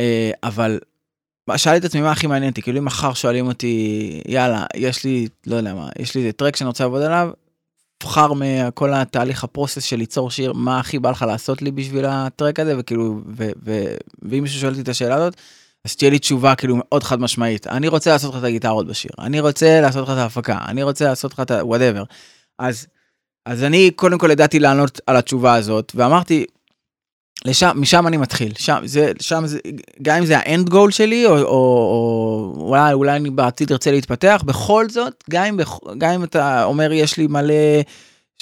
אה, 0.00 0.30
אבל 0.42 0.78
שאלתי 1.56 1.78
את 1.78 1.84
עצמי 1.84 2.00
מה 2.00 2.12
הכי 2.12 2.26
מעניין 2.26 2.50
אותי, 2.50 2.62
כאילו 2.62 2.78
אם 2.78 2.84
מחר 2.84 3.14
שואלים 3.14 3.46
אותי, 3.46 4.22
יאללה, 4.28 4.66
יש 4.76 5.04
לי, 5.04 5.28
לא 5.46 5.56
יודע 5.56 5.74
מה, 5.74 5.88
יש 5.98 6.14
לי 6.14 6.20
איזה 6.20 6.32
טרק 6.32 6.56
שאני 6.56 6.68
רוצה 6.68 6.84
לעבוד 6.84 7.02
עליו, 7.02 7.30
תבחר 7.98 8.32
מכל 8.32 8.94
התהליך 8.94 9.44
הפרוסס 9.44 9.84
של 9.84 9.96
ליצור 9.96 10.30
שיר, 10.30 10.52
מה 10.52 10.80
הכי 10.80 10.98
בא 10.98 11.10
לך 11.10 11.22
לעשות 11.22 11.62
לי 11.62 11.70
בשביל 11.70 12.04
הטרק 12.04 12.60
הזה, 12.60 12.74
וכאילו, 12.78 13.20
ו, 13.36 13.50
ו, 13.64 13.84
ואם 14.22 14.42
מישהו 14.42 14.60
שואל 14.60 14.70
אותי 14.70 14.82
את 14.82 14.88
השאלה 14.88 15.14
הזאת, 15.14 15.36
אז 15.84 15.96
תהיה 15.96 16.10
לי 16.10 16.18
תשובה 16.18 16.54
כאילו 16.54 16.76
מאוד 16.78 17.02
חד 17.02 17.20
משמעית, 17.20 17.66
אני 17.66 17.88
רוצה 17.88 18.10
לעשות 18.10 18.34
לך 18.34 18.40
את 18.40 18.44
הגיטרות 18.44 18.86
בשיר, 18.86 19.10
אני 19.18 19.40
רוצה 19.40 19.80
לעשות 19.80 20.08
לך 20.08 20.12
את 20.12 20.18
ההפקה, 20.18 20.58
אני 20.68 20.82
רוצה 20.82 21.04
לעשות 21.04 21.32
לך 21.32 21.40
את 21.40 21.50
ה-whatever. 21.50 22.04
אז, 22.58 22.86
אז 23.46 23.64
אני 23.64 23.90
קודם 23.90 24.18
כל 24.18 24.30
ידעתי 24.30 24.58
לענות 24.58 25.00
על 25.06 25.16
התשובה 25.16 25.54
הזאת, 25.54 25.92
ואמרתי, 25.94 26.44
לשם, 27.44 27.70
משם 27.76 28.06
אני 28.06 28.16
מתחיל, 28.16 28.52
שם 28.58 28.80
זה, 28.84 29.12
שם 29.20 29.46
זה, 29.46 29.58
גם 30.02 30.16
אם 30.16 30.26
זה 30.26 30.38
האנד 30.38 30.68
גול 30.68 30.90
שלי, 30.90 31.26
או, 31.26 31.38
או, 31.38 31.44
או 31.44 32.54
אולי, 32.56 32.92
אולי 32.92 33.16
אני 33.16 33.30
בעתיד 33.30 33.72
ארצה 33.72 33.90
להתפתח, 33.90 34.42
בכל 34.46 34.88
זאת, 34.88 35.24
גם 35.30 35.44
אם, 35.44 35.60
גם 35.98 36.10
אם 36.10 36.24
אתה 36.24 36.64
אומר 36.64 36.92
יש 36.92 37.16
לי 37.16 37.26
מלא 37.26 37.54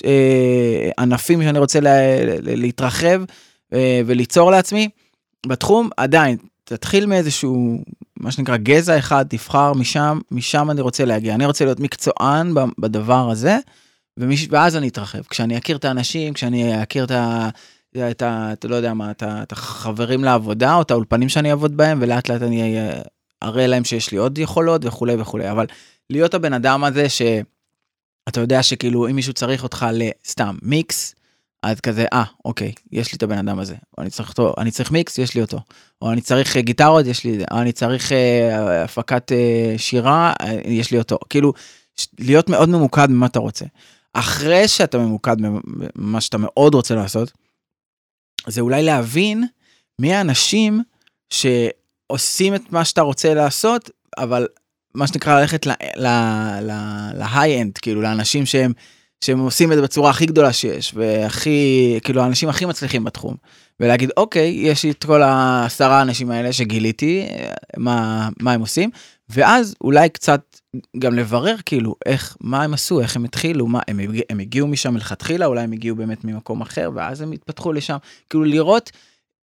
אה, 0.04 0.90
ענפים 0.98 1.42
שאני 1.42 1.58
רוצה 1.58 1.80
לה, 1.80 2.24
לה, 2.24 2.56
להתרחב 2.56 3.22
אה, 3.72 4.00
וליצור 4.06 4.50
לעצמי, 4.50 4.88
בתחום 5.46 5.90
עדיין, 5.96 6.36
תתחיל 6.64 7.06
מאיזשהו, 7.06 7.78
מה 8.20 8.32
שנקרא 8.32 8.56
גזע 8.56 8.98
אחד, 8.98 9.26
תבחר 9.28 9.72
משם, 9.72 10.18
משם 10.30 10.70
אני 10.70 10.80
רוצה 10.80 11.04
להגיע. 11.04 11.34
אני 11.34 11.46
רוצה 11.46 11.64
להיות 11.64 11.80
מקצוען 11.80 12.54
בדבר 12.78 13.30
הזה, 13.30 13.58
ומש, 14.16 14.46
ואז 14.50 14.76
אני 14.76 14.88
אתרחב. 14.88 15.22
כשאני 15.30 15.58
אכיר 15.58 15.76
את 15.76 15.84
האנשים, 15.84 16.32
כשאני 16.32 16.82
אכיר 16.82 17.04
את 17.04 17.10
ה... 17.10 17.48
את 17.98 18.22
ה... 18.22 18.52
אתה 18.52 18.68
לא 18.68 18.76
יודע 18.76 18.94
מה, 18.94 19.10
את 19.20 19.52
החברים 19.52 20.24
לעבודה, 20.24 20.74
או 20.74 20.82
את 20.82 20.90
האולפנים 20.90 21.28
שאני 21.28 21.50
אעבוד 21.50 21.76
בהם, 21.76 21.98
ולאט 22.00 22.28
לאט 22.28 22.42
אני 22.42 22.78
אה, 22.78 23.02
אראה 23.42 23.66
להם 23.66 23.84
שיש 23.84 24.10
לי 24.10 24.18
עוד 24.18 24.38
יכולות 24.38 24.84
וכולי 24.84 25.14
וכולי. 25.18 25.50
אבל 25.50 25.66
להיות 26.10 26.34
הבן 26.34 26.52
אדם 26.52 26.84
הזה 26.84 27.08
שאתה 27.08 28.40
יודע 28.40 28.62
שכאילו 28.62 29.08
אם 29.08 29.16
מישהו 29.16 29.32
צריך 29.32 29.62
אותך 29.62 29.86
לסתם 29.92 30.56
מיקס, 30.62 31.14
אז 31.62 31.80
כזה, 31.80 32.06
אה, 32.12 32.24
אוקיי, 32.44 32.72
יש 32.92 33.12
לי 33.12 33.16
את 33.16 33.22
הבן 33.22 33.38
אדם 33.38 33.58
הזה. 33.58 33.74
או 33.98 34.02
אני 34.02 34.10
צריך 34.10 34.28
אותו, 34.28 34.54
אני 34.58 34.70
צריך 34.70 34.90
מיקס, 34.90 35.18
יש 35.18 35.34
לי 35.34 35.40
אותו. 35.40 35.60
או 36.02 36.12
אני 36.12 36.20
צריך 36.20 36.56
אה, 36.56 36.62
גיטרות, 36.62 37.06
יש 37.06 37.24
לי 37.24 37.34
את 37.34 37.38
זה. 37.38 37.44
או 37.50 37.58
אני 37.58 37.72
צריך 37.72 38.12
אה, 38.12 38.84
הפקת 38.84 39.32
אה, 39.32 39.74
שירה, 39.76 40.32
אה, 40.40 40.60
יש 40.64 40.90
לי 40.90 40.98
אותו. 40.98 41.18
כאילו, 41.30 41.52
להיות 42.18 42.48
מאוד 42.48 42.68
ממוקד 42.68 43.08
במה 43.10 43.26
אתה 43.26 43.38
רוצה. 43.38 43.64
אחרי 44.12 44.68
שאתה 44.68 44.98
ממוקד 44.98 45.36
במה 45.96 46.20
שאתה 46.20 46.38
מאוד 46.38 46.74
רוצה 46.74 46.94
לעשות, 46.94 47.32
זה 48.46 48.60
אולי 48.60 48.82
להבין 48.82 49.44
מי 50.00 50.14
האנשים 50.14 50.82
שעושים 51.30 52.54
את 52.54 52.72
מה 52.72 52.84
שאתה 52.84 53.00
רוצה 53.00 53.34
לעשות, 53.34 53.90
אבל 54.18 54.46
מה 54.94 55.06
שנקרא 55.06 55.40
ללכת 55.40 55.66
להיי-אנד, 57.14 57.78
כאילו 57.78 58.02
לאנשים 58.02 58.46
שהם, 58.46 58.72
שהם 59.24 59.38
עושים 59.38 59.72
את 59.72 59.76
זה 59.76 59.82
בצורה 59.82 60.10
הכי 60.10 60.26
גדולה 60.26 60.52
שיש, 60.52 60.92
והכי, 60.94 61.98
כאילו 62.04 62.22
האנשים 62.22 62.48
הכי 62.48 62.64
מצליחים 62.64 63.04
בתחום. 63.04 63.34
ולהגיד, 63.80 64.10
אוקיי, 64.16 64.48
יש 64.48 64.84
לי 64.84 64.90
את 64.90 65.04
כל 65.04 65.22
העשרה 65.22 65.98
האנשים 65.98 66.30
האלה 66.30 66.52
שגיליתי, 66.52 67.26
מה, 67.76 68.28
מה 68.40 68.52
הם 68.52 68.60
עושים, 68.60 68.90
ואז 69.28 69.74
אולי 69.80 70.08
קצת 70.08 70.40
גם 70.98 71.14
לברר 71.14 71.56
כאילו 71.66 71.94
איך, 72.06 72.36
מה 72.40 72.62
הם 72.62 72.74
עשו, 72.74 73.00
איך 73.00 73.16
הם 73.16 73.24
התחילו, 73.24 73.66
מה, 73.66 73.80
הם, 73.88 73.98
הגיע- 73.98 74.22
הם 74.30 74.40
הגיעו 74.40 74.66
משם 74.66 74.94
מלכתחילה, 74.94 75.46
אולי 75.46 75.60
הם 75.60 75.72
הגיעו 75.72 75.96
באמת 75.96 76.24
ממקום 76.24 76.60
אחר, 76.62 76.90
ואז 76.94 77.20
הם 77.20 77.32
התפתחו 77.32 77.72
לשם. 77.72 77.96
כאילו 78.30 78.44
לראות 78.44 78.90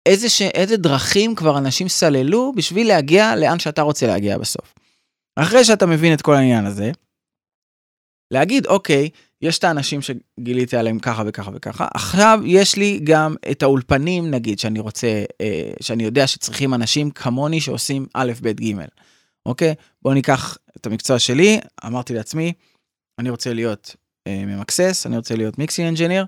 איזה, 0.06 0.30
ש, 0.30 0.42
איזה 0.42 0.78
דרכים 0.78 1.36
כבר 1.36 1.58
אנשים 1.58 1.88
סללו 1.88 2.54
בשביל 2.56 2.88
להגיע 2.88 3.36
לאן 3.36 3.60
שאתה 3.60 3.82
רוצה 3.82 4.08
להגיע 4.08 4.38
בסוף. 4.38 4.74
אחרי 5.36 5.66
שאתה 5.66 5.86
מבין 5.86 6.14
את 6.14 6.22
כל 6.22 6.36
העניין 6.36 6.66
הזה, 6.66 6.92
להגיד, 8.32 8.66
אוקיי, 8.66 9.10
יש 9.42 9.60
את 9.60 9.64
האנשים 9.64 10.00
שגיליתי 10.02 10.78
עליהם 10.78 11.00
ככה 11.00 11.24
וככה 11.26 11.52
וככה, 11.54 11.88
עכשיו 11.94 12.40
יש 12.46 12.76
לי 12.76 13.00
גם 13.04 13.36
את 13.52 13.64
האולפנים, 13.64 14.32
נגיד, 14.32 14.60
שאני 14.60 14.80
רוצה, 14.80 15.24
אה, 15.42 15.72
שאני 15.82 16.04
יודע 16.04 16.28
שצריכים 16.28 16.74
אנשים 16.74 17.12
כמוני 17.12 17.62
שעושים 17.62 18.06
א', 18.14 18.32
ב', 18.42 18.52
ג', 18.52 18.74
אוקיי? 19.46 19.74
בואו 20.02 20.14
ניקח 20.14 20.58
את 20.78 20.86
המקצוע 20.86 21.20
שלי, 21.20 21.60
אמרתי 21.86 22.14
לעצמי, 22.14 22.54
אני 23.20 23.30
רוצה 23.30 23.54
להיות 23.54 23.96
אה, 24.28 24.44
ממקסס, 24.46 25.06
אני 25.06 25.18
רוצה 25.18 25.36
להיות 25.36 25.58
mixing 25.58 25.88
engineer. 25.88 26.26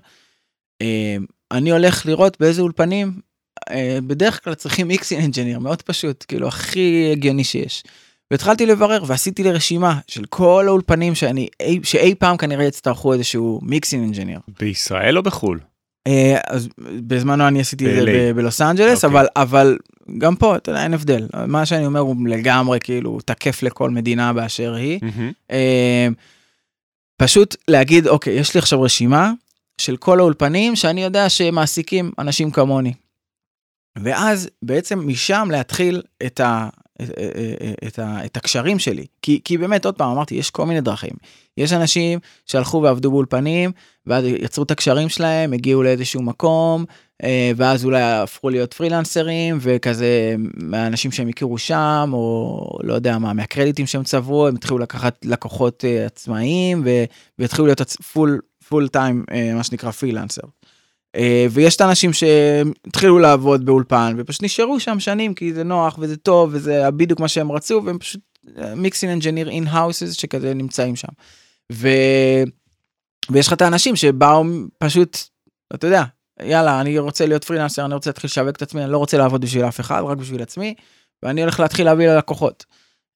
אה, 0.82 1.16
אני 1.50 1.70
הולך 1.70 2.06
לראות 2.06 2.36
באיזה 2.40 2.62
אולפנים, 2.62 3.12
אה, 3.70 3.98
בדרך 4.06 4.44
כלל 4.44 4.54
צריכים 4.54 4.88
mixing 4.88 5.24
engineer, 5.24 5.58
מאוד 5.58 5.82
פשוט, 5.82 6.24
כאילו 6.28 6.48
הכי 6.48 7.08
הגיוני 7.12 7.44
שיש. 7.44 7.82
והתחלתי 8.30 8.66
לברר 8.66 9.02
ועשיתי 9.06 9.42
לי 9.42 9.52
רשימה 9.52 9.98
של 10.06 10.24
כל 10.24 10.64
האולפנים 10.68 11.14
שאני, 11.14 11.48
אי- 11.60 11.80
שאי 11.84 12.14
פעם 12.14 12.36
כנראה 12.36 12.64
יצטרכו 12.64 13.12
איזשהו 13.12 13.60
mixing 13.62 14.04
engineer. 14.04 14.40
בישראל 14.60 15.18
או 15.18 15.22
בחו"ל? 15.22 15.60
אה, 16.06 16.38
אז 16.46 16.68
בזמנו 17.06 17.48
אני 17.48 17.60
עשיתי 17.60 17.86
את 17.86 18.04
זה 18.04 18.32
בלוס 18.36 18.60
אנג'לס, 18.60 19.04
אוקיי. 19.04 19.20
אבל, 19.20 19.26
אבל 19.36 19.78
גם 20.18 20.36
פה, 20.36 20.56
אתה 20.56 20.70
יודע, 20.70 20.82
אין 20.82 20.94
הבדל. 20.94 21.28
מה 21.46 21.66
שאני 21.66 21.86
אומר 21.86 22.00
הוא 22.00 22.16
לגמרי 22.28 22.78
כאילו 22.80 23.20
תקף 23.20 23.62
לכל 23.62 23.90
מדינה 23.90 24.32
באשר 24.32 24.74
היא. 24.74 25.00
אה, 25.50 26.08
פשוט 27.16 27.56
להגיד, 27.68 28.06
אוקיי, 28.06 28.32
יש 28.32 28.54
לי 28.54 28.58
עכשיו 28.58 28.82
רשימה 28.82 29.32
של 29.80 29.96
כל 29.96 30.18
האולפנים 30.18 30.76
שאני 30.76 31.04
יודע 31.04 31.28
שמעסיקים 31.28 32.12
אנשים 32.18 32.50
כמוני. 32.50 32.92
ואז 33.98 34.48
בעצם 34.62 35.08
משם 35.08 35.48
להתחיל 35.52 36.02
את, 36.26 36.40
ה, 36.40 36.68
את, 37.02 37.10
את, 37.86 37.98
ה, 37.98 38.24
את 38.24 38.36
הקשרים 38.36 38.78
שלי. 38.78 39.06
כי, 39.22 39.40
כי 39.44 39.58
באמת, 39.58 39.86
עוד 39.86 39.94
פעם, 39.94 40.10
אמרתי, 40.10 40.34
יש 40.34 40.50
כל 40.50 40.66
מיני 40.66 40.80
דרכים. 40.80 41.12
יש 41.56 41.72
אנשים 41.72 42.18
שהלכו 42.46 42.82
ועבדו 42.82 43.10
באולפנים, 43.10 43.72
ואז 44.06 44.24
יצרו 44.24 44.64
את 44.64 44.70
הקשרים 44.70 45.08
שלהם, 45.08 45.52
הגיעו 45.52 45.82
לאיזשהו 45.82 46.22
מקום, 46.22 46.84
אה, 47.22 47.52
ואז 47.56 47.84
אולי 47.84 48.02
הפכו 48.02 48.50
להיות 48.50 48.74
פרילנסרים, 48.74 49.58
וכזה, 49.60 50.34
מהאנשים 50.54 51.12
שהם 51.12 51.28
הכירו 51.28 51.58
שם, 51.58 52.10
או 52.12 52.78
לא 52.82 52.94
יודע 52.94 53.18
מה, 53.18 53.32
מהקרדיטים 53.32 53.86
שהם 53.86 54.02
צברו, 54.02 54.46
הם 54.46 54.54
התחילו 54.54 54.78
לקחת 54.78 55.18
לקוחות 55.24 55.84
אה, 55.84 56.06
עצמאיים, 56.06 56.84
והתחילו 57.38 57.66
להיות 57.66 57.80
full, 58.12 58.40
full 58.68 58.88
time, 58.88 59.24
מה 59.54 59.64
שנקרא 59.64 59.90
פרילנסר. 59.90 60.42
אה, 61.16 61.46
ויש 61.50 61.76
את 61.76 61.80
האנשים 61.80 62.10
שהתחילו 62.12 63.18
לעבוד 63.18 63.66
באולפן, 63.66 64.14
ופשוט 64.18 64.42
נשארו 64.42 64.80
שם 64.80 65.00
שנים, 65.00 65.34
כי 65.34 65.54
זה 65.54 65.64
נוח, 65.64 65.98
וזה 66.00 66.16
טוב, 66.16 66.50
וזה 66.52 66.90
בדיוק 66.90 67.20
מה 67.20 67.28
שהם 67.28 67.52
רצו, 67.52 67.82
והם 67.84 67.98
פשוט 67.98 68.20
mixing 68.76 69.12
engineer 69.12 69.48
in 69.48 69.66
house 69.66 70.12
שכזה 70.12 70.54
נמצאים 70.54 70.96
שם. 70.96 71.12
ו... 71.72 71.88
ויש 73.30 73.46
לך 73.46 73.52
את 73.52 73.62
האנשים 73.62 73.96
שבאו 73.96 74.44
פשוט, 74.78 75.18
אתה 75.74 75.86
יודע, 75.86 76.04
יאללה, 76.42 76.80
אני 76.80 76.98
רוצה 76.98 77.26
להיות 77.26 77.44
פרילנסר, 77.44 77.84
אני 77.84 77.94
רוצה 77.94 78.10
להתחיל 78.10 78.28
לשווק 78.28 78.56
את 78.56 78.62
עצמי, 78.62 78.84
אני 78.84 78.92
לא 78.92 78.98
רוצה 78.98 79.18
לעבוד 79.18 79.40
בשביל 79.40 79.64
אף 79.64 79.80
אחד, 79.80 80.02
רק 80.06 80.18
בשביל 80.18 80.42
עצמי, 80.42 80.74
ואני 81.22 81.42
הולך 81.42 81.60
להתחיל 81.60 81.86
להביא 81.86 82.08
ללקוחות. 82.08 82.64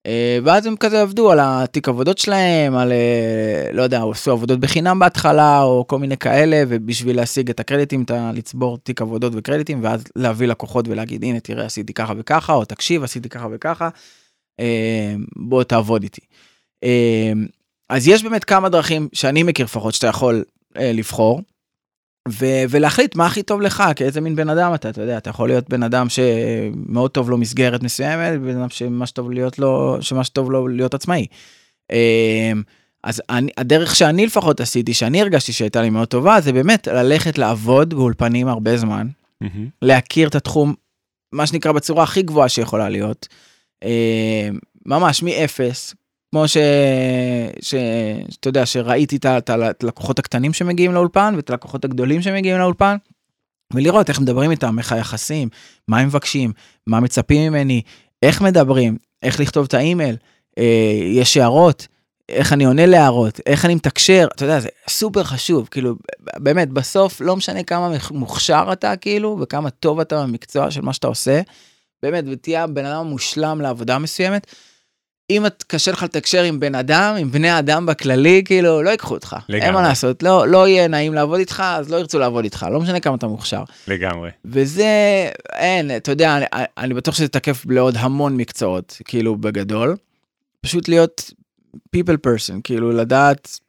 אה, 0.07 0.39
ואז 0.43 0.65
הם 0.65 0.75
כזה 0.75 1.01
עבדו 1.01 1.31
על 1.31 1.39
התיק 1.41 1.87
עבודות 1.87 2.17
שלהם, 2.17 2.75
על, 2.75 2.91
אה, 2.91 3.69
לא 3.73 3.81
יודע, 3.81 4.03
עשו 4.11 4.31
עבודות 4.31 4.59
בחינם 4.59 4.99
בהתחלה, 4.99 5.61
או 5.61 5.85
כל 5.87 5.99
מיני 5.99 6.17
כאלה, 6.17 6.63
ובשביל 6.67 7.15
להשיג 7.15 7.49
את 7.49 7.59
הקרדיטים, 7.59 8.03
אתה 8.03 8.31
לצבור 8.33 8.77
תיק 8.77 9.01
עבודות 9.01 9.33
וקרדיטים, 9.35 9.83
ואז 9.83 10.03
להביא 10.15 10.47
לקוחות 10.47 10.87
ולהגיד, 10.87 11.23
הנה, 11.23 11.39
תראה, 11.39 11.65
עשיתי 11.65 11.93
ככה 11.93 12.13
וככה, 12.17 12.53
או 12.53 12.65
תקשיב, 12.65 13.03
עשיתי 13.03 13.29
ככה 13.29 13.47
וככה, 13.51 13.89
אה, 14.59 15.15
בוא 15.35 15.63
תעבוד 15.63 16.03
איתי. 16.03 16.21
אז 17.89 18.07
יש 18.07 18.23
באמת 18.23 18.43
כמה 18.43 18.69
דרכים 18.69 19.07
שאני 19.13 19.43
מכיר 19.43 19.65
לפחות 19.65 19.93
שאתה 19.93 20.07
יכול 20.07 20.43
לבחור. 20.79 21.41
ו- 22.31 22.63
ולהחליט 22.69 23.15
מה 23.15 23.25
הכי 23.25 23.43
טוב 23.43 23.61
לך, 23.61 23.83
כאיזה 23.95 24.21
מין 24.21 24.35
בן 24.35 24.49
אדם 24.49 24.73
אתה, 24.73 24.89
אתה 24.89 25.01
יודע, 25.01 25.17
אתה 25.17 25.29
יכול 25.29 25.49
להיות 25.49 25.69
בן 25.69 25.83
אדם 25.83 26.07
שמאוד 26.09 27.11
טוב 27.11 27.29
לו 27.29 27.37
מסגרת 27.37 27.83
מסוימת, 27.83 28.41
בן 28.41 28.57
אדם 28.57 28.69
שמה 28.69 29.05
שטוב 29.05 29.31
להיות 29.31 29.59
לו, 29.59 29.97
שמה 30.01 30.23
שטוב 30.23 30.51
לו 30.51 30.67
להיות 30.67 30.93
עצמאי. 30.93 31.25
אה, 31.91 32.51
אז 33.03 33.21
אני, 33.29 33.51
הדרך 33.57 33.95
שאני 33.95 34.25
לפחות 34.25 34.59
עשיתי, 34.59 34.93
שאני 34.93 35.21
הרגשתי 35.21 35.53
שהייתה 35.53 35.81
לי 35.81 35.89
מאוד 35.89 36.07
טובה, 36.07 36.41
זה 36.41 36.53
באמת 36.53 36.87
ללכת 36.87 37.37
לעבוד 37.37 37.93
באולפנים 37.93 38.47
הרבה 38.47 38.77
זמן, 38.77 39.07
מהמם. 39.41 39.67
להכיר 39.81 40.27
את 40.27 40.35
התחום, 40.35 40.73
מה 41.33 41.47
שנקרא 41.47 41.71
בצורה 41.71 42.03
הכי 42.03 42.21
גבוהה 42.21 42.49
שיכולה 42.49 42.89
להיות, 42.89 43.27
אה, 43.83 44.49
ממש 44.85 45.23
מאפס, 45.23 45.95
כמו 46.31 46.47
ש... 46.47 46.57
שאתה 47.61 48.49
יודע, 48.49 48.65
שראיתי 48.65 49.17
את 49.25 49.49
הלקוחות 49.49 50.19
הקטנים 50.19 50.53
שמגיעים 50.53 50.93
לאולפן 50.93 51.33
ואת 51.35 51.49
הלקוחות 51.49 51.85
הגדולים 51.85 52.21
שמגיעים 52.21 52.57
לאולפן, 52.57 52.97
ולראות 53.73 54.09
איך 54.09 54.19
מדברים 54.19 54.51
איתם, 54.51 54.79
איך 54.79 54.91
היחסים, 54.91 55.49
מה 55.87 55.99
הם 55.99 56.07
מבקשים, 56.07 56.51
מה 56.87 56.99
מצפים 56.99 57.51
ממני, 57.51 57.81
איך 58.23 58.41
מדברים, 58.41 58.97
איך 59.23 59.39
לכתוב 59.39 59.65
את 59.65 59.73
האימייל, 59.73 60.15
אה, 60.57 60.99
יש 61.13 61.37
הערות, 61.37 61.87
איך 62.29 62.53
אני 62.53 62.65
עונה 62.65 62.85
להערות, 62.85 63.39
איך 63.45 63.65
אני 63.65 63.75
מתקשר, 63.75 64.27
אתה 64.35 64.45
יודע, 64.45 64.59
זה 64.59 64.69
סופר 64.89 65.23
חשוב, 65.23 65.67
כאילו, 65.71 65.95
באמת, 66.37 66.69
בסוף 66.69 67.21
לא 67.21 67.35
משנה 67.35 67.63
כמה 67.63 67.91
מוכשר 68.11 68.69
אתה, 68.71 68.95
כאילו, 68.95 69.37
וכמה 69.41 69.69
טוב 69.69 69.99
אתה 69.99 70.23
במקצוע 70.23 70.71
של 70.71 70.81
מה 70.81 70.93
שאתה 70.93 71.07
עושה, 71.07 71.41
באמת, 72.03 72.23
ותהיה 72.31 72.63
הבן 72.63 72.85
אדם 72.85 72.99
המושלם 72.99 73.61
לעבודה 73.61 73.97
מסוימת. 73.97 74.47
אם 75.29 75.45
את 75.45 75.63
קשה 75.67 75.91
לך 75.91 76.03
לתקשר 76.03 76.43
עם 76.43 76.59
בן 76.59 76.75
אדם, 76.75 77.15
עם 77.19 77.31
בני 77.31 77.59
אדם 77.59 77.85
בכללי, 77.85 78.41
כאילו, 78.45 78.83
לא 78.83 78.89
ייקחו 78.89 79.13
אותך. 79.13 79.35
אין 79.49 79.57
לגמרי. 79.57 79.71
מה 79.71 79.81
לעשות, 79.81 80.23
לא, 80.23 80.47
לא 80.47 80.67
יהיה 80.67 80.87
נעים 80.87 81.13
לעבוד 81.13 81.39
איתך, 81.39 81.63
אז 81.65 81.91
לא 81.91 81.97
ירצו 81.97 82.19
לעבוד 82.19 82.43
איתך, 82.43 82.65
לא 82.71 82.79
משנה 82.79 82.99
כמה 82.99 83.15
אתה 83.15 83.27
מוכשר. 83.27 83.63
לגמרי. 83.87 84.29
וזה, 84.45 84.85
אין, 85.53 85.95
אתה 85.95 86.11
יודע, 86.11 86.37
אני, 86.37 86.45
אני 86.77 86.93
בטוח 86.93 87.15
שזה 87.15 87.27
תקף 87.27 87.65
לעוד 87.69 87.95
המון 87.97 88.37
מקצועות, 88.37 89.01
כאילו, 89.05 89.35
בגדול. 89.35 89.95
פשוט 90.61 90.89
להיות 90.89 91.31
people 91.95 92.27
person, 92.27 92.61
כאילו, 92.63 92.91
לדעת, 92.91 93.59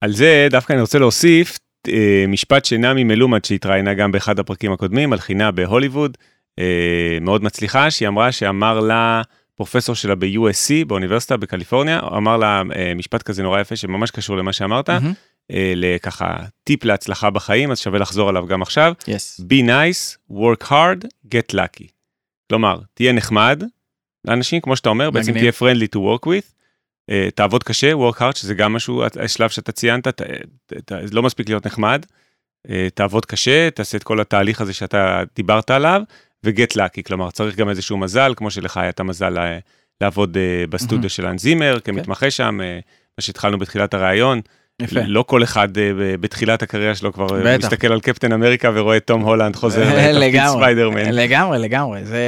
על 0.00 0.12
זה 0.12 0.48
דווקא 0.50 0.72
אני 0.72 0.80
רוצה 0.80 0.98
להוסיף 0.98 1.58
אה, 1.88 2.24
משפט 2.28 2.64
שנעמי 2.64 3.04
מלומד 3.04 3.44
שהתראיינה 3.44 3.94
גם 3.94 4.12
באחד 4.12 4.38
הפרקים 4.38 4.72
הקודמים 4.72 5.12
על 5.12 5.18
חינה 5.18 5.50
בהוליווד, 5.50 6.16
אה, 6.58 7.18
מאוד 7.20 7.44
מצליחה, 7.44 7.90
שהיא 7.90 8.08
אמרה 8.08 8.32
שאמר 8.32 8.80
לה 8.80 9.22
פרופסור 9.56 9.94
שלה 9.94 10.14
ב-USC 10.14 10.84
באוניברסיטה 10.86 11.36
בקליפורניה, 11.36 12.00
אמר 12.16 12.36
לה 12.36 12.62
אה, 12.76 12.94
משפט 12.94 13.22
כזה 13.22 13.42
נורא 13.42 13.60
יפה 13.60 13.76
שממש 13.76 14.10
קשור 14.10 14.36
למה 14.36 14.52
שאמרת. 14.52 14.90
אה, 15.50 15.72
לככה 15.76 16.36
טיפ 16.64 16.84
להצלחה 16.84 17.30
בחיים, 17.30 17.70
אז 17.70 17.78
שווה 17.78 17.98
לחזור 17.98 18.28
עליו 18.28 18.46
גם 18.46 18.62
עכשיו. 18.62 18.92
yes, 19.00 19.40
be 19.40 19.66
nice, 19.66 20.32
work 20.32 20.64
hard, 20.64 21.06
get 21.34 21.54
lucky. 21.54 21.86
כלומר, 22.48 22.78
תהיה 22.94 23.12
נחמד 23.12 23.62
לאנשים, 24.24 24.60
כמו 24.60 24.76
שאתה 24.76 24.88
אומר, 24.88 25.10
בעצם. 25.10 25.32
תהיה 25.32 25.52
friendly 25.52 25.96
to 25.96 25.98
work 25.98 26.26
with, 26.26 26.52
uh, 27.10 27.30
תעבוד 27.34 27.64
קשה, 27.64 27.92
work 27.92 28.18
hard, 28.20 28.36
שזה 28.36 28.54
גם 28.54 28.72
משהו, 28.72 29.02
השלב 29.20 29.50
שאתה 29.50 29.72
ציינת, 29.72 30.08
ת, 30.08 30.22
ת, 30.66 30.72
ת, 30.72 30.92
לא 31.12 31.22
מספיק 31.22 31.48
להיות 31.48 31.66
נחמד, 31.66 32.06
תעבוד 32.94 33.26
קשה, 33.26 33.70
תעשה 33.70 33.98
את 33.98 34.02
כל 34.02 34.20
התהליך 34.20 34.60
הזה 34.60 34.72
שאתה 34.72 35.22
דיברת 35.36 35.70
עליו, 35.70 36.02
ו-get 36.44 36.76
lucky, 36.76 37.02
כלומר, 37.06 37.30
צריך 37.30 37.56
גם 37.56 37.68
איזשהו 37.68 37.96
מזל, 37.96 38.32
כמו 38.36 38.50
שלך 38.50 38.76
היה 38.76 38.88
את 38.88 39.00
המזל 39.00 39.38
uh, 39.38 39.40
לעבוד 40.00 40.36
uh, 40.36 40.70
בסטודיו 40.70 40.96
מהמם. 40.96 41.08
של 41.08 41.26
אנזימר, 41.26 41.78
כמתמחה 41.84 42.30
שם, 42.30 42.60
uh, 42.60 42.82
מה 43.18 43.22
שהתחלנו 43.22 43.58
בתחילת 43.58 43.94
הראיון. 43.94 44.40
יפה. 44.82 45.00
לא 45.06 45.22
כל 45.22 45.42
אחד 45.42 45.78
אה, 45.78 45.92
בתחילת 46.20 46.62
הקריירה 46.62 46.94
שלו 46.94 47.12
כבר 47.12 47.36
אה, 47.36 47.54
בטח. 47.56 47.66
מסתכל 47.66 47.92
על 47.92 48.00
קפטן 48.00 48.32
אמריקה 48.32 48.70
ורואה 48.74 48.96
את 48.96 49.06
תום 49.06 49.22
הולנד 49.22 49.56
חוזר 49.56 50.12
לתפקיד 50.12 50.40
ספיידרמן. 50.46 51.10
לגמרי, 51.10 51.58
לגמרי, 51.58 52.04
זה... 52.04 52.22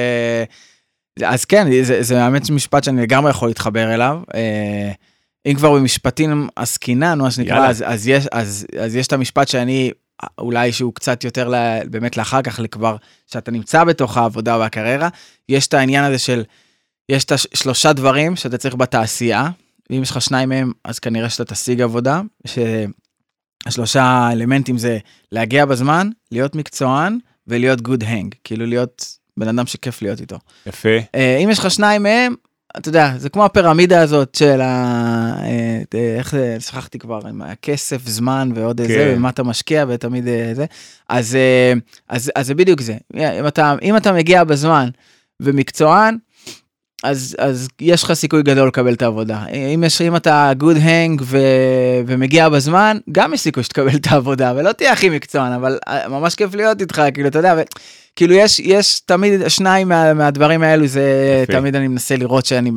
אז 1.25 1.45
כן, 1.45 1.83
זה, 1.83 2.03
זה 2.03 2.23
האמת 2.23 2.51
משפט 2.51 2.85
שאני 2.85 3.03
לגמרי 3.03 3.31
יכול 3.31 3.49
להתחבר 3.49 3.95
אליו. 3.95 4.19
אה, 4.35 4.91
אם 5.47 5.55
כבר 5.55 5.73
במשפטים 5.73 6.49
עסקינן, 6.57 7.19
מה 7.19 7.31
שנקרא, 7.31 7.55
יאללה. 7.55 7.69
אז, 7.69 7.85
אז, 7.87 8.09
יש, 8.09 8.27
אז, 8.33 8.67
אז 8.81 8.97
יש 8.97 9.07
את 9.07 9.13
המשפט 9.13 9.49
שאני, 9.49 9.91
אולי 10.39 10.73
שהוא 10.73 10.95
קצת 10.95 11.25
יותר 11.25 11.49
ל, 11.49 11.55
באמת 11.91 12.17
לאחר 12.17 12.43
כך, 12.43 12.61
כבר, 12.71 12.97
שאתה 13.27 13.51
נמצא 13.51 13.85
בתוך 13.85 14.17
העבודה 14.17 14.59
והקריירה, 14.59 15.09
יש 15.49 15.67
את 15.67 15.75
העניין 15.75 16.05
הזה 16.05 16.19
של, 16.19 16.45
יש 17.09 17.25
את 17.25 17.33
השלושה 17.33 17.93
דברים 17.93 18.37
שאתה 18.37 18.59
צריך 18.59 18.75
בתעשייה, 18.75 19.49
ואם 19.91 20.03
יש 20.03 20.11
לך 20.11 20.23
שניים 20.23 20.49
מהם, 20.49 20.73
אז 20.85 20.99
כנראה 20.99 21.31
שאתה 21.31 21.55
תשיג 21.55 21.81
עבודה, 21.81 22.21
שהשלושה 23.67 24.29
אלמנטים 24.33 24.79
זה 24.79 24.99
להגיע 25.33 25.65
בזמן, 25.65 26.11
להיות 26.33 26.55
מקצוען 26.55 27.19
ולהיות 27.47 27.81
good 27.81 28.03
hang, 28.03 28.37
כאילו 28.45 28.67
להיות 28.67 29.17
בן 29.37 29.49
אדם 29.49 29.67
שכיף 29.67 30.03
להיות 30.03 30.21
איתו. 30.21 30.39
יפה, 30.67 30.99
אה, 31.15 31.37
אם 31.37 31.51
יש 31.51 31.59
לך 31.59 31.71
שניים 31.71 32.03
מהם, 32.03 32.35
אתה 32.77 32.89
יודע, 32.89 33.13
זה 33.17 33.29
כמו 33.29 33.45
הפירמידה 33.45 34.01
הזאת 34.01 34.35
של 34.35 34.61
ה... 34.61 35.35
אה, 35.43 36.17
איך 36.19 36.31
זה, 36.31 36.57
שכחתי 36.61 36.99
כבר, 36.99 37.21
עם 37.29 37.43
הכסף, 37.43 38.07
זמן 38.07 38.51
ועוד 38.55 38.81
איזה, 38.81 38.95
כן. 38.95 39.15
ומה 39.17 39.29
אתה 39.29 39.43
משקיע 39.43 39.85
ותמיד 39.89 40.29
אה, 40.29 40.51
זה. 40.55 40.67
אז, 41.09 41.35
אה, 41.35 41.73
אז, 42.09 42.33
אז 42.37 42.47
זה 42.47 42.55
בדיוק 42.55 42.81
זה. 42.81 42.97
אם 43.15 43.47
אתה, 43.47 43.75
אם 43.83 43.97
אתה 43.97 44.13
מגיע 44.13 44.45
בזמן 44.45 44.89
ומקצוען, 45.41 46.17
אז, 47.03 47.37
אז 47.39 47.69
יש 47.81 48.03
לך 48.03 48.13
סיכוי 48.13 48.43
גדול 48.43 48.69
לקבל 48.69 48.93
את 48.93 49.03
העבודה. 49.03 49.45
אם, 49.47 49.85
יש, 49.87 50.01
אם 50.01 50.17
אתה 50.17 50.53
hang 50.61 51.23
ו, 51.23 51.39
ומגיע 52.07 52.49
בזמן, 52.49 52.99
גם 53.13 53.35
יש 53.35 53.41
סיכוי 53.41 53.63
שתקבל 53.63 53.97
את 53.97 54.07
העבודה, 54.07 54.53
ולא 54.57 54.73
תהיה 54.73 54.93
הכי 54.93 55.09
מקצוען, 55.09 55.53
אבל 55.53 55.79
ממש 56.09 56.35
כיף 56.35 56.55
להיות 56.55 56.81
איתך, 56.81 57.03
כאילו, 57.15 57.29
אתה 57.29 57.39
יודע, 57.39 57.55
ו, 57.57 57.63
כאילו 58.17 58.35
יש, 58.35 58.59
יש 58.59 59.01
תמיד 59.01 59.49
שניים 59.49 59.89
מה, 59.89 60.15
מהדברים 60.15 60.63
האלו, 60.63 60.87
זה 60.87 61.41
יפה. 61.43 61.53
תמיד 61.53 61.77
אני 61.77 61.89
מנסה 61.89 62.17
לראות 62.17 62.47
שאני 62.47 62.71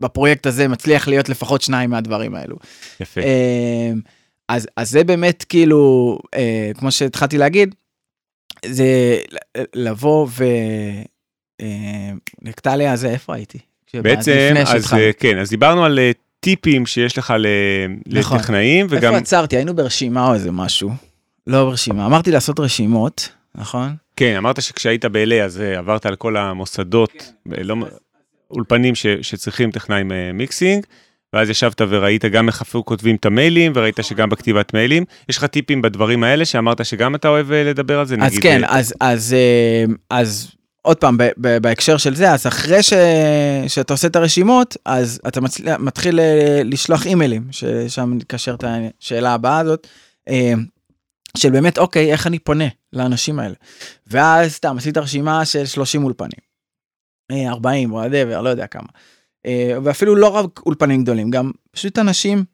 בפרויקט 0.00 0.46
הזה 0.46 0.68
מצליח 0.68 1.08
להיות 1.08 1.28
לפחות 1.28 1.62
שניים 1.62 1.90
מהדברים 1.90 2.34
האלו. 2.34 2.56
יפה. 3.00 3.20
אמ, 3.20 4.00
אז, 4.48 4.68
אז 4.76 4.90
זה 4.90 5.04
באמת 5.04 5.44
כאילו, 5.48 6.18
אה, 6.34 6.70
כמו 6.78 6.90
שהתחלתי 6.90 7.38
להגיד, 7.38 7.74
זה 8.66 9.18
לבוא 9.74 10.26
ו... 10.30 10.44
אה, 11.60 12.10
נקטליה 12.42 12.96
זה 12.96 13.08
איפה 13.08 13.34
הייתי? 13.34 13.58
בעצם, 13.94 14.54
אז 14.66 14.94
אה, 14.94 15.10
כן, 15.18 15.38
אז 15.38 15.50
דיברנו 15.50 15.84
על 15.84 15.98
אה, 15.98 16.10
טיפים 16.40 16.86
שיש 16.86 17.18
לך 17.18 17.34
נכון. 18.06 18.38
לטכנאים, 18.38 18.86
וגם... 18.90 19.12
איפה 19.12 19.16
עצרתי? 19.16 19.56
היינו 19.56 19.74
ברשימה 19.74 20.28
או 20.28 20.34
איזה 20.34 20.52
משהו. 20.52 20.90
לא 21.46 21.64
ברשימה, 21.64 22.06
אמרתי 22.06 22.30
לעשות 22.30 22.60
רשימות, 22.60 23.28
נכון? 23.54 23.96
כן, 24.16 24.36
אמרת 24.36 24.62
שכשהיית 24.62 25.04
ב-LA 25.04 25.34
אז 25.44 25.60
עברת 25.60 26.06
על 26.06 26.16
כל 26.16 26.36
המוסדות, 26.36 27.12
כן. 27.12 27.62
לא, 27.62 27.76
אולפנים 28.50 28.94
ש, 28.94 29.06
שצריכים 29.06 29.70
טכנאים 29.70 30.12
מיקסינג. 30.34 30.86
ואז 31.32 31.50
ישבת 31.50 31.80
וראית 31.88 32.24
גם 32.24 32.48
איך 32.48 32.62
אפילו 32.62 32.84
כותבים 32.84 33.16
את 33.16 33.26
המיילים, 33.26 33.72
וראית 33.74 33.98
שגם 34.02 34.28
בכתיבת 34.28 34.74
מיילים. 34.74 35.04
יש 35.28 35.36
לך 35.36 35.44
טיפים 35.44 35.82
בדברים 35.82 36.24
האלה 36.24 36.44
שאמרת 36.44 36.84
שגם 36.84 37.14
אתה 37.14 37.28
אוהב 37.28 37.52
אה, 37.52 37.64
לדבר 37.64 37.98
על 37.98 38.06
זה? 38.06 38.16
אז 38.20 38.38
כן, 38.38 38.64
אה, 38.64 38.78
אז, 38.78 38.94
אז, 39.00 39.34
אה, 39.34 39.94
אז 40.10 40.50
עוד 40.82 40.96
פעם, 40.96 41.18
בהקשר 41.36 41.96
של 41.96 42.14
זה, 42.14 42.30
אז 42.30 42.46
אחרי 42.46 42.82
ש, 42.82 42.92
שאתה 43.68 43.94
עושה 43.94 44.08
את 44.08 44.16
הרשימות, 44.16 44.76
אז 44.84 45.20
אתה 45.28 45.40
מצל... 45.40 45.76
מתחיל 45.76 46.20
לשלוח 46.64 47.06
אימיילים, 47.06 47.42
ששם 47.50 48.14
נקשר 48.14 48.54
את 48.54 48.64
השאלה 49.00 49.34
הבאה 49.34 49.58
הזאת, 49.58 49.86
של 51.36 51.50
באמת, 51.50 51.78
אוקיי, 51.78 52.12
איך 52.12 52.26
אני 52.26 52.38
פונה 52.38 52.68
לאנשים 52.92 53.38
האלה. 53.38 53.54
ואז 54.06 54.52
סתם, 54.52 54.76
עשית 54.78 54.96
רשימה 54.96 55.44
של 55.44 55.66
30 55.66 56.04
אולפנים. 56.04 56.46
40, 57.32 57.92
whatever, 57.92 58.40
לא 58.40 58.48
יודע 58.48 58.66
כמה. 58.66 58.88
אה, 59.46 59.76
ואפילו 59.82 60.16
לא 60.16 60.28
רק 60.28 60.60
אולפנים 60.66 61.02
גדולים, 61.02 61.30
גם 61.30 61.50
פשוט 61.70 61.98
אנשים 61.98 62.44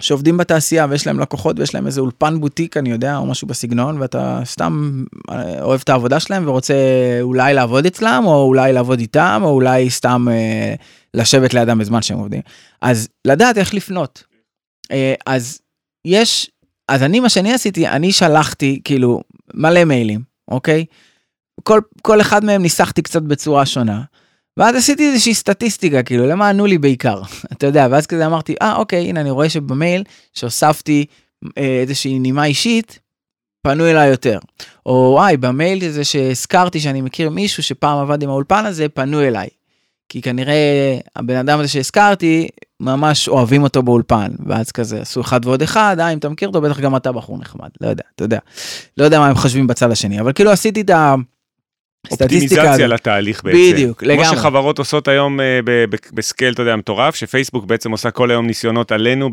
שעובדים 0.00 0.36
בתעשייה 0.36 0.86
ויש 0.90 1.06
להם 1.06 1.20
לקוחות 1.20 1.58
ויש 1.58 1.74
להם 1.74 1.86
איזה 1.86 2.00
אולפן 2.00 2.40
בוטיק, 2.40 2.76
אני 2.76 2.90
יודע, 2.90 3.16
או 3.16 3.26
משהו 3.26 3.48
בסגנון, 3.48 4.00
ואתה 4.00 4.40
סתם 4.44 5.04
אה, 5.30 5.62
אוהב 5.62 5.80
את 5.84 5.88
העבודה 5.88 6.20
שלהם 6.20 6.48
ורוצה 6.48 6.74
אולי 7.20 7.54
לעבוד 7.54 7.86
אצלם, 7.86 8.22
או 8.26 8.42
אולי 8.42 8.72
לעבוד 8.72 9.00
איתם, 9.00 9.40
או 9.44 9.50
אולי 9.50 9.90
סתם 9.90 10.26
אה, 10.30 10.74
לשבת 11.14 11.54
לידם 11.54 11.78
בזמן 11.78 12.02
שהם 12.02 12.18
עובדים. 12.18 12.42
אז 12.82 13.08
לדעת 13.24 13.58
איך 13.58 13.74
לפנות. 13.74 14.24
אה, 14.92 15.14
אז 15.26 15.60
יש, 16.04 16.50
אז 16.90 17.02
אני, 17.02 17.20
מה 17.20 17.28
שאני 17.28 17.52
עשיתי, 17.52 17.88
אני 17.88 18.12
שלחתי 18.12 18.80
כאילו 18.84 19.20
מלא 19.54 19.84
מיילים, 19.84 20.20
אוקיי? 20.48 20.84
כל, 21.62 21.80
כל 22.02 22.20
אחד 22.20 22.44
מהם 22.44 22.62
ניסחתי 22.62 23.02
קצת 23.02 23.22
בצורה 23.22 23.66
שונה. 23.66 24.02
ואז 24.56 24.76
עשיתי 24.76 25.10
איזושהי 25.10 25.34
סטטיסטיקה, 25.34 26.02
כאילו, 26.02 26.26
למה 26.26 26.48
ענו 26.48 26.66
לי 26.66 26.78
בעיקר? 26.78 27.22
אתה 27.52 27.66
יודע, 27.66 27.86
ואז 27.90 28.06
כזה 28.06 28.26
אמרתי, 28.26 28.54
אה, 28.62 28.76
אוקיי, 28.76 29.08
הנה, 29.08 29.20
אני 29.20 29.30
רואה 29.30 29.48
שבמייל 29.48 30.04
שהוספתי 30.32 31.06
אה, 31.58 31.80
איזושהי 31.80 32.18
נימה 32.18 32.44
אישית, 32.44 32.98
פנו 33.62 33.86
אליי 33.86 34.08
יותר. 34.08 34.38
או 34.86 35.10
וואי, 35.14 35.36
במייל 35.36 35.84
הזה 35.84 36.04
שהזכרתי 36.04 36.80
שאני 36.80 37.00
מכיר 37.00 37.30
מישהו 37.30 37.62
שפעם 37.62 37.98
עבד 37.98 38.22
עם 38.22 38.28
האולפן 38.30 38.66
הזה, 38.66 38.88
פנו 38.88 39.22
אליי. 39.22 39.48
כי 40.10 40.22
כנראה 40.22 40.98
הבן 41.16 41.36
אדם 41.36 41.60
הזה 41.60 41.68
שהזכרתי, 41.68 42.48
ממש 42.80 43.28
אוהבים 43.28 43.62
אותו 43.62 43.82
באולפן. 43.82 44.28
ואז 44.46 44.72
כזה 44.72 45.00
עשו 45.00 45.20
אחד 45.20 45.46
ועוד 45.46 45.62
אחד, 45.62 45.96
אה, 46.00 46.12
אם 46.12 46.18
אתה 46.18 46.28
מכיר 46.28 46.48
אותו, 46.48 46.60
בטח 46.60 46.80
גם 46.80 46.96
אתה 46.96 47.12
בחור 47.12 47.38
נחמד. 47.38 47.68
לא 47.80 47.88
יודע, 47.88 48.02
אתה 48.14 48.24
יודע. 48.24 48.38
לא 48.98 49.04
יודע 49.04 49.18
מה 49.18 49.26
הם 49.26 49.34
חושבים 49.34 49.66
בצד 49.66 49.90
השני, 49.90 50.20
אבל 50.20 50.32
כאילו 50.32 50.50
עשיתי 50.50 50.80
את 50.80 50.90
ה... 50.90 51.14
אופטימיזציה 52.10 52.86
לתהליך 52.86 53.44
בעצם. 53.44 53.58
בדיוק, 53.72 54.02
לגמרי. 54.02 54.26
כמו 54.26 54.36
שחברות 54.36 54.78
עושות 54.78 55.08
היום 55.08 55.40
אה, 55.40 55.60
ב 56.12 56.18
scale, 56.18 56.52
אתה 56.52 56.62
יודע, 56.62 56.76
מטורף, 56.76 57.14
שפייסבוק 57.14 57.64
בעצם 57.64 57.90
עושה 57.90 58.10
כל 58.10 58.30
היום 58.30 58.46
ניסיונות 58.46 58.92
עלינו 58.92 59.30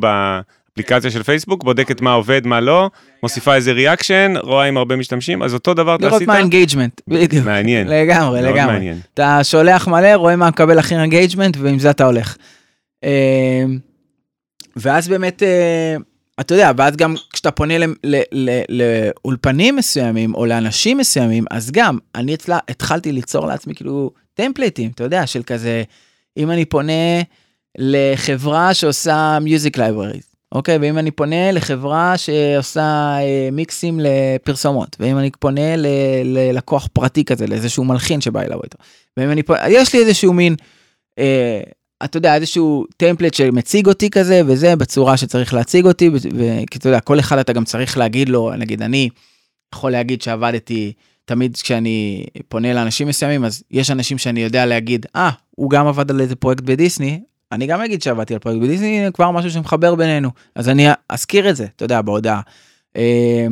באפליקציה 0.78 1.12
של 1.12 1.24
פייסבוק, 1.24 1.64
בודקת 1.64 2.02
מה 2.02 2.14
עובד, 2.14 2.48
מה 2.48 2.60
לא, 2.60 2.90
מוסיפה 3.24 3.56
איזה 3.56 3.72
reaction, 3.72 4.34
רואה 4.44 4.66
עם 4.66 4.78
הרבה 4.78 4.96
משתמשים, 4.96 5.44
אז 5.44 5.54
אותו 5.54 5.74
דבר 5.74 5.96
אתה 5.96 6.08
עשית. 6.08 6.22
לראות 6.22 6.28
מה 6.28 6.38
engagement, 6.38 7.02
בדיוק. 7.08 7.46
מעניין. 7.46 7.88
לגמרי, 7.88 8.42
לגמרי. 8.42 8.74
מעניין. 8.74 9.00
אתה 9.14 9.40
שולח 9.44 9.88
מלא, 9.88 10.16
רואה 10.16 10.36
מה 10.36 10.50
מקבל 10.50 10.80
הכי 10.80 10.96
engagement, 10.95 11.58
ועם 11.60 11.80
זה 11.80 11.90
אתה 11.90 12.06
הולך. 12.06 12.38
אה, 13.04 13.66
ואז 14.76 15.08
באמת... 15.08 15.44
אה, 15.44 15.96
אתה 16.40 16.54
יודע, 16.54 16.72
ואז 16.78 16.96
גם 16.96 17.16
כשאתה 17.34 17.52
פונה 17.52 17.74
לאולפנים 18.70 19.76
מסוימים 19.76 20.36
או 20.36 20.46
לאנשים 20.46 20.98
מסוימים, 20.98 21.46
אז 21.52 21.72
גם 21.72 21.98
אני 22.16 22.34
אצלה 22.34 22.60
התחלתי 22.70 23.12
ליצור 23.12 23.48
לעצמי 23.48 23.76
כאילו 23.76 24.12
טמפליטים, 24.34 24.92
אתה 24.96 25.04
יודע, 25.04 25.28
של 25.28 25.44
כזה, 25.44 25.84
אם 26.38 26.52
אני 26.52 26.66
פונה 26.66 27.22
לחברה 27.78 28.74
שעושה 28.74 29.38
music 29.41 29.78
library, 29.78 30.20
אוקיי? 30.52 30.78
ואם 30.78 30.98
אני 30.98 31.12
פונה 31.12 31.52
לחברה 31.52 32.18
שעושה 32.18 33.18
אה, 33.20 33.50
מיקסים 33.52 34.00
לפרסומות, 34.00 34.98
ואם 35.00 35.18
אני 35.18 35.32
פונה 35.39 35.76
ללקוח 36.24 36.88
פרטי 36.93 37.26
כזה, 37.26 37.48
לאיזשהו 37.48 37.84
מלחין 37.84 38.22
שבא 38.22 38.41
אליו 38.41 38.60
איתו, 38.64 38.78
ואם 39.18 39.32
אני 39.32 39.43
פונה, 39.43 39.60
יש 39.70 39.93
לי 39.95 40.00
איזשהו 40.00 40.34
מין... 40.34 40.56
אה, 41.20 41.62
אתה 42.04 42.18
יודע, 42.18 42.36
איזשהו 42.36 42.86
טמפלט 42.98 43.34
שמציג 43.34 43.88
אותי 43.88 44.10
כזה, 44.10 44.41
וזה 44.45 44.76
בצורה 44.76 45.18
שצריך 45.18 45.54
להציג 45.54 45.86
אותי, 45.86 46.10
וכי 46.10 46.78
אתה 46.78 46.89
יודע, 46.89 47.00
כל 47.00 47.20
אחד 47.20 47.38
אתה 47.38 47.54
גם 47.54 47.66
צריך 47.66 47.98
להגיד 47.98 48.30
לו, 48.30 48.52
נגיד 48.58 48.82
אני 48.82 49.10
יכול 49.76 49.91
להגיד 49.91 50.22
שעבדתי, 50.22 50.93
תמיד 51.26 51.58
כשאני 51.58 52.26
פונה 52.48 52.74
לאנשים 52.74 53.08
מסוימים, 53.08 53.45
אז 53.45 53.64
יש 53.72 53.91
אנשים 53.91 54.18
שאני 54.18 54.39
יודע 54.43 54.66
להגיד, 54.66 55.06
אה, 55.16 55.30
ah, 55.30 55.34
הוא 55.52 55.70
גם 55.70 55.88
עבד 55.88 56.12
על 56.12 56.22
איזה 56.22 56.36
פרויקט 56.36 56.64
בדיסני, 56.64 57.22
אני 57.52 57.68
גם 57.68 57.82
אגיד 57.82 58.02
שעבדתי 58.02 58.34
על 58.34 58.39
פרויקט 58.39 58.62
בדיסני, 58.62 59.08
כבר 59.14 59.32
משהו 59.32 59.52
שמחבר 59.52 59.95
בינינו, 59.95 60.30
אז 60.56 60.70
אני 60.70 60.88
אזכיר 61.10 61.50
את 61.50 61.56
זה, 61.56 61.66
אתה 61.76 61.86
יודע, 61.86 62.02
בהודעה. 62.02 62.41
אה, 62.98 63.48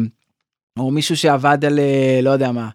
או 0.79 0.91
מישהו 0.91 1.17
שעבד 1.17 1.65
על, 1.65 1.79
אה, 1.79 2.19
לא 2.21 2.29
יודע 2.29 2.51
מה, 2.51 2.69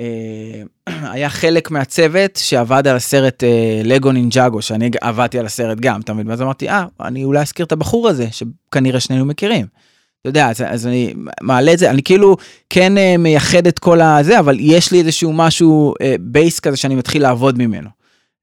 אה, 0.00 0.62
היה 1.14 1.30
חלק 1.30 1.70
מהצוות 1.70 2.36
שעבד 2.36 2.86
על 2.86 2.96
הסרט 2.96 3.44
אה, 3.44 3.80
לגו 3.84 4.12
נינג'אגו, 4.12 4.62
שאני 4.62 4.90
עבדתי 5.00 5.38
על 5.38 5.46
הסרט 5.46 5.78
גם, 5.80 6.00
אתה 6.00 6.12
מבין? 6.12 6.28
ואז 6.28 6.42
אמרתי, 6.42 6.68
אה, 6.68 6.84
אני 7.00 7.24
אולי 7.24 7.40
אזכיר 7.40 7.66
את 7.66 7.72
הבחור 7.72 8.08
הזה, 8.08 8.26
שכנראה 8.30 9.00
שנינו 9.00 9.24
מכירים. 9.24 9.66
אתה 10.20 10.28
יודע, 10.28 10.50
אז, 10.50 10.62
אז 10.66 10.86
אני 10.86 11.14
מעלה 11.40 11.72
את 11.72 11.78
זה, 11.78 11.90
אני 11.90 12.02
כאילו 12.02 12.36
כן 12.70 12.92
מייחד 13.18 13.66
את 13.66 13.78
כל 13.78 14.00
הזה, 14.00 14.38
אבל 14.38 14.56
יש 14.60 14.92
לי 14.92 14.98
איזשהו 14.98 15.32
משהו, 15.32 15.94
base 16.20 16.60
כזה 16.60 16.76
שאני 16.76 16.94
מתחיל 16.94 17.22
לעבוד 17.22 17.58
ממנו. 17.58 17.90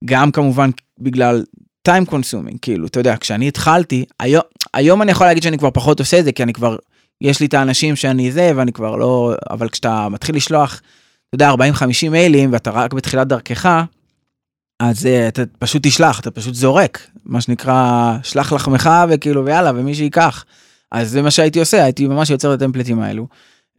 גם 0.05 0.31
כמובן 0.31 0.69
בגלל 0.99 1.43
time 1.87 2.11
consuming, 2.11 2.57
כאילו, 2.61 2.87
אתה 2.87 2.99
יודע, 2.99 3.15
כשאני 3.19 3.47
התחלתי, 3.47 4.05
היום, 4.19 4.43
היום 4.73 5.01
אני 5.01 5.11
יכול 5.11 5.27
להגיד 5.27 5.43
שאני 5.43 5.57
כבר 5.57 5.71
פחות 5.71 5.99
עושה 5.99 6.19
את 6.19 6.25
זה, 6.25 6.31
כי 6.31 6.43
אני 6.43 6.53
כבר, 6.53 6.75
יש 7.21 7.39
לי 7.39 7.45
את 7.45 7.53
האנשים 7.53 7.95
שאני 7.95 8.31
זה, 8.31 8.51
ואני 8.55 8.71
כבר 8.71 8.95
לא, 8.95 9.33
אבל 9.49 9.69
כשאתה 9.69 10.09
מתחיל 10.09 10.35
לשלוח, 10.35 10.81
אתה 11.29 11.35
יודע, 11.35 11.51
40-50 11.51 12.09
מיילים 12.09 12.53
ואתה 12.53 12.71
רק 12.71 12.93
בתחילת 12.93 13.27
דרכך, 13.27 13.83
אז 14.79 15.05
uh, 15.05 15.27
אתה 15.27 15.41
פשוט 15.59 15.87
תשלח, 15.87 16.19
אתה 16.19 16.31
פשוט 16.31 16.53
זורק, 16.53 17.07
מה 17.25 17.41
שנקרא, 17.41 18.13
שלח 18.23 18.53
לחמך 18.53 18.89
וכאילו 19.09 19.45
ויאללה, 19.45 19.71
ומי 19.75 19.95
שיקח. 19.95 20.45
אז 20.91 21.11
זה 21.11 21.21
מה 21.21 21.31
שהייתי 21.31 21.59
עושה, 21.59 21.83
הייתי 21.83 22.07
ממש 22.07 22.29
יוצר 22.29 22.53
את 22.53 22.61
הטמפלטים 22.61 22.99
האלו, 22.99 23.27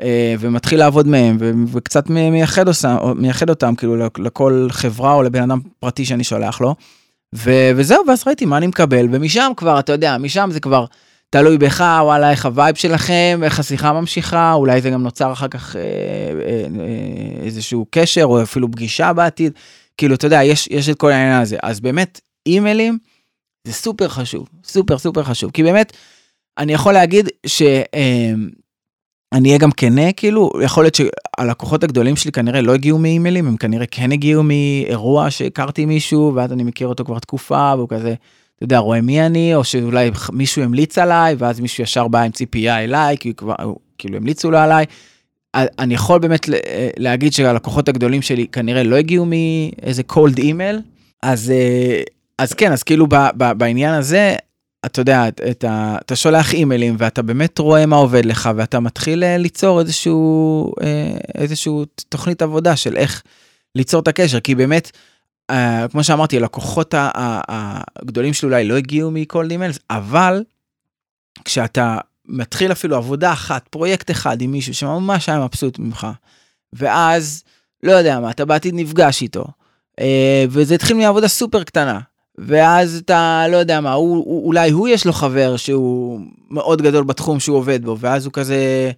uh, 0.01 0.05
ומתחיל 0.41 0.79
לעבוד 0.79 1.07
מהם, 1.07 1.39
וקצת 1.73 2.11
מייחד, 2.11 2.69
אותם, 2.69 2.97
מייחד 3.17 3.51
אותם, 3.51 3.75
כאילו, 3.75 3.97
לכל 4.19 4.69
חברה 4.71 5.15
או 5.15 5.23
לבן 5.23 5.43
אדם 5.43 5.61
פרטי 5.81 6.05
שאני 6.05 6.25
שולח 6.25 6.61
לו. 6.61 6.75
ו- 7.35 7.71
וזהו, 7.77 8.05
ואז 8.07 8.23
ראיתי 8.27 8.45
מה 8.45 8.57
אני 8.57 8.67
מקבל, 8.67 9.07
ומשם 9.13 9.53
כבר, 9.57 9.79
אתה 9.79 9.93
יודע, 9.93 10.19
משם 10.19 10.51
זה 10.53 10.61
כבר... 10.61 10.85
תלוי 11.31 11.59
בך, 11.59 11.81
וואלה, 11.81 12.31
איך 12.31 12.47
ה 12.47 12.52
vibe 12.52 12.75
שלכם, 12.75 13.41
איך 13.43 13.59
השיחה 13.59 13.93
ממשיכה, 13.93 14.53
אולי 14.53 14.81
זה 14.81 14.91
גם 14.91 15.03
נוצר 15.03 15.33
אחר 15.33 15.49
כך 15.49 15.77
אה, 15.77 15.83
אה, 15.83 16.65
אה, 16.81 17.45
איזשהו 17.45 17.87
קשר, 17.91 18.25
או 18.25 18.43
אפילו 18.43 18.71
פגישה 18.71 19.13
בעתיד. 19.13 19.53
כאילו, 19.97 20.15
אתה 20.15 20.27
יודע, 20.27 20.45
יש, 20.45 20.69
יש 20.71 20.89
את 20.89 20.97
כל 20.99 21.11
העניין 21.13 21.41
הזה. 21.41 21.57
אז 21.63 21.81
באמת, 21.81 22.21
אימיילים 22.47 22.99
זה 23.65 23.73
סופר 23.73 24.09
חשוב, 24.09 24.49
סופר 24.65 24.99
סופר 24.99 25.23
חשוב. 25.25 25.51
כי 25.51 25.63
באמת, 25.63 25.93
אני 26.59 26.73
יכול 26.73 26.93
להגיד 26.93 27.29
ש... 27.47 27.63
אה, 27.95 28.33
אני 29.33 29.49
אהיה 29.49 29.59
גם 29.59 29.71
כנה, 29.71 30.13
כאילו, 30.13 30.51
יכול 30.63 30.85
להיות 30.85 30.95
שהלקוחות 30.95 31.85
הגדולים 31.85 32.17
שלי 32.17 32.33
כנראה 32.33 32.61
לא 32.61 32.75
הגיעו 32.75 32.99
מאימיילים, 32.99 33.47
הם 33.49 33.57
כנראה 33.57 33.87
כן 33.87 34.13
הגיעו 34.13 34.43
מאירוע 34.43 35.31
שהכרתי 35.31 35.87
מישהו, 35.87 36.33
ואז 36.35 36.53
אני 36.53 36.65
מכיר 36.65 36.89
אותו 36.89 37.05
כבר 37.05 37.19
תקופה, 37.19 37.73
והוא 37.77 37.89
כזה, 37.89 38.15
אתה 38.57 38.65
יודע, 38.65 38.79
רואה 38.79 39.01
מי 39.01 39.27
אני, 39.27 39.55
או 39.55 39.65
שאולי 39.65 40.11
מישהו 40.33 40.63
המליץ 40.63 40.99
עליי, 40.99 41.35
ואז 41.39 41.61
מישהו 41.61 41.83
ישר 41.83 42.09
בא 42.09 42.23
עם 42.23 42.31
ציפייה 42.31 42.85
אליי, 42.85 43.17
כי 43.19 43.35
כבר, 43.35 43.55
כאילו 43.99 44.17
המליצו 44.17 44.51
לו 44.51 44.59
עליי. 44.59 44.85
אני 45.55 45.95
יכול 45.95 46.19
באמת 46.19 46.47
להגיד 46.97 47.33
שהלקוחות 47.33 47.89
הגדולים 47.89 48.23
שלי 48.23 48.47
כנראה 48.47 48.83
לא 48.83 48.97
הגיעו 48.97 49.27
מאיזה 49.27 50.03
cold 50.13 50.39
email, 50.39 50.77
אז, 51.23 51.51
אה, 51.51 52.03
אז 52.39 52.53
כן, 52.53 52.73
אז 52.73 52.83
כאילו 52.83 53.07
ב, 53.07 53.15
ב, 53.37 53.53
בעניין 53.53 53.95
הזה, 53.95 54.37
אתה 54.87 55.01
יודע, 55.01 55.29
אתה, 55.29 55.97
אתה 56.01 56.17
שולח 56.17 56.55
אימיילים 56.55 56.97
ואתה 56.99 57.23
באמת 57.23 57.59
רואה 57.59 57.87
מה 57.87 57.97
עובד 57.97 58.25
לך, 58.25 58.51
ואתה 58.57 58.81
מתחיל 58.81 59.25
אה, 59.25 59.37
ליצור 59.37 59.81
איזשהו, 59.81 60.73
אה, 60.83 61.17
איזשהו 61.35 61.85
תוכנית 62.09 62.43
עבודה 62.43 62.77
של 62.77 62.97
איך 62.97 63.23
ליצור 63.75 64.01
את 64.01 64.09
הקשר, 64.09 64.41
כי 64.41 64.55
באמת, 64.55 64.91
uh, 65.53 65.55
כמו 65.91 66.05
שאמרתי, 66.05 66.37
הלקוחות 66.37 66.95
הגדולים 66.99 68.35
שלי 68.35 68.47
אולי 68.49 68.69
לא 68.69 68.77
הגיעו 68.77 69.11
מכל 69.11 69.51
אימיילס, 69.51 69.79
אבל 69.91 70.45
כשאתה 71.45 71.99
מתחיל 72.29 72.73
אפילו 72.73 72.97
עבודה 72.97 73.33
אחת, 73.33 73.69
פרויקט 73.69 74.11
אחד 74.11 74.41
עם 74.41 74.53
מישהו 74.53 74.75
שממש 74.75 75.29
היה 75.29 75.39
מבסוט 75.39 75.79
ממך, 75.79 76.07
ואז, 76.73 77.45
לא 77.83 77.93
יודע 77.93 78.21
מה, 78.21 78.31
אתה 78.31 78.45
בעתיד 78.45 78.75
נפגש 78.75 79.23
איתו, 79.23 79.45
אה, 80.01 80.45
וזה 80.49 80.75
התחיל 80.75 80.97
מעבודה 80.97 81.29
סופר 81.29 81.65
קטנה, 81.65 82.01
ואז 82.39 83.03
אתה, 83.05 83.45
לא 83.51 83.57
יודע 83.57 83.81
מה, 83.81 83.93
הוא, 83.93 84.17
הוא, 84.17 84.47
אולי 84.47 84.71
הוא 84.71 84.89
יש 84.89 85.07
לו 85.07 85.13
חבר 85.13 85.57
שהוא 85.57 86.21
מאוד 86.51 86.83
גדול 86.83 87.05
בתחום 87.05 87.41
שהוא 87.41 87.57
עובד 87.57 87.85
בו, 87.85 87.99
ואז 87.99 88.25
הוא 88.25 88.33
כזה, 88.33 88.91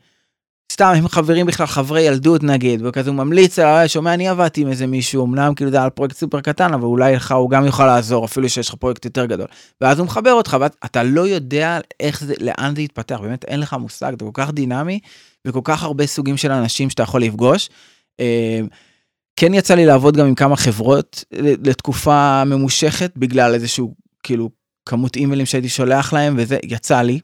סתם 0.73 0.93
הם 0.97 1.09
חברים 1.09 1.47
בכלל, 1.47 1.67
חברי 1.67 2.01
ילדות 2.01 2.43
נגיד, 2.43 2.87
וכזה 2.87 3.11
הוא 3.11 3.17
ממליץ 3.17 3.59
שומע, 3.87 4.15
אני 4.15 4.29
עבדתי 4.29 4.61
עם 4.61 4.69
איזה 4.69 4.87
מישהו, 4.87 5.27
אמנם 5.27 5.55
כאילו 5.55 5.71
זה 5.71 5.83
על 5.83 5.91
פרויקט 5.91 6.17
סופר 6.17 6.41
קטן, 6.41 6.75
אבל 6.75 6.85
אולי 6.85 7.15
לך 7.15 7.33
הוא 7.33 7.51
גם 7.51 7.67
יוכל 7.67 7.87
לעזור, 7.87 8.25
אפילו 8.25 8.49
שיש 8.49 8.69
לך 8.69 8.75
פרויקט 8.75 9.05
יותר 9.05 9.27
גדול. 9.27 9.47
ואז 9.81 9.99
הוא 9.99 10.07
מחבר 10.07 10.33
אותך, 10.33 10.57
ואתה 10.61 11.03
לא 11.03 11.29
יודע 11.29 11.79
איך 12.01 12.25
זה, 12.25 12.35
לאן 12.41 12.75
זה 12.77 12.83
יתפתח, 12.83 13.19
באמת 13.23 13.45
אין 13.45 13.61
לך 13.61 13.75
מושג, 13.75 14.13
זה 14.21 14.25
כל 14.25 14.31
כך 14.35 14.51
דינמי, 14.51 15.01
וכל 15.47 15.61
כך 15.65 15.83
הרבה 15.83 16.07
סוגים 16.07 16.37
של 16.37 16.53
אנשים 16.53 16.91
שאתה 16.91 17.03
יכול 17.03 17.23
לפגוש. 17.23 17.69
אה, 19.43 19.49
כן 19.49 19.55
יצא 19.55 19.75
לי 19.75 19.87
לעבוד 19.87 20.17
גם 20.17 20.27
עם 20.27 20.35
כמה 20.35 20.57
חברות 20.57 21.25
לתקופה 21.33 22.45
ממושכת, 22.45 23.13
בגלל 23.17 23.55
איזשהו, 23.55 23.95
כאילו, 24.23 24.51
כמות 24.87 25.17
אימיילים 25.17 25.47
שהייתי 25.47 25.69
שולח 25.69 26.13
להם, 26.13 26.35
וזה 26.39 26.59
יצא 26.65 27.03
לי, 27.03 27.21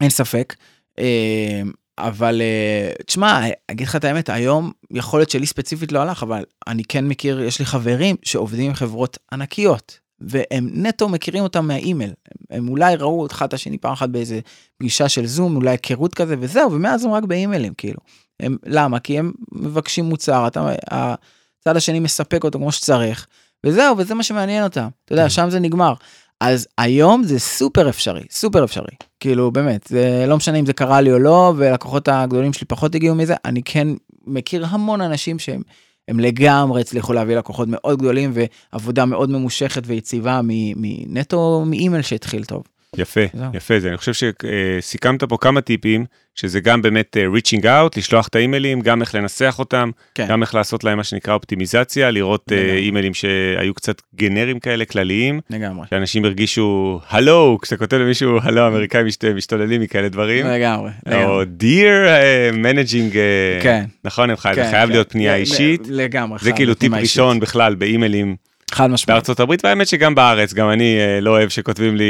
אין 0.00 0.10
ספק. 0.10 0.54
אה, 0.98 1.62
אבל 1.98 2.40
uh, 2.40 3.02
תשמע, 3.02 3.40
אגיד 3.70 3.86
לך 3.86 3.96
את 3.96 4.04
האמת, 4.04 4.28
היום 4.28 4.72
יכול 4.90 5.20
להיות 5.20 5.30
שלי 5.30 5.46
ספציפית 5.46 5.92
לא 5.92 5.98
הלך, 5.98 6.22
אבל 6.22 6.44
אני 6.66 6.84
כן 6.84 7.08
מכיר, 7.08 7.40
יש 7.40 7.58
לי 7.58 7.64
חברים 7.64 8.16
שעובדים 8.22 8.66
עם 8.66 8.74
חברות 8.74 9.18
ענקיות, 9.32 9.98
והם 10.20 10.70
נטו 10.72 11.08
מכירים 11.08 11.42
אותם 11.42 11.66
מהאימייל. 11.66 12.10
הם, 12.10 12.58
הם 12.58 12.68
אולי 12.68 12.96
ראו 12.96 13.26
אחד 13.26 13.46
את 13.46 13.54
השני 13.54 13.78
פעם 13.78 13.92
אחת 13.92 14.08
באיזה 14.08 14.40
פגישה 14.78 15.08
של 15.08 15.26
זום, 15.26 15.56
אולי 15.56 15.70
היכרות 15.70 16.14
כזה 16.14 16.36
וזהו, 16.40 16.72
ומאז 16.72 17.04
הם 17.04 17.12
רק 17.12 17.24
באימיילים, 17.24 17.74
כאילו. 17.74 17.98
הם, 18.40 18.56
למה? 18.66 18.98
כי 18.98 19.18
הם 19.18 19.32
מבקשים 19.52 20.04
מוצר, 20.04 20.46
אתה, 20.46 20.74
הצד 20.90 21.76
השני 21.76 22.00
מספק 22.00 22.44
אותו 22.44 22.58
כמו 22.58 22.72
שצריך, 22.72 23.26
וזהו, 23.66 23.98
וזה 23.98 24.14
מה 24.14 24.22
שמעניין 24.22 24.64
אותם. 24.64 24.88
אתה 25.04 25.12
יודע. 25.12 25.30
שם 25.30 25.50
זה 25.50 25.60
נגמר. 25.60 25.94
אז 26.40 26.66
היום 26.78 27.24
זה 27.24 27.38
סופר 27.38 27.88
אפשרי, 27.88 28.22
סופר 28.30 28.64
אפשרי. 28.64 28.94
כאילו, 29.20 29.50
באמת, 29.50 29.86
זה 29.88 30.24
לא 30.28 30.36
משנה 30.36 30.58
אם 30.58 30.66
זה 30.66 30.72
קרה 30.72 31.00
לי 31.00 31.12
או 31.12 31.18
לא, 31.18 31.52
ולקוחות 31.56 32.08
הגדולים 32.08 32.52
שלי 32.52 32.66
פחות 32.66 32.94
הגיעו 32.94 33.14
מזה, 33.14 33.34
אני 33.44 33.62
כן 33.62 33.88
מכיר 34.26 34.66
המון 34.66 35.00
אנשים 35.00 35.38
שהם 35.38 35.62
הם 36.08 36.20
לגמרי 36.20 36.80
הצליחו 36.80 37.12
להביא 37.12 37.36
לקוחות 37.36 37.68
מאוד 37.70 37.98
גדולים 37.98 38.32
ועבודה 38.34 39.04
מאוד 39.04 39.30
ממושכת 39.30 39.82
ויציבה 39.86 40.40
מנטו 40.44 41.62
מאימייל 41.66 42.02
שהתחיל 42.02 42.44
טוב. 42.44 42.62
יפה, 42.98 43.20
זהו. 43.34 43.46
יפה 43.54 43.80
זה. 43.80 43.88
אני 43.88 43.96
חושב 43.96 44.12
שסיכמת 44.12 45.24
פה 45.24 45.36
כמה 45.40 45.60
טיפים, 45.60 46.04
שזה 46.34 46.60
גם 46.60 46.82
באמת 46.82 47.16
uh, 47.16 47.38
reaching 47.38 47.62
out, 47.62 47.98
לשלוח 47.98 48.28
את 48.28 48.34
האימיילים, 48.36 48.80
גם 48.80 49.00
איך 49.00 49.14
לנסח 49.14 49.56
אותם, 49.58 49.90
כן. 50.14 50.26
גם 50.28 50.42
איך 50.42 50.54
לעשות 50.54 50.84
להם 50.84 50.96
מה 50.96 51.04
שנקרא 51.04 51.34
אופטימיזציה, 51.34 52.10
לראות 52.10 52.52
uh, 52.52 52.76
אימיילים 52.76 53.14
שהיו 53.14 53.74
קצת 53.74 54.02
גנרים 54.14 54.58
כאלה, 54.58 54.84
כלליים. 54.84 55.40
לגמרי. 55.50 55.86
שאנשים 55.90 56.24
הרגישו 56.24 57.00
הלו, 57.08 57.58
כשאתה 57.62 57.76
כותב 57.76 57.96
למישהו 57.96 58.38
הלו, 58.42 58.66
אמריקאים 58.66 59.06
משת, 59.06 59.24
משתוללים 59.24 59.80
מכאלה 59.80 60.08
דברים. 60.08 60.46
לגמרי. 60.46 60.90
או 61.12 61.42
dear 61.42 62.06
uh, 62.06 62.56
managing, 62.56 63.12
uh, 63.12 63.62
כן. 63.62 63.84
נכון, 64.04 64.36
כן, 64.36 64.54
זה 64.54 64.70
חייב 64.70 64.86
כן. 64.86 64.92
להיות 64.92 65.12
פנייה 65.12 65.34
אישית. 65.34 65.80
לגמרי. 65.88 66.38
זה 66.42 66.52
כאילו 66.52 66.74
טיפ 66.74 66.92
ראשון 66.92 67.40
בכלל 67.40 67.74
באימיילים. 67.74 68.36
חד 68.70 68.90
משמעית. 68.90 69.14
בארצות 69.14 69.40
הברית, 69.40 69.64
והאמת 69.64 69.86
שגם 69.86 70.14
בארץ, 70.14 70.54
גם 70.54 70.70
אני 70.70 70.96
לא 71.20 71.30
אוהב 71.30 71.48
שכותבים 71.48 71.96
לי... 71.96 72.04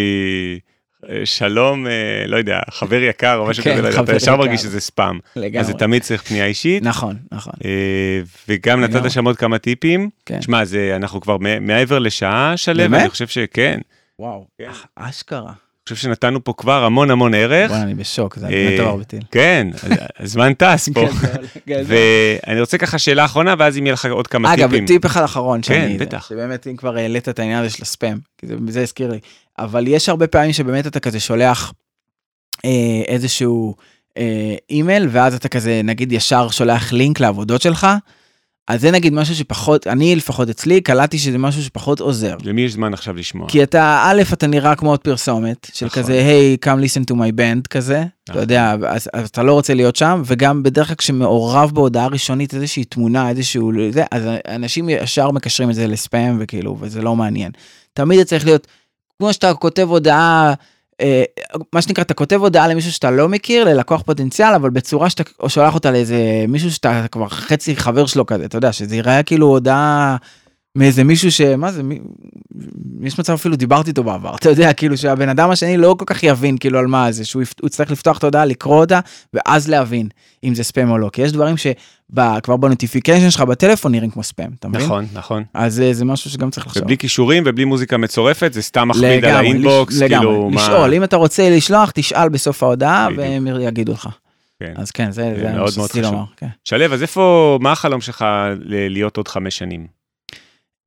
שלום, 1.24 1.86
אה, 1.86 1.92
לא 2.26 2.36
יודע, 2.36 2.60
חבר 2.70 3.02
יקר 3.02 3.36
או 3.36 3.46
משהו 3.46 3.64
כן, 3.64 3.78
כזה, 3.78 4.00
אתה 4.00 4.16
ישר 4.16 4.36
מרגיש 4.36 4.60
שזה 4.60 4.80
ספאם. 4.80 5.18
לגמרי. 5.36 5.60
אז 5.60 5.66
זה 5.66 5.72
תמיד 5.72 6.02
צריך 6.02 6.22
פנייה 6.22 6.46
אישית. 6.46 6.82
נכון, 6.82 7.16
נכון. 7.32 7.52
אה, 7.64 8.20
וגם 8.48 8.80
נתת 8.80 9.10
שם 9.10 9.24
עוד 9.24 9.36
כמה 9.36 9.58
טיפים. 9.58 10.10
כן. 10.26 10.42
שמע, 10.42 10.62
אנחנו 10.96 11.20
כבר 11.20 11.36
מעבר 11.60 11.98
לשעה 11.98 12.56
שלם, 12.56 12.94
אני 12.94 13.08
חושב 13.08 13.26
שכן. 13.26 13.80
וואו, 14.18 14.46
כן. 14.58 14.70
אשכרה. 14.96 15.52
אני 15.88 15.94
חושב 15.94 16.08
שנתנו 16.08 16.44
פה 16.44 16.52
כבר 16.56 16.84
המון 16.84 17.10
המון 17.10 17.34
ערך. 17.34 17.70
וואי, 17.70 17.82
אני 17.82 17.94
בשוק, 17.94 18.36
זה 18.36 18.46
באמת 18.46 18.80
דבר 18.80 18.96
בטיל. 18.96 19.22
כן, 19.30 19.68
הזמן 20.18 20.52
טס 20.58 20.88
פה. 20.94 21.08
כן, 21.66 21.82
ואני 21.86 22.60
רוצה 22.60 22.78
ככה 22.78 22.98
שאלה 22.98 23.24
אחרונה, 23.24 23.54
ואז 23.58 23.78
אם 23.78 23.86
יהיה 23.86 23.92
לך 23.92 24.06
עוד 24.06 24.26
כמה 24.26 24.56
טיפים. 24.56 24.64
אגב, 24.64 24.86
טיפ 24.86 25.06
אחד 25.06 25.22
אחרון, 25.22 25.60
כן, 25.62 25.96
בטח. 25.98 26.28
שבאמת 26.28 26.66
אם 26.66 26.76
כבר 26.76 26.96
העלית 26.96 27.28
את 27.28 27.38
העניין 27.38 27.58
הזה 27.64 27.70
של 27.70 27.82
הספאם, 27.82 28.16
כי 28.38 28.46
זה 28.68 28.82
הזכיר 28.82 29.10
לי. 29.10 29.18
אבל 29.58 29.88
יש 29.88 30.08
הרבה 30.08 30.26
פעמים 30.26 30.52
שבאמת 30.52 30.86
אתה 30.86 31.00
כזה 31.00 31.20
שולח 31.20 31.72
אה, 32.64 33.02
איזשהו 33.08 33.74
אה, 34.16 34.54
אימייל, 34.70 35.08
ואז 35.10 35.34
אתה 35.34 35.48
כזה, 35.48 35.80
נגיד, 35.84 36.12
ישר 36.12 36.48
שולח 36.48 36.92
לינק 36.92 37.20
לעבודות 37.20 37.62
שלך. 37.62 37.86
אז 38.68 38.80
זה 38.80 38.90
נגיד 38.90 39.12
משהו 39.12 39.34
שפחות, 39.34 39.86
אני 39.86 40.16
לפחות 40.16 40.48
אצלי, 40.48 40.80
קלטתי 40.80 41.18
שזה 41.18 41.38
משהו 41.38 41.62
שפחות 41.62 42.00
עוזר. 42.00 42.36
למי 42.44 42.60
יש 42.60 42.72
זמן 42.72 42.94
עכשיו 42.94 43.16
לשמוע? 43.16 43.48
כי 43.48 43.62
אתה, 43.62 44.02
א', 44.04 44.22
אתה 44.32 44.46
נראה 44.46 44.74
כמו 44.76 44.90
עוד 44.90 45.00
פרסומת, 45.00 45.70
של 45.72 45.86
נכון. 45.86 46.02
כזה, 46.02 46.12
היי, 46.12 46.56
hey, 46.62 46.64
come 46.66 46.78
listen 46.78 47.12
to 47.12 47.16
my 47.16 47.32
band 47.38 47.68
כזה, 47.70 47.98
נכון. 47.98 48.08
אתה 48.30 48.40
יודע, 48.40 48.74
אז, 48.88 49.08
אז 49.12 49.28
אתה 49.28 49.42
לא 49.42 49.52
רוצה 49.52 49.74
להיות 49.74 49.96
שם, 49.96 50.22
וגם 50.26 50.62
בדרך 50.62 50.86
כלל 50.86 50.96
כשמעורב 50.96 51.70
בהודעה 51.74 52.06
ראשונית 52.06 52.54
איזושהי 52.54 52.84
תמונה, 52.84 53.30
איזשהו, 53.30 53.72
זה, 53.90 54.04
אז 54.10 54.22
אנשים 54.48 54.88
ישר 54.88 55.30
מקשרים 55.30 55.70
את 55.70 55.74
זה 55.74 55.86
לספאם, 55.86 56.36
וכאילו, 56.40 56.76
וזה 56.80 57.02
לא 57.02 57.16
מעניין. 57.16 57.52
תמיד 57.92 58.18
זה 58.18 58.24
צריך 58.24 58.44
להיות, 58.44 58.66
כמו 59.18 59.32
שאתה 59.32 59.54
כותב 59.54 59.86
הודעה, 59.88 60.54
מה 61.72 61.82
שנקרא, 61.82 62.04
אתה 62.04 62.14
כותב 62.14 62.36
הודעה 62.40 62.68
למישהו 62.68 62.92
שאתה 62.92 63.10
לא 63.10 63.28
מכיר, 63.28 63.64
ללקוח 63.64 64.02
פוטנציאל, 64.02 64.54
אבל 64.54 64.70
בצורה 64.70 65.10
שאתה 65.10 65.22
שולח 65.48 65.74
אותה 65.74 65.90
לאיזה 65.90 66.44
מישהו 66.48 66.70
שאתה 66.70 67.06
כבר 67.10 67.28
חצי 67.28 67.76
חבר 67.76 68.06
שלו 68.06 68.26
כזה, 68.26 68.44
אתה 68.44 68.58
יודע, 68.58 68.72
שזה 68.72 68.94
ייראה 68.96 69.22
כאילו 69.22 69.46
הודעה 69.46 70.16
מאיזה 70.76 71.04
מישהו 71.04 71.32
ש... 71.32 71.40
מה 71.40 71.72
זה, 71.72 71.82
מי... 71.82 71.98
יש 73.02 73.18
מצב 73.18 73.32
אפילו 73.32 73.56
דיברתי 73.56 73.90
איתו 73.90 74.04
בעבר, 74.04 74.34
אתה 74.40 74.50
יודע, 74.50 74.72
כאילו 74.72 74.96
שהבן 74.96 75.28
אדם 75.28 75.50
השני 75.50 75.76
לא 75.76 75.96
כל 75.98 76.04
כך 76.04 76.22
יבין 76.22 76.58
כאילו 76.58 76.78
על 76.78 76.86
מה 76.86 77.12
זה, 77.12 77.24
שהוא 77.24 77.42
יצטרך 77.64 77.90
לפתוח 77.90 78.18
את 78.18 78.24
ההודעה, 78.24 78.44
לקרוא 78.44 78.80
אותה, 78.80 79.00
ואז 79.34 79.68
להבין 79.68 80.08
אם 80.44 80.54
זה 80.54 80.64
ספאם 80.64 80.90
או 80.90 80.98
לא, 80.98 81.10
כי 81.12 81.22
יש 81.22 81.32
דברים 81.32 81.56
שכבר 82.12 82.56
ב 82.56 82.62
notification 82.62 83.30
שלך 83.30 83.40
בטלפון 83.40 83.92
נראים 83.92 84.10
כמו 84.10 84.22
ספאם, 84.22 84.50
אתה 84.58 84.68
מבין? 84.68 84.84
נכון, 84.84 85.06
נכון. 85.12 85.44
אז 85.54 85.74
זה, 85.74 85.92
זה 85.92 86.04
משהו 86.04 86.30
שגם 86.30 86.50
צריך 86.50 86.66
לחשוב. 86.66 86.82
ובלי 86.82 86.98
קישורים 86.98 87.42
ובלי 87.46 87.64
מוזיקה 87.64 87.96
מצורפת, 87.96 88.52
זה 88.52 88.62
סתם 88.62 88.88
מכביד 88.88 89.24
על 89.24 89.36
ה 89.36 89.45
inbox, 89.45 89.94
לש... 90.02 90.10
כאילו 90.10 90.50
מה... 90.50 90.62
לשאול, 90.62 90.94
אם 90.94 91.04
אתה 91.04 91.16
רוצה 91.16 91.50
לשלוח, 91.50 91.90
תשאל 91.94 92.28
בסוף 92.28 92.62
ההודעה, 92.62 93.08
והם 93.16 93.46
יגידו 93.60 93.92
לך. 93.92 94.08
כן. 94.60 94.72
אז 94.76 94.90
כן, 94.90 95.10
זה, 95.10 95.34
זה 95.36 95.52
מאוד 95.52 95.72
מאוד 95.76 95.90
חשוב. 95.90 96.24
כן. 96.36 96.46
שלו, 96.64 96.94
אז 96.94 97.02
איפה, 97.02 97.58
מה 97.60 97.72
החלום 97.72 98.00
שלך 98.00 98.24
להיות 98.64 99.16
עוד 99.16 99.28
חמש 99.28 99.58
שנים? 99.58 99.86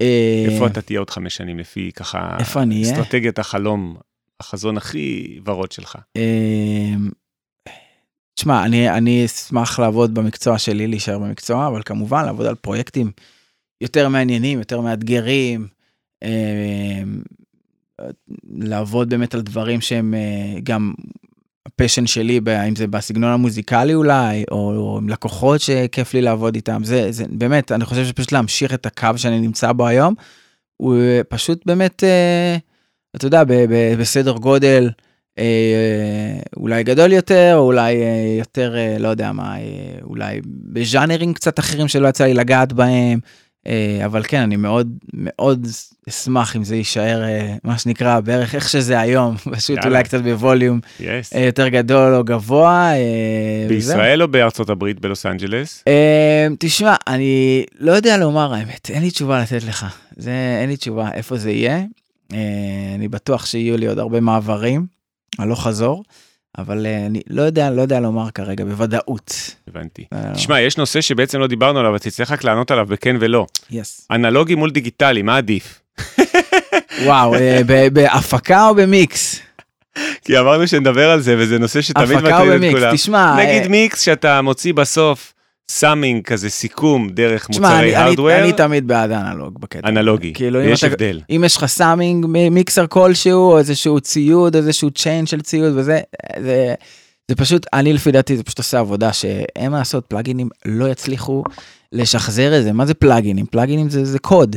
אה, 0.01 0.45
איפה 0.49 0.67
אתה 0.67 0.81
תהיה 0.81 0.99
עוד 0.99 1.09
חמש 1.09 1.35
שנים 1.35 1.59
לפי 1.59 1.91
ככה, 1.95 2.35
איפה 2.39 2.61
אני 2.61 2.81
אהיה? 2.81 2.93
אסטרטגיית 2.93 3.39
החלום, 3.39 3.95
החזון 4.39 4.77
הכי 4.77 5.39
ורוד 5.45 5.71
שלך. 5.71 5.95
אה, 6.17 6.95
תשמע, 8.37 8.65
אני, 8.65 8.89
אני 8.89 9.25
אשמח 9.25 9.79
לעבוד 9.79 10.13
במקצוע 10.13 10.57
שלי, 10.57 10.87
להישאר 10.87 11.19
במקצוע, 11.19 11.67
אבל 11.67 11.81
כמובן 11.85 12.25
לעבוד 12.25 12.45
על 12.45 12.55
פרויקטים 12.55 13.11
יותר 13.81 14.09
מעניינים, 14.09 14.59
יותר 14.59 14.81
מאתגרים, 14.81 15.67
אה, 16.23 17.01
לעבוד 18.49 19.09
באמת 19.09 19.33
על 19.33 19.41
דברים 19.41 19.81
שהם 19.81 20.13
גם 20.63 20.93
הפשן 21.65 22.07
שלי, 22.07 22.39
אם 22.67 22.75
זה 22.75 22.87
בסגנון 22.87 23.31
המוזיקלי 23.31 23.93
אולי, 23.93 24.43
או, 24.51 24.75
או 24.75 24.97
עם 24.97 25.09
לקוחות 25.09 25.61
שכיף 25.61 26.13
לי 26.13 26.21
לעבוד 26.21 26.55
איתם, 26.55 26.83
זה, 26.83 27.11
זה 27.11 27.25
באמת, 27.29 27.71
אני 27.71 27.85
חושב 27.85 28.05
שפשוט 28.05 28.31
להמשיך 28.31 28.73
את 28.73 28.85
הקו 28.85 29.09
שאני 29.15 29.39
נמצא 29.39 29.71
בו 29.71 29.87
היום, 29.87 30.13
הוא 30.77 30.95
פשוט 31.29 31.65
באמת, 31.65 32.03
אה, 32.03 32.57
אתה 33.15 33.27
יודע, 33.27 33.43
ב, 33.43 33.53
ב, 33.53 33.95
בסדר 33.99 34.37
גודל 34.37 34.89
אה, 34.89 35.06
אולי 36.57 36.83
גדול 36.83 37.13
יותר, 37.13 37.53
או 37.55 37.65
אולי 37.65 37.95
אה, 37.95 38.35
יותר, 38.39 38.77
אה, 38.77 38.97
לא 38.99 39.07
יודע 39.07 39.31
מה, 39.31 39.57
אה, 39.57 39.63
אולי 40.03 40.41
בז'אנרים 40.45 41.33
קצת 41.33 41.59
אחרים 41.59 41.87
שלא 41.87 42.07
יצא 42.07 42.25
לי 42.25 42.33
לגעת 42.33 42.73
בהם. 42.73 43.19
אה, 43.67 44.05
אבל 44.05 44.23
כן, 44.27 44.41
אני 44.41 44.55
מאוד 44.55 44.97
מאוד 45.13 45.67
אשמח 46.09 46.55
אם 46.55 46.63
זה 46.63 46.75
יישאר 46.75 47.23
אה, 47.23 47.55
מה 47.63 47.77
שנקרא 47.77 48.19
בערך 48.19 48.55
איך 48.55 48.69
שזה 48.69 48.99
היום, 48.99 49.35
פשוט 49.55 49.85
אולי 49.85 50.03
קצת 50.03 50.21
בווליום 50.21 50.79
yes. 50.99 51.03
אה, 51.35 51.41
יותר 51.41 51.67
גדול 51.67 52.15
או 52.15 52.23
גבוה. 52.23 52.91
בישראל 53.67 54.21
או 54.21 54.27
בארצות 54.27 54.69
הברית 54.69 54.99
בלוס 54.99 55.25
אנג'לס? 55.25 55.83
תשמע, 56.59 56.95
אני 57.07 57.63
לא 57.79 57.91
יודע 57.91 58.17
לומר 58.17 58.53
האמת, 58.53 58.89
אין 58.93 59.03
לי 59.03 59.11
תשובה 59.11 59.41
לתת 59.41 59.63
לך, 59.63 59.85
זה 60.17 60.57
אין 60.61 60.69
לי 60.69 60.77
תשובה 60.77 61.09
איפה 61.13 61.37
זה 61.37 61.51
יהיה. 61.51 61.81
אני 62.95 63.07
בטוח 63.07 63.45
שיהיו 63.45 63.77
לי 63.77 63.87
עוד 63.87 63.99
הרבה 63.99 64.19
מעברים, 64.19 64.85
הלוך 65.39 65.63
חזור. 65.63 66.03
אבל 66.57 66.85
אה, 66.85 67.05
אני 67.05 67.21
לא 67.29 67.41
יודע, 67.41 67.69
לא 67.69 67.81
יודע 67.81 67.99
לומר 67.99 68.31
כרגע 68.31 68.65
בוודאות. 68.65 69.55
הבנתי. 69.67 70.05
אה, 70.13 70.33
תשמע, 70.33 70.61
יש 70.61 70.77
נושא 70.77 71.01
שבעצם 71.01 71.39
לא 71.39 71.47
דיברנו 71.47 71.79
עליו, 71.79 71.99
תצטרך 71.99 72.31
רק 72.31 72.43
לענות 72.43 72.71
עליו 72.71 72.85
בכן 72.85 73.15
ולא. 73.19 73.45
יס. 73.71 74.07
אנלוגי 74.11 74.55
מול 74.55 74.71
דיגיטלי, 74.71 75.21
מה 75.21 75.37
עדיף? 75.37 75.81
וואו, 77.05 77.35
אה, 77.35 77.61
בהפקה 77.93 78.67
או 78.67 78.75
במיקס? 78.75 79.41
כי 80.25 80.39
אמרנו 80.39 80.67
שנדבר 80.67 81.09
על 81.09 81.21
זה, 81.21 81.35
וזה 81.37 81.59
נושא 81.59 81.81
שתמיד 81.81 82.11
הפקה 82.11 82.43
מטריד 82.43 82.63
את 82.63 82.71
כולם. 82.71 82.95
תשמע, 82.95 83.35
נגיד 83.35 83.67
מיקס 83.67 84.01
שאתה 84.01 84.41
מוציא 84.41 84.73
בסוף 84.73 85.33
סאמינג 85.71 86.23
כזה 86.23 86.49
סיכום 86.49 87.09
דרך 87.09 87.47
תשמע, 87.47 87.67
מוצרי 87.67 87.79
אני- 87.79 87.95
אני- 87.95 88.03
הארדוור, 88.05 88.43
אני 88.43 88.53
תמיד 88.53 88.87
בעד 88.87 89.11
אנלוג 89.11 89.61
בקטע. 89.61 89.89
אנלוגי, 89.89 90.33
כאילו, 90.33 90.61
אם 90.61 90.65
ויש 90.65 90.83
אתה- 90.83 90.87
הבדל. 90.93 91.21
אם 91.29 91.43
יש 91.45 91.57
לך 91.57 91.65
סאמינג 91.65 92.25
מיקסר 92.51 92.85
כלשהו, 92.87 93.51
או 93.51 93.57
איזשהו 93.59 93.99
ציוד, 93.99 94.55
איזשהו 94.55 94.91
צ'יין 94.91 95.25
של 95.25 95.41
ציוד 95.41 95.73
וזה, 95.77 95.99
זה, 96.41 96.73
זה 97.27 97.35
פשוט, 97.35 97.65
אני 97.73 97.93
לפי 97.93 98.11
דעתי 98.11 98.37
זה 98.37 98.43
פשוט 98.43 98.57
עושה 98.57 98.79
עבודה 98.79 99.13
שאין 99.13 99.71
מה 99.71 99.77
לעשות, 99.77 100.05
פלאגינים 100.05 100.49
לא 100.65 100.85
יצליחו 100.89 101.43
לשחזר 101.91 102.57
את 102.59 102.63
זה. 102.63 102.71
מה 102.73 102.85
זה 102.85 102.93
פלאגינים? 102.93 103.45
פלאגינים 103.45 103.89
זה, 103.89 104.05
זה 104.05 104.19
קוד, 104.19 104.55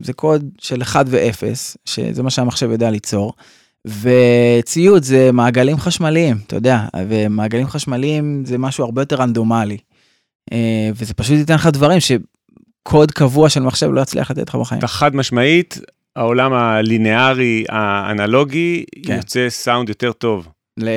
זה 0.00 0.12
קוד 0.12 0.48
של 0.58 0.82
1 0.82 1.06
ו-0, 1.08 1.42
שזה 1.84 2.22
מה 2.22 2.30
שהמחשב 2.30 2.70
יודע 2.70 2.90
ליצור. 2.90 3.32
וציוד 3.86 5.02
זה 5.02 5.32
מעגלים 5.32 5.76
חשמליים, 5.78 6.36
אתה 6.46 6.56
יודע, 6.56 6.78
ומעגלים 7.08 7.66
חשמליים 7.66 8.42
זה 8.46 8.58
משהו 8.58 8.84
הרבה 8.84 9.02
יותר 9.02 9.16
רנדומלי. 9.16 9.76
אה, 10.52 10.90
וזה 10.94 11.14
פשוט 11.14 11.36
ייתן 11.38 11.54
לך 11.54 11.66
דברים 11.66 11.98
שקוד 12.00 13.10
קבוע 13.10 13.48
של 13.48 13.60
מחשב 13.60 13.90
לא 13.92 14.00
יצליח 14.00 14.30
לתת 14.30 14.48
לך 14.48 14.54
בחיים. 14.54 14.78
אתה 14.78 14.88
חד 14.88 15.16
משמעית, 15.16 15.78
העולם 16.16 16.52
הליניארי 16.52 17.64
האנלוגי 17.68 18.84
כן. 19.06 19.16
יוצא 19.16 19.46
סאונד 19.48 19.88
יותר 19.88 20.12
טוב. 20.12 20.48
ל... 20.80 20.88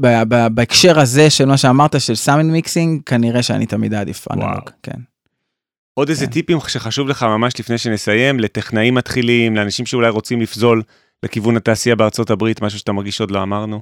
ב... 0.00 0.22
ב... 0.28 0.46
בהקשר 0.54 1.00
הזה 1.00 1.30
של 1.30 1.44
מה 1.44 1.56
שאמרת 1.56 2.00
של 2.00 2.14
summing 2.14 2.50
mixing 2.52 3.02
כנראה 3.06 3.42
שאני 3.42 3.66
תמיד 3.66 3.94
אעדיף. 3.94 4.26
analog, 4.32 4.70
כן. 4.82 5.00
עוד 5.94 6.08
איזה 6.08 6.26
כן. 6.26 6.32
טיפים 6.32 6.58
שחשוב 6.68 7.08
לך 7.08 7.22
ממש 7.22 7.60
לפני 7.60 7.78
שנסיים, 7.78 8.40
לטכנאים 8.40 8.94
מתחילים, 8.94 9.56
לאנשים 9.56 9.86
שאולי 9.86 10.08
רוצים 10.08 10.40
לפזול 10.40 10.82
לכיוון 11.22 11.56
התעשייה 11.56 11.96
בארצות 11.96 12.30
הברית, 12.30 12.62
משהו 12.62 12.78
שאתה 12.78 12.92
מרגיש 12.92 13.20
עוד 13.20 13.30
לא 13.30 13.42
אמרנו. 13.42 13.80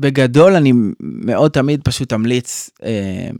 בגדול 0.00 0.54
אני 0.54 0.72
מאוד 1.00 1.50
תמיד 1.50 1.80
פשוט 1.84 2.12
אמליץ, 2.12 2.70
אמ, 2.82 3.36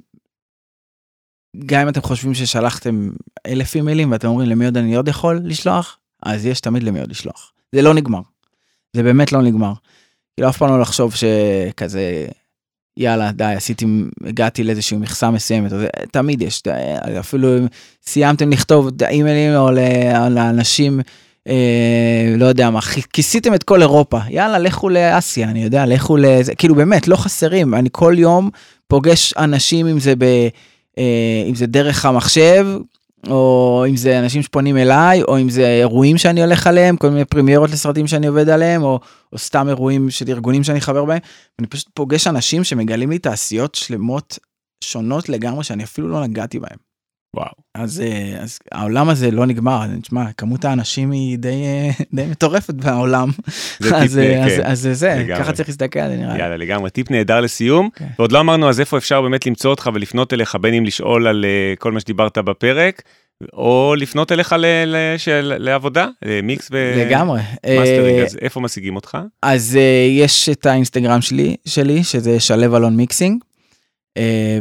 גם 1.66 1.81
אם 1.81 1.89
אתם 1.89 2.02
חושבים 2.02 2.35
ששלחתם 2.35 3.10
אלף 3.47 3.74
אימיילים 3.74 4.12
ואתם 4.12 4.28
אומרים 4.28 4.48
למי 4.48 4.64
עוד 4.64 4.76
אני 4.76 4.97
עוד 4.97 5.09
יכול 5.09 5.40
לשלוח, 5.44 5.98
אז 6.22 6.47
יש 6.47 6.60
תמיד 6.60 6.82
למי 6.82 7.01
עוד 7.01 7.10
לשלוח. 7.10 7.52
זה 7.74 7.82
לא 7.82 7.94
נגמר. 7.94 8.20
זה 8.97 9.02
באמת 9.02 9.32
לא 9.32 9.43
נגמר. 9.43 9.72
כאילו 10.35 10.48
אף 10.48 10.56
פעם 10.56 10.68
לא 10.68 10.81
לחשוב 10.81 11.14
שכזה, 11.14 12.26
יאללה 12.97 13.32
די 13.32 13.44
עשיתי, 13.44 13.86
הגעתי 14.24 14.64
לאיזושהי 14.64 14.97
מכסה 14.97 15.31
מסוימת, 15.31 15.72
אז 15.72 15.82
תמיד 16.12 16.43
יש, 16.43 16.62
אפילו 17.20 17.59
אם 17.59 17.66
סיימתם 18.02 18.51
לכתוב 18.51 18.86
את 18.86 19.02
האימיילים 19.02 19.55
או 19.56 19.70
לאנשים. 20.31 21.01
אה, 21.48 22.34
לא 22.36 22.46
יודע 22.46 22.70
מה, 22.70 22.80
כיסיתם 23.12 23.54
את 23.54 23.62
כל 23.62 23.80
אירופה, 23.80 24.18
יאללה, 24.30 24.58
לכו 24.58 24.88
לאסיה, 24.88 25.48
אני 25.48 25.64
יודע, 25.64 25.86
לכו 25.86 26.16
לזה, 26.16 26.54
כאילו 26.54 26.74
באמת, 26.74 27.08
לא 27.08 27.16
חסרים, 27.16 27.74
אני 27.74 27.88
כל 27.92 28.14
יום 28.16 28.50
פוגש 28.88 29.34
אנשים, 29.36 29.86
אם 29.86 30.00
זה, 30.00 30.16
ב, 30.18 30.24
אה, 30.98 31.44
אם 31.48 31.54
זה 31.54 31.66
דרך 31.66 32.04
המחשב, 32.04 32.66
או 33.30 33.84
אם 33.88 33.96
זה 33.96 34.18
אנשים 34.18 34.42
שפונים 34.42 34.76
אליי, 34.76 35.22
או 35.22 35.38
אם 35.38 35.50
זה 35.50 35.66
אירועים 35.66 36.18
שאני 36.18 36.42
הולך 36.42 36.66
עליהם, 36.66 36.96
כל 36.96 37.10
מיני 37.10 37.24
פרימיירות 37.24 37.70
לסרטים 37.70 38.06
שאני 38.06 38.26
עובד 38.26 38.48
עליהם, 38.48 38.82
או, 38.82 39.00
או 39.32 39.38
סתם 39.38 39.68
אירועים 39.68 40.10
של 40.10 40.24
ארגונים 40.28 40.64
שאני 40.64 40.80
חבר 40.80 41.04
בהם, 41.04 41.18
אני 41.58 41.66
פשוט 41.66 41.88
פוגש 41.94 42.26
אנשים 42.26 42.64
שמגלים 42.64 43.10
לי 43.10 43.18
תעשיות 43.18 43.74
שלמות 43.74 44.38
שונות 44.80 45.28
לגמרי, 45.28 45.64
שאני 45.64 45.84
אפילו 45.84 46.08
לא 46.08 46.26
נגעתי 46.26 46.58
בהם. 46.58 46.93
וואו. 47.35 47.48
אז, 47.74 48.01
אה, 48.01 48.36
אז 48.43 48.59
העולם 48.73 49.09
הזה 49.09 49.31
לא 49.31 49.47
נגמר, 49.47 49.85
תשמע, 50.02 50.24
כמות 50.36 50.65
האנשים 50.65 51.11
היא 51.11 51.39
די, 51.39 51.48
אה, 51.65 51.90
די 52.15 52.27
מטורפת 52.27 52.74
בעולם. 52.74 53.31
זה 53.81 53.90
טיפ, 53.90 53.94
אז, 54.02 54.19
אה, 54.19 54.24
כן. 54.35 54.43
אז, 54.66 54.82
אז 54.89 54.98
זה 54.98 55.15
לגמרי. 55.19 55.43
ככה 55.44 55.52
צריך 55.52 55.69
להסתכל 55.69 55.98
על 56.01 56.11
זה 56.11 56.16
נראה 56.16 56.35
לי. 56.35 56.39
יאללה, 56.43 56.56
לגמרי, 56.56 56.90
טיפ 56.90 57.11
נהדר 57.11 57.40
לסיום. 57.40 57.89
כן. 57.94 58.06
ועוד 58.19 58.32
לא 58.32 58.40
אמרנו 58.40 58.69
אז 58.69 58.81
איפה 58.81 58.98
אפשר 58.98 59.23
באמת 59.23 59.47
למצוא 59.47 59.70
אותך 59.70 59.90
ולפנות 59.94 60.32
אליך, 60.32 60.56
בין 60.61 60.74
אם 60.74 60.85
לשאול 60.85 61.27
על 61.27 61.44
כל 61.78 61.93
מה 61.93 62.01
שדיברת 62.01 62.39
בפרק, 62.39 63.02
או 63.52 63.94
לפנות 63.98 64.32
אליך 64.32 64.52
ל- 64.59 64.65
ל- 64.86 65.15
של- 65.19 65.55
לעבודה, 65.59 66.06
מיקס 66.43 66.70
לגמרי. 66.70 67.40
ומאסטרינג, 67.66 68.19
אה, 68.19 68.24
אז 68.24 68.39
איפה 68.40 68.61
משיגים 68.61 68.97
אותך? 68.97 69.19
אז 69.43 69.78
יש 70.11 70.48
את 70.48 70.66
האינסטגרם 70.66 71.20
שלי, 71.20 71.56
שלי, 71.66 72.05
שזה 72.05 72.40
שלו 72.40 72.77
אלון 72.77 72.97
mixing, 72.96 73.42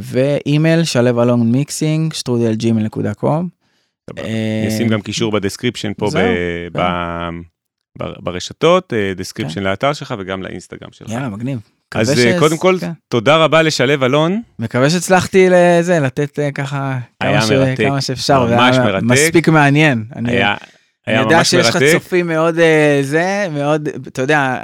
ואימייל 0.01 0.83
שלו 0.83 1.23
אלון 1.23 1.51
mixing, 1.51 2.13
שטרודל 2.13 2.53
ג'ימל 2.55 2.83
נקודה 2.83 3.13
קום. 3.13 3.49
אני 4.17 4.67
אשים 4.67 4.87
גם 4.87 5.01
קישור 5.01 5.31
ב 5.31 5.36
description 5.36 5.91
פה 5.97 6.09
ב- 6.77 7.29
ברשתות, 8.19 8.93
description 9.15 9.55
כן. 9.55 9.63
לאתר 9.63 9.93
שלך 9.93 10.13
וגם 10.19 10.43
לאינסטגרם 10.43 10.91
שלך. 10.91 11.09
יאללה, 11.09 11.29
מגניב. 11.29 11.59
אז 11.95 12.09
אה, 12.09 12.15
ש- 12.15 12.39
קודם 12.39 12.57
כל, 12.57 12.77
כן. 12.81 12.91
תודה 13.07 13.37
רבה 13.37 13.61
לשלו 13.61 14.05
אלון. 14.05 14.41
מקווה 14.59 14.89
שהצלחתי 14.89 15.47
לזה, 15.51 15.99
לתת 15.99 16.39
אה, 16.39 16.51
ככה 16.51 16.99
כמה, 17.23 17.41
ש... 17.41 17.51
מרתק. 17.51 17.83
כמה 17.87 18.01
שאפשר, 18.01 18.45
ממש 18.45 18.77
מרתק. 18.77 19.03
מספיק 19.03 19.49
מעניין. 19.49 20.05
אני, 20.15 20.31
היה 20.31 20.55
אני 21.07 21.17
יודע 21.17 21.43
שיש 21.43 21.67
לך. 21.67 21.77
צופים 21.91 22.27
מאוד 22.27 22.59
אה, 22.59 22.99
זה, 23.01 23.47
מאוד, 23.51 23.89
אתה 24.07 24.21
יודע, 24.21 24.57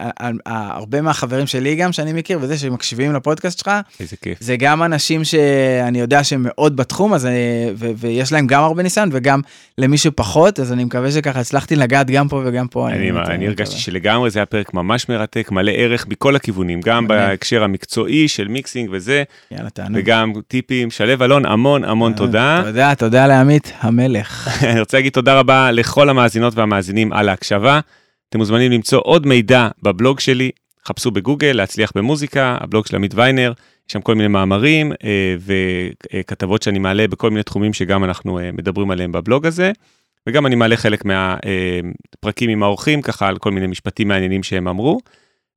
הרבה 0.46 1.02
מהחברים 1.02 1.48
שלי 1.48 1.76
גם 1.76 1.92
שאני 1.92 2.14
מכיר 2.14 2.40
וזה 2.42 2.58
שמקשיבים 2.58 3.14
לפודקאסט 3.14 3.60
שלך, 3.60 3.72
איזה 4.00 4.16
כיף. 4.22 4.38
זה 4.42 4.56
גם 4.58 4.84
אנשים 4.84 5.24
שאני 5.24 6.00
יודע 6.00 6.24
שהם 6.24 6.46
מאוד 6.48 6.76
בתחום, 6.76 7.14
אז, 7.14 7.26
אה, 7.26 7.32
ויש 7.76 8.32
להם 8.32 8.48
גם 8.48 8.64
הרבה 8.64 8.84
ניסיון 8.84 9.10
וגם 9.12 9.42
למי 9.78 9.98
שפחות, 9.98 10.60
אז 10.60 10.74
אני 10.74 10.84
מקווה 10.84 11.12
שככה 11.12 11.40
הצלחתי 11.40 11.76
לגעת 11.76 12.12
גם 12.12 12.28
פה 12.28 12.42
וגם 12.46 12.68
פה. 12.68 12.90
אני, 12.90 13.48
הרגשתי. 13.48 13.78
שלגמרי 13.78 14.30
זה 14.30 14.40
היה 14.40 14.46
פרק 14.46 14.74
ממש 14.74 15.10
מרתק, 15.10 15.52
מלא 15.52 15.72
ערך 15.76 16.08
מכל 16.08 16.36
הכיוונים, 16.36 16.82
גם. 16.82 17.08
בהקשר 17.08 17.64
המקצועי 17.64 18.28
של 18.28 18.48
מיקסינג 18.48 18.90
וזה. 18.92 19.24
וגם 19.94 20.34
טיפים. 20.48 20.92
שלו 20.92 21.26
אלון, 21.26 21.46
המון 21.46 21.84
המון 21.84 22.12
אה, 22.12 22.18
תודה. 22.18 22.62
תודה, 22.66 22.96
תודה 22.96 23.28
לעמית 23.28 23.74
המלך. 23.80 24.48
אני 24.72 24.80
רוצה 24.80 24.98
להגיד 24.98 25.14
תודה 25.14 25.40
רבה 25.40 25.72
לכל 25.72 26.10
המאזינות 26.30 26.56
והמאזינים 26.56 27.14
על 27.14 27.30
ההקשבה. 27.30 27.80
אתם 28.30 28.38
מוזמנים 28.38 28.72
למצוא 28.72 29.02
עוד 29.04 29.28
מידע 29.28 29.68
בבלוג 29.84 30.20
שלי, 30.20 30.52
חפשו 30.88 31.12
בגוגל, 31.12 31.52
להצליח 31.52 31.92
במוזיקה, 31.96 32.58
הבלוג 32.62 32.88
של 32.88 32.96
עמית 32.96 33.14
ויינר, 33.16 33.54
יש 33.88 33.94
שם 33.94 34.02
כל 34.02 34.16
מיני 34.16 34.28
מאמרים 34.28 34.92
אה, 35.04 35.36
וכתבות 36.16 36.64
שאני 36.64 36.80
מעלה 36.80 37.08
בכל 37.08 37.30
מיני 37.30 37.44
תחומים 37.44 37.74
שגם 37.74 38.04
אנחנו 38.04 38.40
אה, 38.40 38.52
מדברים 38.52 38.92
עליהם 38.92 39.12
בבלוג 39.12 39.46
הזה. 39.46 39.72
וגם 40.28 40.46
אני 40.46 40.56
מעלה 40.56 40.78
חלק 40.78 41.06
מהפרקים 41.06 42.50
עם 42.50 42.64
האורחים, 42.64 43.02
ככה 43.02 43.28
על 43.28 43.38
כל 43.38 43.52
מיני 43.52 43.68
משפטים 43.68 44.08
מעניינים 44.08 44.44
שהם 44.44 44.68
אמרו. 44.68 45.00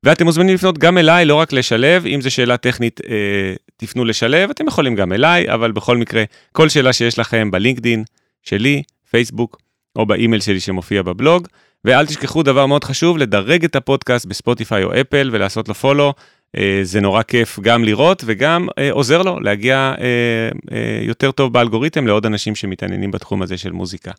ואתם 0.05 0.24
מוזמנים 0.24 0.55
לפנות 0.55 0.78
גם 0.78 0.99
אליי, 0.99 1.24
לא 1.24 1.35
רק 1.35 1.53
לשלב, 1.53 2.07
אם 2.07 2.20
זו 2.20 2.31
שאלה 2.31 2.57
טכנית, 2.57 3.01
אה, 3.09 3.55
תפנו 3.77 4.05
לשלב, 4.05 4.51
אתם 4.51 4.66
יכולים 4.66 4.94
גם 4.94 5.12
אליי, 5.12 5.53
אבל 5.55 5.73
בכל 5.73 5.97
מקרה, 5.97 6.24
כל 6.53 6.69
שאלה 6.69 6.93
שיש 6.93 7.19
לכם 7.19 7.51
בלינקדין 7.51 8.05
שלי, 8.43 8.82
פייסבוק, 9.11 9.59
או 9.97 10.06
באימייל 10.06 10.40
שלי 10.40 10.60
שמופיע 10.60 11.02
בבלוג. 11.02 11.48
ואל 11.85 12.06
תשכחו 12.06 12.43
דבר 12.43 12.66
מאוד 12.66 12.85
חשוב, 12.85 13.19
לדרג 13.19 13.64
את 13.64 13.77
הפודקאסט 13.77 14.27
בספוטיפיי 14.27 14.85
או 14.85 15.01
אפל 15.01 15.31
ולעשות 15.32 15.69
לו 15.69 15.74
follow. 15.74 16.12
אה, 16.56 16.81
זה 16.82 17.01
נורא 17.01 17.23
כיף 17.23 17.60
גם 17.60 17.85
לראות 17.85 18.23
וגם 18.27 18.69
אה, 18.78 18.93
עוזר 18.93 19.23
לו 19.23 19.40
להגיע 19.40 19.94
אה, 20.01 20.78
יותר 21.02 21.31
טוב 21.31 21.52
באלגוריתם 21.52 22.06
לעוד 22.06 22.27
אנשים 22.27 22.55
שמתעניינים 22.55 23.10
בתחום 23.10 23.43
הזה 23.43 23.59
של 23.59 23.73
מוזיקה. 23.73 24.10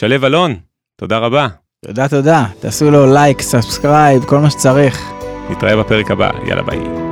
שלו 0.00 0.26
אלון, 0.26 0.56
תודה 0.96 1.18
רבה. 1.18 1.48
תודה, 1.86 2.08
תודה. 2.08 2.44
תעשו 2.60 2.90
לו 2.90 3.14
לייק, 3.14 3.40
subscribe, 3.40 4.24
כל 4.24 4.38
מה 4.38 4.50
שצריך. 4.50 5.12
נתראה 5.50 5.76
בפרק 5.76 6.10
הבא, 6.10 6.30
יאללה 6.48 6.62
ביי. 6.62 7.11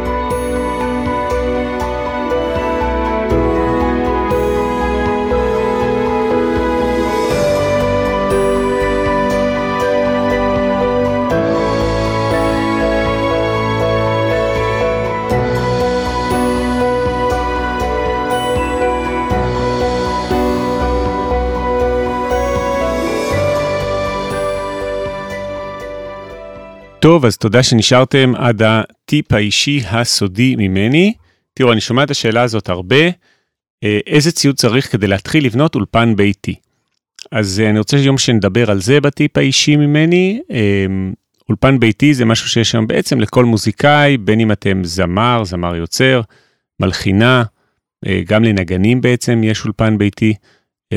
טוב, 27.01 27.25
אז 27.25 27.37
תודה 27.37 27.63
שנשארתם 27.63 28.33
עד 28.35 28.61
הטיפ 28.61 29.33
האישי 29.33 29.81
הסודי 29.89 30.55
ממני. 30.55 31.13
תראו, 31.53 31.71
אני 31.71 31.81
שומע 31.81 32.03
את 32.03 32.11
השאלה 32.11 32.41
הזאת 32.41 32.69
הרבה. 32.69 33.05
אה, 33.83 33.99
איזה 34.07 34.31
ציוד 34.31 34.55
צריך 34.55 34.91
כדי 34.91 35.07
להתחיל 35.07 35.45
לבנות 35.45 35.75
אולפן 35.75 36.15
ביתי? 36.15 36.55
אז 37.31 37.59
אני 37.69 37.79
רוצה 37.79 37.97
היום 37.97 38.17
שנדבר 38.17 38.71
על 38.71 38.81
זה 38.81 39.01
בטיפ 39.01 39.37
האישי 39.37 39.75
ממני. 39.75 40.41
אולפן 41.49 41.79
ביתי 41.79 42.13
זה 42.13 42.25
משהו 42.25 42.49
שיש 42.49 42.71
שם 42.71 42.87
בעצם 42.87 43.19
לכל 43.19 43.45
מוזיקאי, 43.45 44.17
בין 44.17 44.39
אם 44.39 44.51
אתם 44.51 44.83
זמר, 44.83 45.43
זמר 45.43 45.75
יוצר, 45.75 46.21
מלחינה, 46.79 47.43
גם 48.25 48.43
לנגנים 48.43 49.01
בעצם 49.01 49.41
יש 49.43 49.63
אולפן 49.65 49.97
ביתי. 49.97 50.33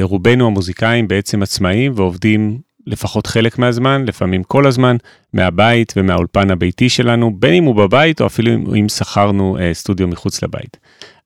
רובנו 0.03 0.47
המוזיקאים 0.47 1.09
בעצם 1.09 1.43
עצמאים 1.43 1.93
ועובדים 1.97 2.59
לפחות 2.87 3.27
חלק 3.27 3.59
מהזמן, 3.59 4.05
לפעמים 4.07 4.43
כל 4.43 4.67
הזמן, 4.67 4.97
מהבית 5.33 5.93
ומהאולפן 5.97 6.51
הביתי 6.51 6.89
שלנו, 6.89 7.35
בין 7.39 7.55
אם 7.55 7.65
הוא 7.65 7.75
בבית 7.75 8.21
או 8.21 8.27
אפילו 8.27 8.51
אם 8.53 8.89
שכרנו 8.89 9.59
אה, 9.59 9.75
סטודיו 9.75 10.09
מחוץ 10.09 10.43
לבית. 10.43 10.77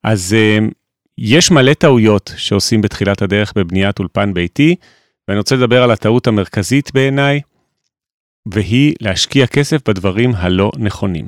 אז 0.05 0.37
אה, 0.39 0.59
יש 1.19 1.51
מלא 1.51 1.73
טעויות 1.73 2.33
שעושים 2.37 2.81
בתחילת 2.81 3.23
הדרך 3.23 3.53
בבניית 3.57 3.99
אולפן 3.99 4.35
ביתי, 4.35 4.75
ואני 5.29 5.39
רוצה 5.39 5.57
לדבר 5.57 5.83
על 5.83 5.91
הטעות 5.91 6.27
המרכזית 6.27 6.91
בעיניי, 6.95 7.41
והיא 8.53 8.95
להשקיע 9.01 9.47
כסף 9.47 9.89
בדברים 9.89 10.33
הלא 10.35 10.71
נכונים. 10.79 11.27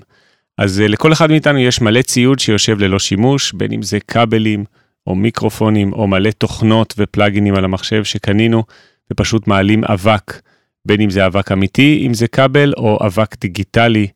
אז 0.59 0.81
אה, 0.81 0.89
לכל 0.89 1.13
אחד 1.13 1.31
מאיתנו 1.31 1.59
יש 1.59 1.81
מלא 1.81 2.03
ציוד 2.03 2.39
שיושב 2.39 2.79
ללא 2.79 2.99
שימוש, 2.99 3.53
בין 3.53 3.73
אם 3.73 3.83
זה 3.83 3.99
כבלים 4.01 4.65
או 5.07 5.15
מיקרופונים 5.15 5.93
או 5.93 6.07
מלא 6.07 6.31
תוכנות 6.31 6.95
ופלאגינים 6.99 7.55
על 7.55 7.65
המחשב 7.65 8.05
שקנינו. 8.05 8.65
ופשוט 9.13 9.47
מעלים 9.47 9.85
אבק, 9.85 10.41
בין 10.85 11.01
אם 11.01 11.11
זה 11.11 11.27
אבק 11.27 11.53
אמיתי, 11.53 12.05
אם 12.07 12.15
זה 12.15 12.29
כבל, 12.29 12.73
או 12.77 12.99
אבק 13.07 13.37
דיגיטלי 13.41 14.07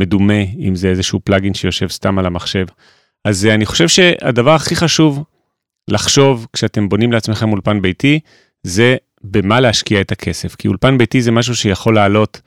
מדומה, 0.00 0.42
אם 0.58 0.74
זה 0.74 0.88
איזשהו 0.88 1.20
פלאגין 1.24 1.54
שיושב 1.54 1.88
סתם 1.88 2.18
על 2.18 2.26
המחשב. 2.26 2.66
אז 3.24 3.46
אה, 3.46 3.54
אני 3.54 3.66
חושב 3.66 3.88
שהדבר 3.88 4.50
הכי 4.50 4.76
חשוב 4.76 5.24
לחשוב 5.88 6.46
כשאתם 6.52 6.88
בונים 6.88 7.12
לעצמכם 7.12 7.52
אולפן 7.52 7.82
ביתי, 7.82 8.20
זה 8.62 8.96
במה 9.24 9.60
להשקיע 9.60 10.00
את 10.00 10.12
הכסף. 10.12 10.54
כי 10.54 10.68
אולפן 10.68 10.98
ביתי 10.98 11.22
זה 11.22 11.30
משהו 11.30 11.56
שיכול 11.56 11.94
לעלות 11.94 12.40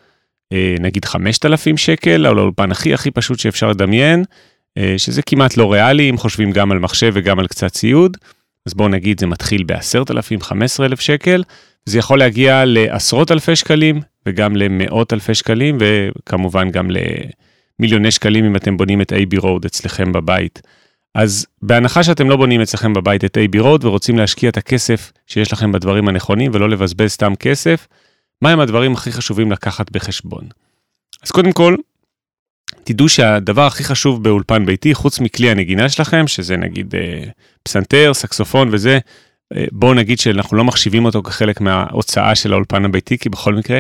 אה, 0.54 0.76
נגיד 0.80 1.06
5,000 1.06 1.78
שקל, 1.78 2.28
או 2.28 2.34
לאולפן 2.34 2.72
הכי 2.72 2.94
הכי 2.94 3.12
פשוט 3.12 3.40
שאפשר 3.40 3.70
לדמיין, 3.70 4.24
אה, 4.78 4.94
שזה 4.98 5.22
כמעט 5.22 5.58
לא 5.58 5.74
ריאלי 5.74 6.10
אם 6.10 6.18
חושבים 6.18 6.52
גם 6.52 6.72
על 6.72 6.80
מחשב 6.80 7.12
וגם 7.16 7.40
על 7.40 7.48
קצת 7.48 7.72
ציוד. 7.72 8.18
אז 8.66 8.74
בואו 8.74 8.90
נגיד 8.90 9.20
זה 9.20 9.28
מתחיל 9.28 9.64
ב-10,000, 9.64 10.44
15,000 10.44 11.00
שקל, 11.00 11.44
זה 11.88 12.00
יכול 12.00 12.20
להגיע 12.20 12.66
לעשרות 12.66 13.32
אלפי 13.32 13.56
שקלים 13.56 14.02
וגם 14.26 14.56
למאות 14.56 15.14
אלפי 15.14 15.36
שקלים 15.36 15.78
וכמובן 15.80 16.72
גם 16.72 16.88
למיליוני 17.80 18.12
שקלים 18.12 18.46
אם 18.46 18.56
אתם 18.56 18.78
בונים 18.78 19.02
את 19.02 19.14
AB 19.14 19.42
Road 19.42 19.66
אצלכם 19.66 20.12
בבית. 20.12 20.62
אז 21.16 21.48
בהנחה 21.62 22.04
שאתם 22.04 22.30
לא 22.30 22.36
בונים 22.36 22.62
אצלכם 22.62 22.94
בבית 22.94 23.26
את 23.26 23.38
AB 23.38 23.60
Road 23.60 23.86
ורוצים 23.86 24.18
להשקיע 24.18 24.50
את 24.50 24.58
הכסף 24.58 25.12
שיש 25.28 25.54
לכם 25.54 25.72
בדברים 25.72 26.08
הנכונים 26.08 26.52
ולא 26.54 26.70
לבזבז 26.70 27.12
סתם 27.12 27.36
כסף, 27.36 27.88
מהם 28.42 28.60
הדברים 28.60 28.94
הכי 28.94 29.12
חשובים 29.12 29.52
לקחת 29.52 29.92
בחשבון. 29.92 30.48
אז 31.24 31.32
קודם 31.32 31.52
כל, 31.52 31.76
תדעו 32.84 33.10
שהדבר 33.10 33.66
הכי 33.66 33.84
חשוב 33.84 34.24
באולפן 34.24 34.66
ביתי, 34.66 34.94
חוץ 34.94 35.20
מכלי 35.20 35.50
הנגינה 35.50 35.90
שלכם, 35.90 36.28
שזה 36.28 36.58
נגיד 36.58 36.96
אה, 36.96 37.24
פסנתר, 37.64 38.14
סקסופון 38.14 38.70
וזה, 38.72 39.00
בואו 39.72 39.94
נגיד 39.94 40.20
שאנחנו 40.20 40.58
לא 40.58 40.64
מחשיבים 40.64 41.06
אותו 41.06 41.24
כחלק 41.24 41.62
מההוצאה 41.62 42.36
של 42.36 42.54
האולפן 42.54 42.86
הביתי, 42.86 43.18
כי 43.18 43.30
בכל 43.30 43.56
מקרה, 43.56 43.80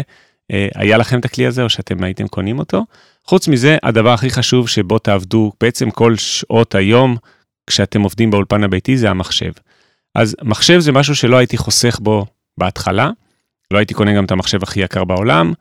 אה, 0.51 0.67
היה 0.75 0.97
לכם 0.97 1.19
את 1.19 1.25
הכלי 1.25 1.45
הזה 1.45 1.63
או 1.63 1.69
שאתם 1.69 2.03
הייתם 2.03 2.27
קונים 2.27 2.59
אותו. 2.59 2.85
חוץ 3.25 3.47
מזה, 3.47 3.77
הדבר 3.83 4.13
הכי 4.13 4.29
חשוב 4.29 4.69
שבו 4.69 4.99
תעבדו 4.99 5.51
בעצם 5.61 5.91
כל 5.91 6.15
שעות 6.15 6.75
היום 6.75 7.17
כשאתם 7.67 8.01
עובדים 8.01 8.31
באולפן 8.31 8.63
הביתי 8.63 8.97
זה 8.97 9.09
המחשב. 9.09 9.51
אז 10.15 10.35
מחשב 10.43 10.79
זה 10.79 10.91
משהו 10.91 11.15
שלא 11.15 11.37
הייתי 11.37 11.57
חוסך 11.57 11.99
בו 12.01 12.25
בהתחלה, 12.57 13.09
לא 13.71 13.77
הייתי 13.77 13.93
קונה 13.93 14.13
גם 14.13 14.25
את 14.25 14.31
המחשב 14.31 14.63
הכי 14.63 14.79
יקר 14.79 15.03
בעולם, 15.03 15.53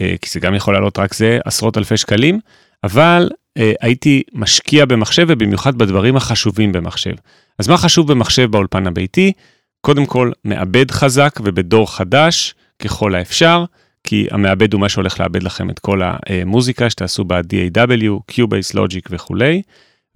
אה, 0.00 0.14
כי 0.22 0.30
זה 0.30 0.40
גם 0.40 0.54
יכול 0.54 0.74
לעלות 0.74 0.98
רק 0.98 1.14
זה 1.14 1.38
עשרות 1.44 1.78
אלפי 1.78 1.96
שקלים, 1.96 2.40
אבל 2.84 3.30
הייתי 3.56 4.22
משקיע 4.32 4.84
במחשב 4.84 5.26
ובמיוחד 5.28 5.78
בדברים 5.78 6.16
החשובים 6.16 6.72
במחשב. 6.72 7.14
אז 7.58 7.68
מה 7.68 7.76
חשוב 7.76 8.12
במחשב 8.12 8.50
באולפן 8.50 8.86
הביתי? 8.86 9.32
קודם 9.80 10.06
כל, 10.06 10.30
מעבד 10.44 10.90
חזק 10.90 11.40
ובדור 11.44 11.96
חדש 11.96 12.54
ככל 12.78 13.14
האפשר, 13.14 13.64
כי 14.04 14.26
המעבד 14.30 14.72
הוא 14.72 14.80
מה 14.80 14.88
שהולך 14.88 15.20
לאבד 15.20 15.42
לכם 15.42 15.70
את 15.70 15.78
כל 15.78 16.00
המוזיקה 16.04 16.90
שתעשו 16.90 17.24
ב-DAW, 17.24 18.32
Cubase, 18.32 18.74
Logic 18.74 19.06
וכולי. 19.10 19.62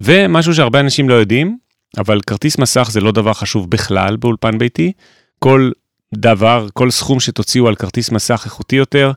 ומשהו 0.03 0.53
שהרבה 0.55 0.79
אנשים 0.79 1.09
לא 1.09 1.13
יודעים, 1.13 1.57
אבל 1.97 2.21
כרטיס 2.21 2.57
מסך 2.57 2.87
זה 2.91 3.01
לא 3.01 3.11
דבר 3.11 3.33
חשוב 3.33 3.69
בכלל 3.69 4.15
באולפן 4.17 4.57
ביתי. 4.57 4.91
כל 5.39 5.71
דבר, 6.15 6.67
כל 6.73 6.91
סכום 6.91 7.19
שתוציאו 7.19 7.67
על 7.67 7.75
כרטיס 7.75 8.11
מסך 8.11 8.41
איכותי 8.45 8.75
יותר, 8.75 9.11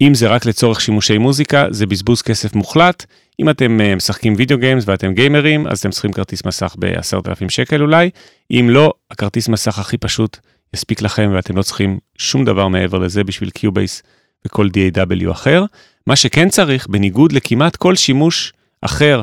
אם 0.00 0.14
זה 0.14 0.28
רק 0.28 0.46
לצורך 0.46 0.80
שימושי 0.80 1.18
מוזיקה, 1.18 1.66
זה 1.70 1.86
בזבוז 1.86 2.22
כסף 2.22 2.54
מוחלט. 2.54 3.06
אם 3.40 3.50
אתם 3.50 3.80
אה, 3.80 3.94
משחקים 3.94 4.34
video 4.36 4.58
games 4.58 4.84
ואתם 4.86 5.14
גיימרים, 5.14 5.66
אז 5.66 5.78
אתם 5.78 5.90
צריכים 5.90 6.12
כרטיס 6.12 6.44
מסך 6.46 6.76
ב-10,000 6.78 7.48
שקל 7.48 7.82
אולי. 7.82 8.10
אם 8.50 8.66
לא, 8.70 8.92
הכרטיס 9.10 9.48
מסך 9.48 9.78
הכי 9.78 9.98
פשוט 9.98 10.38
יספיק 10.74 11.02
לכם 11.02 11.30
ואתם 11.34 11.56
לא 11.56 11.62
צריכים 11.62 11.98
שום 12.18 12.44
דבר 12.44 12.68
מעבר 12.68 12.98
לזה 12.98 13.24
בשביל 13.24 13.50
Cubase 13.50 14.02
וכל 14.46 14.68
DAW 14.68 15.30
אחר. 15.32 15.64
מה 16.06 16.16
שכן 16.16 16.48
צריך, 16.48 16.86
בניגוד 16.86 17.32
לכמעט 17.32 17.76
כל 17.76 17.96
שימוש 17.96 18.52
אחר 18.82 19.22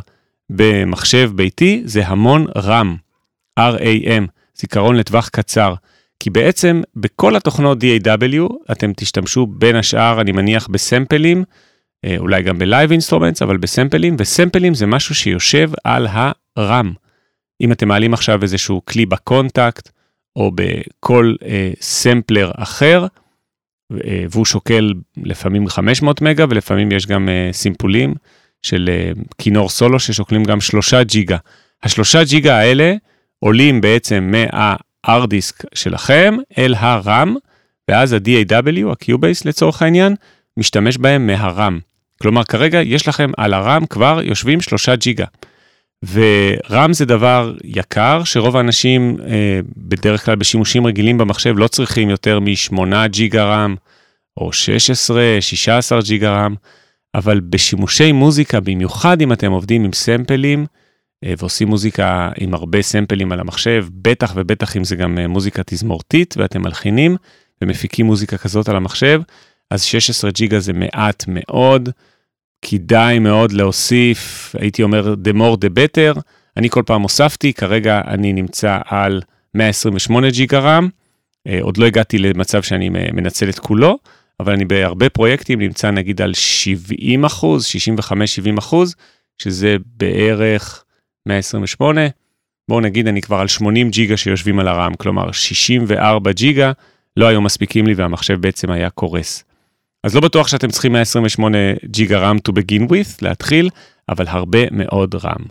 במחשב 0.50 1.32
ביתי, 1.36 1.82
זה 1.86 2.08
המון 2.08 2.46
RAM, 2.58 2.88
RAM, 3.60 4.24
זיכרון 4.56 4.96
לטווח 4.96 5.30
קצר. 5.30 5.74
כי 6.20 6.30
בעצם 6.30 6.82
בכל 6.96 7.36
התוכנות 7.36 7.78
DAW 7.84 8.72
אתם 8.72 8.92
תשתמשו 8.96 9.48
בין 9.48 9.76
השאר, 9.76 10.22
אני 10.22 10.32
מניח, 10.32 10.68
בסמפלים, 10.68 11.44
אה, 12.06 12.16
אולי 12.18 12.44
גם 12.44 12.60
ב 12.60 12.66
live 12.66 12.92
instruments, 12.92 13.42
אבל 13.42 13.58
בסמפלים, 13.58 14.16
וסמפלים 14.20 14.74
זה 14.74 14.86
משהו 14.86 15.16
שיושב 15.16 15.72
על 15.84 16.08
ה 16.58 16.65
RAM. 16.65 16.94
אם 17.62 17.72
אתם 17.72 17.88
מעלים 17.88 18.14
עכשיו 18.14 18.44
איזשהו 18.44 18.82
כלי 18.86 19.06
בקונטקט, 19.06 19.90
או 20.36 20.52
בכל 20.56 21.36
אה, 21.46 21.72
סמפלר 21.82 22.52
אחר, 22.56 23.06
אה, 23.92 24.26
והוא 24.30 24.46
שוקל 24.46 24.94
לפעמים 25.24 25.68
500 25.70 26.22
מגה, 26.22 26.46
ולפעמים 26.50 26.92
יש 26.92 27.06
גם 27.06 27.30
אה, 27.30 27.50
סימפולים 27.52 28.14
של 28.62 28.90
אה, 28.92 29.12
כינור 29.38 29.70
סולו 29.70 30.00
ששוקלים 30.00 30.44
גם 30.44 30.62
3 30.62 30.94
ג'יגה. 30.94 31.38
השלושה 31.84 32.24
ג'יגה 32.24 32.58
האלה 32.58 32.94
עולים 33.40 33.82
בעצם 33.82 34.32
מה... 34.32 34.76
hard 35.08 35.28
disk 35.28 35.66
שלכם 35.74 36.36
אל 36.58 36.74
ה-RAM, 36.74 37.30
ואז 37.90 38.14
ה-DAW, 38.14 38.90
ה-Cubase 38.90 39.42
לצורך 39.46 39.82
העניין, 39.82 40.16
משתמש 40.58 40.98
בהם 40.98 41.28
מה-RAM. 41.28 41.74
כלומר, 42.22 42.44
כרגע 42.44 42.82
יש 42.82 43.08
לכם 43.08 43.32
על 43.38 43.54
ה-RAM 43.54 43.88
כבר 43.88 44.20
יושבים 44.24 44.62
3 44.62 44.90
ג'יגה. 44.90 45.26
ו-RAM 46.06 46.94
זה 46.94 47.06
דבר 47.06 47.54
יקר, 47.64 48.24
שרוב 48.24 48.58
האנשים 48.58 49.18
אה, 49.28 49.60
בדרך 49.78 50.26
כלל 50.26 50.36
בשימושים 50.36 50.88
רגילים 50.88 51.18
במחשב 51.18 51.54
לא 51.58 51.68
צריכים 51.68 52.10
יותר 52.10 52.40
מ-8 52.40 53.08
ג'יגה 53.08 53.66
RAM, 53.66 53.72
או 54.38 54.54
16, 54.54 55.38
16 55.40 56.02
ג'יגה 56.02 56.48
RAM, 56.48 56.54
אבל 57.16 57.40
בשימושי 57.40 58.12
מוזיקה, 58.12 58.60
במיוחד 58.60 59.22
אם 59.22 59.34
אתם 59.34 59.52
עובדים 59.52 59.84
עם 59.84 59.94
סמפלים, 59.94 60.66
ועושים 61.26 61.68
מוזיקה 61.68 62.30
עם 62.38 62.54
הרבה 62.54 62.82
סמפלים 62.82 63.32
על 63.32 63.40
המחשב, 63.40 63.86
בטח 63.92 64.34
ובטח 64.36 64.78
אם 64.78 64.84
זה 64.84 64.96
גם 64.96 65.20
אה, 65.20 65.28
מוזיקה 65.28 65.62
תזמורתית 65.66 66.34
ואתם 66.38 66.62
מלחינים 66.62 67.16
ומפיקים 67.62 68.06
מוזיקה 68.06 68.38
כזאת 68.38 68.70
על 68.70 68.76
המחשב, 68.76 69.22
אז 69.72 69.84
16 69.84 70.32
ג'יגה 70.32 70.60
זה 70.60 70.74
מעט 70.74 71.24
מאוד, 71.28 71.90
כדאי 72.62 73.20
מאוד 73.20 73.52
להוסיף, 73.52 74.56
הייתי 74.60 74.84
אומר 74.84 75.14
the 75.14 75.34
more 75.34 75.58
the 75.66 75.70
better, 75.70 76.22
אני 76.58 76.70
כל 76.70 76.84
פעם 76.86 77.02
הוספתי, 77.02 77.54
כרגע 77.54 78.02
אני 78.08 78.34
נמצא 78.34 78.80
על 78.86 79.22
128 79.54 80.30
ג'יגה 80.30 80.60
רם, 80.60 80.90
אה, 81.48 81.60
עוד 81.62 81.78
לא 81.78 81.86
הגעתי 81.86 82.18
למצב 82.18 82.64
שאני 82.64 82.90
מנצל 82.90 83.50
את 83.50 83.60
כולו, 83.60 83.98
אבל 84.40 84.54
אני 84.54 84.66
בהרבה 84.66 85.10
פרויקטים 85.10 85.60
נמצא 85.60 85.92
נגיד 85.92 86.22
על 86.22 86.34
70 86.34 87.26
אחוז, 87.26 87.66
65-70 87.66 88.60
אחוז, 88.60 88.96
שזה 89.38 89.76
בערך 89.86 90.84
128, 91.28 92.02
בואו 92.70 92.80
נגיד 92.80 93.08
אני 93.08 93.22
כבר 93.22 93.38
על 93.38 93.48
80 93.48 93.90
ג'יגה 93.90 94.18
שיושבים 94.18 94.60
על 94.60 94.68
הרם, 94.68 94.94
כלומר 94.94 95.32
64 95.32 96.32
ג'יגה 96.32 96.72
לא 97.18 97.28
היו 97.28 97.42
מספיקים 97.42 97.88
לי 97.88 97.94
והמחשב 97.94 98.42
בעצם 98.42 98.72
היה 98.72 98.90
קורס. 98.90 99.44
אז 100.04 100.16
לא 100.16 100.22
בטוח 100.22 100.48
שאתם 100.48 100.70
צריכים 100.70 100.92
128 100.94 101.58
ג'יגה 101.86 102.20
רם 102.20 102.38
to 102.48 102.52
begin 102.52 102.90
with, 102.90 103.18
להתחיל, 103.22 103.70
אבל 104.10 104.26
הרבה 104.28 104.60
מאוד 104.72 105.16
רם. 105.16 105.46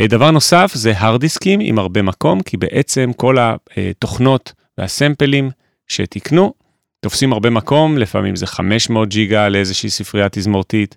אה, 0.00 0.06
דבר 0.06 0.30
נוסף 0.30 0.72
זה 0.74 0.92
הרד 0.96 1.20
דיסקים 1.20 1.60
עם 1.62 1.78
הרבה 1.78 2.02
מקום, 2.02 2.42
כי 2.42 2.56
בעצם 2.56 3.10
כל 3.16 3.36
התוכנות 3.40 4.52
והסמפלים 4.78 5.50
שתקנו 5.88 6.54
תופסים 7.00 7.32
הרבה 7.32 7.50
מקום, 7.50 7.98
לפעמים 7.98 8.36
זה 8.36 8.46
500 8.46 9.08
ג'יגה 9.08 9.48
לאיזושהי 9.48 9.90
ספרייה 9.90 10.28
תזמורתית, 10.28 10.96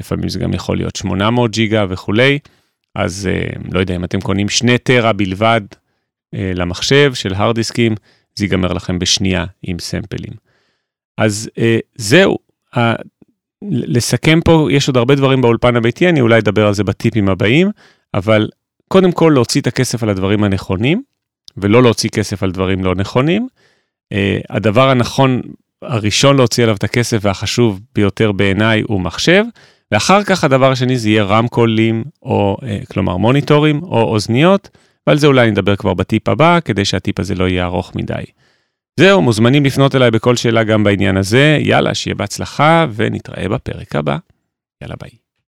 לפעמים 0.00 0.28
זה 0.28 0.38
גם 0.38 0.54
יכול 0.54 0.76
להיות 0.76 0.96
800 0.96 1.50
ג'יגה 1.50 1.86
וכולי. 1.88 2.38
אז 2.94 3.28
אה, 3.32 3.60
לא 3.72 3.80
יודע 3.80 3.96
אם 3.96 4.04
אתם 4.04 4.20
קונים 4.20 4.48
שני 4.48 4.78
טרה 4.78 5.12
בלבד 5.12 5.60
אה, 6.34 6.52
למחשב 6.54 7.14
של 7.14 7.34
הרד 7.34 7.54
דיסקים, 7.54 7.94
זה 8.34 8.44
ייגמר 8.44 8.72
לכם 8.72 8.98
בשנייה 8.98 9.44
עם 9.62 9.78
סמפלים. 9.78 10.32
אז 11.18 11.50
אה, 11.58 11.78
זהו, 11.94 12.38
ה... 12.76 12.92
לסכם 13.70 14.40
פה, 14.44 14.68
יש 14.70 14.88
עוד 14.88 14.96
הרבה 14.96 15.14
דברים 15.14 15.40
באולפן 15.40 15.76
הביתי, 15.76 16.08
אני 16.08 16.20
אולי 16.20 16.38
אדבר 16.38 16.66
על 16.66 16.74
זה 16.74 16.84
בטיפים 16.84 17.28
הבאים, 17.28 17.70
אבל 18.14 18.48
קודם 18.88 19.12
כל 19.12 19.30
להוציא 19.34 19.60
את 19.60 19.66
הכסף 19.66 20.02
על 20.02 20.08
הדברים 20.08 20.44
הנכונים, 20.44 21.02
ולא 21.56 21.82
להוציא 21.82 22.10
כסף 22.10 22.42
על 22.42 22.50
דברים 22.50 22.84
לא 22.84 22.94
נכונים. 22.94 23.48
אה, 24.12 24.38
הדבר 24.50 24.88
הנכון, 24.88 25.40
הראשון 25.82 26.36
להוציא 26.36 26.62
עליו 26.62 26.76
את 26.76 26.84
הכסף 26.84 27.18
והחשוב 27.20 27.80
ביותר 27.94 28.32
בעיניי 28.32 28.80
הוא 28.80 29.00
מחשב, 29.00 29.44
ואחר 29.92 30.24
כך 30.24 30.44
הדבר 30.44 30.72
השני 30.72 30.98
זה 30.98 31.08
יהיה 31.08 31.24
רמקולים, 31.24 32.04
או 32.22 32.56
אה, 32.62 32.78
כלומר 32.92 33.16
מוניטורים 33.16 33.82
או 33.82 34.02
אוזניות, 34.02 34.68
ועל 35.06 35.18
זה 35.18 35.26
אולי 35.26 35.50
נדבר 35.50 35.76
כבר 35.76 35.94
בטיפ 35.94 36.28
הבא, 36.28 36.58
כדי 36.64 36.84
שהטיפ 36.84 37.20
הזה 37.20 37.34
לא 37.34 37.48
יהיה 37.48 37.64
ארוך 37.64 37.92
מדי. 37.94 38.24
זהו, 39.00 39.22
מוזמנים 39.22 39.64
לפנות 39.64 39.94
אליי 39.94 40.10
בכל 40.10 40.36
שאלה 40.36 40.64
גם 40.64 40.84
בעניין 40.84 41.16
הזה, 41.16 41.58
יאללה, 41.60 41.94
שיהיה 41.94 42.14
בהצלחה, 42.14 42.86
ונתראה 42.94 43.48
בפרק 43.48 43.96
הבא. 43.96 44.16
יאללה 44.82 44.94
ביי. 45.00 45.10